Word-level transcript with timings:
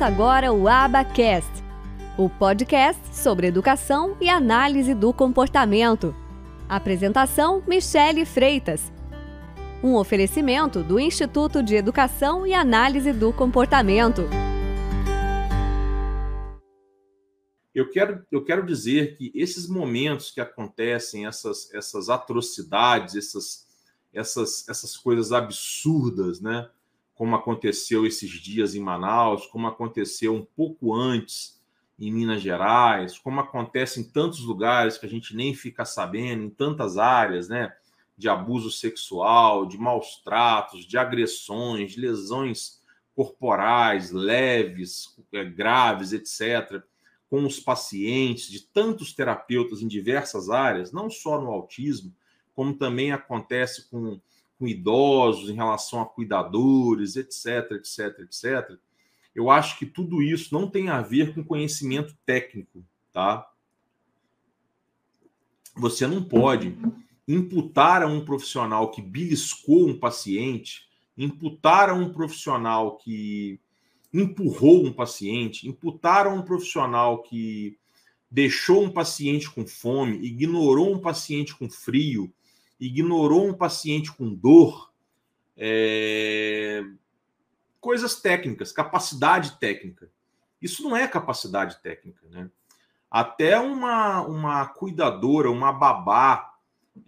Começa 0.00 0.14
agora 0.14 0.50
o 0.50 0.66
Abacast, 0.66 1.62
o 2.16 2.30
podcast 2.30 3.14
sobre 3.14 3.48
educação 3.48 4.16
e 4.18 4.30
análise 4.30 4.94
do 4.94 5.12
comportamento. 5.12 6.16
Apresentação: 6.66 7.62
Michele 7.68 8.24
Freitas. 8.24 8.90
Um 9.84 9.96
oferecimento 9.96 10.82
do 10.82 10.98
Instituto 10.98 11.62
de 11.62 11.74
Educação 11.74 12.46
e 12.46 12.54
Análise 12.54 13.12
do 13.12 13.30
Comportamento. 13.30 14.22
Eu 17.74 17.90
quero, 17.90 18.24
eu 18.32 18.42
quero 18.42 18.64
dizer 18.64 19.18
que 19.18 19.30
esses 19.34 19.68
momentos 19.68 20.30
que 20.30 20.40
acontecem, 20.40 21.26
essas, 21.26 21.70
essas 21.74 22.08
atrocidades, 22.08 23.16
essas, 23.16 23.66
essas, 24.14 24.66
essas 24.66 24.96
coisas 24.96 25.30
absurdas, 25.30 26.40
né? 26.40 26.70
Como 27.20 27.36
aconteceu 27.36 28.06
esses 28.06 28.30
dias 28.30 28.74
em 28.74 28.80
Manaus, 28.80 29.44
como 29.44 29.66
aconteceu 29.66 30.34
um 30.34 30.42
pouco 30.42 30.94
antes 30.94 31.60
em 31.98 32.10
Minas 32.10 32.40
Gerais, 32.40 33.18
como 33.18 33.40
acontece 33.40 34.00
em 34.00 34.04
tantos 34.04 34.40
lugares 34.40 34.96
que 34.96 35.04
a 35.04 35.08
gente 35.08 35.36
nem 35.36 35.52
fica 35.52 35.84
sabendo, 35.84 36.44
em 36.44 36.48
tantas 36.48 36.96
áreas, 36.96 37.46
né? 37.46 37.76
De 38.16 38.26
abuso 38.26 38.70
sexual, 38.70 39.66
de 39.66 39.76
maus 39.76 40.22
tratos, 40.24 40.86
de 40.86 40.96
agressões, 40.96 41.94
lesões 41.94 42.80
corporais 43.14 44.10
leves, 44.12 45.14
é, 45.30 45.44
graves, 45.44 46.14
etc., 46.14 46.82
com 47.28 47.44
os 47.44 47.60
pacientes, 47.60 48.50
de 48.50 48.62
tantos 48.62 49.12
terapeutas 49.12 49.82
em 49.82 49.88
diversas 49.88 50.48
áreas, 50.48 50.90
não 50.90 51.10
só 51.10 51.38
no 51.38 51.50
autismo, 51.50 52.16
como 52.54 52.72
também 52.72 53.12
acontece 53.12 53.90
com 53.90 54.18
com 54.60 54.68
idosos, 54.68 55.48
em 55.48 55.54
relação 55.54 56.02
a 56.02 56.06
cuidadores, 56.06 57.16
etc, 57.16 57.72
etc, 57.72 58.20
etc. 58.20 58.78
Eu 59.34 59.50
acho 59.50 59.78
que 59.78 59.86
tudo 59.86 60.22
isso 60.22 60.52
não 60.52 60.68
tem 60.68 60.90
a 60.90 61.00
ver 61.00 61.34
com 61.34 61.42
conhecimento 61.42 62.14
técnico, 62.26 62.84
tá? 63.10 63.50
Você 65.74 66.06
não 66.06 66.22
pode 66.22 66.76
imputar 67.26 68.02
a 68.02 68.06
um 68.06 68.22
profissional 68.22 68.90
que 68.90 69.00
beliscou 69.00 69.88
um 69.88 69.98
paciente, 69.98 70.82
imputar 71.16 71.88
a 71.88 71.94
um 71.94 72.12
profissional 72.12 72.98
que 72.98 73.58
empurrou 74.12 74.84
um 74.84 74.92
paciente, 74.92 75.66
imputar 75.66 76.26
a 76.26 76.34
um 76.34 76.42
profissional 76.42 77.22
que 77.22 77.78
deixou 78.30 78.84
um 78.84 78.90
paciente 78.90 79.48
com 79.48 79.66
fome, 79.66 80.18
ignorou 80.18 80.92
um 80.94 80.98
paciente 80.98 81.56
com 81.56 81.70
frio, 81.70 82.30
ignorou 82.80 83.46
um 83.46 83.52
paciente 83.52 84.10
com 84.10 84.34
dor, 84.34 84.90
é... 85.56 86.82
coisas 87.80 88.16
técnicas, 88.20 88.72
capacidade 88.72 89.58
técnica. 89.60 90.10
Isso 90.60 90.82
não 90.82 90.96
é 90.96 91.06
capacidade 91.06 91.80
técnica, 91.82 92.26
né? 92.28 92.50
Até 93.10 93.58
uma, 93.58 94.22
uma 94.22 94.66
cuidadora, 94.66 95.50
uma 95.50 95.72
babá, 95.72 96.54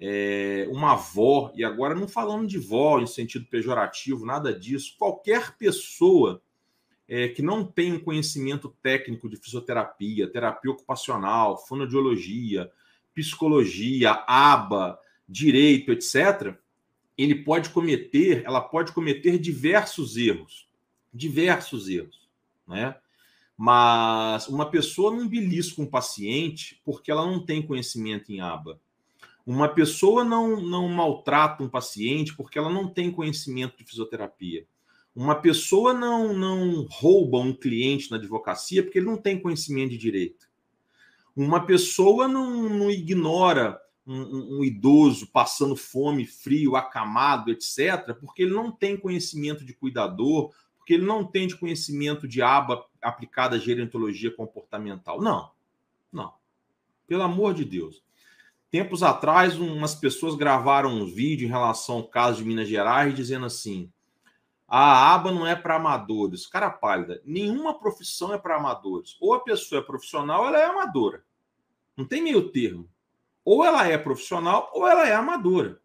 é, 0.01 0.67
uma 0.71 0.93
avó, 0.93 1.53
e 1.55 1.65
agora 1.65 1.95
não 1.95 2.09
falando 2.09 2.47
de 2.47 2.59
vó 2.59 2.99
em 2.99 3.07
sentido 3.07 3.47
pejorativo, 3.47 4.27
nada 4.27 4.53
disso, 4.53 4.97
qualquer 4.99 5.57
pessoa 5.57 6.43
é, 7.09 7.29
que 7.29 7.43
não 7.43 7.65
tem 7.65 7.93
um 7.93 8.01
conhecimento 8.01 8.75
técnico 8.83 9.29
de 9.29 9.37
fisioterapia, 9.37 10.31
terapia 10.31 10.71
ocupacional, 10.71 11.59
fonoaudiologia, 11.67 12.71
psicologia, 13.15 14.25
aba, 14.27 14.99
direito, 15.29 15.93
etc., 15.93 16.57
ele 17.17 17.35
pode 17.35 17.71
cometer, 17.71 18.43
ela 18.45 18.61
pode 18.61 18.93
cometer 18.93 19.39
diversos 19.39 20.17
erros, 20.17 20.69
diversos 21.13 21.89
erros, 21.89 22.29
né? 22.67 22.97
Mas 23.57 24.49
uma 24.49 24.71
pessoa 24.71 25.15
não 25.15 25.29
belisca 25.29 25.81
um 25.81 25.87
paciente 25.87 26.81
porque 26.85 27.11
ela 27.11 27.25
não 27.25 27.45
tem 27.45 27.63
conhecimento 27.63 28.33
em 28.33 28.41
aba. 28.41 28.81
Uma 29.47 29.69
pessoa 29.69 30.25
não, 30.25 30.61
não 30.61 30.89
maltrata 30.89 31.63
um 31.63 31.69
paciente 31.69 32.35
porque 32.35 32.59
ela 32.59 32.71
não 32.71 32.89
tem 32.89 33.11
conhecimento 33.11 33.77
de 33.77 33.85
fisioterapia. 33.85 34.67
Uma 35.15 35.35
pessoa 35.35 35.93
não, 35.93 36.33
não 36.33 36.87
rouba 36.91 37.39
um 37.39 37.53
cliente 37.53 38.11
na 38.11 38.17
advocacia 38.17 38.83
porque 38.83 38.99
ele 38.99 39.07
não 39.07 39.19
tem 39.19 39.39
conhecimento 39.39 39.91
de 39.91 39.99
direito. 39.99 40.49
Uma 41.37 41.67
pessoa 41.67 42.27
não, 42.27 42.69
não 42.69 42.91
ignora 42.91 43.79
um, 44.07 44.59
um, 44.59 44.65
idoso 44.65 45.27
passando 45.29 45.77
fome, 45.77 46.27
frio, 46.27 46.77
acamado, 46.77 47.51
etc., 47.51 48.15
porque 48.21 48.43
ele 48.43 48.53
não 48.53 48.71
tem 48.71 48.97
conhecimento 48.97 49.65
de 49.65 49.73
cuidador, 49.73 50.53
porque 50.77 50.95
ele 50.95 51.05
não 51.05 51.25
tem 51.25 51.47
de 51.47 51.57
conhecimento 51.57 52.27
de 52.27 52.43
aba 52.43 52.85
aplicada 53.01 53.57
à 53.57 53.59
gerontologia 53.59 54.35
comportamental. 54.35 55.21
Não, 55.21 55.51
não. 56.13 56.35
Pelo 57.07 57.23
amor 57.23 57.55
de 57.55 57.65
Deus. 57.65 58.03
Tempos 58.71 59.03
atrás, 59.03 59.57
umas 59.57 59.95
pessoas 59.95 60.35
gravaram 60.35 60.91
um 60.91 61.05
vídeo 61.05 61.47
em 61.47 61.51
relação 61.51 61.97
ao 61.97 62.09
caso 62.09 62.39
de 62.39 62.49
Minas 62.49 62.69
Gerais, 62.69 63.15
dizendo 63.15 63.47
assim: 63.47 63.93
a 64.67 65.15
aba 65.15 65.31
não 65.31 65.47
é 65.47 65.55
para 65.55 65.77
amadores. 65.77 66.47
Cara 66.47 66.71
pálida, 66.71 67.21
nenhuma 67.27 67.79
profissão 67.79 68.33
é 68.33 68.39
para 68.39 68.57
amadores. 68.57 69.19
Ou 69.21 69.35
a 69.35 69.41
pessoa 69.41 69.83
é 69.83 69.85
profissional, 69.85 70.47
ela 70.47 70.59
é 70.59 70.65
amadora. 70.65 71.23
Não 71.95 72.07
tem 72.07 72.23
meio 72.23 72.49
termo. 72.49 72.89
Ou 73.45 73.65
ela 73.65 73.87
é 73.87 73.99
profissional 73.99 74.71
ou 74.73 74.87
ela 74.87 75.07
é 75.07 75.15
amadora. 75.15 75.81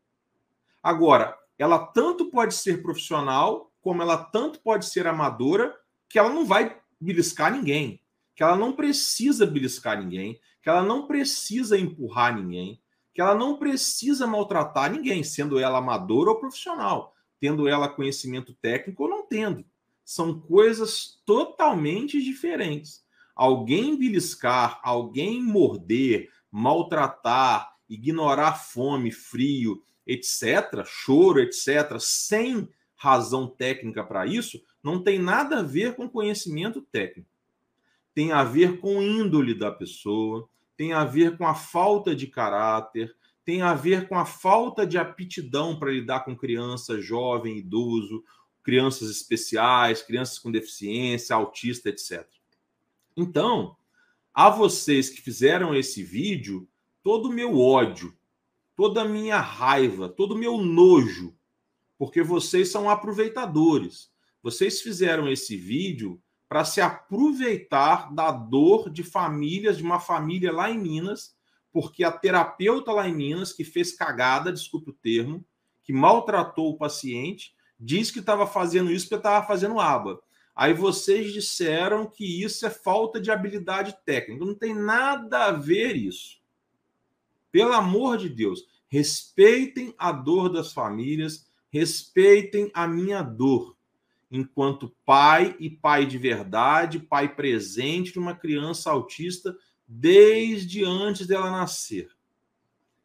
Agora, 0.81 1.38
ela 1.57 1.79
tanto 1.79 2.29
pode 2.29 2.53
ser 2.53 2.81
profissional, 2.81 3.72
como 3.81 4.01
ela 4.01 4.18
tanto 4.18 4.59
pode 4.59 4.85
ser 4.85 5.07
amadora, 5.07 5.75
que 6.09 6.19
ela 6.19 6.29
não 6.29 6.45
vai 6.45 6.79
beliscar 7.00 7.51
ninguém, 7.51 8.01
que 8.35 8.44
ela 8.44 8.56
não 8.56 8.73
precisa 8.73 9.45
beliscar 9.45 10.01
ninguém, 10.01 10.40
que 10.62 10.69
ela 10.69 10.84
não 10.84 11.07
precisa 11.07 11.78
empurrar 11.78 12.35
ninguém, 12.35 12.81
que 13.13 13.22
ela 13.22 13.34
não 13.34 13.57
precisa 13.57 14.28
maltratar 14.28 14.91
ninguém, 14.91 15.24
sendo 15.24 15.57
ela 15.57 15.79
amadora 15.79 16.29
ou 16.29 16.39
profissional, 16.39 17.16
tendo 17.39 17.68
ela 17.68 17.89
conhecimento 17.89 18.53
técnico 18.53 19.03
ou 19.03 19.09
não 19.09 19.25
tendo. 19.25 19.66
São 20.06 20.39
coisas 20.39 21.19
totalmente 21.25 22.22
diferentes. 22.22 23.03
Alguém 23.35 23.97
beliscar, 23.97 24.79
alguém 24.84 25.41
morder, 25.41 26.29
maltratar, 26.52 27.75
ignorar 27.90 28.53
fome, 28.53 29.12
frio, 29.12 29.84
etc., 30.06 30.84
choro, 30.85 31.40
etc., 31.40 31.97
sem 32.00 32.69
razão 32.96 33.47
técnica 33.47 34.03
para 34.03 34.25
isso, 34.25 34.62
não 34.81 35.03
tem 35.03 35.19
nada 35.19 35.59
a 35.59 35.63
ver 35.63 35.96
com 35.96 36.09
conhecimento 36.09 36.81
técnico. 36.81 37.30
Tem 38.13 38.31
a 38.31 38.44
ver 38.44 38.80
com 38.80 39.02
índole 39.02 39.53
da 39.53 39.72
pessoa, 39.72 40.50
tem 40.75 40.94
a 40.94 41.03
ver 41.03 41.38
com 41.38 41.46
a 41.46 41.53
falta 41.53 42.16
de 42.16 42.28
caráter, 42.28 43.16
tem 43.46 43.62
a 43.62 43.74
ver 43.74 44.07
com 44.07 44.18
a 44.18 44.25
falta 44.25 44.86
de 44.86 44.97
aptidão 44.97 45.78
para 45.78 45.91
lidar 45.91 46.22
com 46.22 46.36
criança, 46.36 47.00
jovem, 47.00 47.57
idoso, 47.57 48.24
crianças 48.63 49.09
especiais, 49.09 50.02
crianças 50.02 50.40
com 50.40 50.52
deficiência, 50.52 51.36
autista, 51.36 51.90
etc. 51.90 52.28
Então, 53.16 53.78
a 54.38 54.52
vocês 54.52 55.09
que 55.09 55.20
fizeram 55.20 55.74
esse 55.74 56.03
vídeo 56.03 56.70
todo 57.02 57.28
o 57.28 57.34
meu 57.34 57.59
ódio, 57.59 58.16
toda 58.75 59.02
a 59.02 59.08
minha 59.08 59.40
raiva, 59.40 60.08
todo 60.08 60.36
o 60.36 60.38
meu 60.38 60.59
nojo, 60.59 61.36
porque 61.98 62.22
vocês 62.22 62.70
são 62.70 62.88
aproveitadores. 62.88 64.12
Vocês 64.44 64.80
fizeram 64.80 65.28
esse 65.28 65.58
vídeo 65.58 66.22
para 66.48 66.64
se 66.64 66.80
aproveitar 66.80 68.14
da 68.14 68.30
dor 68.30 68.92
de 68.92 69.01
famílias, 69.01 69.78
de 69.78 69.84
uma 69.84 70.00
família 70.00 70.51
lá 70.51 70.69
em 70.69 70.78
Minas, 70.78 71.36
porque 71.72 72.04
a 72.04 72.12
terapeuta 72.12 72.92
lá 72.92 73.10
em 73.10 73.16
Minas, 73.16 73.51
que 73.51 73.63
fez 73.63 73.92
cagada, 73.94 74.54
desculpe 74.54 74.92
o 74.92 74.94
termo, 75.01 75.44
que 75.84 75.92
maltratou 75.92 76.69
o 76.69 76.78
paciente, 76.78 77.56
disse 77.80 78.13
que 78.13 78.19
estava 78.19 78.45
fazendo 78.45 78.92
isso 78.92 79.06
porque 79.06 79.16
estava 79.16 79.48
fazendo 79.48 79.80
aba. 79.80 80.22
Aí 80.57 80.74
vocês 80.74 81.31
disseram 81.31 82.07
que 82.07 82.44
isso 82.44 82.65
é 82.65 82.71
falta 82.71 83.21
de 83.21 83.30
habilidade 83.30 83.95
técnica. 84.04 84.44
Não 84.44 84.56
tem 84.56 84.74
nada 84.74 85.45
a 85.45 85.51
ver 85.51 85.95
isso. 85.95 86.39
Pelo 87.51 87.74
amor 87.74 88.18
de 88.18 88.27
Deus, 88.27 88.65
respeitem 88.88 89.94
a 90.00 90.12
dor 90.12 90.50
das 90.50 90.74
famílias, 90.74 91.48
respeitem 91.69 92.71
a 92.74 92.88
minha 92.88 93.21
dor, 93.21 93.77
enquanto 94.31 94.95
pai 95.06 95.56
e 95.59 95.69
pai 95.69 96.07
de 96.07 96.18
verdade, 96.18 96.98
pai 96.98 97.36
presente 97.36 98.13
de 98.13 98.18
uma 98.18 98.33
criança 98.33 98.89
autista 98.89 99.56
desde 99.88 100.83
antes 100.83 101.27
dela 101.27 101.51
nascer. 101.51 102.10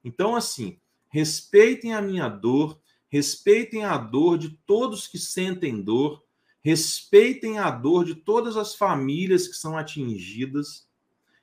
Então, 0.02 0.34
assim, 0.34 0.78
respeitem 1.10 1.92
a 1.92 2.00
minha 2.00 2.30
dor, 2.30 2.80
respeitem 3.10 3.84
a 3.84 3.98
dor 3.98 4.38
de 4.38 4.56
todos 4.64 5.06
que 5.06 5.18
sentem 5.18 5.82
dor, 5.82 6.24
respeitem 6.62 7.58
a 7.58 7.70
dor 7.70 8.04
de 8.04 8.14
todas 8.14 8.56
as 8.56 8.74
famílias 8.74 9.48
que 9.48 9.54
são 9.54 9.76
atingidas, 9.76 10.88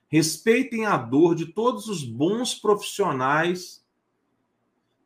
respeitem 0.08 0.86
a 0.86 0.96
dor 0.96 1.34
de 1.34 1.46
todos 1.46 1.86
os 1.86 2.02
bons 2.02 2.54
profissionais 2.54 3.84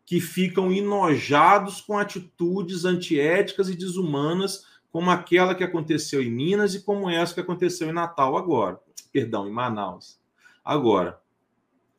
que 0.06 0.20
ficam 0.20 0.72
enojados 0.72 1.80
com 1.80 1.98
atitudes 1.98 2.84
antiéticas 2.84 3.68
e 3.68 3.76
desumanas 3.76 4.64
como 4.90 5.10
aquela 5.10 5.54
que 5.54 5.64
aconteceu 5.64 6.22
em 6.22 6.30
Minas 6.30 6.74
e 6.74 6.82
como 6.82 7.10
essa 7.10 7.34
que 7.34 7.40
aconteceu 7.40 7.88
em 7.88 7.92
Natal 7.92 8.36
agora. 8.36 8.78
Perdão, 9.12 9.48
em 9.48 9.50
Manaus. 9.50 10.20
Agora, 10.64 11.20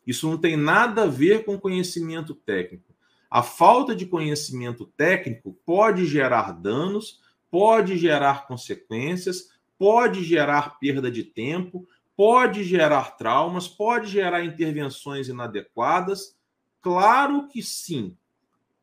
isso 0.07 0.29
não 0.29 0.37
tem 0.37 0.55
nada 0.55 1.03
a 1.03 1.07
ver 1.07 1.43
com 1.43 1.59
conhecimento 1.59 2.33
técnico. 2.33 2.93
A 3.29 3.43
falta 3.43 3.95
de 3.95 4.05
conhecimento 4.05 4.85
técnico 4.85 5.57
pode 5.65 6.05
gerar 6.05 6.53
danos, 6.53 7.19
pode 7.55 7.97
gerar 7.97 8.47
consequências, 8.47 9.49
pode 9.77 10.25
gerar 10.25 10.77
perda 10.77 11.09
de 11.09 11.23
tempo, 11.23 11.87
pode 12.13 12.65
gerar 12.65 13.15
traumas, 13.15 13.65
pode 13.65 14.09
gerar 14.09 14.43
intervenções 14.43 15.29
inadequadas. 15.29 16.37
Claro 16.81 17.47
que 17.47 17.63
sim. 17.63 18.17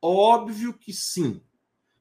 Óbvio 0.00 0.72
que 0.72 0.90
sim. 0.90 1.42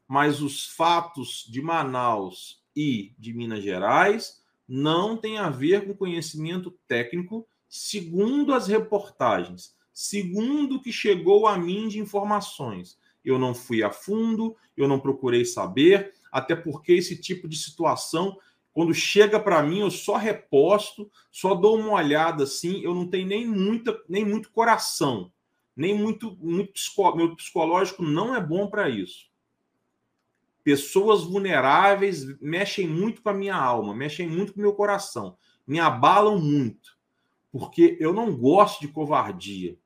Mas 0.07 0.41
os 0.41 0.65
fatos 0.65 1.45
de 1.45 1.61
Manaus 1.61 2.63
e 2.73 3.13
de 3.19 3.33
Minas 3.33 3.61
Gerais 3.61 4.41
não 4.65 5.17
têm 5.17 5.39
a 5.39 5.49
ver 5.49 5.85
com 5.85 5.93
conhecimento 5.93 6.71
técnico, 6.87 7.45
segundo 7.67 8.53
as 8.53 8.69
reportagens, 8.69 9.75
segundo 9.93 10.75
o 10.75 10.81
que 10.81 10.93
chegou 10.93 11.47
a 11.47 11.57
mim 11.57 11.89
de 11.89 11.99
informações. 11.99 12.97
Eu 13.25 13.37
não 13.37 13.53
fui 13.53 13.83
a 13.83 13.91
fundo, 13.91 14.55
eu 14.77 14.87
não 14.87 15.01
procurei 15.01 15.43
saber, 15.43 16.13
até 16.31 16.55
porque 16.55 16.93
esse 16.93 17.19
tipo 17.19 17.47
de 17.47 17.57
situação 17.57 18.37
quando 18.73 18.93
chega 18.93 19.39
para 19.39 19.61
mim, 19.61 19.79
eu 19.79 19.91
só 19.91 20.15
reposto, 20.15 21.11
só 21.29 21.53
dou 21.53 21.77
uma 21.77 21.93
olhada 21.93 22.43
assim, 22.43 22.81
eu 22.81 22.95
não 22.95 23.07
tenho 23.07 23.27
nem 23.27 23.45
muita, 23.45 24.01
nem 24.07 24.23
muito 24.23 24.49
coração, 24.51 25.31
nem 25.75 25.93
muito, 25.93 26.37
muito 26.39 26.73
meu 27.15 27.35
psicológico 27.35 28.01
não 28.03 28.33
é 28.33 28.39
bom 28.39 28.67
para 28.67 28.89
isso. 28.89 29.29
Pessoas 30.63 31.23
vulneráveis 31.23 32.39
mexem 32.39 32.87
muito 32.87 33.21
com 33.21 33.29
a 33.29 33.33
minha 33.33 33.55
alma, 33.55 33.95
mexem 33.95 34.27
muito 34.27 34.53
com 34.53 34.59
o 34.59 34.63
meu 34.63 34.73
coração, 34.73 35.37
me 35.67 35.79
abalam 35.79 36.39
muito, 36.39 36.97
porque 37.51 37.97
eu 37.99 38.13
não 38.13 38.35
gosto 38.35 38.79
de 38.79 38.87
covardia. 38.87 39.77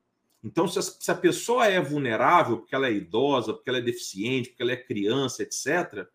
Então, 0.44 0.68
se 0.68 0.78
a, 0.78 0.82
se 0.84 1.10
a 1.10 1.16
pessoa 1.16 1.66
é 1.66 1.82
vulnerável, 1.82 2.58
porque 2.58 2.76
ela 2.76 2.88
é 2.88 2.94
idosa, 2.94 3.52
porque 3.52 3.68
ela 3.68 3.80
é 3.80 3.82
deficiente, 3.82 4.50
porque 4.50 4.62
ela 4.62 4.74
é 4.74 4.78
criança, 4.78 5.42
etc., 5.42 6.08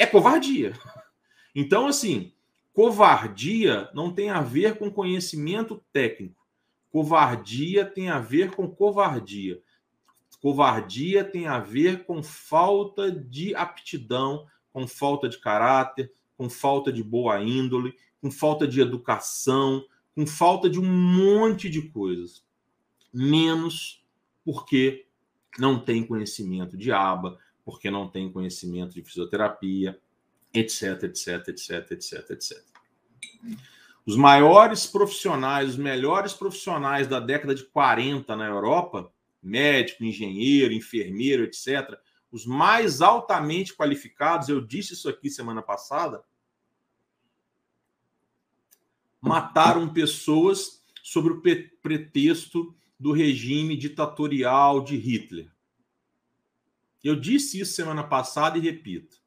é 0.00 0.06
covardia. 0.06 0.72
Então, 1.54 1.86
assim, 1.86 2.32
covardia 2.72 3.90
não 3.92 4.10
tem 4.10 4.30
a 4.30 4.40
ver 4.40 4.78
com 4.78 4.90
conhecimento 4.90 5.84
técnico. 5.92 6.40
Covardia 6.88 7.84
tem 7.84 8.08
a 8.08 8.18
ver 8.18 8.52
com 8.52 8.66
covardia. 8.66 9.60
Covardia 10.40 11.22
tem 11.22 11.46
a 11.46 11.58
ver 11.58 12.04
com 12.04 12.22
falta 12.22 13.12
de 13.12 13.54
aptidão, 13.54 14.46
com 14.72 14.88
falta 14.88 15.28
de 15.28 15.38
caráter, 15.38 16.10
com 16.34 16.48
falta 16.48 16.90
de 16.90 17.04
boa 17.04 17.38
índole, 17.42 17.94
com 18.22 18.30
falta 18.30 18.66
de 18.66 18.80
educação, 18.80 19.84
com 20.14 20.26
falta 20.26 20.70
de 20.70 20.80
um 20.80 20.86
monte 20.86 21.68
de 21.68 21.90
coisas. 21.90 22.42
Menos 23.12 24.02
porque 24.46 25.06
não 25.58 25.78
tem 25.78 26.06
conhecimento 26.06 26.74
de 26.74 26.90
aba, 26.90 27.38
porque 27.64 27.90
não 27.90 28.08
tem 28.08 28.32
conhecimento 28.32 28.94
de 28.94 29.02
fisioterapia, 29.02 29.98
etc, 30.52 31.04
etc, 31.04 31.48
etc, 31.48 31.90
etc, 31.92 32.30
etc. 32.30 32.64
Os 34.04 34.16
maiores 34.16 34.86
profissionais, 34.86 35.70
os 35.70 35.76
melhores 35.76 36.32
profissionais 36.32 37.06
da 37.06 37.20
década 37.20 37.54
de 37.54 37.64
40 37.64 38.34
na 38.34 38.46
Europa, 38.46 39.12
médico, 39.42 40.04
engenheiro, 40.04 40.72
enfermeiro, 40.72 41.44
etc., 41.44 41.98
os 42.32 42.46
mais 42.46 43.00
altamente 43.00 43.74
qualificados, 43.74 44.48
eu 44.48 44.60
disse 44.60 44.94
isso 44.94 45.08
aqui 45.08 45.28
semana 45.28 45.62
passada, 45.62 46.22
mataram 49.20 49.92
pessoas 49.92 50.82
sobre 51.02 51.32
o 51.32 51.42
pretexto 51.82 52.74
do 52.98 53.12
regime 53.12 53.76
ditatorial 53.76 54.82
de 54.82 54.96
Hitler. 54.96 55.50
Eu 57.02 57.18
disse 57.18 57.60
isso 57.60 57.72
semana 57.72 58.04
passada 58.04 58.58
e 58.58 58.60
repito. 58.60 59.20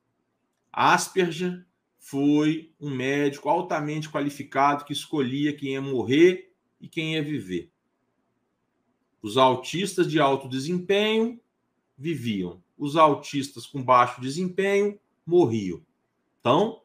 Asperger 0.71 1.65
foi 1.97 2.73
um 2.79 2.89
médico 2.89 3.49
altamente 3.49 4.09
qualificado 4.09 4.85
que 4.85 4.93
escolhia 4.93 5.55
quem 5.55 5.73
ia 5.73 5.81
morrer 5.81 6.53
e 6.79 6.87
quem 6.87 7.13
ia 7.13 7.23
viver. 7.23 7.71
Os 9.21 9.37
autistas 9.37 10.09
de 10.09 10.19
alto 10.19 10.49
desempenho 10.49 11.39
viviam, 11.97 12.61
os 12.77 12.95
autistas 12.95 13.65
com 13.65 13.81
baixo 13.81 14.19
desempenho 14.19 14.99
morriam. 15.25 15.81
Então, 16.39 16.81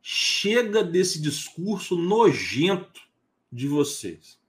chega 0.00 0.82
desse 0.82 1.20
discurso 1.20 1.96
nojento 1.96 3.02
de 3.52 3.68
vocês. 3.68 4.40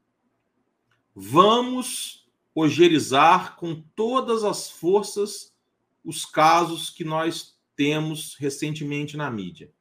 Vamos 1.14 2.27
ogerizar 2.60 3.56
com 3.56 3.76
todas 3.96 4.44
as 4.44 4.68
forças 4.68 5.56
os 6.04 6.26
casos 6.26 6.90
que 6.90 7.04
nós 7.04 7.56
temos 7.76 8.36
recentemente 8.40 9.16
na 9.16 9.30
mídia. 9.30 9.72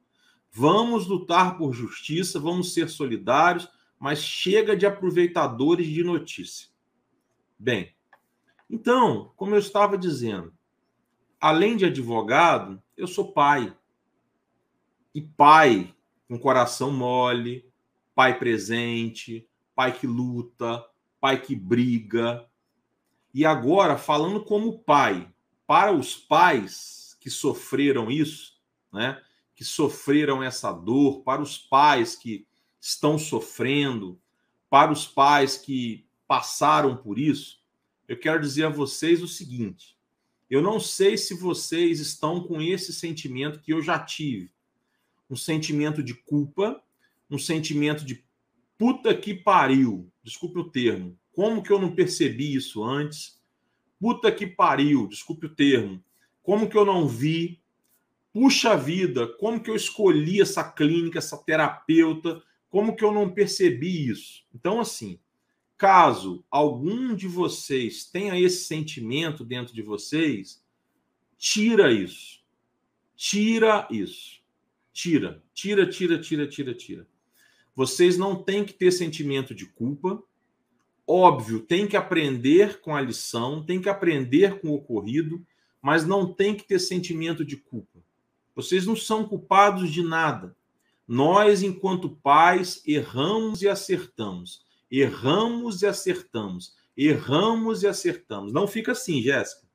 Vamos 0.53 1.07
lutar 1.07 1.57
por 1.57 1.73
justiça, 1.73 2.39
vamos 2.39 2.75
ser 2.75 2.91
solidários, 2.91 3.67
mas 3.99 4.19
chega 4.19 4.77
de 4.77 4.85
aproveitadores 4.85 5.87
de 5.87 6.05
notícia. 6.05 6.69
Bem, 7.59 7.95
então, 8.69 9.33
como 9.37 9.55
eu 9.55 9.59
estava 9.59 9.97
dizendo, 9.97 10.53
além 11.41 11.79
de 11.79 11.87
advogado, 11.87 12.83
eu 12.95 13.07
sou 13.07 13.33
pai. 13.33 13.75
E 15.15 15.23
pai 15.23 15.95
com 16.29 16.39
coração 16.39 16.91
mole, 16.91 17.73
pai 18.15 18.39
presente, 18.39 19.49
pai 19.75 19.99
que 19.99 20.07
luta, 20.07 20.85
pai 21.19 21.41
que 21.41 21.57
briga. 21.57 22.47
E 23.37 23.45
agora, 23.45 23.99
falando 23.99 24.43
como 24.43 24.79
pai, 24.79 25.31
para 25.67 25.93
os 25.93 26.17
pais 26.17 27.19
que 27.21 27.29
sofreram 27.29 28.11
isso, 28.11 28.59
né, 28.91 29.23
que 29.55 29.63
sofreram 29.63 30.43
essa 30.43 30.73
dor, 30.73 31.21
para 31.21 31.43
os 31.43 31.59
pais 31.59 32.17
que 32.17 32.47
estão 32.81 33.19
sofrendo, 33.19 34.19
para 34.71 34.91
os 34.91 35.07
pais 35.07 35.59
que 35.59 36.09
passaram 36.27 36.97
por 36.97 37.19
isso, 37.19 37.61
eu 38.09 38.19
quero 38.19 38.41
dizer 38.41 38.65
a 38.65 38.71
vocês 38.71 39.23
o 39.23 39.29
seguinte: 39.29 39.99
eu 40.49 40.63
não 40.63 40.81
sei 40.81 41.19
se 41.19 41.35
vocês 41.35 42.01
estão 42.01 42.43
com 42.43 42.63
esse 42.63 42.91
sentimento 42.91 43.61
que 43.61 43.75
eu 43.75 43.83
já 43.83 43.99
tive, 43.99 44.51
um 45.29 45.37
sentimento 45.37 46.03
de 46.03 46.15
culpa, 46.15 46.83
um 47.31 47.39
sentimento 47.39 48.03
de 48.03 48.25
puta 48.79 49.15
que 49.15 49.35
pariu, 49.35 50.11
desculpe 50.23 50.59
o 50.59 50.71
termo, 50.71 51.19
como 51.37 51.63
que 51.63 51.71
eu 51.71 51.79
não 51.79 51.95
percebi 51.95 52.55
isso 52.55 52.83
antes? 52.83 53.39
Puta 54.01 54.33
que 54.33 54.47
pariu, 54.47 55.07
desculpe 55.07 55.45
o 55.45 55.55
termo. 55.55 56.03
Como 56.43 56.67
que 56.67 56.79
eu 56.79 56.85
não 56.87 57.07
vi? 57.07 57.61
Puxa 58.33 58.75
vida, 58.75 59.27
como 59.37 59.63
que 59.63 59.69
eu 59.69 59.77
escolhi 59.77 60.41
essa 60.41 60.65
clínica, 60.65 61.19
essa 61.19 61.37
terapeuta? 61.37 62.43
Como 62.71 62.97
que 62.97 63.05
eu 63.05 63.13
não 63.13 63.31
percebi 63.31 64.09
isso? 64.09 64.47
Então, 64.55 64.81
assim, 64.81 65.21
caso 65.77 66.43
algum 66.51 67.15
de 67.15 67.29
vocês 67.29 68.07
tenha 68.07 68.41
esse 68.41 68.65
sentimento 68.65 69.45
dentro 69.45 69.75
de 69.75 69.83
vocês, 69.83 70.65
tira 71.37 71.93
isso. 71.93 72.41
Tira 73.15 73.87
isso. 73.91 74.41
Tira, 74.91 75.45
tira, 75.53 75.87
tira, 75.87 76.19
tira, 76.19 76.49
tira, 76.49 76.75
tira. 76.75 77.07
Vocês 77.75 78.17
não 78.17 78.43
têm 78.43 78.65
que 78.65 78.73
ter 78.73 78.91
sentimento 78.91 79.55
de 79.55 79.67
culpa 79.67 80.23
Óbvio, 81.07 81.61
tem 81.61 81.87
que 81.87 81.97
aprender 81.97 82.81
com 82.81 82.95
a 82.95 83.01
lição, 83.01 83.63
tem 83.63 83.81
que 83.81 83.89
aprender 83.89 84.61
com 84.61 84.69
o 84.69 84.75
ocorrido, 84.75 85.47
mas 85.81 86.05
não 86.05 86.33
tem 86.33 86.55
que 86.55 86.65
ter 86.65 86.81
sentimento 86.81 87.45
de 87.45 87.57
culpa. 87.57 88.01
Vocês 88.55 88.87
não 88.87 88.97
são 88.97 89.25
culpados 89.25 89.93
de 89.93 90.03
nada. 90.03 90.57
Nós, 91.07 91.63
enquanto 91.63 92.09
pais, 92.09 92.83
erramos 92.85 93.63
e 93.63 93.69
acertamos. 93.69 94.65
Erramos 94.91 95.83
e 95.83 95.87
acertamos. 95.87 96.75
Erramos 96.97 97.83
e 97.83 97.87
acertamos. 97.87 98.53
Não 98.53 98.67
fica 98.67 98.93
assim, 98.93 99.23
Jéssica. 99.23 99.67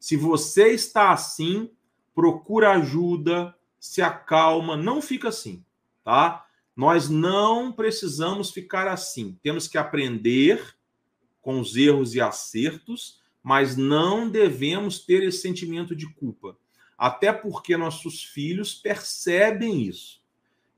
Se 0.00 0.16
você 0.16 0.72
está 0.72 1.12
assim, 1.12 1.70
procura 2.14 2.72
ajuda, 2.72 3.54
se 3.78 4.02
acalma, 4.02 4.76
não 4.76 5.00
fica 5.00 5.28
assim, 5.28 5.64
tá? 6.02 6.46
Nós 6.76 7.08
não 7.08 7.72
precisamos 7.72 8.50
ficar 8.50 8.88
assim. 8.88 9.38
Temos 9.42 9.68
que 9.68 9.78
aprender 9.78 10.76
com 11.40 11.60
os 11.60 11.76
erros 11.76 12.14
e 12.14 12.20
acertos, 12.20 13.22
mas 13.42 13.76
não 13.76 14.28
devemos 14.28 14.98
ter 14.98 15.22
esse 15.22 15.42
sentimento 15.42 15.94
de 15.94 16.12
culpa. 16.14 16.56
Até 16.96 17.32
porque 17.32 17.76
nossos 17.76 18.24
filhos 18.24 18.74
percebem 18.74 19.82
isso. 19.82 20.22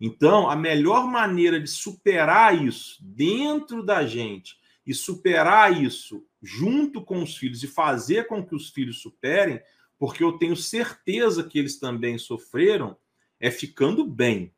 Então, 0.00 0.50
a 0.50 0.56
melhor 0.56 1.06
maneira 1.06 1.58
de 1.60 1.68
superar 1.68 2.62
isso 2.62 2.98
dentro 3.00 3.82
da 3.82 4.04
gente 4.04 4.58
e 4.86 4.92
superar 4.92 5.82
isso 5.82 6.26
junto 6.42 7.02
com 7.02 7.22
os 7.22 7.36
filhos 7.36 7.62
e 7.62 7.66
fazer 7.66 8.26
com 8.26 8.44
que 8.44 8.54
os 8.54 8.68
filhos 8.68 9.00
superem 9.00 9.60
porque 9.98 10.22
eu 10.22 10.32
tenho 10.32 10.56
certeza 10.56 11.42
que 11.42 11.58
eles 11.58 11.78
também 11.78 12.18
sofreram, 12.18 12.96
é 13.40 13.50
ficando 13.50 14.06
bem, 14.06 14.52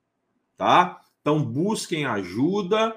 tá? 0.57 1.01
Então 1.21 1.45
busquem 1.45 2.05
ajuda 2.05 2.95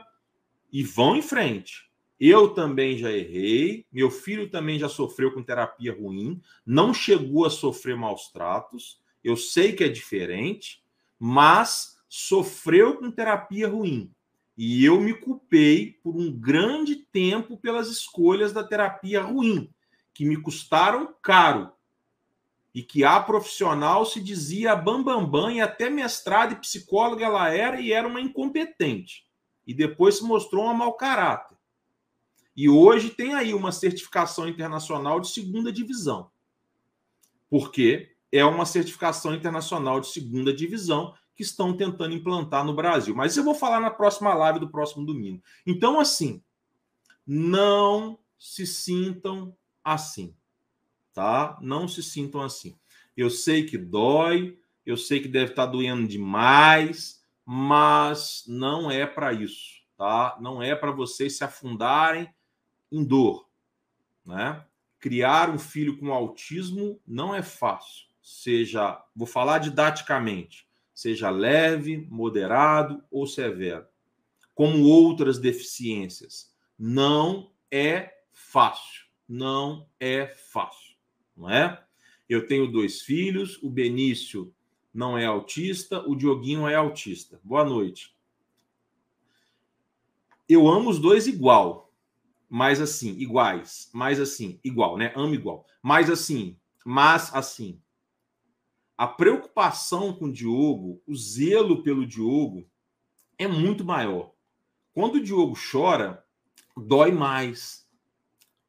e 0.71 0.83
vão 0.83 1.15
em 1.15 1.21
frente. 1.21 1.89
Eu 2.19 2.49
também 2.49 2.97
já 2.97 3.11
errei, 3.11 3.85
meu 3.91 4.11
filho 4.11 4.49
também 4.49 4.77
já 4.77 4.87
sofreu 4.87 5.33
com 5.33 5.41
terapia 5.41 5.91
ruim, 5.91 6.39
não 6.63 6.93
chegou 6.93 7.45
a 7.45 7.49
sofrer 7.49 7.97
maus 7.97 8.31
tratos. 8.31 9.01
Eu 9.23 9.35
sei 9.35 9.73
que 9.73 9.83
é 9.83 9.89
diferente, 9.89 10.83
mas 11.17 11.97
sofreu 12.07 12.97
com 12.97 13.09
terapia 13.09 13.67
ruim. 13.67 14.13
E 14.55 14.85
eu 14.85 15.01
me 15.01 15.13
culpei 15.13 15.93
por 16.03 16.15
um 16.15 16.31
grande 16.31 16.95
tempo 16.95 17.57
pelas 17.57 17.89
escolhas 17.89 18.53
da 18.53 18.63
terapia 18.63 19.21
ruim, 19.21 19.73
que 20.13 20.23
me 20.23 20.37
custaram 20.37 21.15
caro. 21.23 21.71
E 22.73 22.81
que 22.81 23.03
a 23.03 23.19
profissional 23.19 24.05
se 24.05 24.21
dizia 24.21 24.75
bambambam 24.75 25.29
bam, 25.29 25.43
bam, 25.43 25.51
e 25.51 25.61
até 25.61 25.89
mestrada 25.89 26.53
e 26.53 26.59
psicóloga 26.59 27.25
ela 27.25 27.49
era 27.49 27.81
e 27.81 27.91
era 27.91 28.07
uma 28.07 28.21
incompetente. 28.21 29.25
E 29.67 29.73
depois 29.73 30.17
se 30.17 30.23
mostrou 30.23 30.63
uma 30.63 30.73
mau 30.73 30.93
caráter. 30.93 31.57
E 32.55 32.69
hoje 32.69 33.09
tem 33.09 33.33
aí 33.33 33.53
uma 33.53 33.71
certificação 33.71 34.47
internacional 34.47 35.19
de 35.19 35.29
segunda 35.29 35.71
divisão. 35.71 36.29
Porque 37.49 38.15
é 38.31 38.45
uma 38.45 38.65
certificação 38.65 39.35
internacional 39.35 39.99
de 39.99 40.07
segunda 40.07 40.53
divisão 40.53 41.13
que 41.35 41.43
estão 41.43 41.75
tentando 41.75 42.13
implantar 42.13 42.63
no 42.63 42.73
Brasil. 42.73 43.15
Mas 43.15 43.35
eu 43.35 43.43
vou 43.43 43.55
falar 43.55 43.79
na 43.79 43.89
próxima 43.89 44.33
live 44.33 44.59
do 44.59 44.69
próximo 44.69 45.05
domingo. 45.05 45.41
Então, 45.65 45.99
assim, 45.99 46.41
não 47.25 48.19
se 48.37 48.65
sintam 48.65 49.55
assim, 49.83 50.35
tá? 51.13 51.57
Não 51.61 51.87
se 51.87 52.01
sintam 52.01 52.41
assim. 52.41 52.77
Eu 53.15 53.29
sei 53.29 53.65
que 53.65 53.77
dói, 53.77 54.57
eu 54.85 54.97
sei 54.97 55.19
que 55.19 55.27
deve 55.27 55.51
estar 55.51 55.65
doendo 55.65 56.07
demais, 56.07 57.23
mas 57.45 58.43
não 58.47 58.89
é 58.89 59.05
para 59.05 59.33
isso, 59.33 59.81
tá? 59.97 60.37
Não 60.39 60.61
é 60.61 60.75
para 60.75 60.91
vocês 60.91 61.37
se 61.37 61.43
afundarem 61.43 62.33
em 62.91 63.03
dor, 63.03 63.47
né? 64.25 64.65
Criar 64.99 65.49
um 65.49 65.57
filho 65.57 65.97
com 65.97 66.13
autismo 66.13 66.99
não 67.07 67.33
é 67.33 67.41
fácil. 67.41 68.07
Seja, 68.21 69.03
vou 69.15 69.27
falar 69.27 69.57
didaticamente, 69.57 70.67
seja 70.93 71.29
leve, 71.29 72.07
moderado 72.09 73.03
ou 73.09 73.25
severo, 73.25 73.85
como 74.53 74.83
outras 74.83 75.39
deficiências. 75.39 76.53
Não 76.77 77.51
é 77.71 78.13
fácil. 78.31 79.01
Não 79.27 79.87
é 79.97 80.27
fácil, 80.27 80.90
não 81.35 81.49
é? 81.49 81.83
Eu 82.27 82.47
tenho 82.47 82.71
dois 82.71 83.01
filhos, 83.01 83.61
o 83.61 83.69
Benício 83.69 84.53
não 84.93 85.17
é 85.17 85.25
autista, 85.25 86.01
o 86.07 86.15
Dioguinho 86.15 86.67
é 86.67 86.75
autista. 86.75 87.39
Boa 87.43 87.63
noite. 87.63 88.15
Eu 90.47 90.67
amo 90.67 90.89
os 90.89 90.99
dois 90.99 91.27
igual, 91.27 91.93
mas 92.49 92.81
assim, 92.81 93.17
iguais, 93.17 93.89
mais 93.93 94.19
assim, 94.19 94.59
igual, 94.63 94.97
né? 94.97 95.13
Amo 95.15 95.33
igual. 95.33 95.65
Mas 95.81 96.09
assim, 96.09 96.57
mas 96.85 97.33
assim, 97.33 97.81
a 98.97 99.07
preocupação 99.07 100.13
com 100.13 100.25
o 100.25 100.31
Diogo, 100.31 101.01
o 101.07 101.15
zelo 101.15 101.81
pelo 101.81 102.05
Diogo 102.05 102.69
é 103.37 103.47
muito 103.47 103.85
maior. 103.85 104.31
Quando 104.93 105.15
o 105.15 105.23
Diogo 105.23 105.57
chora, 105.71 106.23
dói 106.75 107.11
mais. 107.11 107.87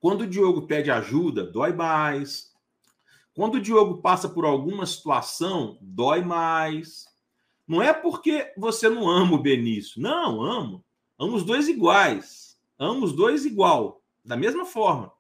Quando 0.01 0.23
o 0.23 0.27
Diogo 0.27 0.63
pede 0.63 0.91
ajuda, 0.91 1.45
dói 1.45 1.73
mais. 1.73 2.52
Quando 3.35 3.55
o 3.55 3.61
Diogo 3.61 4.03
passa 4.03 4.29
por 4.29 4.45
alguma 4.45 4.85
situação, 4.85 5.79
dói 5.81 6.23
mais. 6.23 7.07
Não 7.67 7.81
é 7.81 7.93
porque 7.93 8.53
você 8.57 8.89
não 8.89 9.09
ama 9.09 9.35
o 9.35 9.43
Benício. 9.43 10.01
Não, 10.01 10.43
amo. 10.43 10.85
Amo 11.19 11.37
os 11.37 11.45
dois 11.45 11.69
iguais. 11.69 12.59
Amo 12.79 13.05
os 13.05 13.13
dois 13.13 13.47
igual, 13.47 14.03
da 14.25 14.37
mesma 14.37 14.65
forma. 14.65 15.13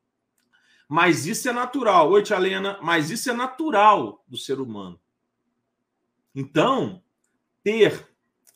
Mas 0.88 1.26
isso 1.26 1.48
é 1.48 1.52
natural. 1.52 2.10
Oi, 2.10 2.22
Tia 2.22 2.38
mas 2.82 3.10
isso 3.10 3.30
é 3.30 3.32
natural 3.32 4.22
do 4.28 4.36
ser 4.36 4.60
humano. 4.60 5.00
Então, 6.34 7.02
ter 7.62 8.06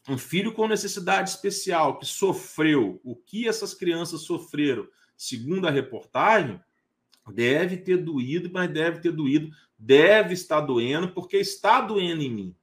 um 0.09 0.19
filho 0.19 0.53
com 0.53 0.69
necessidade 0.69 1.31
especial 1.31 1.99
que 1.99 2.05
sofreu 2.05 3.01
o 3.03 3.17
que 3.17 3.49
essas 3.49 3.75
crianças 3.75 4.23
sofreram, 4.23 4.87
segundo 5.17 5.67
a 5.67 5.71
reportagem, 5.71 6.61
deve 7.33 7.77
ter 7.77 7.97
doído, 7.97 8.51
mas 8.53 8.71
deve 8.71 9.01
ter 9.01 9.13
doído, 9.13 9.51
deve 9.79 10.35
estar 10.35 10.61
doendo, 10.61 11.09
porque 11.13 11.37
está 11.37 11.81
doendo 11.81 12.23
em 12.23 12.31
mim. 12.31 12.57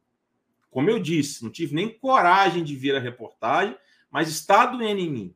Como 0.72 0.89
eu 0.89 1.00
disse, 1.00 1.43
não 1.43 1.51
tive 1.51 1.75
nem 1.75 1.89
coragem 1.89 2.63
de 2.63 2.75
ver 2.75 2.96
a 2.96 3.00
reportagem, 3.00 3.77
mas 4.10 4.29
está 4.29 4.65
doendo 4.65 5.01
em 5.01 5.10
mim. 5.10 5.36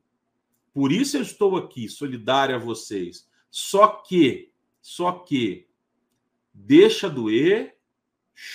Por 0.73 0.91
isso 0.91 1.17
eu 1.17 1.21
estou 1.21 1.57
aqui, 1.57 1.89
solidário 1.89 2.55
a 2.55 2.59
vocês. 2.59 3.27
Só 3.49 3.87
que, 3.87 4.51
só 4.81 5.11
que, 5.11 5.67
deixa 6.53 7.09
doer, 7.09 7.77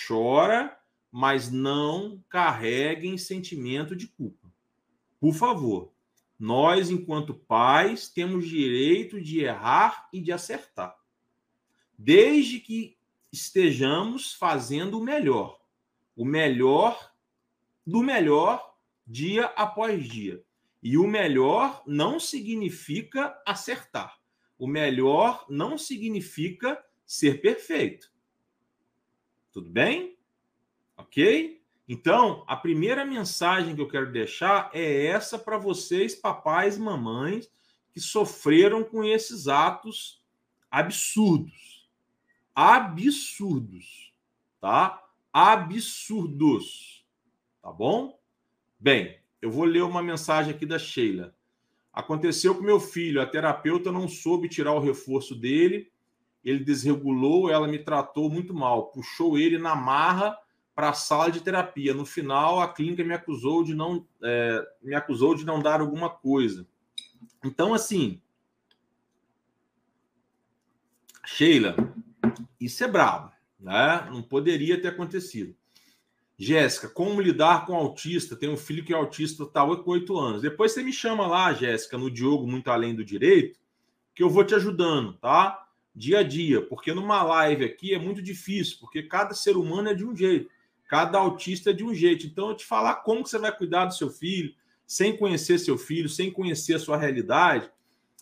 chora, 0.06 0.78
mas 1.10 1.50
não 1.50 2.22
carreguem 2.28 3.18
sentimento 3.18 3.94
de 3.94 4.06
culpa. 4.06 4.52
Por 5.20 5.34
favor, 5.34 5.92
nós, 6.38 6.90
enquanto 6.90 7.34
pais, 7.34 8.08
temos 8.08 8.48
direito 8.48 9.20
de 9.20 9.40
errar 9.40 10.08
e 10.12 10.20
de 10.20 10.32
acertar, 10.32 10.96
desde 11.96 12.58
que 12.58 12.98
estejamos 13.32 14.34
fazendo 14.34 14.98
o 14.98 15.02
melhor, 15.02 15.60
o 16.16 16.24
melhor 16.24 17.12
do 17.86 18.02
melhor 18.02 18.76
dia 19.06 19.46
após 19.46 20.08
dia. 20.08 20.44
E 20.82 20.98
o 20.98 21.06
melhor 21.06 21.82
não 21.86 22.18
significa 22.18 23.40
acertar. 23.46 24.20
O 24.58 24.66
melhor 24.66 25.46
não 25.48 25.78
significa 25.78 26.82
ser 27.06 27.40
perfeito. 27.40 28.12
Tudo 29.52 29.70
bem? 29.70 30.18
Ok? 30.96 31.61
Então, 31.92 32.42
a 32.46 32.56
primeira 32.56 33.04
mensagem 33.04 33.74
que 33.74 33.82
eu 33.82 33.86
quero 33.86 34.10
deixar 34.10 34.70
é 34.72 35.04
essa 35.08 35.38
para 35.38 35.58
vocês, 35.58 36.14
papais 36.14 36.78
mamães, 36.78 37.50
que 37.92 38.00
sofreram 38.00 38.82
com 38.82 39.04
esses 39.04 39.46
atos 39.46 40.18
absurdos. 40.70 41.86
Absurdos. 42.54 44.10
Tá? 44.58 45.06
Absurdos. 45.30 47.04
Tá 47.60 47.70
bom? 47.70 48.18
Bem, 48.80 49.18
eu 49.42 49.50
vou 49.50 49.66
ler 49.66 49.82
uma 49.82 50.02
mensagem 50.02 50.54
aqui 50.54 50.64
da 50.64 50.78
Sheila. 50.78 51.36
Aconteceu 51.92 52.54
com 52.54 52.62
meu 52.62 52.80
filho, 52.80 53.20
a 53.20 53.26
terapeuta 53.26 53.92
não 53.92 54.08
soube 54.08 54.48
tirar 54.48 54.72
o 54.72 54.80
reforço 54.80 55.34
dele, 55.34 55.92
ele 56.42 56.64
desregulou, 56.64 57.50
ela 57.50 57.68
me 57.68 57.78
tratou 57.78 58.30
muito 58.30 58.54
mal, 58.54 58.86
puxou 58.86 59.36
ele 59.36 59.58
na 59.58 59.76
marra 59.76 60.38
para 60.74 60.90
a 60.90 60.94
sala 60.94 61.30
de 61.30 61.40
terapia. 61.40 61.94
No 61.94 62.04
final, 62.04 62.60
a 62.60 62.72
clínica 62.72 63.04
me 63.04 63.14
acusou 63.14 63.62
de 63.62 63.74
não 63.74 64.06
é, 64.22 64.66
me 64.82 64.94
acusou 64.94 65.34
de 65.34 65.44
não 65.44 65.60
dar 65.60 65.80
alguma 65.80 66.08
coisa. 66.08 66.66
Então, 67.44 67.74
assim, 67.74 68.20
Sheila, 71.24 71.76
isso 72.60 72.82
é 72.84 72.88
brabo, 72.88 73.32
né? 73.58 74.08
Não 74.10 74.22
poderia 74.22 74.80
ter 74.80 74.88
acontecido. 74.88 75.54
Jéssica, 76.38 76.88
como 76.88 77.20
lidar 77.20 77.66
com 77.66 77.74
autista? 77.74 78.34
Tem 78.34 78.48
um 78.48 78.56
filho 78.56 78.84
que 78.84 78.92
é 78.92 78.96
autista 78.96 79.46
tá 79.46 79.64
com 79.64 79.90
oito 79.92 80.18
anos. 80.18 80.42
Depois 80.42 80.72
você 80.72 80.82
me 80.82 80.92
chama 80.92 81.26
lá, 81.26 81.52
Jéssica, 81.52 81.96
no 81.96 82.10
Diogo 82.10 82.46
Muito 82.46 82.68
Além 82.68 82.94
do 82.94 83.04
Direito, 83.04 83.60
que 84.14 84.22
eu 84.22 84.30
vou 84.30 84.44
te 84.44 84.54
ajudando, 84.54 85.14
tá? 85.14 85.66
Dia 85.94 86.20
a 86.20 86.22
dia, 86.22 86.62
porque 86.62 86.92
numa 86.92 87.22
live 87.22 87.64
aqui 87.64 87.94
é 87.94 87.98
muito 87.98 88.22
difícil, 88.22 88.78
porque 88.80 89.02
cada 89.02 89.34
ser 89.34 89.56
humano 89.56 89.90
é 89.90 89.94
de 89.94 90.04
um 90.04 90.16
jeito. 90.16 90.50
Cada 90.92 91.16
autista 91.16 91.70
é 91.70 91.72
de 91.72 91.82
um 91.82 91.94
jeito. 91.94 92.26
Então, 92.26 92.50
eu 92.50 92.54
te 92.54 92.66
falar 92.66 92.96
como 92.96 93.22
que 93.22 93.30
você 93.30 93.38
vai 93.38 93.50
cuidar 93.50 93.86
do 93.86 93.94
seu 93.94 94.10
filho, 94.10 94.52
sem 94.86 95.16
conhecer 95.16 95.56
seu 95.56 95.78
filho, 95.78 96.06
sem 96.06 96.30
conhecer 96.30 96.74
a 96.74 96.78
sua 96.78 96.98
realidade, 96.98 97.70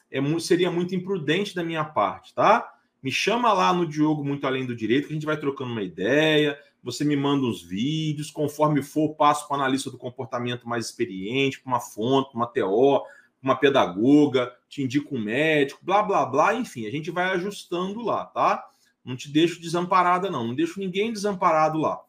é 0.09 0.21
seria 0.39 0.71
muito 0.71 0.95
imprudente 0.95 1.53
da 1.53 1.65
minha 1.65 1.85
parte, 1.85 2.33
tá? 2.33 2.73
Me 3.03 3.11
chama 3.11 3.53
lá 3.53 3.73
no 3.73 3.85
Diogo 3.85 4.25
Muito 4.25 4.47
Além 4.47 4.65
do 4.65 4.77
Direito, 4.77 5.09
que 5.09 5.13
a 5.13 5.15
gente 5.15 5.27
vai 5.27 5.37
trocando 5.37 5.73
uma 5.73 5.83
ideia. 5.83 6.57
Você 6.81 7.05
me 7.05 7.17
manda 7.17 7.45
uns 7.45 7.61
vídeos, 7.61 8.31
conforme 8.31 8.83
for, 8.83 9.17
passo 9.17 9.49
para 9.49 9.57
o 9.57 9.61
analista 9.61 9.91
do 9.91 9.99
comportamento 9.99 10.69
mais 10.69 10.87
experiente, 10.87 11.61
para 11.61 11.73
uma 11.73 11.81
fonte, 11.81 12.37
uma 12.37 12.47
TO, 12.47 13.03
uma 13.43 13.57
pedagoga, 13.57 14.55
te 14.69 14.81
indico 14.81 15.17
um 15.17 15.21
médico, 15.21 15.81
blá, 15.83 16.05
blá, 16.05 16.25
blá. 16.25 16.55
Enfim, 16.55 16.87
a 16.87 16.91
gente 16.93 17.11
vai 17.11 17.33
ajustando 17.33 18.01
lá, 18.01 18.27
tá? 18.27 18.65
Não 19.05 19.17
te 19.17 19.29
deixo 19.29 19.61
desamparada, 19.61 20.31
não. 20.31 20.47
Não 20.47 20.55
deixo 20.55 20.79
ninguém 20.79 21.13
desamparado 21.13 21.77
lá. 21.77 22.01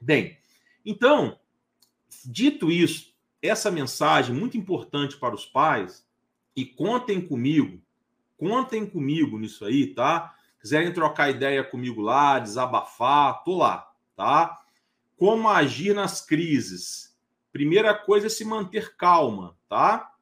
Bem, 0.00 0.36
então, 0.84 1.38
dito 2.24 2.70
isso, 2.70 3.14
essa 3.40 3.70
mensagem 3.70 4.34
muito 4.34 4.56
importante 4.56 5.16
para 5.16 5.34
os 5.34 5.46
pais, 5.46 6.06
e 6.56 6.64
contem 6.64 7.20
comigo, 7.20 7.82
contem 8.38 8.86
comigo 8.86 9.38
nisso 9.38 9.64
aí, 9.64 9.88
tá? 9.88 10.34
Quiserem 10.58 10.92
trocar 10.92 11.30
ideia 11.30 11.62
comigo 11.62 12.00
lá, 12.00 12.38
desabafar, 12.38 13.44
tô 13.44 13.58
lá, 13.58 13.92
tá? 14.16 14.58
Como 15.16 15.48
agir 15.48 15.94
nas 15.94 16.24
crises? 16.24 17.14
Primeira 17.52 17.94
coisa 17.94 18.26
é 18.26 18.30
se 18.30 18.44
manter 18.44 18.96
calma, 18.96 19.56
tá? 19.68 20.14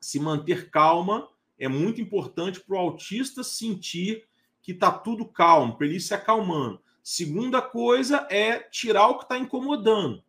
Se 0.00 0.18
manter 0.18 0.70
calma 0.70 1.28
é 1.58 1.68
muito 1.68 2.00
importante 2.00 2.60
para 2.60 2.76
o 2.76 2.78
autista 2.78 3.42
sentir 3.42 4.24
que 4.60 4.74
tá 4.74 4.90
tudo 4.90 5.24
calmo, 5.24 5.76
para 5.76 5.86
ele 5.86 5.96
ir 5.96 6.00
se 6.00 6.12
acalmando. 6.12 6.80
Segunda 7.08 7.62
coisa 7.62 8.26
é 8.28 8.58
tirar 8.58 9.06
o 9.06 9.18
que 9.18 9.22
está 9.22 9.38
incomodando. 9.38 10.24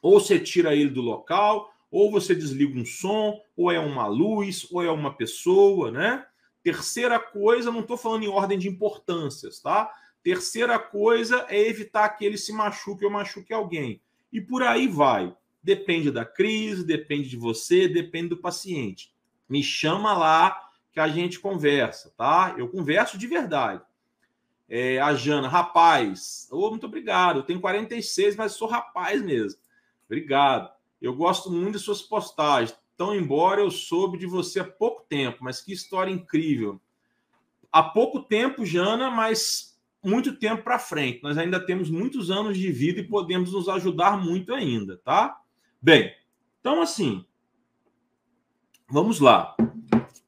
Ou 0.00 0.20
você 0.20 0.38
tira 0.38 0.76
ele 0.76 0.88
do 0.88 1.00
local, 1.00 1.74
ou 1.90 2.08
você 2.08 2.36
desliga 2.36 2.78
um 2.78 2.84
som, 2.84 3.42
ou 3.56 3.68
é 3.68 3.80
uma 3.80 4.06
luz, 4.06 4.64
ou 4.70 4.80
é 4.80 4.88
uma 4.92 5.12
pessoa, 5.12 5.90
né? 5.90 6.24
Terceira 6.62 7.18
coisa, 7.18 7.72
não 7.72 7.80
estou 7.80 7.96
falando 7.96 8.22
em 8.22 8.28
ordem 8.28 8.60
de 8.60 8.68
importâncias, 8.68 9.58
tá? 9.58 9.92
Terceira 10.22 10.78
coisa 10.78 11.46
é 11.48 11.66
evitar 11.66 12.08
que 12.10 12.24
ele 12.24 12.38
se 12.38 12.52
machuque 12.52 13.04
ou 13.04 13.10
machuque 13.10 13.52
alguém. 13.52 14.00
E 14.32 14.40
por 14.40 14.62
aí 14.62 14.86
vai. 14.86 15.34
Depende 15.60 16.12
da 16.12 16.24
crise, 16.24 16.86
depende 16.86 17.28
de 17.28 17.36
você, 17.36 17.88
depende 17.88 18.28
do 18.28 18.36
paciente. 18.36 19.12
Me 19.48 19.64
chama 19.64 20.16
lá 20.16 20.70
que 20.92 21.00
a 21.00 21.08
gente 21.08 21.40
conversa, 21.40 22.14
tá? 22.16 22.54
Eu 22.56 22.68
converso 22.68 23.18
de 23.18 23.26
verdade. 23.26 23.82
É, 24.72 25.00
a 25.00 25.12
Jana, 25.14 25.48
rapaz, 25.48 26.48
oh, 26.52 26.70
muito 26.70 26.86
obrigado. 26.86 27.40
Eu 27.40 27.42
tenho 27.42 27.60
46, 27.60 28.36
mas 28.36 28.52
sou 28.52 28.68
rapaz 28.68 29.20
mesmo. 29.20 29.58
Obrigado. 30.06 30.70
Eu 31.02 31.12
gosto 31.12 31.50
muito 31.50 31.76
de 31.76 31.82
suas 31.82 32.00
postagens. 32.00 32.78
Então, 32.94 33.12
embora 33.12 33.60
eu 33.60 33.70
soube 33.70 34.16
de 34.16 34.26
você 34.26 34.60
há 34.60 34.64
pouco 34.64 35.04
tempo, 35.08 35.38
mas 35.40 35.60
que 35.60 35.72
história 35.72 36.12
incrível. 36.12 36.80
Há 37.72 37.82
pouco 37.82 38.22
tempo, 38.22 38.64
Jana, 38.64 39.10
mas 39.10 39.76
muito 40.04 40.36
tempo 40.36 40.62
para 40.62 40.78
frente. 40.78 41.20
Nós 41.20 41.36
ainda 41.36 41.58
temos 41.58 41.90
muitos 41.90 42.30
anos 42.30 42.56
de 42.56 42.70
vida 42.70 43.00
e 43.00 43.08
podemos 43.08 43.52
nos 43.52 43.68
ajudar 43.68 44.22
muito 44.22 44.54
ainda, 44.54 44.98
tá? 44.98 45.40
Bem, 45.82 46.14
então 46.60 46.80
assim, 46.80 47.24
vamos 48.88 49.18
lá. 49.18 49.56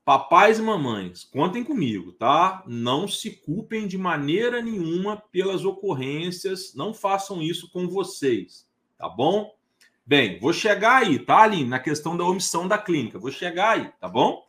Papais 0.05 0.59
e 0.59 0.63
mamães, 0.63 1.23
contem 1.23 1.63
comigo, 1.63 2.11
tá? 2.13 2.65
Não 2.67 3.07
se 3.07 3.31
culpem 3.31 3.87
de 3.87 3.97
maneira 3.97 4.61
nenhuma 4.61 5.17
pelas 5.17 5.65
ocorrências, 5.65 6.75
não 6.75 6.93
façam 6.93 7.41
isso 7.41 7.71
com 7.71 7.89
vocês, 7.89 8.67
tá 8.99 9.09
bom? 9.09 9.55
Bem, 10.05 10.41
vou 10.41 10.53
chegar 10.53 11.03
aí, 11.03 11.21
tá, 11.21 11.43
Aline? 11.43 11.69
Na 11.69 11.79
questão 11.79 12.17
da 12.17 12.25
omissão 12.25 12.67
da 12.67 12.77
clínica. 12.77 13.21
Vou 13.21 13.31
chegar 13.31 13.79
aí, 13.79 13.93
tá 14.01 14.09
bom? 14.09 14.45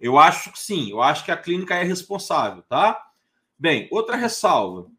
Eu 0.00 0.18
acho 0.18 0.50
que 0.52 0.58
sim, 0.58 0.90
eu 0.90 1.00
acho 1.00 1.24
que 1.24 1.30
a 1.30 1.36
clínica 1.36 1.76
é 1.76 1.84
responsável, 1.84 2.62
tá? 2.62 3.00
Bem, 3.56 3.88
outra 3.92 4.16
ressalva. 4.16 4.90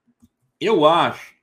Eu 0.62 0.86
acho 0.86 1.36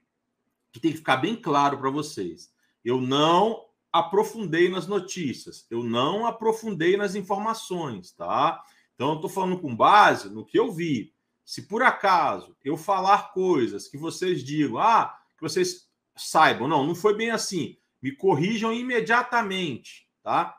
que 0.72 0.80
tem 0.80 0.92
que 0.92 0.98
ficar 0.98 1.18
bem 1.18 1.36
claro 1.36 1.76
para 1.76 1.90
vocês. 1.90 2.50
Eu 2.82 3.02
não 3.02 3.65
aprofundei 3.92 4.68
nas 4.68 4.86
notícias, 4.86 5.66
eu 5.70 5.82
não 5.82 6.26
aprofundei 6.26 6.96
nas 6.96 7.14
informações, 7.14 8.12
tá? 8.12 8.62
Então, 8.94 9.10
eu 9.10 9.14
estou 9.16 9.30
falando 9.30 9.58
com 9.58 9.74
base 9.74 10.30
no 10.30 10.44
que 10.44 10.58
eu 10.58 10.72
vi. 10.72 11.14
Se 11.44 11.62
por 11.62 11.82
acaso 11.82 12.56
eu 12.64 12.76
falar 12.76 13.32
coisas 13.32 13.88
que 13.88 13.96
vocês 13.96 14.42
digam, 14.42 14.78
ah, 14.78 15.16
que 15.36 15.42
vocês 15.42 15.88
saibam, 16.16 16.66
não, 16.66 16.86
não 16.86 16.94
foi 16.94 17.16
bem 17.16 17.30
assim 17.30 17.76
me 18.06 18.14
corrijam 18.14 18.72
imediatamente, 18.72 20.08
tá? 20.22 20.56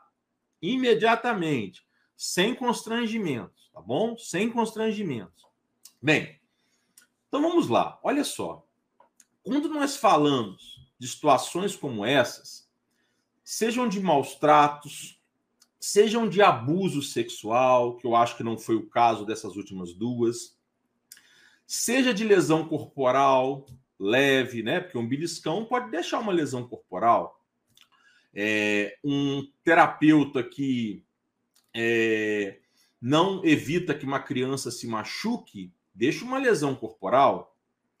Imediatamente, 0.60 1.82
sem 2.14 2.54
constrangimentos, 2.54 3.70
tá 3.72 3.80
bom? 3.80 4.18
Sem 4.18 4.50
constrangimentos. 4.50 5.46
Bem, 6.02 6.38
então 7.26 7.40
vamos 7.40 7.68
lá. 7.68 7.98
Olha 8.02 8.22
só. 8.22 8.66
Quando 9.42 9.68
nós 9.70 9.96
falamos 9.96 10.86
de 10.98 11.08
situações 11.08 11.74
como 11.74 12.04
essas, 12.04 12.67
sejam 13.50 13.88
de 13.88 13.98
maus 13.98 14.34
tratos, 14.34 15.18
sejam 15.80 16.28
de 16.28 16.42
abuso 16.42 17.00
sexual, 17.00 17.96
que 17.96 18.06
eu 18.06 18.14
acho 18.14 18.36
que 18.36 18.42
não 18.42 18.58
foi 18.58 18.76
o 18.76 18.90
caso 18.90 19.24
dessas 19.24 19.56
últimas 19.56 19.94
duas, 19.94 20.54
seja 21.66 22.12
de 22.12 22.24
lesão 22.24 22.68
corporal, 22.68 23.66
leve, 23.98 24.62
né? 24.62 24.80
Porque 24.80 24.98
um 24.98 25.08
beliscão 25.08 25.64
pode 25.64 25.90
deixar 25.90 26.18
uma 26.18 26.30
lesão 26.30 26.68
corporal. 26.68 27.42
É, 28.34 28.98
um 29.02 29.50
terapeuta 29.64 30.42
que 30.42 31.02
é, 31.74 32.58
não 33.00 33.42
evita 33.42 33.94
que 33.94 34.04
uma 34.04 34.20
criança 34.20 34.70
se 34.70 34.86
machuque, 34.86 35.72
deixa 35.94 36.22
uma 36.22 36.36
lesão 36.36 36.74
corporal, 36.74 37.56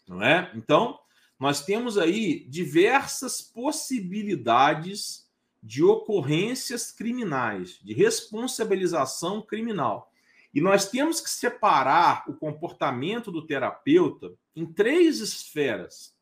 não 0.06 0.22
é? 0.22 0.52
Então, 0.54 1.00
nós 1.40 1.64
temos 1.64 1.96
aí 1.96 2.46
diversas 2.50 3.40
possibilidades 3.40 5.26
de 5.62 5.82
ocorrências 5.82 6.92
criminais, 6.92 7.78
de 7.82 7.92
responsabilização 7.92 9.42
criminal. 9.42 10.12
E 10.54 10.60
nós 10.60 10.88
temos 10.88 11.20
que 11.20 11.30
separar 11.30 12.24
o 12.28 12.34
comportamento 12.34 13.30
do 13.30 13.46
terapeuta 13.46 14.32
em 14.56 14.66
três 14.66 15.20
esferas: 15.20 16.16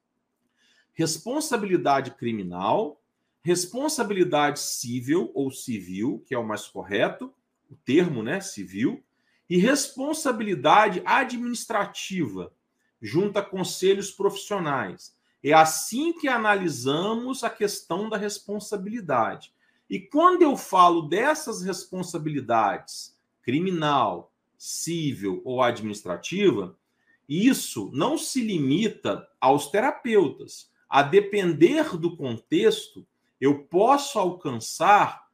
responsabilidade 0.92 2.12
criminal, 2.12 3.00
responsabilidade 3.42 4.58
civil 4.58 5.30
ou 5.34 5.50
civil, 5.50 6.24
que 6.26 6.34
é 6.34 6.38
o 6.38 6.46
mais 6.46 6.66
correto, 6.66 7.32
o 7.70 7.76
termo, 7.76 8.22
né, 8.22 8.40
civil, 8.40 9.02
e 9.48 9.56
responsabilidade 9.56 11.00
administrativa, 11.04 12.52
junto 13.00 13.38
a 13.38 13.42
conselhos 13.42 14.10
profissionais. 14.10 15.15
É 15.48 15.52
assim 15.52 16.12
que 16.12 16.26
analisamos 16.26 17.44
a 17.44 17.48
questão 17.48 18.08
da 18.08 18.16
responsabilidade. 18.16 19.52
E 19.88 20.00
quando 20.00 20.42
eu 20.42 20.56
falo 20.56 21.02
dessas 21.02 21.62
responsabilidades, 21.62 23.16
criminal, 23.42 24.32
civil 24.58 25.40
ou 25.44 25.62
administrativa, 25.62 26.76
isso 27.28 27.88
não 27.94 28.18
se 28.18 28.42
limita 28.42 29.24
aos 29.40 29.70
terapeutas. 29.70 30.68
A 30.88 31.00
depender 31.00 31.96
do 31.96 32.16
contexto, 32.16 33.06
eu 33.40 33.60
posso 33.66 34.18
alcançar 34.18 35.28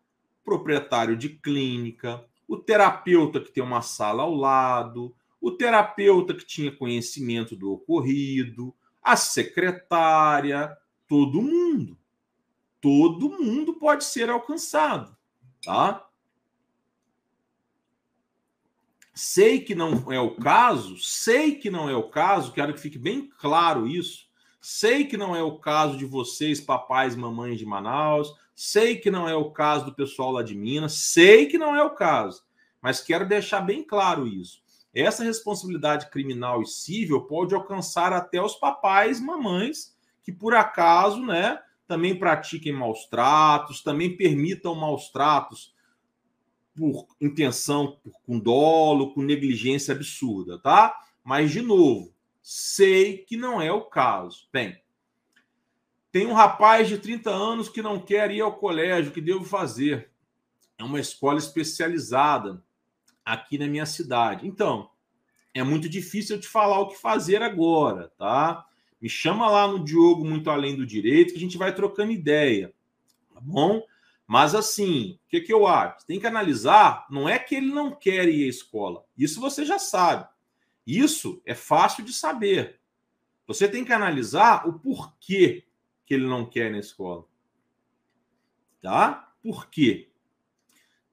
proprietário 0.44 1.16
de 1.16 1.30
clínica, 1.30 2.22
o 2.46 2.58
terapeuta 2.58 3.40
que 3.40 3.50
tem 3.50 3.62
uma 3.62 3.80
sala 3.80 4.24
ao 4.24 4.34
lado, 4.34 5.16
o 5.40 5.50
terapeuta 5.50 6.34
que 6.34 6.44
tinha 6.44 6.70
conhecimento 6.70 7.56
do 7.56 7.72
ocorrido, 7.72 8.74
a 9.02 9.16
secretária, 9.16 10.76
todo 11.08 11.42
mundo. 11.42 11.98
Todo 12.80 13.30
mundo 13.30 13.74
pode 13.74 14.04
ser 14.04 14.28
alcançado, 14.30 15.16
tá? 15.64 16.06
Sei 19.14 19.60
que 19.60 19.74
não 19.74 20.10
é 20.10 20.18
o 20.18 20.34
caso, 20.36 20.96
sei 20.98 21.54
que 21.54 21.70
não 21.70 21.88
é 21.88 21.94
o 21.94 22.08
caso, 22.08 22.52
quero 22.52 22.72
que 22.72 22.80
fique 22.80 22.98
bem 22.98 23.28
claro 23.38 23.86
isso. 23.86 24.26
Sei 24.60 25.04
que 25.04 25.16
não 25.16 25.34
é 25.34 25.42
o 25.42 25.58
caso 25.58 25.98
de 25.98 26.06
vocês, 26.06 26.60
papais 26.60 27.16
mamães 27.16 27.58
de 27.58 27.66
Manaus, 27.66 28.32
sei 28.54 28.96
que 28.96 29.10
não 29.10 29.28
é 29.28 29.34
o 29.34 29.50
caso 29.50 29.86
do 29.86 29.94
pessoal 29.94 30.30
lá 30.30 30.42
de 30.42 30.54
Minas, 30.54 30.94
sei 30.94 31.46
que 31.46 31.58
não 31.58 31.74
é 31.74 31.82
o 31.82 31.90
caso, 31.90 32.44
mas 32.80 33.00
quero 33.00 33.28
deixar 33.28 33.60
bem 33.60 33.82
claro 33.82 34.26
isso. 34.26 34.61
Essa 34.94 35.24
responsabilidade 35.24 36.10
criminal 36.10 36.62
e 36.62 36.66
civil 36.66 37.22
pode 37.22 37.54
alcançar 37.54 38.12
até 38.12 38.42
os 38.42 38.54
papais 38.54 39.20
mamães 39.20 39.96
que 40.22 40.30
por 40.30 40.54
acaso, 40.54 41.24
né, 41.24 41.58
também 41.86 42.18
pratiquem 42.18 42.72
maus 42.72 43.06
tratos, 43.06 43.82
também 43.82 44.16
permitam 44.16 44.74
maus 44.74 45.10
tratos 45.10 45.74
por 46.74 47.06
intenção, 47.20 47.98
por, 48.02 48.12
com 48.22 48.38
dolo, 48.38 49.12
com 49.12 49.22
negligência 49.22 49.94
absurda, 49.94 50.58
tá? 50.58 50.96
Mas, 51.22 51.50
de 51.50 51.60
novo, 51.60 52.14
sei 52.40 53.18
que 53.18 53.36
não 53.36 53.60
é 53.60 53.70
o 53.70 53.82
caso. 53.82 54.48
Bem, 54.52 54.80
tem 56.10 56.26
um 56.26 56.32
rapaz 56.32 56.88
de 56.88 56.98
30 56.98 57.30
anos 57.30 57.68
que 57.68 57.82
não 57.82 58.00
quer 58.00 58.30
ir 58.30 58.40
ao 58.40 58.56
colégio, 58.56 59.10
o 59.10 59.14
que 59.14 59.20
devo 59.20 59.44
fazer? 59.44 60.10
É 60.78 60.84
uma 60.84 61.00
escola 61.00 61.38
especializada 61.38 62.62
aqui 63.24 63.58
na 63.58 63.66
minha 63.66 63.86
cidade. 63.86 64.46
Então, 64.46 64.90
é 65.54 65.62
muito 65.62 65.88
difícil 65.88 66.36
eu 66.36 66.40
te 66.40 66.48
falar 66.48 66.80
o 66.80 66.88
que 66.88 67.00
fazer 67.00 67.42
agora, 67.42 68.08
tá? 68.18 68.64
Me 69.00 69.08
chama 69.08 69.50
lá 69.50 69.66
no 69.66 69.84
Diogo 69.84 70.24
Muito 70.24 70.48
Além 70.48 70.76
do 70.76 70.86
Direito, 70.86 71.32
que 71.32 71.38
a 71.38 71.40
gente 71.40 71.58
vai 71.58 71.74
trocando 71.74 72.12
ideia, 72.12 72.72
tá 73.34 73.40
bom? 73.40 73.82
Mas 74.26 74.54
assim, 74.54 75.18
o 75.26 75.28
que, 75.28 75.40
que 75.40 75.52
eu 75.52 75.66
acho? 75.66 76.06
Tem 76.06 76.20
que 76.20 76.26
analisar, 76.26 77.06
não 77.10 77.28
é 77.28 77.38
que 77.38 77.54
ele 77.54 77.72
não 77.72 77.94
quer 77.94 78.28
ir 78.28 78.44
à 78.44 78.48
escola. 78.48 79.04
Isso 79.18 79.40
você 79.40 79.64
já 79.64 79.78
sabe. 79.78 80.28
Isso 80.86 81.42
é 81.44 81.54
fácil 81.54 82.04
de 82.04 82.12
saber. 82.12 82.80
Você 83.46 83.68
tem 83.68 83.84
que 83.84 83.92
analisar 83.92 84.66
o 84.66 84.78
porquê 84.78 85.66
que 86.06 86.14
ele 86.14 86.26
não 86.26 86.48
quer 86.48 86.68
ir 86.68 86.72
na 86.72 86.78
escola. 86.78 87.26
Tá? 88.80 89.34
Por 89.42 89.68
quê? 89.68 90.11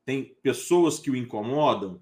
Tem 0.10 0.36
pessoas 0.42 0.98
que 0.98 1.12
o 1.12 1.16
incomodam, 1.16 2.02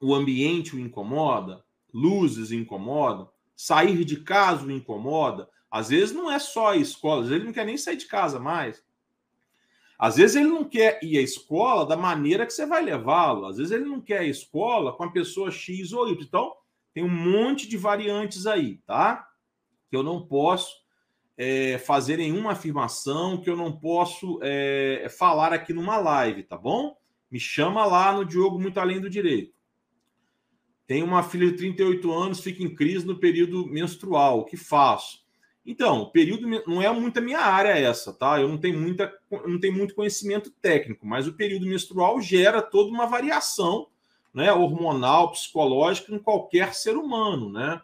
o 0.00 0.12
ambiente 0.12 0.74
o 0.74 0.80
incomoda, 0.80 1.64
luzes 1.94 2.50
incomodam. 2.50 3.30
Sair 3.54 4.04
de 4.04 4.16
casa 4.16 4.66
o 4.66 4.70
incomoda? 4.72 5.48
Às 5.70 5.90
vezes 5.90 6.12
não 6.12 6.28
é 6.28 6.40
só 6.40 6.72
a 6.72 6.76
escola, 6.76 7.22
às 7.22 7.28
vezes 7.28 7.36
ele 7.36 7.46
não 7.46 7.52
quer 7.52 7.64
nem 7.64 7.76
sair 7.76 7.98
de 7.98 8.06
casa 8.06 8.40
mais. 8.40 8.82
Às 9.96 10.16
vezes 10.16 10.34
ele 10.34 10.48
não 10.48 10.64
quer 10.64 10.98
ir 11.04 11.18
à 11.18 11.22
escola 11.22 11.86
da 11.86 11.96
maneira 11.96 12.44
que 12.44 12.52
você 12.52 12.66
vai 12.66 12.82
levá-lo. 12.82 13.46
Às 13.46 13.58
vezes 13.58 13.70
ele 13.70 13.84
não 13.84 14.00
quer 14.00 14.22
a 14.22 14.26
escola 14.26 14.92
com 14.92 15.04
a 15.04 15.12
pessoa 15.12 15.48
X 15.48 15.92
ou 15.92 16.08
Y. 16.08 16.26
Então, 16.26 16.52
tem 16.92 17.04
um 17.04 17.08
monte 17.08 17.68
de 17.68 17.76
variantes 17.76 18.44
aí, 18.44 18.78
tá? 18.78 19.24
Que 19.88 19.96
eu 19.96 20.02
não 20.02 20.26
posso 20.26 20.74
é, 21.38 21.78
fazer 21.78 22.16
nenhuma 22.16 22.50
afirmação, 22.50 23.40
que 23.40 23.48
eu 23.48 23.56
não 23.56 23.70
posso 23.70 24.40
é, 24.42 25.06
falar 25.16 25.52
aqui 25.52 25.72
numa 25.72 25.96
live, 25.96 26.42
tá 26.42 26.58
bom? 26.58 26.96
Me 27.30 27.40
chama 27.40 27.84
lá 27.84 28.12
no 28.12 28.24
Diogo 28.24 28.58
Muito 28.58 28.78
Além 28.78 29.00
do 29.00 29.10
Direito. 29.10 29.54
Tem 30.86 31.02
uma 31.02 31.22
filha 31.22 31.50
de 31.50 31.56
38 31.56 32.12
anos, 32.12 32.40
fica 32.40 32.62
em 32.62 32.74
crise 32.74 33.04
no 33.04 33.18
período 33.18 33.66
menstrual. 33.66 34.40
O 34.40 34.44
que 34.44 34.56
faço? 34.56 35.24
Então, 35.64 36.02
o 36.02 36.10
período 36.12 36.46
não 36.66 36.80
é 36.80 36.88
muito 36.92 37.18
a 37.18 37.22
minha 37.22 37.40
área 37.40 37.70
essa, 37.70 38.12
tá? 38.12 38.40
Eu 38.40 38.48
não 38.48 38.56
tenho, 38.56 38.78
muita, 38.78 39.12
não 39.46 39.58
tenho 39.58 39.74
muito 39.74 39.96
conhecimento 39.96 40.48
técnico, 40.62 41.04
mas 41.04 41.26
o 41.26 41.32
período 41.32 41.66
menstrual 41.66 42.20
gera 42.20 42.62
toda 42.62 42.88
uma 42.88 43.06
variação 43.06 43.88
né, 44.32 44.52
hormonal, 44.52 45.32
psicológica 45.32 46.14
em 46.14 46.18
qualquer 46.20 46.72
ser 46.72 46.96
humano, 46.96 47.50
né? 47.50 47.80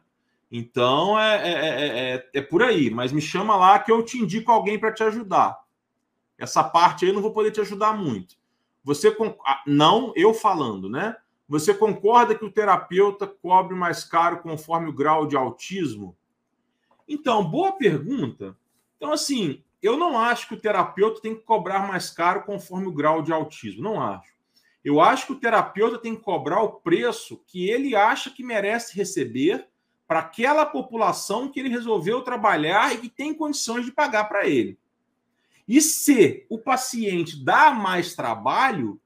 Então 0.51 1.19
é, 1.19 1.37
é, 1.37 2.15
é, 2.15 2.31
é, 2.35 2.43
por 2.43 2.63
aí, 2.63 2.91
mas 2.91 3.11
me 3.11 3.23
chama 3.23 3.57
lá 3.57 3.79
que 3.79 3.91
eu 3.91 4.05
te 4.05 4.19
indico 4.19 4.53
alguém 4.53 4.79
para 4.79 4.93
te 4.93 5.03
ajudar. 5.03 5.59
Essa 6.39 6.63
parte 6.63 7.05
aí 7.05 7.11
eu 7.11 7.15
não 7.15 7.23
vou 7.23 7.33
poder 7.33 7.51
te 7.51 7.61
ajudar 7.63 7.97
muito. 7.97 8.37
Você 8.85 9.15
não 9.67 10.13
eu 10.17 10.35
falando, 10.35 10.89
né? 10.89 11.17
Você 11.49 11.75
concorda 11.75 12.35
que 12.35 12.45
o 12.45 12.51
terapeuta 12.51 13.27
cobre 13.27 13.75
mais 13.75 14.05
caro 14.05 14.41
conforme 14.41 14.89
o 14.89 14.93
grau 14.93 15.27
de 15.27 15.37
autismo? 15.37 16.17
Então, 17.07 17.45
boa 17.45 17.73
pergunta. 17.73 18.57
Então, 18.97 19.13
assim, 19.13 19.63
eu 19.83 19.97
não 19.97 20.19
acho 20.19 20.49
que 20.49 20.55
o 20.55 20.61
terapeuta 20.61 21.21
tem 21.21 21.35
que 21.35 21.43
cobrar 21.43 21.87
mais 21.87 22.11
caro 22.11 22.43
conforme 22.45 22.87
o 22.87 22.93
grau 22.93 23.21
de 23.21 23.33
autismo. 23.33 23.83
Não 23.83 24.01
acho. 24.01 24.33
Eu 24.85 25.01
acho 25.01 25.27
que 25.27 25.33
o 25.33 25.39
terapeuta 25.39 25.99
tem 25.99 26.17
que 26.17 26.23
cobrar 26.23 26.63
o 26.63 26.73
preço 26.73 27.43
que 27.47 27.69
ele 27.69 27.95
acha 27.95 28.31
que 28.31 28.43
merece 28.43 28.97
receber 28.97 29.69
para 30.07 30.21
aquela 30.21 30.67
população 30.67 31.49
que 31.49 31.61
ele 31.61 31.69
resolveu 31.69 32.23
trabalhar 32.23 32.95
e 32.95 32.99
que 32.99 33.09
tem 33.09 33.33
condições 33.35 33.85
de 33.85 33.93
pagar 33.93 34.25
para 34.25 34.47
ele. 34.47 34.79
E 35.67 35.81
se 35.81 36.47
o 36.49 36.59
paciente 36.59 37.43
dá 37.45 37.71
mais 37.71 38.15
trabalho, 38.15 39.01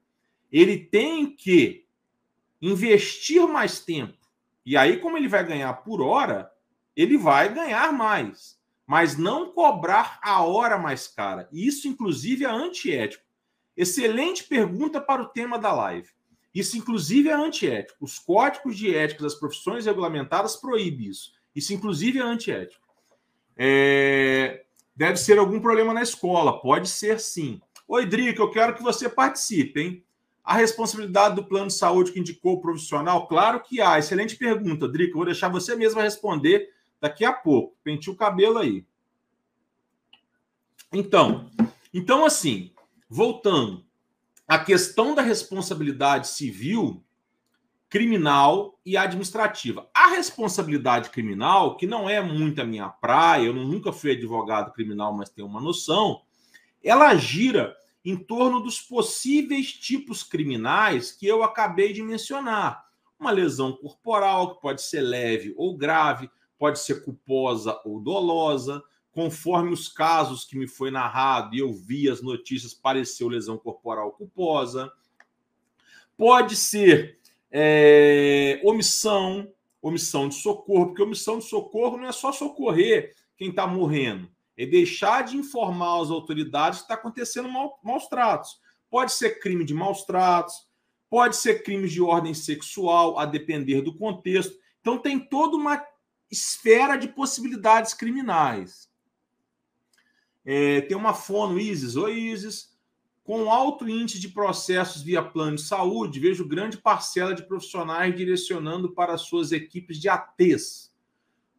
ele 0.51 0.77
tem 0.77 1.35
que 1.35 1.85
investir 2.61 3.47
mais 3.47 3.79
tempo. 3.79 4.17
E 4.65 4.75
aí, 4.75 4.99
como 4.99 5.17
ele 5.17 5.27
vai 5.27 5.45
ganhar 5.45 5.71
por 5.73 6.01
hora, 6.01 6.51
ele 6.95 7.17
vai 7.17 7.53
ganhar 7.53 7.93
mais, 7.93 8.59
mas 8.85 9.17
não 9.17 9.51
cobrar 9.51 10.19
a 10.21 10.41
hora 10.41 10.77
mais 10.77 11.07
cara. 11.07 11.47
Isso, 11.51 11.87
inclusive, 11.87 12.43
é 12.43 12.49
antiético. 12.49 13.23
Excelente 13.75 14.43
pergunta 14.43 14.99
para 14.99 15.21
o 15.21 15.27
tema 15.27 15.59
da 15.59 15.71
live. 15.71 16.09
Isso, 16.53 16.75
inclusive, 16.75 17.29
é 17.29 17.33
antiético. 17.33 18.03
Os 18.03 18.17
códigos 18.17 18.75
de 18.75 18.93
ética 18.95 19.23
das 19.23 19.35
profissões 19.35 19.85
regulamentadas 19.85 20.55
proíbem 20.55 21.07
isso. 21.07 21.31
Isso, 21.55 21.73
inclusive, 21.73 22.19
é 22.19 22.23
antiético. 22.23 22.85
É... 23.55 24.65
Deve 24.97 25.17
ser 25.17 25.37
algum 25.37 25.59
problema 25.59 25.93
na 25.93 26.01
escola. 26.01 26.59
Pode 26.59 26.89
ser 26.89 27.19
sim. 27.19 27.61
Oi, 27.87 28.03
Drica, 28.03 28.41
eu 28.41 28.49
quero 28.49 28.75
que 28.75 28.81
você 28.81 29.07
participe, 29.07 29.79
hein? 29.79 30.03
A 30.43 30.55
responsabilidade 30.55 31.35
do 31.35 31.43
plano 31.43 31.67
de 31.67 31.75
saúde 31.75 32.11
que 32.11 32.19
indicou 32.19 32.53
o 32.53 32.61
profissional? 32.61 33.27
Claro 33.27 33.61
que 33.61 33.79
há. 33.79 33.99
Excelente 33.99 34.35
pergunta, 34.35 34.87
Drica. 34.87 35.13
vou 35.13 35.25
deixar 35.25 35.49
você 35.49 35.75
mesma 35.75 36.01
responder 36.01 36.73
daqui 36.99 37.23
a 37.23 37.31
pouco. 37.31 37.77
Penteie 37.83 38.11
o 38.11 38.17
cabelo 38.17 38.57
aí. 38.57 38.83
Então, 40.91 41.51
então 41.93 42.25
assim, 42.25 42.71
voltando, 43.07 43.85
a 44.47 44.57
questão 44.57 45.13
da 45.13 45.21
responsabilidade 45.21 46.27
civil, 46.27 47.03
criminal 47.89 48.79
e 48.85 48.97
administrativa. 48.97 49.89
A 49.93 50.07
responsabilidade 50.07 51.09
criminal, 51.09 51.77
que 51.77 51.87
não 51.87 52.09
é 52.09 52.21
muito 52.21 52.61
a 52.61 52.65
minha 52.65 52.89
praia, 52.89 53.47
eu 53.47 53.53
nunca 53.53 53.93
fui 53.93 54.11
advogado 54.11 54.73
criminal, 54.73 55.13
mas 55.13 55.29
tenho 55.29 55.47
uma 55.47 55.61
noção, 55.61 56.21
ela 56.83 57.15
gira 57.15 57.75
em 58.03 58.15
torno 58.15 58.59
dos 58.59 58.79
possíveis 58.79 59.71
tipos 59.71 60.23
criminais 60.23 61.11
que 61.11 61.27
eu 61.27 61.43
acabei 61.43 61.91
de 61.91 62.01
mencionar. 62.01 62.85
Uma 63.19 63.31
lesão 63.31 63.73
corporal, 63.73 64.55
que 64.55 64.61
pode 64.61 64.81
ser 64.81 65.01
leve 65.01 65.53
ou 65.57 65.75
grave, 65.75 66.29
pode 66.57 66.79
ser 66.79 67.03
culposa 67.03 67.79
ou 67.83 67.99
dolosa, 67.99 68.81
conforme 69.11 69.73
os 69.73 69.89
casos 69.89 70.45
que 70.45 70.57
me 70.57 70.67
foi 70.67 70.91
narrado 70.91 71.55
e 71.55 71.59
eu 71.59 71.73
vi 71.73 72.09
as 72.09 72.21
notícias, 72.21 72.73
pareceu 72.73 73.27
lesão 73.27 73.57
corporal 73.57 74.11
culposa. 74.11 74.91
Pode 76.15 76.55
ser 76.55 77.16
é, 77.51 78.59
omissão, 78.63 79.51
omissão 79.81 80.27
de 80.27 80.35
socorro, 80.35 80.87
porque 80.87 81.03
omissão 81.03 81.39
de 81.39 81.45
socorro 81.45 81.97
não 81.97 82.07
é 82.07 82.11
só 82.11 82.31
socorrer 82.31 83.13
quem 83.37 83.49
está 83.49 83.65
morrendo, 83.67 84.29
é 84.57 84.65
deixar 84.65 85.23
de 85.23 85.37
informar 85.37 86.01
as 86.01 86.09
autoridades 86.09 86.79
que 86.79 86.85
está 86.85 86.95
acontecendo 86.95 87.49
mal, 87.49 87.79
maus 87.83 88.07
tratos. 88.07 88.59
Pode 88.89 89.11
ser 89.13 89.39
crime 89.39 89.63
de 89.63 89.73
maus 89.73 90.03
tratos, 90.03 90.67
pode 91.09 91.35
ser 91.35 91.63
crime 91.63 91.87
de 91.87 92.01
ordem 92.01 92.33
sexual, 92.33 93.19
a 93.19 93.25
depender 93.25 93.81
do 93.81 93.95
contexto. 93.95 94.57
Então, 94.81 94.97
tem 94.97 95.19
toda 95.19 95.55
uma 95.55 95.83
esfera 96.31 96.97
de 96.97 97.07
possibilidades 97.07 97.93
criminais. 97.93 98.89
É, 100.45 100.81
tem 100.81 100.95
uma 100.95 101.13
fono 101.13 101.59
ISIS. 101.59 101.95
Oi, 101.95 102.13
ISIS. 102.13 102.66
Com 103.27 103.51
alto 103.51 103.89
índice 103.89 104.21
de 104.21 104.29
processos 104.29 105.01
via 105.01 105.21
plano 105.21 105.57
de 105.57 105.61
saúde, 105.61 106.17
vejo 106.17 106.47
grande 106.47 106.77
parcela 106.77 107.35
de 107.35 107.43
profissionais 107.43 108.15
direcionando 108.15 108.93
para 108.93 109.17
suas 109.17 109.51
equipes 109.51 109.99
de 109.99 110.07
ATs, 110.07 110.93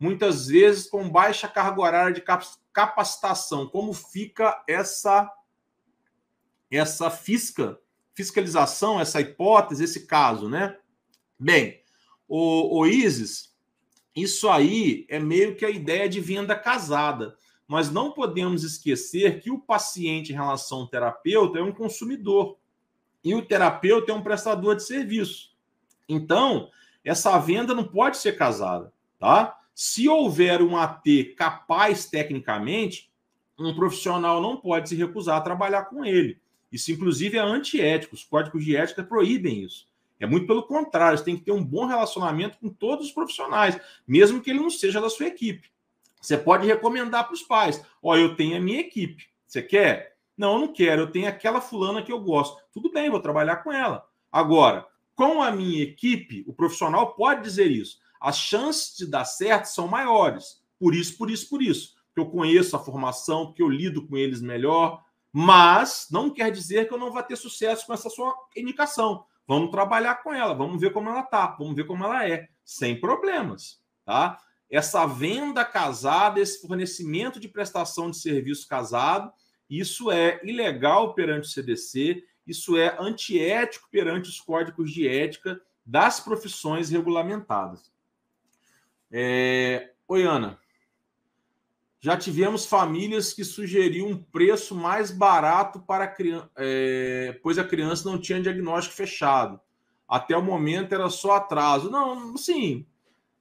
muitas 0.00 0.46
vezes 0.46 0.88
com 0.88 1.10
baixa 1.10 1.46
carga 1.46 1.82
horária 1.82 2.14
de 2.14 2.24
capacitação. 2.72 3.66
Como 3.66 3.92
fica 3.92 4.64
essa 4.66 5.30
essa 6.70 7.10
fisca, 7.10 7.78
fiscalização, 8.14 8.98
essa 8.98 9.20
hipótese, 9.20 9.84
esse 9.84 10.06
caso, 10.06 10.48
né? 10.48 10.74
Bem, 11.38 11.82
o, 12.26 12.78
o 12.78 12.86
ISIS, 12.86 13.54
isso 14.16 14.48
aí 14.48 15.04
é 15.10 15.18
meio 15.18 15.54
que 15.54 15.66
a 15.66 15.70
ideia 15.70 16.08
de 16.08 16.18
venda 16.18 16.56
casada 16.56 17.36
nós 17.68 17.90
não 17.90 18.10
podemos 18.12 18.64
esquecer 18.64 19.40
que 19.40 19.50
o 19.50 19.58
paciente 19.58 20.32
em 20.32 20.34
relação 20.34 20.78
ao 20.78 20.86
terapeuta 20.86 21.58
é 21.58 21.62
um 21.62 21.72
consumidor 21.72 22.56
e 23.22 23.34
o 23.34 23.44
terapeuta 23.44 24.10
é 24.10 24.14
um 24.14 24.22
prestador 24.22 24.74
de 24.74 24.84
serviço. 24.84 25.52
Então, 26.08 26.70
essa 27.04 27.38
venda 27.38 27.74
não 27.74 27.84
pode 27.84 28.16
ser 28.16 28.36
casada, 28.38 28.92
tá? 29.18 29.56
Se 29.74 30.08
houver 30.08 30.62
um 30.62 30.76
AT 30.76 31.34
capaz 31.36 32.06
tecnicamente, 32.06 33.12
um 33.58 33.74
profissional 33.74 34.40
não 34.40 34.56
pode 34.56 34.88
se 34.88 34.96
recusar 34.96 35.36
a 35.36 35.42
trabalhar 35.42 35.84
com 35.84 36.04
ele. 36.04 36.40
Isso, 36.72 36.90
inclusive, 36.90 37.36
é 37.36 37.40
antiético. 37.40 38.14
Os 38.14 38.24
códigos 38.24 38.64
de 38.64 38.76
ética 38.76 39.02
proíbem 39.02 39.62
isso. 39.62 39.86
É 40.20 40.26
muito 40.26 40.46
pelo 40.46 40.64
contrário, 40.64 41.16
você 41.16 41.24
tem 41.24 41.36
que 41.36 41.44
ter 41.44 41.52
um 41.52 41.64
bom 41.64 41.86
relacionamento 41.86 42.58
com 42.58 42.68
todos 42.68 43.06
os 43.06 43.12
profissionais, 43.12 43.80
mesmo 44.06 44.40
que 44.40 44.50
ele 44.50 44.58
não 44.58 44.70
seja 44.70 45.00
da 45.00 45.08
sua 45.08 45.26
equipe. 45.26 45.70
Você 46.20 46.36
pode 46.36 46.66
recomendar 46.66 47.24
para 47.24 47.34
os 47.34 47.42
pais: 47.42 47.84
ó, 48.02 48.16
eu 48.16 48.34
tenho 48.36 48.56
a 48.56 48.60
minha 48.60 48.80
equipe. 48.80 49.24
Você 49.46 49.62
quer? 49.62 50.16
Não, 50.36 50.54
eu 50.54 50.58
não 50.60 50.72
quero. 50.72 51.02
Eu 51.02 51.10
tenho 51.10 51.28
aquela 51.28 51.60
fulana 51.60 52.02
que 52.02 52.12
eu 52.12 52.20
gosto. 52.20 52.60
Tudo 52.72 52.90
bem, 52.92 53.10
vou 53.10 53.20
trabalhar 53.20 53.56
com 53.56 53.72
ela. 53.72 54.04
Agora, 54.30 54.86
com 55.14 55.42
a 55.42 55.50
minha 55.50 55.82
equipe, 55.82 56.44
o 56.46 56.52
profissional 56.52 57.14
pode 57.14 57.42
dizer 57.42 57.70
isso. 57.70 57.98
As 58.20 58.38
chances 58.38 58.96
de 58.96 59.06
dar 59.06 59.24
certo 59.24 59.66
são 59.66 59.88
maiores. 59.88 60.62
Por 60.78 60.94
isso, 60.94 61.16
por 61.16 61.30
isso, 61.30 61.48
por 61.48 61.62
isso. 61.62 61.94
Que 62.14 62.20
eu 62.20 62.26
conheço 62.26 62.76
a 62.76 62.78
formação, 62.78 63.52
que 63.52 63.62
eu 63.62 63.68
lido 63.68 64.06
com 64.06 64.16
eles 64.16 64.40
melhor. 64.40 65.02
Mas 65.32 66.08
não 66.10 66.30
quer 66.30 66.50
dizer 66.50 66.88
que 66.88 66.94
eu 66.94 66.98
não 66.98 67.12
vá 67.12 67.22
ter 67.22 67.36
sucesso 67.36 67.86
com 67.86 67.94
essa 67.94 68.08
sua 68.08 68.34
indicação. 68.56 69.24
Vamos 69.48 69.70
trabalhar 69.70 70.16
com 70.16 70.32
ela, 70.32 70.52
vamos 70.52 70.78
ver 70.78 70.92
como 70.92 71.08
ela 71.08 71.22
tá, 71.22 71.56
vamos 71.58 71.74
ver 71.74 71.86
como 71.86 72.04
ela 72.04 72.28
é, 72.28 72.48
sem 72.62 73.00
problemas, 73.00 73.80
tá? 74.04 74.38
Essa 74.70 75.06
venda 75.06 75.64
casada, 75.64 76.40
esse 76.40 76.60
fornecimento 76.60 77.40
de 77.40 77.48
prestação 77.48 78.10
de 78.10 78.18
serviço 78.18 78.68
casado, 78.68 79.32
isso 79.68 80.10
é 80.10 80.40
ilegal 80.44 81.14
perante 81.14 81.48
o 81.48 81.50
CDC, 81.50 82.24
isso 82.46 82.76
é 82.76 82.96
antiético 82.98 83.88
perante 83.90 84.28
os 84.28 84.40
códigos 84.40 84.90
de 84.90 85.06
ética 85.06 85.60
das 85.84 86.20
profissões 86.20 86.90
regulamentadas. 86.90 87.90
É... 89.10 89.92
Oi, 90.06 90.24
Ana. 90.24 90.58
Já 92.00 92.16
tivemos 92.16 92.64
famílias 92.64 93.32
que 93.32 93.44
sugeriam 93.44 94.08
um 94.08 94.22
preço 94.22 94.74
mais 94.74 95.10
barato 95.10 95.80
para 95.80 96.04
a 96.04 96.08
criança, 96.08 96.48
é... 96.56 97.38
pois 97.42 97.58
a 97.58 97.64
criança 97.64 98.08
não 98.08 98.18
tinha 98.18 98.40
diagnóstico 98.40 98.96
fechado. 98.96 99.60
Até 100.06 100.36
o 100.36 100.42
momento 100.42 100.94
era 100.94 101.10
só 101.10 101.32
atraso. 101.32 101.90
Não, 101.90 102.36
sim, 102.36 102.86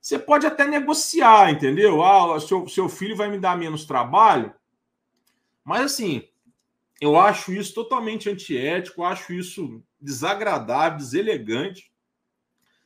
Você 0.08 0.18
pode 0.18 0.48
até 0.48 0.66
negociar, 0.66 1.52
entendeu? 1.52 2.02
Ah, 2.02 2.40
seu, 2.40 2.66
seu 2.70 2.88
filho 2.88 3.14
vai 3.14 3.30
me 3.30 3.38
dar 3.38 3.58
menos 3.58 3.84
trabalho. 3.84 4.54
Mas 5.66 5.82
assim, 5.82 6.26
eu 7.02 7.18
acho 7.18 7.52
isso 7.52 7.74
totalmente 7.74 8.30
antiético, 8.30 9.04
acho 9.04 9.34
isso 9.34 9.84
desagradável, 10.00 10.98
deselegante. 10.98 11.92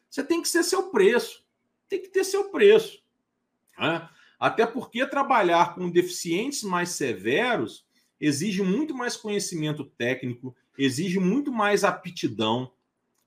Você 0.10 0.24
tem 0.24 0.42
que 0.42 0.48
ser 0.48 0.64
seu 0.64 0.90
preço, 0.90 1.46
tem 1.88 2.02
que 2.02 2.08
ter 2.08 2.24
seu 2.24 2.50
preço. 2.50 3.04
Né? 3.78 4.10
Até 4.40 4.66
porque 4.66 5.06
trabalhar 5.06 5.76
com 5.76 5.92
deficientes 5.92 6.64
mais 6.64 6.90
severos 6.90 7.86
exige 8.20 8.64
muito 8.64 8.96
mais 8.96 9.16
conhecimento 9.16 9.86
técnico, 9.86 10.56
exige 10.76 11.20
muito 11.20 11.52
mais 11.52 11.84
aptidão, 11.84 12.74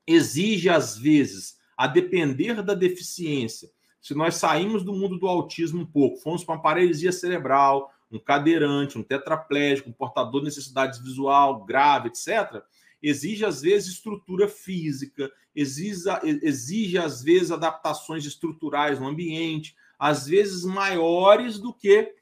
exige, 0.04 0.68
às 0.68 0.98
vezes, 0.98 1.61
a 1.76 1.87
depender 1.87 2.61
da 2.61 2.74
deficiência. 2.74 3.72
Se 4.04 4.14
nós 4.14 4.34
saímos 4.34 4.84
do 4.84 4.92
mundo 4.92 5.18
do 5.18 5.26
autismo 5.26 5.80
um 5.80 5.86
pouco, 5.86 6.18
fomos 6.18 6.44
para 6.44 6.56
uma 6.56 6.60
paralisia 6.60 7.10
cerebral, 7.10 7.90
um 8.12 8.18
cadeirante, 8.18 8.98
um 8.98 9.02
tetraplégico, 9.02 9.88
um 9.88 9.94
portador 9.94 10.42
de 10.42 10.44
necessidades 10.44 10.98
visual 10.98 11.64
grave, 11.64 12.08
etc., 12.08 12.62
exige, 13.02 13.46
às 13.46 13.62
vezes, 13.62 13.94
estrutura 13.94 14.46
física, 14.46 15.32
exige, 15.56 16.02
exige, 16.42 16.98
às 16.98 17.22
vezes, 17.22 17.50
adaptações 17.50 18.26
estruturais 18.26 19.00
no 19.00 19.08
ambiente, 19.08 19.74
às 19.98 20.26
vezes 20.26 20.66
maiores 20.66 21.58
do 21.58 21.72
que 21.72 22.14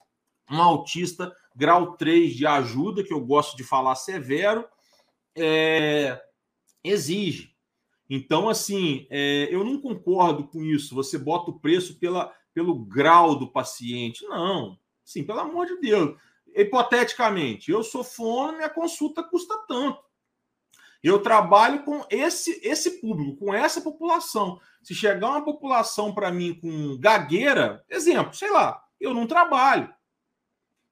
um 0.49 0.63
autista 0.63 1.35
grau 1.53 1.97
3 1.97 2.37
de 2.37 2.47
ajuda, 2.47 3.03
que 3.03 3.13
eu 3.13 3.21
gosto 3.21 3.57
de 3.57 3.65
falar 3.65 3.97
severo, 3.97 4.65
é, 5.37 6.23
exige. 6.85 7.52
Então, 8.15 8.47
assim, 8.47 9.07
é, 9.09 9.49
eu 9.51 9.65
não 9.65 9.81
concordo 9.81 10.47
com 10.47 10.63
isso. 10.63 10.95
Você 10.95 11.17
bota 11.17 11.51
o 11.51 11.59
preço 11.59 11.99
pela, 11.99 12.31
pelo 12.53 12.75
grau 12.75 13.35
do 13.35 13.51
paciente. 13.51 14.23
Não. 14.27 14.79
Sim, 15.03 15.25
pelo 15.25 15.41
amor 15.41 15.65
de 15.65 15.81
Deus. 15.81 16.15
Hipoteticamente, 16.55 17.71
eu 17.71 17.83
sou 17.83 18.05
fono, 18.05 18.59
minha 18.59 18.69
consulta 18.69 19.23
custa 19.23 19.57
tanto. 19.67 19.99
Eu 21.03 21.23
trabalho 21.23 21.85
com 21.85 22.05
esse 22.11 22.61
esse 22.63 23.01
público, 23.01 23.47
com 23.47 23.55
essa 23.55 23.81
população. 23.81 24.61
Se 24.83 24.95
chegar 24.95 25.31
uma 25.31 25.43
população 25.43 26.15
para 26.15 26.31
mim 26.31 26.53
com 26.53 26.99
gagueira, 26.99 27.83
exemplo, 27.89 28.35
sei 28.35 28.51
lá, 28.51 28.85
eu 29.01 29.15
não 29.15 29.27
trabalho. 29.27 29.91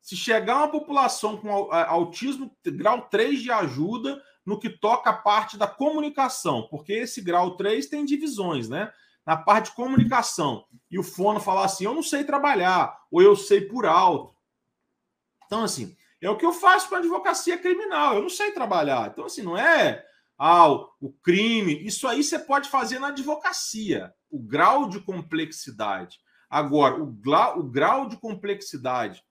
Se 0.01 0.17
chegar 0.17 0.57
uma 0.57 0.69
população 0.69 1.37
com 1.37 1.71
autismo 1.71 2.51
grau 2.65 3.11
3 3.11 3.43
de 3.43 3.53
ajuda 3.53 4.23
no 4.45 4.59
que 4.59 4.71
toca 4.71 5.11
a 5.11 5.17
parte 5.17 5.57
da 5.57 5.67
comunicação, 5.67 6.67
porque 6.71 6.93
esse 6.93 7.21
grau 7.21 7.57
3 7.57 7.87
tem 7.87 8.05
divisões, 8.05 8.69
né? 8.69 8.93
Na 9.27 9.37
parte 9.37 9.67
de 9.67 9.77
comunicação, 9.77 10.65
e 10.91 10.99
o 10.99 11.03
fono 11.03 11.39
falar 11.39 11.67
assim: 11.67 11.85
eu 11.85 11.95
não 11.95 12.03
sei 12.03 12.25
trabalhar, 12.25 12.99
ou 13.11 13.23
eu 13.23 13.37
sei 13.37 13.61
por 13.61 13.87
alto. 13.87 14.35
Então, 15.47 15.65
assim, 15.65 15.97
é 16.21 16.29
o 16.29 16.37
que 16.37 16.45
eu 16.45 16.53
faço 16.53 16.89
com 16.89 16.95
a 16.95 16.99
advocacia 16.99 17.59
criminal. 17.59 18.15
Eu 18.15 18.23
não 18.23 18.29
sei 18.29 18.53
trabalhar. 18.53 19.09
Então, 19.09 19.25
assim, 19.25 19.43
não 19.43 19.57
é 19.57 20.05
ah, 20.39 20.69
o 20.69 21.13
crime. 21.23 21.85
Isso 21.85 22.07
aí 22.07 22.23
você 22.23 22.39
pode 22.39 22.69
fazer 22.69 22.99
na 22.99 23.09
advocacia. 23.09 24.15
O 24.31 24.39
grau 24.39 24.89
de 24.89 25.01
complexidade. 25.01 26.21
Agora, 26.49 27.03
o, 27.03 27.07
grau, 27.07 27.59
o 27.59 27.63
grau 27.63 28.09
de 28.09 28.17
complexidade 28.17 29.25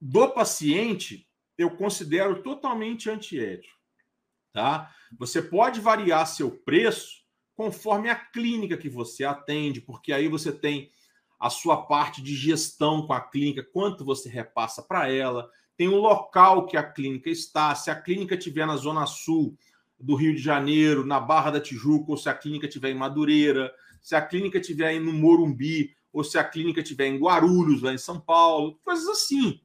do 0.00 0.28
paciente 0.28 1.28
eu 1.60 1.70
considero 1.70 2.42
totalmente 2.42 3.10
antiético. 3.10 3.78
Tá? 4.52 4.90
Você 5.18 5.42
pode 5.42 5.80
variar 5.80 6.26
seu 6.26 6.50
preço 6.50 7.20
conforme 7.54 8.08
a 8.08 8.16
clínica 8.16 8.76
que 8.76 8.88
você 8.88 9.24
atende, 9.24 9.80
porque 9.80 10.12
aí 10.12 10.28
você 10.28 10.50
tem 10.50 10.90
a 11.38 11.50
sua 11.50 11.86
parte 11.86 12.22
de 12.22 12.34
gestão 12.34 13.06
com 13.06 13.12
a 13.12 13.20
clínica, 13.20 13.62
quanto 13.62 14.04
você 14.04 14.28
repassa 14.28 14.82
para 14.82 15.10
ela, 15.10 15.50
tem 15.76 15.88
o 15.88 15.96
local 15.96 16.66
que 16.66 16.76
a 16.76 16.82
clínica 16.82 17.30
está, 17.30 17.74
se 17.74 17.90
a 17.90 17.94
clínica 17.94 18.34
estiver 18.34 18.66
na 18.66 18.76
zona 18.76 19.06
sul 19.06 19.56
do 19.98 20.14
Rio 20.14 20.34
de 20.34 20.40
Janeiro, 20.40 21.04
na 21.04 21.20
Barra 21.20 21.52
da 21.52 21.60
Tijuca, 21.60 22.10
ou 22.10 22.16
se 22.16 22.28
a 22.28 22.34
clínica 22.34 22.66
estiver 22.66 22.90
em 22.90 22.94
Madureira, 22.94 23.72
se 24.02 24.14
a 24.14 24.22
clínica 24.22 24.58
estiver 24.58 24.98
no 24.98 25.12
Morumbi, 25.12 25.94
ou 26.12 26.24
se 26.24 26.38
a 26.38 26.44
clínica 26.44 26.80
estiver 26.80 27.06
em 27.06 27.18
Guarulhos, 27.18 27.82
lá 27.82 27.92
em 27.92 27.98
São 27.98 28.18
Paulo, 28.18 28.78
coisas 28.82 29.08
assim. 29.08 29.60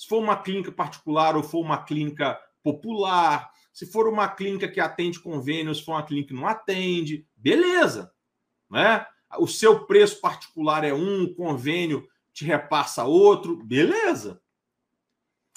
Se 0.00 0.08
for 0.08 0.16
uma 0.16 0.34
clínica 0.34 0.72
particular 0.72 1.36
ou 1.36 1.42
for 1.42 1.60
uma 1.60 1.84
clínica 1.84 2.40
popular, 2.62 3.52
se 3.70 3.84
for 3.84 4.08
uma 4.08 4.26
clínica 4.26 4.66
que 4.66 4.80
atende 4.80 5.20
convênios, 5.20 5.76
se 5.76 5.84
for 5.84 5.92
uma 5.92 6.02
clínica 6.02 6.28
que 6.28 6.34
não 6.40 6.46
atende, 6.46 7.28
beleza, 7.36 8.10
né? 8.70 9.04
o 9.38 9.46
seu 9.46 9.84
preço 9.84 10.18
particular 10.18 10.84
é 10.84 10.94
um, 10.94 11.24
o 11.24 11.34
convênio 11.34 12.08
te 12.32 12.46
repassa 12.46 13.04
outro, 13.04 13.62
beleza. 13.62 14.40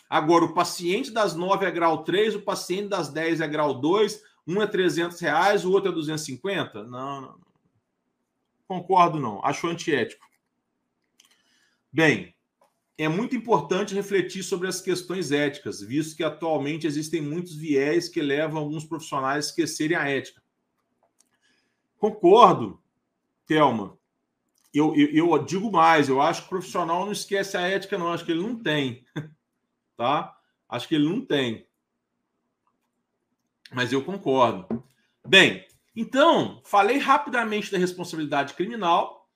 Agora, 0.09 0.43
o 0.43 0.53
paciente 0.53 1.09
das 1.09 1.33
9 1.33 1.65
é 1.65 1.71
grau 1.71 2.03
3, 2.03 2.35
o 2.35 2.41
paciente 2.41 2.89
das 2.89 3.07
10 3.07 3.39
é 3.39 3.47
grau 3.47 3.79
2, 3.79 4.21
um 4.45 4.61
é 4.61 4.67
300 4.67 5.21
reais, 5.21 5.63
o 5.63 5.71
outro 5.71 5.89
é 5.89 5.95
250? 5.95 6.83
Não, 6.83 7.21
não. 7.21 7.39
Concordo, 8.67 9.21
não. 9.21 9.39
Acho 9.45 9.67
antiético. 9.67 10.27
Bem, 11.89 12.35
é 12.97 13.07
muito 13.07 13.35
importante 13.35 13.95
refletir 13.95 14.43
sobre 14.43 14.67
as 14.67 14.79
questões 14.79 15.31
éticas, 15.31 15.81
visto 15.81 16.15
que 16.15 16.23
atualmente 16.23 16.85
existem 16.85 17.21
muitos 17.21 17.55
viés 17.55 18.07
que 18.07 18.21
levam 18.21 18.59
alguns 18.59 18.85
profissionais 18.85 19.45
a 19.45 19.49
esquecerem 19.49 19.97
a 19.97 20.07
ética. 20.07 20.41
Concordo, 21.97 22.81
Thelma. 23.47 23.97
Eu, 24.73 24.95
eu, 24.95 25.29
eu, 25.31 25.45
digo 25.45 25.71
mais, 25.71 26.09
eu 26.09 26.21
acho 26.21 26.41
que 26.41 26.47
o 26.47 26.49
profissional 26.49 27.05
não 27.05 27.11
esquece 27.11 27.55
a 27.55 27.61
ética, 27.61 27.97
não. 27.97 28.11
Acho 28.11 28.25
que 28.25 28.31
ele 28.31 28.41
não 28.41 28.55
tem. 28.55 29.05
tá? 29.95 30.35
Acho 30.67 30.87
que 30.87 30.95
ele 30.95 31.07
não 31.07 31.23
tem. 31.23 31.67
Mas 33.71 33.91
eu 33.91 34.03
concordo. 34.03 34.83
Bem, 35.25 35.65
então, 35.95 36.61
falei 36.65 36.97
rapidamente 36.97 37.71
da 37.71 37.77
responsabilidade 37.77 38.53
criminal. 38.53 39.29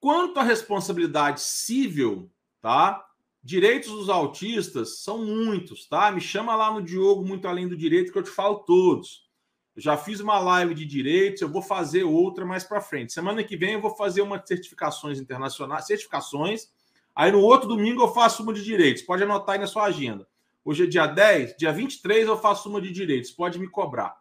Quanto 0.00 0.38
à 0.40 0.42
responsabilidade 0.42 1.40
civil, 1.40 2.30
tá? 2.60 3.04
Direitos 3.42 3.90
dos 3.90 4.08
autistas 4.08 4.98
são 4.98 5.24
muitos, 5.24 5.86
tá? 5.86 6.10
Me 6.10 6.20
chama 6.20 6.54
lá 6.54 6.70
no 6.70 6.82
Diogo 6.82 7.24
Muito 7.24 7.48
Além 7.48 7.66
do 7.66 7.76
Direito 7.76 8.12
que 8.12 8.18
eu 8.18 8.22
te 8.22 8.30
falo 8.30 8.56
todos. 8.56 9.28
Eu 9.74 9.82
já 9.82 9.96
fiz 9.96 10.20
uma 10.20 10.38
live 10.38 10.74
de 10.74 10.84
direitos, 10.84 11.40
eu 11.40 11.48
vou 11.48 11.62
fazer 11.62 12.04
outra 12.04 12.44
mais 12.44 12.64
para 12.64 12.80
frente. 12.80 13.12
Semana 13.12 13.42
que 13.42 13.56
vem 13.56 13.72
eu 13.72 13.80
vou 13.80 13.96
fazer 13.96 14.20
uma 14.20 14.42
certificações 14.44 15.18
internacionais, 15.18 15.86
certificações. 15.86 16.68
Aí 17.14 17.32
no 17.32 17.40
outro 17.40 17.68
domingo 17.68 18.02
eu 18.02 18.12
faço 18.12 18.42
uma 18.42 18.52
de 18.52 18.62
direitos. 18.62 19.02
Pode 19.02 19.22
anotar 19.22 19.54
aí 19.54 19.60
na 19.60 19.66
sua 19.66 19.84
agenda. 19.84 20.28
Hoje 20.62 20.84
é 20.84 20.86
dia 20.86 21.06
10, 21.06 21.56
dia 21.56 21.72
23 21.72 22.28
eu 22.28 22.36
faço 22.36 22.68
uma 22.68 22.80
de 22.80 22.92
direitos. 22.92 23.30
Pode 23.30 23.58
me 23.58 23.68
cobrar. 23.68 24.20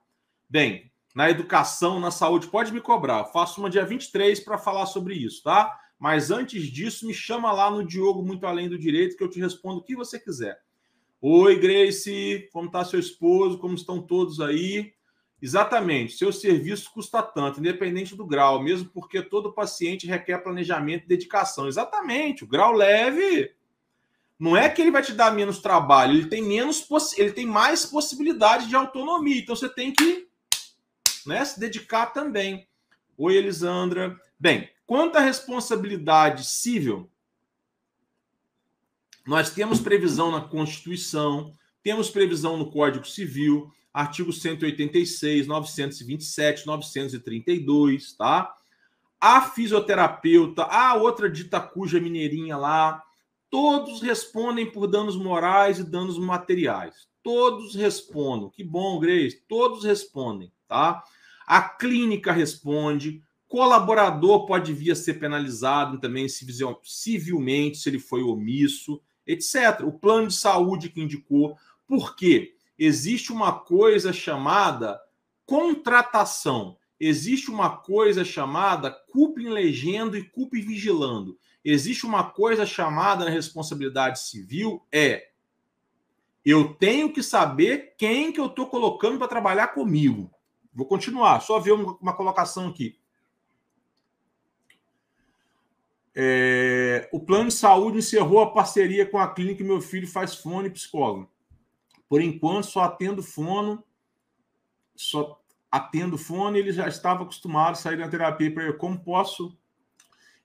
Bem, 0.49 0.89
na 1.13 1.29
educação, 1.29 1.99
na 1.99 2.11
saúde, 2.11 2.47
pode 2.47 2.71
me 2.71 2.79
cobrar. 2.79 3.19
Eu 3.19 3.25
faço 3.25 3.59
uma 3.59 3.69
dia 3.69 3.85
23 3.85 4.39
para 4.39 4.57
falar 4.57 4.85
sobre 4.85 5.15
isso, 5.15 5.43
tá? 5.43 5.77
Mas 5.99 6.31
antes 6.31 6.63
disso, 6.63 7.05
me 7.05 7.13
chama 7.13 7.51
lá 7.51 7.69
no 7.69 7.85
Diogo 7.85 8.23
Muito 8.23 8.47
Além 8.47 8.69
do 8.69 8.79
Direito 8.79 9.17
que 9.17 9.23
eu 9.23 9.29
te 9.29 9.39
respondo 9.39 9.79
o 9.79 9.83
que 9.83 9.95
você 9.95 10.17
quiser. 10.17 10.61
Oi, 11.21 11.59
Grace, 11.59 12.47
como 12.53 12.67
está 12.67 12.85
seu 12.85 12.97
esposo? 12.97 13.57
Como 13.57 13.75
estão 13.75 14.01
todos 14.01 14.39
aí? 14.39 14.93
Exatamente, 15.41 16.17
seu 16.17 16.33
serviço 16.33 16.91
custa 16.91 17.21
tanto, 17.21 17.59
independente 17.59 18.13
do 18.15 18.25
grau, 18.25 18.61
mesmo 18.61 18.89
porque 18.89 19.21
todo 19.21 19.53
paciente 19.53 20.07
requer 20.07 20.37
planejamento 20.39 21.03
e 21.03 21.07
dedicação. 21.07 21.67
Exatamente, 21.67 22.43
o 22.43 22.47
grau 22.47 22.73
leve 22.73 23.53
não 24.37 24.55
é 24.55 24.69
que 24.69 24.81
ele 24.81 24.91
vai 24.91 25.01
te 25.01 25.13
dar 25.13 25.33
menos 25.33 25.59
trabalho, 25.59 26.13
ele 26.17 26.27
tem 26.27 26.41
menos 26.41 26.85
ele 27.17 27.31
tem 27.31 27.45
mais 27.45 27.85
possibilidade 27.85 28.67
de 28.67 28.75
autonomia. 28.75 29.39
Então 29.39 29.55
você 29.55 29.67
tem 29.67 29.93
que 29.93 30.27
né, 31.25 31.43
se 31.43 31.59
dedicar 31.59 32.07
também. 32.07 32.67
Oi, 33.17 33.35
Elisandra. 33.35 34.17
Bem, 34.39 34.69
quanto 34.89 35.17
à 35.17 35.19
responsabilidade 35.19 36.43
civil, 36.43 37.11
nós 39.23 39.51
temos 39.51 39.79
previsão 39.79 40.31
na 40.31 40.41
Constituição, 40.41 41.53
temos 41.83 42.09
previsão 42.09 42.57
no 42.57 42.71
Código 42.71 43.05
Civil, 43.05 43.71
artigo 43.93 44.33
186, 44.33 45.45
927, 45.45 46.65
932, 46.65 48.13
tá? 48.13 48.51
A 49.21 49.41
fisioterapeuta, 49.43 50.63
a 50.63 50.95
outra 50.95 51.29
dita 51.29 51.61
cuja 51.61 52.01
mineirinha 52.01 52.57
lá, 52.57 53.03
todos 53.47 54.01
respondem 54.01 54.71
por 54.71 54.87
danos 54.87 55.15
morais 55.15 55.77
e 55.77 55.83
danos 55.83 56.17
materiais. 56.17 57.07
Todos 57.21 57.75
respondem. 57.75 58.49
Que 58.49 58.63
bom, 58.63 58.99
Grace. 58.99 59.39
Todos 59.47 59.83
respondem, 59.83 60.51
tá? 60.67 61.03
A 61.45 61.61
clínica 61.61 62.31
responde, 62.31 63.21
colaborador 63.49 64.45
pode 64.45 64.71
vir 64.73 64.91
a 64.91 64.95
ser 64.95 65.15
penalizado 65.15 65.99
também 65.99 66.27
civilmente 66.83 67.79
se 67.79 67.89
ele 67.89 67.99
foi 67.99 68.23
omisso, 68.23 69.01
etc. 69.27 69.81
O 69.83 69.91
plano 69.91 70.27
de 70.27 70.35
saúde 70.35 70.87
que 70.87 71.01
indicou. 71.01 71.57
Por 71.85 72.15
quê? 72.15 72.55
existe 72.79 73.33
uma 73.33 73.51
coisa 73.51 74.13
chamada 74.13 74.99
contratação. 75.45 76.77
existe 77.01 77.49
uma 77.49 77.77
coisa 77.77 78.25
chamada 78.25 78.91
culpa 78.91 79.41
em 79.41 79.49
legendo 79.49 80.17
e 80.17 80.23
culpa 80.23 80.57
em 80.57 80.61
vigilando. 80.61 81.37
Existe 81.63 82.05
uma 82.05 82.23
coisa 82.23 82.65
chamada 82.65 83.25
na 83.25 83.31
responsabilidade 83.31 84.19
civil 84.19 84.85
é 84.91 85.29
eu 86.43 86.73
tenho 86.73 87.11
que 87.11 87.21
saber 87.21 87.95
quem 87.97 88.31
que 88.31 88.39
eu 88.39 88.47
estou 88.47 88.67
colocando 88.67 89.17
para 89.17 89.27
trabalhar 89.27 89.67
comigo. 89.67 90.31
Vou 90.73 90.85
continuar, 90.85 91.41
só 91.41 91.59
ver 91.59 91.73
uma, 91.73 91.97
uma 92.01 92.13
colocação 92.13 92.67
aqui. 92.67 92.97
É, 96.15 97.09
o 97.13 97.19
plano 97.19 97.49
de 97.49 97.53
saúde 97.53 97.99
encerrou 97.99 98.41
a 98.41 98.51
parceria 98.51 99.05
com 99.05 99.17
a 99.17 99.33
clínica 99.33 99.63
meu 99.63 99.79
filho 99.79 100.07
faz 100.07 100.35
fono 100.35 100.67
e 100.67 100.71
psicólogo. 100.71 101.31
Por 102.07 102.21
enquanto, 102.21 102.65
só 102.65 102.81
atendo 102.81 103.21
fono, 103.21 103.83
só 104.95 105.39
atendo 105.71 106.17
fone, 106.17 106.59
ele 106.59 106.71
já 106.71 106.87
estava 106.87 107.23
acostumado 107.23 107.73
a 107.73 107.75
sair 107.75 107.97
na 107.97 108.09
terapia 108.09 108.51
para 108.53 108.73
como 108.73 108.99
posso. 108.99 109.55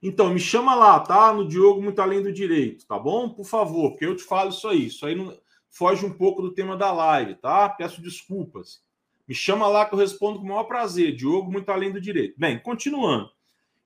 Então, 0.01 0.31
me 0.31 0.39
chama 0.39 0.75
lá, 0.75 0.99
tá? 0.99 1.33
No 1.33 1.47
Diogo 1.47 1.81
Muito 1.81 1.99
Além 1.99 2.21
do 2.21 2.31
Direito, 2.31 2.85
tá 2.85 2.99
bom? 2.99 3.29
Por 3.29 3.45
favor, 3.45 3.91
porque 3.91 4.05
eu 4.05 4.15
te 4.15 4.23
falo 4.23 4.51
isso 4.51 4.67
aí. 4.67 4.85
Isso 4.85 5.05
aí 5.05 5.15
não 5.15 5.35
foge 5.69 6.05
um 6.05 6.13
pouco 6.13 6.41
do 6.41 6.53
tema 6.53 6.77
da 6.77 6.91
live, 6.91 7.35
tá? 7.35 7.67
Peço 7.69 8.01
desculpas. 8.01 8.83
Me 9.27 9.33
chama 9.33 9.67
lá 9.67 9.85
que 9.85 9.95
eu 9.95 9.99
respondo 9.99 10.37
com 10.37 10.45
o 10.45 10.49
maior 10.49 10.65
prazer. 10.65 11.15
Diogo 11.15 11.51
Muito 11.51 11.69
Além 11.69 11.91
do 11.91 11.99
Direito. 11.99 12.35
Bem, 12.37 12.59
continuando. 12.59 13.29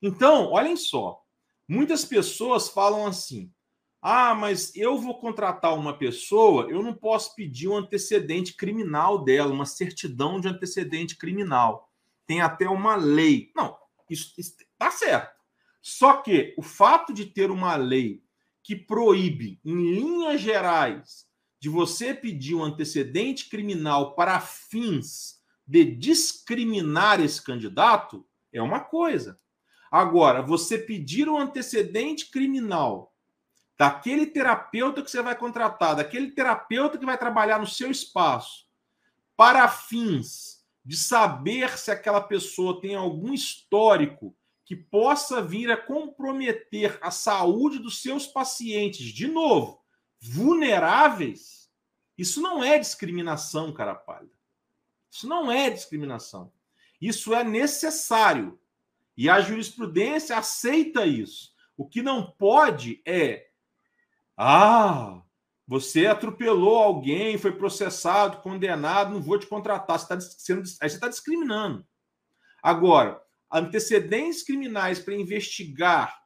Então, 0.02 0.52
olhem 0.52 0.76
só. 0.76 1.19
Muitas 1.70 2.04
pessoas 2.04 2.68
falam 2.68 3.06
assim: 3.06 3.48
ah, 4.02 4.34
mas 4.34 4.74
eu 4.74 4.98
vou 4.98 5.20
contratar 5.20 5.72
uma 5.72 5.96
pessoa, 5.96 6.68
eu 6.68 6.82
não 6.82 6.92
posso 6.92 7.32
pedir 7.36 7.68
um 7.68 7.76
antecedente 7.76 8.56
criminal 8.56 9.22
dela, 9.22 9.52
uma 9.52 9.64
certidão 9.64 10.40
de 10.40 10.48
antecedente 10.48 11.16
criminal. 11.16 11.88
Tem 12.26 12.40
até 12.40 12.68
uma 12.68 12.96
lei. 12.96 13.52
Não, 13.54 13.78
isso 14.10 14.34
está 14.36 14.90
certo. 14.90 15.32
Só 15.80 16.14
que 16.14 16.56
o 16.58 16.62
fato 16.62 17.12
de 17.12 17.24
ter 17.24 17.52
uma 17.52 17.76
lei 17.76 18.20
que 18.64 18.74
proíbe, 18.74 19.60
em 19.64 19.94
linhas 19.94 20.40
gerais, 20.40 21.24
de 21.60 21.68
você 21.68 22.12
pedir 22.12 22.56
um 22.56 22.64
antecedente 22.64 23.48
criminal 23.48 24.16
para 24.16 24.40
fins 24.40 25.40
de 25.64 25.84
discriminar 25.84 27.20
esse 27.20 27.40
candidato, 27.40 28.26
é 28.52 28.60
uma 28.60 28.80
coisa. 28.80 29.38
Agora, 29.90 30.40
você 30.40 30.78
pedir 30.78 31.28
um 31.28 31.36
antecedente 31.36 32.30
criminal 32.30 33.12
daquele 33.76 34.26
terapeuta 34.26 35.02
que 35.02 35.10
você 35.10 35.22
vai 35.22 35.34
contratar, 35.34 35.96
daquele 35.96 36.30
terapeuta 36.30 36.98
que 36.98 37.06
vai 37.06 37.18
trabalhar 37.18 37.58
no 37.58 37.66
seu 37.66 37.90
espaço, 37.90 38.66
para 39.36 39.66
fins 39.68 40.64
de 40.84 40.96
saber 40.96 41.78
se 41.78 41.90
aquela 41.90 42.20
pessoa 42.20 42.80
tem 42.80 42.94
algum 42.94 43.32
histórico 43.32 44.36
que 44.64 44.76
possa 44.76 45.42
vir 45.42 45.70
a 45.70 45.76
comprometer 45.76 46.98
a 47.00 47.10
saúde 47.10 47.78
dos 47.78 48.02
seus 48.02 48.26
pacientes, 48.26 49.06
de 49.06 49.26
novo, 49.26 49.82
vulneráveis, 50.20 51.60
isso 52.16 52.42
não 52.42 52.62
é 52.62 52.78
discriminação, 52.78 53.72
cara 53.72 53.94
pálida. 53.94 54.34
Isso 55.10 55.26
não 55.26 55.50
é 55.50 55.70
discriminação. 55.70 56.52
Isso 57.00 57.34
é 57.34 57.42
necessário. 57.42 58.60
E 59.20 59.28
a 59.28 59.38
jurisprudência 59.38 60.34
aceita 60.38 61.04
isso. 61.04 61.52
O 61.76 61.86
que 61.86 62.00
não 62.00 62.30
pode 62.30 63.02
é 63.06 63.48
ah, 64.34 65.20
você 65.68 66.06
atropelou 66.06 66.78
alguém, 66.78 67.36
foi 67.36 67.52
processado, 67.52 68.40
condenado, 68.40 69.12
não 69.12 69.20
vou 69.20 69.38
te 69.38 69.46
contratar. 69.46 69.98
Você 69.98 70.08
tá 70.08 70.18
sendo, 70.18 70.60
aí 70.80 70.88
você 70.88 70.96
está 70.96 71.06
discriminando. 71.06 71.86
Agora, 72.62 73.22
antecedentes 73.52 74.42
criminais 74.42 74.98
para 74.98 75.14
investigar 75.14 76.18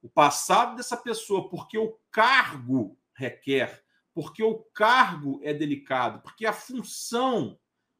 o 0.00 0.08
passado 0.08 0.76
dessa 0.76 0.96
pessoa, 0.96 1.50
porque 1.50 1.76
o 1.76 1.98
cargo 2.12 2.96
requer, 3.12 3.82
porque 4.14 4.40
o 4.40 4.54
cargo 4.72 5.40
é 5.42 5.52
delicado, 5.52 6.22
porque 6.22 6.46
a 6.46 6.52
função 6.52 7.58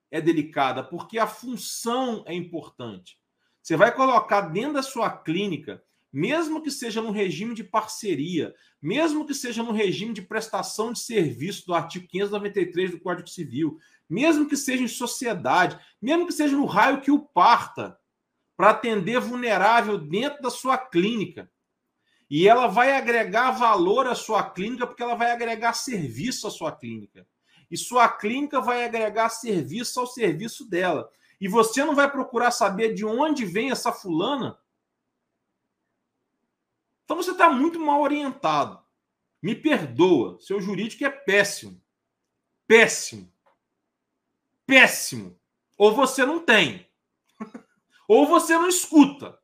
é 0.08 0.20
delicada, 0.20 0.84
porque 0.84 1.18
a 1.18 1.26
função 1.26 2.22
é 2.28 2.32
importante. 2.32 3.19
Você 3.62 3.76
vai 3.76 3.94
colocar 3.94 4.42
dentro 4.42 4.74
da 4.74 4.82
sua 4.82 5.10
clínica 5.10 5.82
mesmo 6.12 6.60
que 6.60 6.70
seja 6.70 7.00
no 7.00 7.10
regime 7.10 7.54
de 7.54 7.62
parceria, 7.62 8.54
mesmo 8.82 9.26
que 9.26 9.34
seja 9.34 9.62
no 9.62 9.72
regime 9.72 10.12
de 10.12 10.22
prestação 10.22 10.92
de 10.92 10.98
serviço 10.98 11.66
do 11.66 11.74
artigo 11.74 12.06
593 12.08 12.90
do 12.90 13.00
Código 13.00 13.28
Civil, 13.28 13.78
mesmo 14.08 14.48
que 14.48 14.56
seja 14.56 14.82
em 14.82 14.88
sociedade, 14.88 15.78
mesmo 16.02 16.26
que 16.26 16.32
seja 16.32 16.56
no 16.56 16.66
raio 16.66 17.00
que 17.00 17.10
o 17.10 17.20
parta, 17.20 17.96
para 18.56 18.70
atender 18.70 19.20
vulnerável 19.20 19.96
dentro 19.96 20.42
da 20.42 20.50
sua 20.50 20.76
clínica. 20.76 21.50
E 22.28 22.46
ela 22.46 22.66
vai 22.66 22.92
agregar 22.92 23.52
valor 23.52 24.06
à 24.06 24.14
sua 24.14 24.42
clínica, 24.42 24.86
porque 24.86 25.02
ela 25.02 25.14
vai 25.14 25.30
agregar 25.30 25.72
serviço 25.72 26.46
à 26.46 26.50
sua 26.50 26.72
clínica. 26.72 27.26
E 27.70 27.76
sua 27.76 28.08
clínica 28.08 28.60
vai 28.60 28.84
agregar 28.84 29.28
serviço 29.28 29.98
ao 30.00 30.06
serviço 30.06 30.68
dela. 30.68 31.08
E 31.40 31.48
você 31.48 31.84
não 31.84 31.94
vai 31.94 32.10
procurar 32.10 32.50
saber 32.50 32.94
de 32.94 33.04
onde 33.04 33.44
vem 33.46 33.70
essa 33.70 33.92
fulana 33.92 34.60
então 37.10 37.20
você 37.20 37.32
está 37.32 37.50
muito 37.50 37.80
mal 37.80 38.00
orientado. 38.02 38.80
Me 39.42 39.56
perdoa, 39.56 40.38
seu 40.38 40.60
jurídico 40.60 41.04
é 41.04 41.10
péssimo. 41.10 41.82
Péssimo. 42.68 43.34
Péssimo. 44.64 45.36
Ou 45.76 45.92
você 45.92 46.24
não 46.24 46.38
tem. 46.38 46.88
Ou 48.06 48.28
você 48.28 48.56
não 48.56 48.68
escuta. 48.68 49.36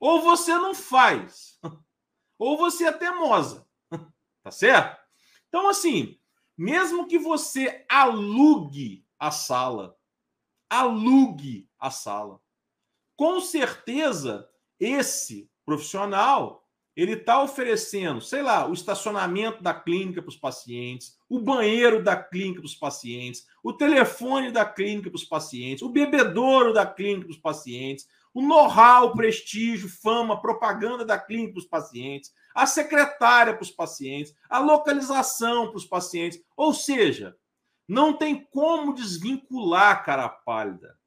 Ou 0.00 0.20
você 0.20 0.52
não 0.54 0.74
faz. 0.74 1.60
Ou 2.36 2.58
você 2.58 2.86
é 2.86 2.92
teimosa. 2.92 3.64
Tá 4.42 4.50
certo? 4.50 4.98
Então, 5.48 5.68
assim, 5.68 6.18
mesmo 6.58 7.06
que 7.06 7.18
você 7.18 7.84
alugue 7.88 9.06
a 9.18 9.30
sala, 9.30 9.96
alugue 10.70 11.68
a 11.78 11.90
sala, 11.90 12.40
com 13.16 13.40
certeza 13.40 14.48
esse 14.78 15.50
profissional 15.66 16.60
ele 16.96 17.12
está 17.12 17.42
oferecendo, 17.42 18.20
sei 18.20 18.42
lá, 18.42 18.68
o 18.68 18.72
estacionamento 18.72 19.62
da 19.62 19.72
clínica 19.72 20.20
para 20.20 20.28
os 20.28 20.36
pacientes, 20.36 21.16
o 21.28 21.38
banheiro 21.38 22.02
da 22.02 22.16
clínica 22.16 22.60
para 22.60 22.66
os 22.66 22.74
pacientes, 22.74 23.46
o 23.62 23.72
telefone 23.72 24.50
da 24.50 24.64
clínica 24.64 25.08
para 25.08 25.16
os 25.16 25.24
pacientes, 25.24 25.82
o 25.82 25.88
bebedouro 25.88 26.72
da 26.72 26.84
clínica 26.84 27.26
para 27.26 27.32
os 27.32 27.38
pacientes, 27.38 28.06
o 28.34 28.42
know-how, 28.42 29.14
prestígio, 29.14 29.88
fama, 29.88 30.40
propaganda 30.40 31.04
da 31.04 31.18
clínica 31.18 31.52
para 31.52 31.60
os 31.60 31.66
pacientes, 31.66 32.32
a 32.54 32.66
secretária 32.66 33.54
para 33.54 33.62
os 33.62 33.70
pacientes, 33.70 34.34
a 34.48 34.58
localização 34.58 35.68
para 35.68 35.76
os 35.76 35.86
pacientes. 35.86 36.40
Ou 36.56 36.74
seja, 36.74 37.36
não 37.90 38.16
tem 38.16 38.44
como 38.44 38.94
desvincular, 38.94 40.04
cara 40.04 40.28
pálida. 40.28 40.98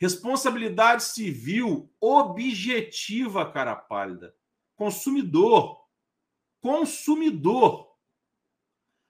Responsabilidade 0.00 1.04
civil 1.04 1.92
objetiva, 2.00 3.50
cara 3.50 3.76
pálida 3.76 4.34
consumidor. 4.78 5.84
Consumidor. 6.62 7.88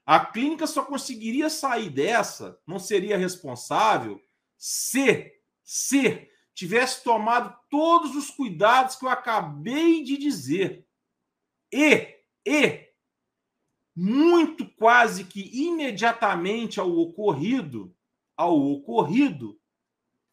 A 0.06 0.24
clínica 0.24 0.66
só 0.66 0.82
conseguiria 0.82 1.50
sair 1.50 1.90
dessa, 1.90 2.58
não 2.66 2.78
seria 2.78 3.18
responsável, 3.18 4.18
se, 4.56 5.30
se 5.62 6.30
tivesse 6.54 7.04
tomado 7.04 7.54
todos 7.68 8.16
os 8.16 8.30
cuidados 8.30 8.96
que 8.96 9.04
eu 9.04 9.10
acabei 9.10 10.02
de 10.02 10.16
dizer. 10.16 10.88
E, 11.70 12.22
e, 12.46 12.87
muito 14.00 14.64
quase 14.64 15.24
que 15.24 15.50
imediatamente 15.52 16.78
ao 16.78 16.88
ocorrido, 16.88 17.92
ao 18.36 18.56
ocorrido, 18.56 19.58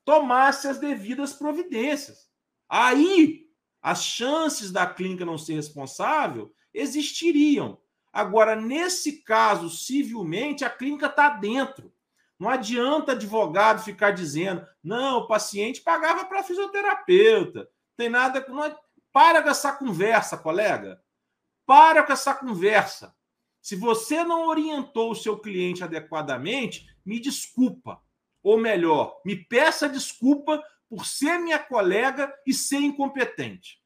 tomasse 0.06 0.68
as 0.68 0.78
devidas 0.78 1.34
providências. 1.34 2.30
Aí 2.70 3.50
as 3.82 4.04
chances 4.04 4.72
da 4.72 4.86
clínica 4.86 5.26
não 5.26 5.36
ser 5.36 5.56
responsável 5.56 6.54
existiriam. 6.72 7.82
Agora, 8.14 8.56
nesse 8.56 9.24
caso, 9.24 9.68
civilmente, 9.72 10.64
a 10.64 10.70
clínica 10.70 11.08
está 11.08 11.30
dentro. 11.30 11.92
Não 12.38 12.50
adianta 12.50 13.14
advogado 13.14 13.84
ficar 13.84 14.12
dizendo, 14.12 14.64
não, 14.84 15.22
o 15.22 15.28
paciente 15.28 15.82
pagava 15.82 16.26
para 16.26 16.44
fisioterapeuta. 16.44 17.68
Tem 17.98 18.10
nada. 18.10 18.46
Não 18.48 18.64
é... 18.64 18.78
Para 19.12 19.42
com 19.42 19.50
essa 19.50 19.72
conversa, 19.72 20.38
colega. 20.38 21.02
Para 21.66 22.04
com 22.04 22.14
essa 22.14 22.36
conversa. 22.36 23.16
Se 23.66 23.76
você 23.76 24.24
não 24.24 24.46
orientou 24.46 25.10
o 25.10 25.16
seu 25.16 25.40
cliente 25.40 25.84
adequadamente, 25.84 26.88
me 27.04 27.20
desculpa. 27.20 28.00
Ou 28.44 28.60
melhor, 28.60 29.20
me 29.26 29.36
peça 29.36 29.90
desculpa 29.90 30.64
por 30.88 31.04
ser 31.04 31.40
minha 31.40 31.58
colega 31.58 32.32
e 32.46 32.54
ser 32.54 32.78
incompetente. 32.78 33.84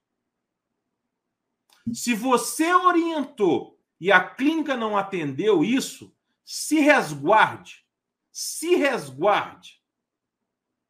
Se 1.93 2.13
você 2.13 2.73
orientou 2.73 3.79
e 4.01 4.11
a 4.11 4.21
clínica 4.21 4.75
não 4.75 4.97
atendeu 4.97 5.63
isso, 5.63 6.13
se 6.43 6.81
resguarde. 6.81 7.87
Se 8.33 8.75
resguarde. 8.75 9.81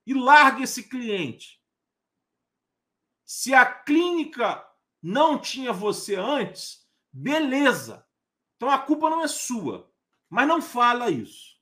e 0.03 0.15
larga 0.15 0.63
esse 0.63 0.89
cliente. 0.89 1.61
Se 3.23 3.53
a 3.53 3.63
clínica 3.63 4.67
não 4.99 5.37
tinha 5.37 5.71
você 5.71 6.15
antes, 6.15 6.89
beleza. 7.13 8.08
Então 8.59 8.69
a 8.69 8.77
culpa 8.77 9.09
não 9.09 9.23
é 9.23 9.27
sua. 9.29 9.89
Mas 10.29 10.45
não 10.45 10.61
fala 10.61 11.09
isso. 11.09 11.57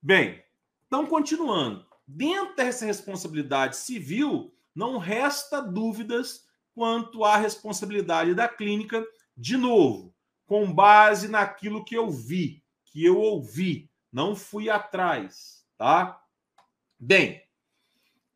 Bem, 0.00 0.42
então 0.86 1.06
continuando. 1.06 1.86
Dentro 2.08 2.56
dessa 2.56 2.86
responsabilidade 2.86 3.76
civil, 3.76 4.56
não 4.74 4.96
resta 4.96 5.60
dúvidas 5.60 6.48
quanto 6.74 7.26
à 7.26 7.36
responsabilidade 7.36 8.34
da 8.34 8.48
clínica, 8.48 9.06
de 9.36 9.58
novo, 9.58 10.14
com 10.46 10.72
base 10.72 11.28
naquilo 11.28 11.84
que 11.84 11.94
eu 11.94 12.10
vi, 12.10 12.64
que 12.86 13.04
eu 13.04 13.18
ouvi, 13.18 13.90
não 14.10 14.34
fui 14.34 14.70
atrás, 14.70 15.62
tá? 15.76 16.18
Bem, 16.98 17.46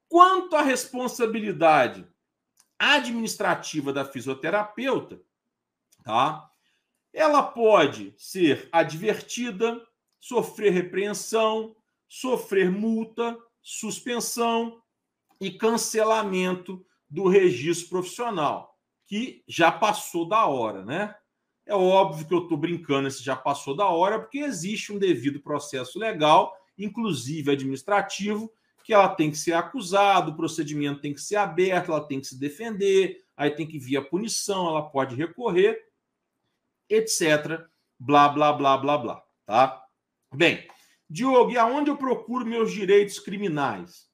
quanto 0.08 0.56
à 0.56 0.62
responsabilidade 0.62 2.06
administrativa 2.78 3.94
da 3.94 4.04
fisioterapeuta, 4.04 5.24
tá? 6.06 6.48
Ela 7.12 7.42
pode 7.42 8.14
ser 8.16 8.68
advertida, 8.70 9.84
sofrer 10.20 10.72
repreensão, 10.72 11.74
sofrer 12.08 12.70
multa, 12.70 13.36
suspensão 13.60 14.80
e 15.40 15.50
cancelamento 15.50 16.86
do 17.10 17.26
registro 17.26 17.88
profissional, 17.88 18.78
que 19.04 19.42
já 19.48 19.72
passou 19.72 20.28
da 20.28 20.46
hora, 20.46 20.84
né? 20.84 21.12
É 21.66 21.74
óbvio 21.74 22.24
que 22.24 22.34
eu 22.34 22.44
estou 22.44 22.56
brincando 22.56 23.10
se 23.10 23.24
já 23.24 23.34
passou 23.34 23.74
da 23.74 23.86
hora, 23.86 24.20
porque 24.20 24.38
existe 24.38 24.92
um 24.92 24.98
devido 24.98 25.40
processo 25.40 25.98
legal, 25.98 26.54
inclusive 26.78 27.50
administrativo, 27.50 28.52
que 28.84 28.94
ela 28.94 29.08
tem 29.08 29.32
que 29.32 29.36
ser 29.36 29.54
acusada, 29.54 30.30
o 30.30 30.36
procedimento 30.36 31.00
tem 31.00 31.12
que 31.12 31.20
ser 31.20 31.34
aberto, 31.34 31.90
ela 31.90 32.06
tem 32.06 32.20
que 32.20 32.28
se 32.28 32.38
defender, 32.38 33.24
aí 33.36 33.50
tem 33.50 33.66
que 33.66 33.80
vir 33.80 33.96
a 33.96 34.02
punição, 34.02 34.68
ela 34.68 34.82
pode 34.82 35.16
recorrer, 35.16 35.85
etc. 36.88 37.66
Blá, 37.98 38.28
blá, 38.28 38.52
blá, 38.52 38.76
blá, 38.76 38.98
blá. 38.98 39.24
Tá? 39.44 39.82
Bem, 40.34 40.66
Diogo, 41.08 41.52
e 41.52 41.58
aonde 41.58 41.90
eu 41.90 41.96
procuro 41.96 42.44
meus 42.44 42.72
direitos 42.72 43.18
criminais? 43.18 44.06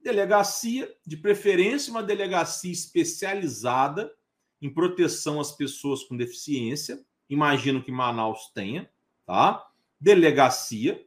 Delegacia, 0.00 0.94
de 1.04 1.16
preferência, 1.16 1.90
uma 1.90 2.02
delegacia 2.02 2.70
especializada 2.70 4.12
em 4.60 4.72
proteção 4.72 5.40
às 5.40 5.52
pessoas 5.52 6.04
com 6.04 6.16
deficiência. 6.16 7.04
Imagino 7.28 7.82
que 7.82 7.90
Manaus 7.90 8.50
tenha, 8.54 8.88
tá? 9.24 9.66
Delegacia, 9.98 11.04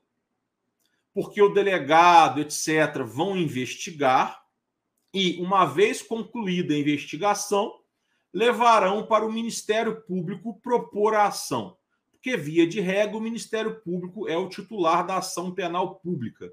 porque 1.13 1.41
o 1.41 1.49
delegado, 1.49 2.41
etc., 2.41 3.03
vão 3.05 3.37
investigar 3.37 4.43
e, 5.13 5.37
uma 5.41 5.65
vez 5.65 6.01
concluída 6.01 6.73
a 6.73 6.77
investigação, 6.77 7.78
levarão 8.33 9.05
para 9.05 9.25
o 9.25 9.31
Ministério 9.31 10.01
Público 10.01 10.59
propor 10.61 11.15
a 11.15 11.27
ação. 11.27 11.77
Porque, 12.11 12.35
via 12.35 12.67
de 12.67 12.79
regra, 12.79 13.17
o 13.17 13.21
Ministério 13.21 13.81
Público 13.81 14.27
é 14.27 14.37
o 14.37 14.49
titular 14.49 15.05
da 15.05 15.17
ação 15.17 15.53
penal 15.53 15.95
pública. 15.95 16.51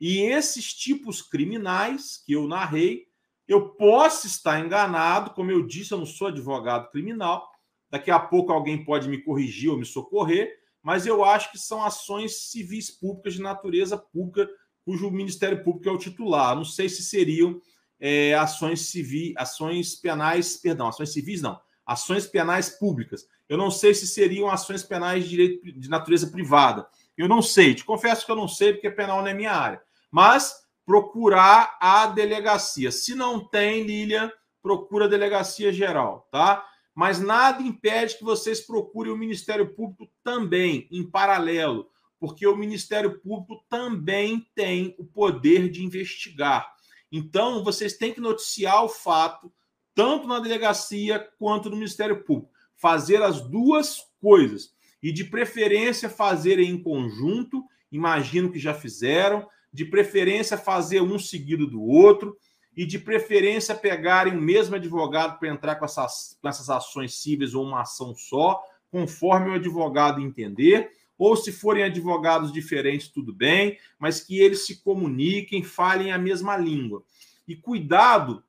E 0.00 0.20
esses 0.20 0.72
tipos 0.72 1.20
criminais 1.20 2.22
que 2.24 2.32
eu 2.32 2.46
narrei, 2.48 3.06
eu 3.46 3.70
posso 3.70 4.26
estar 4.26 4.64
enganado, 4.64 5.30
como 5.32 5.50
eu 5.50 5.66
disse, 5.66 5.92
eu 5.92 5.98
não 5.98 6.06
sou 6.06 6.28
advogado 6.28 6.90
criminal. 6.90 7.50
Daqui 7.90 8.10
a 8.10 8.18
pouco 8.20 8.52
alguém 8.52 8.84
pode 8.84 9.08
me 9.08 9.18
corrigir 9.18 9.70
ou 9.70 9.76
me 9.76 9.84
socorrer, 9.84 10.56
mas 10.80 11.04
eu 11.04 11.24
acho 11.24 11.50
que 11.50 11.58
são 11.58 11.84
ações 11.84 12.48
civis 12.50 12.90
públicas 12.90 13.34
de 13.34 13.42
natureza 13.42 13.98
pública, 13.98 14.48
cujo 14.84 15.10
Ministério 15.10 15.62
Público 15.62 15.88
é 15.88 15.92
o 15.92 15.98
titular. 15.98 16.54
Não 16.54 16.64
sei 16.64 16.88
se 16.88 17.02
seriam 17.02 17.60
é, 18.00 18.34
ações 18.34 18.86
civis, 18.86 19.34
ações 19.36 19.94
penais, 19.94 20.56
perdão, 20.56 20.88
ações 20.88 21.12
civis 21.12 21.42
não, 21.42 21.60
ações 21.84 22.26
penais 22.26 22.70
públicas. 22.70 23.26
Eu 23.48 23.58
não 23.58 23.70
sei 23.70 23.92
se 23.94 24.06
seriam 24.06 24.48
ações 24.48 24.82
penais 24.82 25.24
de 25.24 25.30
direito 25.30 25.72
de 25.72 25.88
natureza 25.90 26.28
privada. 26.28 26.86
Eu 27.16 27.28
não 27.28 27.42
sei, 27.42 27.74
te 27.74 27.84
confesso 27.84 28.24
que 28.24 28.32
eu 28.32 28.36
não 28.36 28.48
sei, 28.48 28.72
porque 28.72 28.90
penal 28.90 29.20
não 29.20 29.28
é 29.28 29.34
minha 29.34 29.52
área. 29.52 29.82
Mas 30.10 30.54
procurar 30.86 31.76
a 31.80 32.06
delegacia. 32.06 32.90
Se 32.90 33.14
não 33.14 33.38
tem, 33.38 33.82
Lilian, 33.82 34.32
procura 34.62 35.04
a 35.04 35.08
delegacia 35.08 35.72
geral, 35.72 36.28
tá? 36.30 36.66
Mas 36.94 37.20
nada 37.20 37.62
impede 37.62 38.18
que 38.18 38.24
vocês 38.24 38.60
procurem 38.60 39.12
o 39.12 39.16
Ministério 39.16 39.74
Público 39.74 40.08
também, 40.22 40.88
em 40.90 41.08
paralelo, 41.08 41.88
porque 42.18 42.46
o 42.46 42.56
Ministério 42.56 43.20
Público 43.20 43.64
também 43.68 44.46
tem 44.54 44.94
o 44.98 45.04
poder 45.04 45.70
de 45.70 45.84
investigar. 45.84 46.74
Então, 47.10 47.64
vocês 47.64 47.94
têm 47.94 48.12
que 48.12 48.20
noticiar 48.20 48.84
o 48.84 48.88
fato, 48.88 49.52
tanto 49.94 50.26
na 50.26 50.38
delegacia 50.38 51.18
quanto 51.38 51.68
no 51.68 51.76
Ministério 51.76 52.22
Público. 52.24 52.52
Fazer 52.76 53.22
as 53.22 53.40
duas 53.40 54.04
coisas. 54.20 54.72
E, 55.02 55.12
de 55.12 55.24
preferência, 55.24 56.08
fazer 56.08 56.58
em 56.58 56.80
conjunto. 56.80 57.64
Imagino 57.90 58.50
que 58.52 58.58
já 58.58 58.74
fizeram. 58.74 59.48
De 59.72 59.84
preferência, 59.84 60.56
fazer 60.56 61.00
um 61.00 61.18
seguido 61.18 61.66
do 61.66 61.82
outro 61.82 62.36
e, 62.76 62.86
de 62.86 62.98
preferência, 62.98 63.74
pegarem 63.74 64.36
o 64.36 64.40
mesmo 64.40 64.76
advogado 64.76 65.38
para 65.38 65.48
entrar 65.48 65.76
com 65.76 65.84
essas, 65.84 66.38
com 66.40 66.48
essas 66.48 66.70
ações 66.70 67.20
cíveis 67.20 67.54
ou 67.54 67.64
uma 67.64 67.82
ação 67.82 68.14
só, 68.14 68.60
conforme 68.90 69.50
o 69.50 69.54
advogado 69.54 70.20
entender. 70.20 70.90
Ou 71.20 71.36
se 71.36 71.52
forem 71.52 71.84
advogados 71.84 72.50
diferentes, 72.50 73.08
tudo 73.08 73.30
bem, 73.30 73.78
mas 73.98 74.22
que 74.22 74.38
eles 74.38 74.64
se 74.64 74.82
comuniquem, 74.82 75.62
falem 75.62 76.12
a 76.12 76.18
mesma 76.18 76.56
língua. 76.56 77.02
E 77.46 77.54
cuidado, 77.54 78.42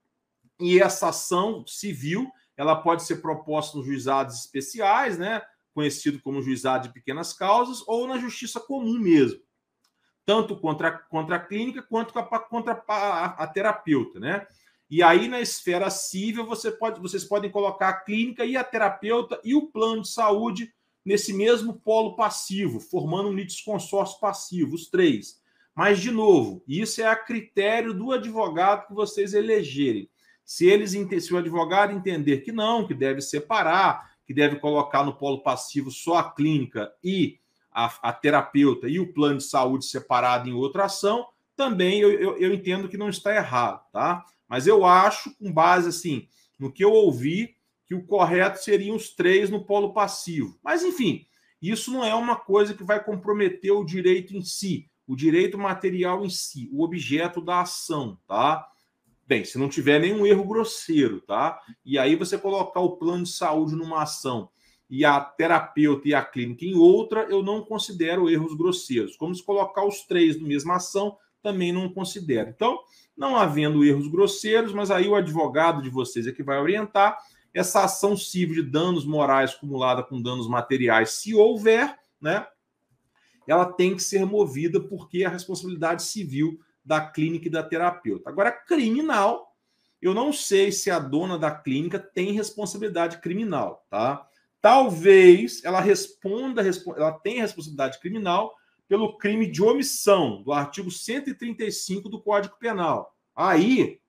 e 0.57 0.79
essa 0.79 1.09
ação 1.09 1.65
civil, 1.67 2.31
ela 2.55 2.77
pode 2.77 3.03
ser 3.03 3.17
proposta 3.17 3.77
nos 3.77 3.85
juizados 3.85 4.39
especiais, 4.39 5.17
né? 5.17 5.41
Conhecido 5.73 6.21
como 6.21 6.41
juizado 6.41 6.87
de 6.87 6.93
pequenas 6.93 7.33
causas, 7.33 7.83
ou 7.85 8.07
na 8.07 8.17
justiça 8.17 8.57
comum 8.57 8.97
mesmo 8.97 9.41
tanto 10.23 10.55
contra, 10.55 10.91
contra 10.91 11.35
a 11.35 11.39
clínica 11.39 11.81
quanto 11.81 12.13
contra 12.47 12.81
a, 12.87 13.25
a, 13.43 13.47
terapeuta, 13.47 14.17
né? 14.17 14.47
E 14.89 15.01
aí, 15.01 15.27
na 15.27 15.41
esfera 15.41 15.89
civil, 15.89 16.45
você 16.45 16.71
pode, 16.71 17.01
vocês 17.01 17.25
podem 17.25 17.49
colocar 17.49 17.89
a 17.89 17.99
clínica 17.99 18.45
e 18.45 18.55
a 18.55 18.63
terapeuta 18.63 19.41
e 19.43 19.55
o 19.55 19.67
plano 19.67 20.03
de 20.03 20.09
saúde 20.09 20.73
nesse 21.05 21.33
mesmo 21.33 21.73
polo 21.73 22.15
passivo, 22.15 22.79
formando 22.79 23.29
um 23.29 23.33
litisconsórcio 23.33 24.19
passivo, 24.19 24.75
os 24.75 24.87
três. 24.87 25.41
Mas, 25.75 25.99
de 25.99 26.11
novo, 26.11 26.63
isso 26.67 27.01
é 27.01 27.05
a 27.05 27.15
critério 27.15 27.93
do 27.93 28.11
advogado 28.11 28.87
que 28.87 28.93
vocês 28.93 29.33
elegerem. 29.33 30.09
Se 30.43 30.67
eles 30.67 30.91
se 30.91 31.33
o 31.33 31.37
advogado 31.37 31.93
entender 31.93 32.39
que 32.39 32.51
não, 32.51 32.85
que 32.85 32.93
deve 32.93 33.21
separar, 33.21 34.11
que 34.25 34.33
deve 34.33 34.57
colocar 34.57 35.03
no 35.03 35.15
polo 35.15 35.41
passivo 35.41 35.89
só 35.89 36.17
a 36.17 36.31
clínica 36.31 36.91
e 37.03 37.39
a, 37.71 38.09
a 38.09 38.13
terapeuta 38.13 38.87
e 38.87 38.99
o 38.99 39.13
plano 39.13 39.37
de 39.37 39.45
saúde 39.45 39.85
separado 39.85 40.49
em 40.49 40.53
outra 40.53 40.85
ação, 40.85 41.27
também 41.55 41.99
eu, 41.99 42.11
eu, 42.11 42.37
eu 42.37 42.53
entendo 42.53 42.89
que 42.89 42.97
não 42.97 43.09
está 43.09 43.33
errado, 43.35 43.81
tá? 43.91 44.25
Mas 44.47 44.67
eu 44.67 44.85
acho, 44.85 45.33
com 45.37 45.51
base 45.51 45.87
assim, 45.87 46.27
no 46.59 46.71
que 46.71 46.83
eu 46.83 46.91
ouvi, 46.91 47.55
que 47.91 47.95
o 47.95 48.05
correto 48.05 48.63
seriam 48.63 48.95
os 48.95 49.13
três 49.13 49.49
no 49.49 49.65
polo 49.65 49.93
passivo. 49.93 50.57
Mas, 50.63 50.81
enfim, 50.81 51.25
isso 51.61 51.91
não 51.91 52.05
é 52.05 52.15
uma 52.15 52.37
coisa 52.37 52.73
que 52.73 52.85
vai 52.85 53.03
comprometer 53.03 53.73
o 53.73 53.83
direito 53.83 54.33
em 54.33 54.41
si, 54.41 54.89
o 55.05 55.13
direito 55.13 55.57
material 55.57 56.23
em 56.23 56.29
si, 56.29 56.69
o 56.71 56.85
objeto 56.85 57.41
da 57.41 57.59
ação, 57.59 58.17
tá? 58.25 58.65
Bem, 59.27 59.43
se 59.43 59.57
não 59.57 59.67
tiver 59.67 59.99
nenhum 59.99 60.25
erro 60.25 60.45
grosseiro, 60.45 61.19
tá? 61.19 61.59
E 61.83 61.99
aí 61.99 62.15
você 62.15 62.37
colocar 62.37 62.79
o 62.79 62.95
plano 62.95 63.23
de 63.23 63.31
saúde 63.33 63.75
numa 63.75 64.03
ação 64.03 64.49
e 64.89 65.03
a 65.03 65.19
terapeuta 65.19 66.07
e 66.07 66.13
a 66.13 66.23
clínica 66.23 66.63
em 66.63 66.75
outra, 66.75 67.27
eu 67.29 67.43
não 67.43 67.61
considero 67.61 68.29
erros 68.29 68.53
grosseiros. 68.53 69.17
Como 69.17 69.35
se 69.35 69.43
colocar 69.43 69.85
os 69.85 70.03
três 70.03 70.39
na 70.39 70.47
mesma 70.47 70.77
ação, 70.77 71.17
também 71.43 71.73
não 71.73 71.89
considero. 71.89 72.51
Então, 72.51 72.79
não 73.17 73.35
havendo 73.35 73.83
erros 73.83 74.07
grosseiros, 74.07 74.71
mas 74.71 74.89
aí 74.89 75.09
o 75.09 75.15
advogado 75.15 75.81
de 75.81 75.89
vocês 75.89 76.25
é 76.25 76.31
que 76.31 76.41
vai 76.41 76.57
orientar 76.57 77.17
essa 77.53 77.83
ação 77.83 78.15
civil 78.15 78.63
de 78.63 78.69
danos 78.69 79.05
morais 79.05 79.51
acumulada 79.51 80.03
com 80.03 80.21
danos 80.21 80.47
materiais, 80.47 81.11
se 81.11 81.33
houver, 81.35 81.97
né? 82.19 82.47
Ela 83.47 83.65
tem 83.65 83.95
que 83.95 84.03
ser 84.03 84.25
movida 84.25 84.79
porque 84.79 85.23
é 85.23 85.25
a 85.25 85.29
responsabilidade 85.29 86.03
civil 86.03 86.59
da 86.83 87.01
clínica 87.01 87.47
e 87.47 87.51
da 87.51 87.63
terapeuta. 87.63 88.29
Agora, 88.29 88.51
criminal, 88.51 89.55
eu 90.01 90.13
não 90.13 90.31
sei 90.31 90.71
se 90.71 90.89
a 90.89 90.99
dona 90.99 91.37
da 91.37 91.51
clínica 91.51 91.99
tem 91.99 92.31
responsabilidade 92.31 93.19
criminal, 93.19 93.85
tá? 93.89 94.27
talvez 94.61 95.63
ela 95.63 95.81
responda, 95.81 96.61
ela 96.95 97.11
tenha 97.11 97.41
responsabilidade 97.41 97.99
criminal 97.99 98.55
pelo 98.87 99.17
crime 99.17 99.47
de 99.47 99.63
omissão 99.63 100.43
do 100.43 100.53
artigo 100.53 100.91
135 100.91 102.07
do 102.07 102.21
Código 102.21 102.55
Penal. 102.59 103.15
Aí 103.35 103.99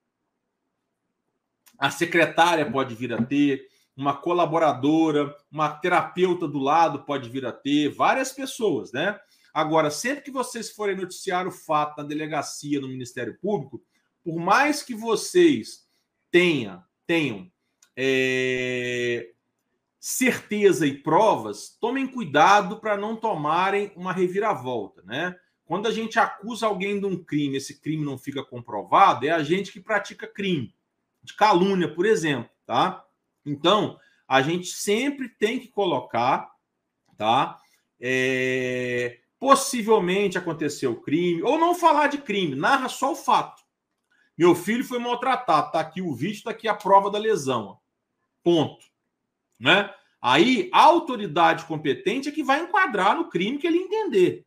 a 1.79 1.91
secretária 1.91 2.71
pode 2.71 2.95
vir 2.95 3.13
a 3.13 3.23
ter, 3.23 3.67
uma 3.97 4.17
colaboradora, 4.17 5.35
uma 5.51 5.69
terapeuta 5.69 6.49
do 6.49 6.59
lado 6.59 7.05
pode 7.05 7.29
vir 7.29 7.45
a 7.45 7.53
ter, 7.53 7.91
várias 7.91 8.33
pessoas, 8.33 8.93
né? 8.93 9.19
Agora, 9.53 9.91
sempre 9.91 10.23
que 10.23 10.31
vocês 10.31 10.71
forem 10.71 10.97
noticiar 10.97 11.47
o 11.47 11.53
fato 11.53 11.99
na 11.99 12.09
delegacia, 12.09 12.81
no 12.81 12.89
Ministério 12.89 13.37
Público, 13.39 13.83
por 14.25 14.39
mais 14.39 14.83
que 14.83 14.95
vocês 14.95 15.87
tenham, 16.31 16.83
tenham 17.07 17.51
é, 17.95 19.31
certeza 20.01 20.87
e 20.87 20.97
provas, 20.97 21.77
tomem 21.81 22.07
cuidado 22.07 22.81
para 22.81 22.97
não 22.97 23.15
tomarem 23.15 23.93
uma 23.95 24.13
reviravolta, 24.13 25.03
né? 25.03 25.37
Quando 25.65 25.87
a 25.87 25.93
gente 25.93 26.19
acusa 26.19 26.67
alguém 26.67 26.99
de 26.99 27.07
um 27.07 27.23
crime, 27.23 27.57
esse 27.57 27.81
crime 27.81 28.05
não 28.05 28.19
fica 28.19 28.43
comprovado, 28.43 29.27
é 29.27 29.31
a 29.31 29.43
gente 29.43 29.71
que 29.71 29.81
pratica 29.81 30.27
crime, 30.27 30.75
de 31.23 31.35
calúnia, 31.35 31.93
por 31.93 32.07
exemplo, 32.07 32.51
tá? 32.67 33.05
Então, 33.45 33.99
a 34.27 34.43
gente 34.43 34.69
sempre 34.69 35.29
tem 35.29 35.61
que 35.61 35.69
colocar, 35.69 36.51
tá? 37.17 37.61
É, 38.01 39.21
possivelmente 39.39 40.39
aconteceu 40.39 41.01
crime, 41.01 41.43
ou 41.43 41.59
não 41.59 41.75
falar 41.75 42.07
de 42.07 42.19
crime, 42.19 42.55
narra 42.55 42.89
só 42.89 43.13
o 43.13 43.17
fato. 43.17 43.63
Meu 44.37 44.55
filho 44.55 44.85
foi 44.85 44.99
maltratado, 44.99 45.73
tá 45.73 45.81
aqui 45.81 46.01
o 46.01 46.15
vídeo, 46.15 46.45
tá 46.45 46.51
aqui 46.51 46.67
a 46.69 46.75
prova 46.75 47.11
da 47.11 47.19
lesão. 47.19 47.79
Ponto. 48.43 48.85
Né? 49.59 49.93
Aí 50.21 50.71
a 50.73 50.83
autoridade 50.83 51.65
competente 51.67 52.29
é 52.29 52.33
que 52.33 52.43
vai 52.43 52.63
enquadrar 52.63 53.17
no 53.17 53.29
crime 53.29 53.59
que 53.59 53.67
ele 53.67 53.79
entender. 53.79 54.47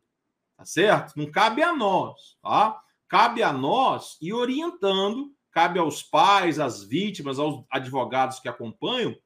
Tá 0.56 0.64
certo? 0.64 1.12
Não 1.16 1.30
cabe 1.30 1.62
a 1.62 1.74
nós, 1.74 2.38
tá? 2.42 2.80
Cabe 3.06 3.42
a 3.42 3.52
nós 3.52 4.16
ir 4.20 4.32
orientando, 4.32 5.35
cabe 5.56 5.78
aos 5.78 6.02
pais, 6.02 6.58
às 6.58 6.84
vítimas, 6.84 7.38
aos 7.38 7.64
advogados 7.70 8.38
que 8.38 8.46
acompanham, 8.46 9.16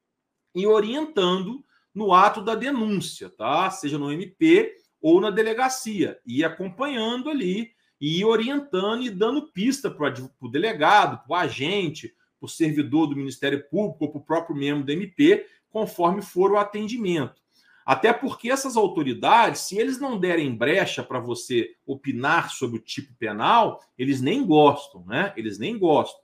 e 0.55 0.65
orientando 0.65 1.65
no 1.93 2.15
ato 2.15 2.41
da 2.41 2.55
denúncia, 2.55 3.29
tá? 3.29 3.69
Seja 3.69 3.99
no 3.99 4.13
MP 4.13 4.73
ou 5.03 5.21
na 5.21 5.29
delegacia, 5.29 6.21
e 6.25 6.45
acompanhando 6.45 7.29
ali, 7.29 7.73
e 8.01 8.25
orientando 8.25 9.03
e 9.03 9.11
dando 9.11 9.51
pista 9.51 9.91
para 9.91 10.15
o 10.41 10.49
delegado, 10.49 11.19
para 11.27 11.33
o 11.33 11.35
agente, 11.35 12.15
para 12.39 12.47
o 12.47 12.49
servidor 12.49 13.09
do 13.09 13.17
Ministério 13.17 13.69
Público 13.69 14.05
ou 14.05 14.13
para 14.13 14.21
o 14.21 14.25
próprio 14.25 14.55
membro 14.55 14.85
do 14.85 14.93
MP, 14.93 15.45
conforme 15.69 16.23
for 16.23 16.53
o 16.53 16.59
atendimento. 16.59 17.43
Até 17.85 18.13
porque 18.13 18.51
essas 18.51 18.77
autoridades, 18.77 19.63
se 19.63 19.79
eles 19.79 19.99
não 19.99 20.19
derem 20.19 20.55
brecha 20.55 21.03
para 21.03 21.19
você 21.19 21.75
opinar 21.87 22.51
sobre 22.51 22.79
o 22.79 22.83
tipo 22.83 23.15
penal, 23.15 23.81
eles 23.99 24.21
nem 24.21 24.47
gostam, 24.47 25.05
né? 25.07 25.33
Eles 25.37 25.59
nem 25.59 25.79
gostam. 25.79 26.21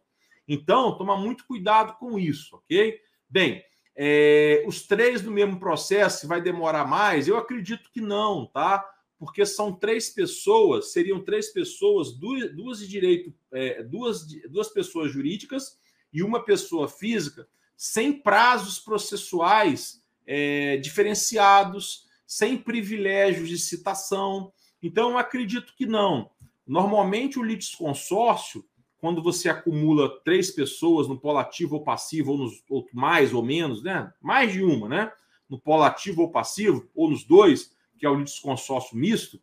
Então, 0.47 0.97
toma 0.97 1.17
muito 1.17 1.47
cuidado 1.47 1.95
com 1.99 2.19
isso, 2.19 2.57
ok? 2.57 3.01
Bem, 3.29 3.65
é, 3.97 4.63
os 4.67 4.87
três 4.87 5.23
no 5.23 5.33
mesmo 5.33 5.59
processo, 5.59 6.29
vai 6.29 6.41
demorar 6.41 6.87
mais? 6.87 7.27
Eu 7.27 7.39
acredito 7.39 7.91
que 7.91 8.01
não, 8.01 8.47
tá? 8.47 8.89
Porque 9.19 9.47
são 9.47 9.73
três 9.73 10.11
pessoas, 10.11 10.93
seriam 10.93 11.25
três 11.25 11.51
pessoas, 11.53 12.13
duas, 12.13 12.55
duas 12.55 12.79
de 12.79 12.87
direito, 12.87 13.33
é, 13.53 13.83
duas, 13.83 14.27
duas 14.51 14.69
pessoas 14.69 15.11
jurídicas 15.11 15.79
e 16.13 16.23
uma 16.23 16.45
pessoa 16.45 16.87
física, 16.87 17.49
sem 17.77 18.13
prazos 18.13 18.79
processuais 18.79 20.06
é, 20.27 20.77
diferenciados, 20.79 22.07
sem 22.27 22.57
privilégios 22.57 23.49
de 23.49 23.59
citação. 23.59 24.53
Então, 24.83 25.16
acredito 25.16 25.74
que 25.77 25.87
não. 25.87 26.31
Normalmente, 26.66 27.39
o 27.39 27.43
litisconsórcio, 27.43 28.64
quando 28.99 29.22
você 29.22 29.49
acumula 29.49 30.20
três 30.24 30.51
pessoas 30.51 31.07
no 31.07 31.18
polo 31.18 31.39
ativo 31.39 31.77
ou 31.77 31.85
passivo, 31.85 32.33
ou, 32.33 32.39
nos, 32.39 32.64
ou 32.68 32.87
mais 32.93 33.33
ou 33.33 33.43
menos, 33.43 33.83
né? 33.83 34.12
mais 34.20 34.53
de 34.53 34.62
uma, 34.62 34.89
né? 34.89 35.12
no 35.49 35.61
polo 35.61 35.85
ativo 35.85 36.22
ou 36.22 36.31
passivo, 36.31 36.91
ou 36.95 37.09
nos 37.11 37.22
dois, 37.22 37.72
que 37.97 38.05
é 38.05 38.11
o 38.11 38.18
litisconsórcio 38.18 38.97
misto, 38.97 39.41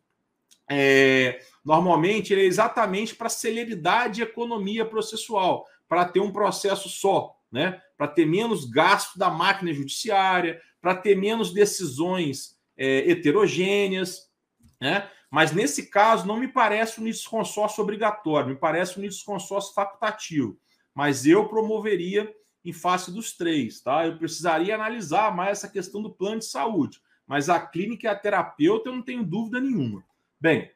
é, 0.70 1.40
normalmente 1.64 2.32
ele 2.32 2.42
é 2.42 2.46
exatamente 2.46 3.14
para 3.14 3.28
celeridade 3.28 4.20
e 4.20 4.24
economia 4.24 4.84
processual, 4.84 5.66
para 5.88 6.04
ter 6.04 6.20
um 6.20 6.32
processo 6.32 6.88
só, 6.88 7.34
né? 7.50 7.80
para 7.96 8.08
ter 8.08 8.26
menos 8.26 8.64
gasto 8.64 9.18
da 9.18 9.30
máquina 9.30 9.72
judiciária, 9.72 10.60
para 10.84 10.94
ter 10.94 11.16
menos 11.16 11.50
decisões 11.50 12.58
é, 12.76 13.10
heterogêneas, 13.10 14.30
né? 14.78 15.10
Mas 15.30 15.50
nesse 15.50 15.86
caso 15.86 16.26
não 16.26 16.36
me 16.36 16.46
parece 16.46 17.00
um 17.00 17.10
consórcio 17.30 17.82
obrigatório, 17.82 18.50
me 18.50 18.54
parece 18.54 19.00
um 19.00 19.08
consórcio 19.24 19.72
facultativo. 19.72 20.58
Mas 20.94 21.24
eu 21.24 21.48
promoveria 21.48 22.30
em 22.62 22.70
face 22.70 23.10
dos 23.10 23.32
três, 23.32 23.80
tá? 23.80 24.06
Eu 24.06 24.18
precisaria 24.18 24.74
analisar 24.74 25.34
mais 25.34 25.52
essa 25.52 25.70
questão 25.70 26.02
do 26.02 26.10
plano 26.10 26.40
de 26.40 26.44
saúde, 26.44 27.00
mas 27.26 27.48
a 27.48 27.58
clínica 27.58 28.06
e 28.06 28.10
a 28.10 28.14
terapeuta 28.14 28.90
eu 28.90 28.94
não 28.94 29.02
tenho 29.02 29.24
dúvida 29.24 29.58
nenhuma. 29.62 30.04
Bem, 30.38 30.70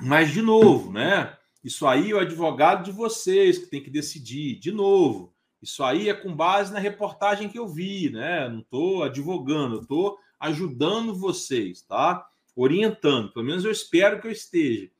mas 0.00 0.32
de 0.32 0.42
novo, 0.42 0.90
né? 0.90 1.38
Isso 1.62 1.86
aí 1.86 2.10
é 2.10 2.14
o 2.14 2.18
advogado 2.18 2.84
de 2.84 2.90
vocês 2.90 3.58
que 3.58 3.66
tem 3.66 3.80
que 3.80 3.90
decidir. 3.90 4.58
De 4.58 4.72
novo, 4.72 5.33
isso 5.64 5.82
aí 5.82 6.08
é 6.08 6.14
com 6.14 6.34
base 6.34 6.72
na 6.72 6.78
reportagem 6.78 7.48
que 7.48 7.58
eu 7.58 7.66
vi, 7.66 8.10
né? 8.10 8.48
Não 8.48 8.60
estou 8.60 9.02
advogando, 9.02 9.80
estou 9.80 10.18
ajudando 10.38 11.14
vocês, 11.14 11.82
tá? 11.82 12.26
Orientando, 12.54 13.32
pelo 13.32 13.46
menos 13.46 13.64
eu 13.64 13.72
espero 13.72 14.20
que 14.20 14.26
eu 14.26 14.30
esteja. 14.30 14.90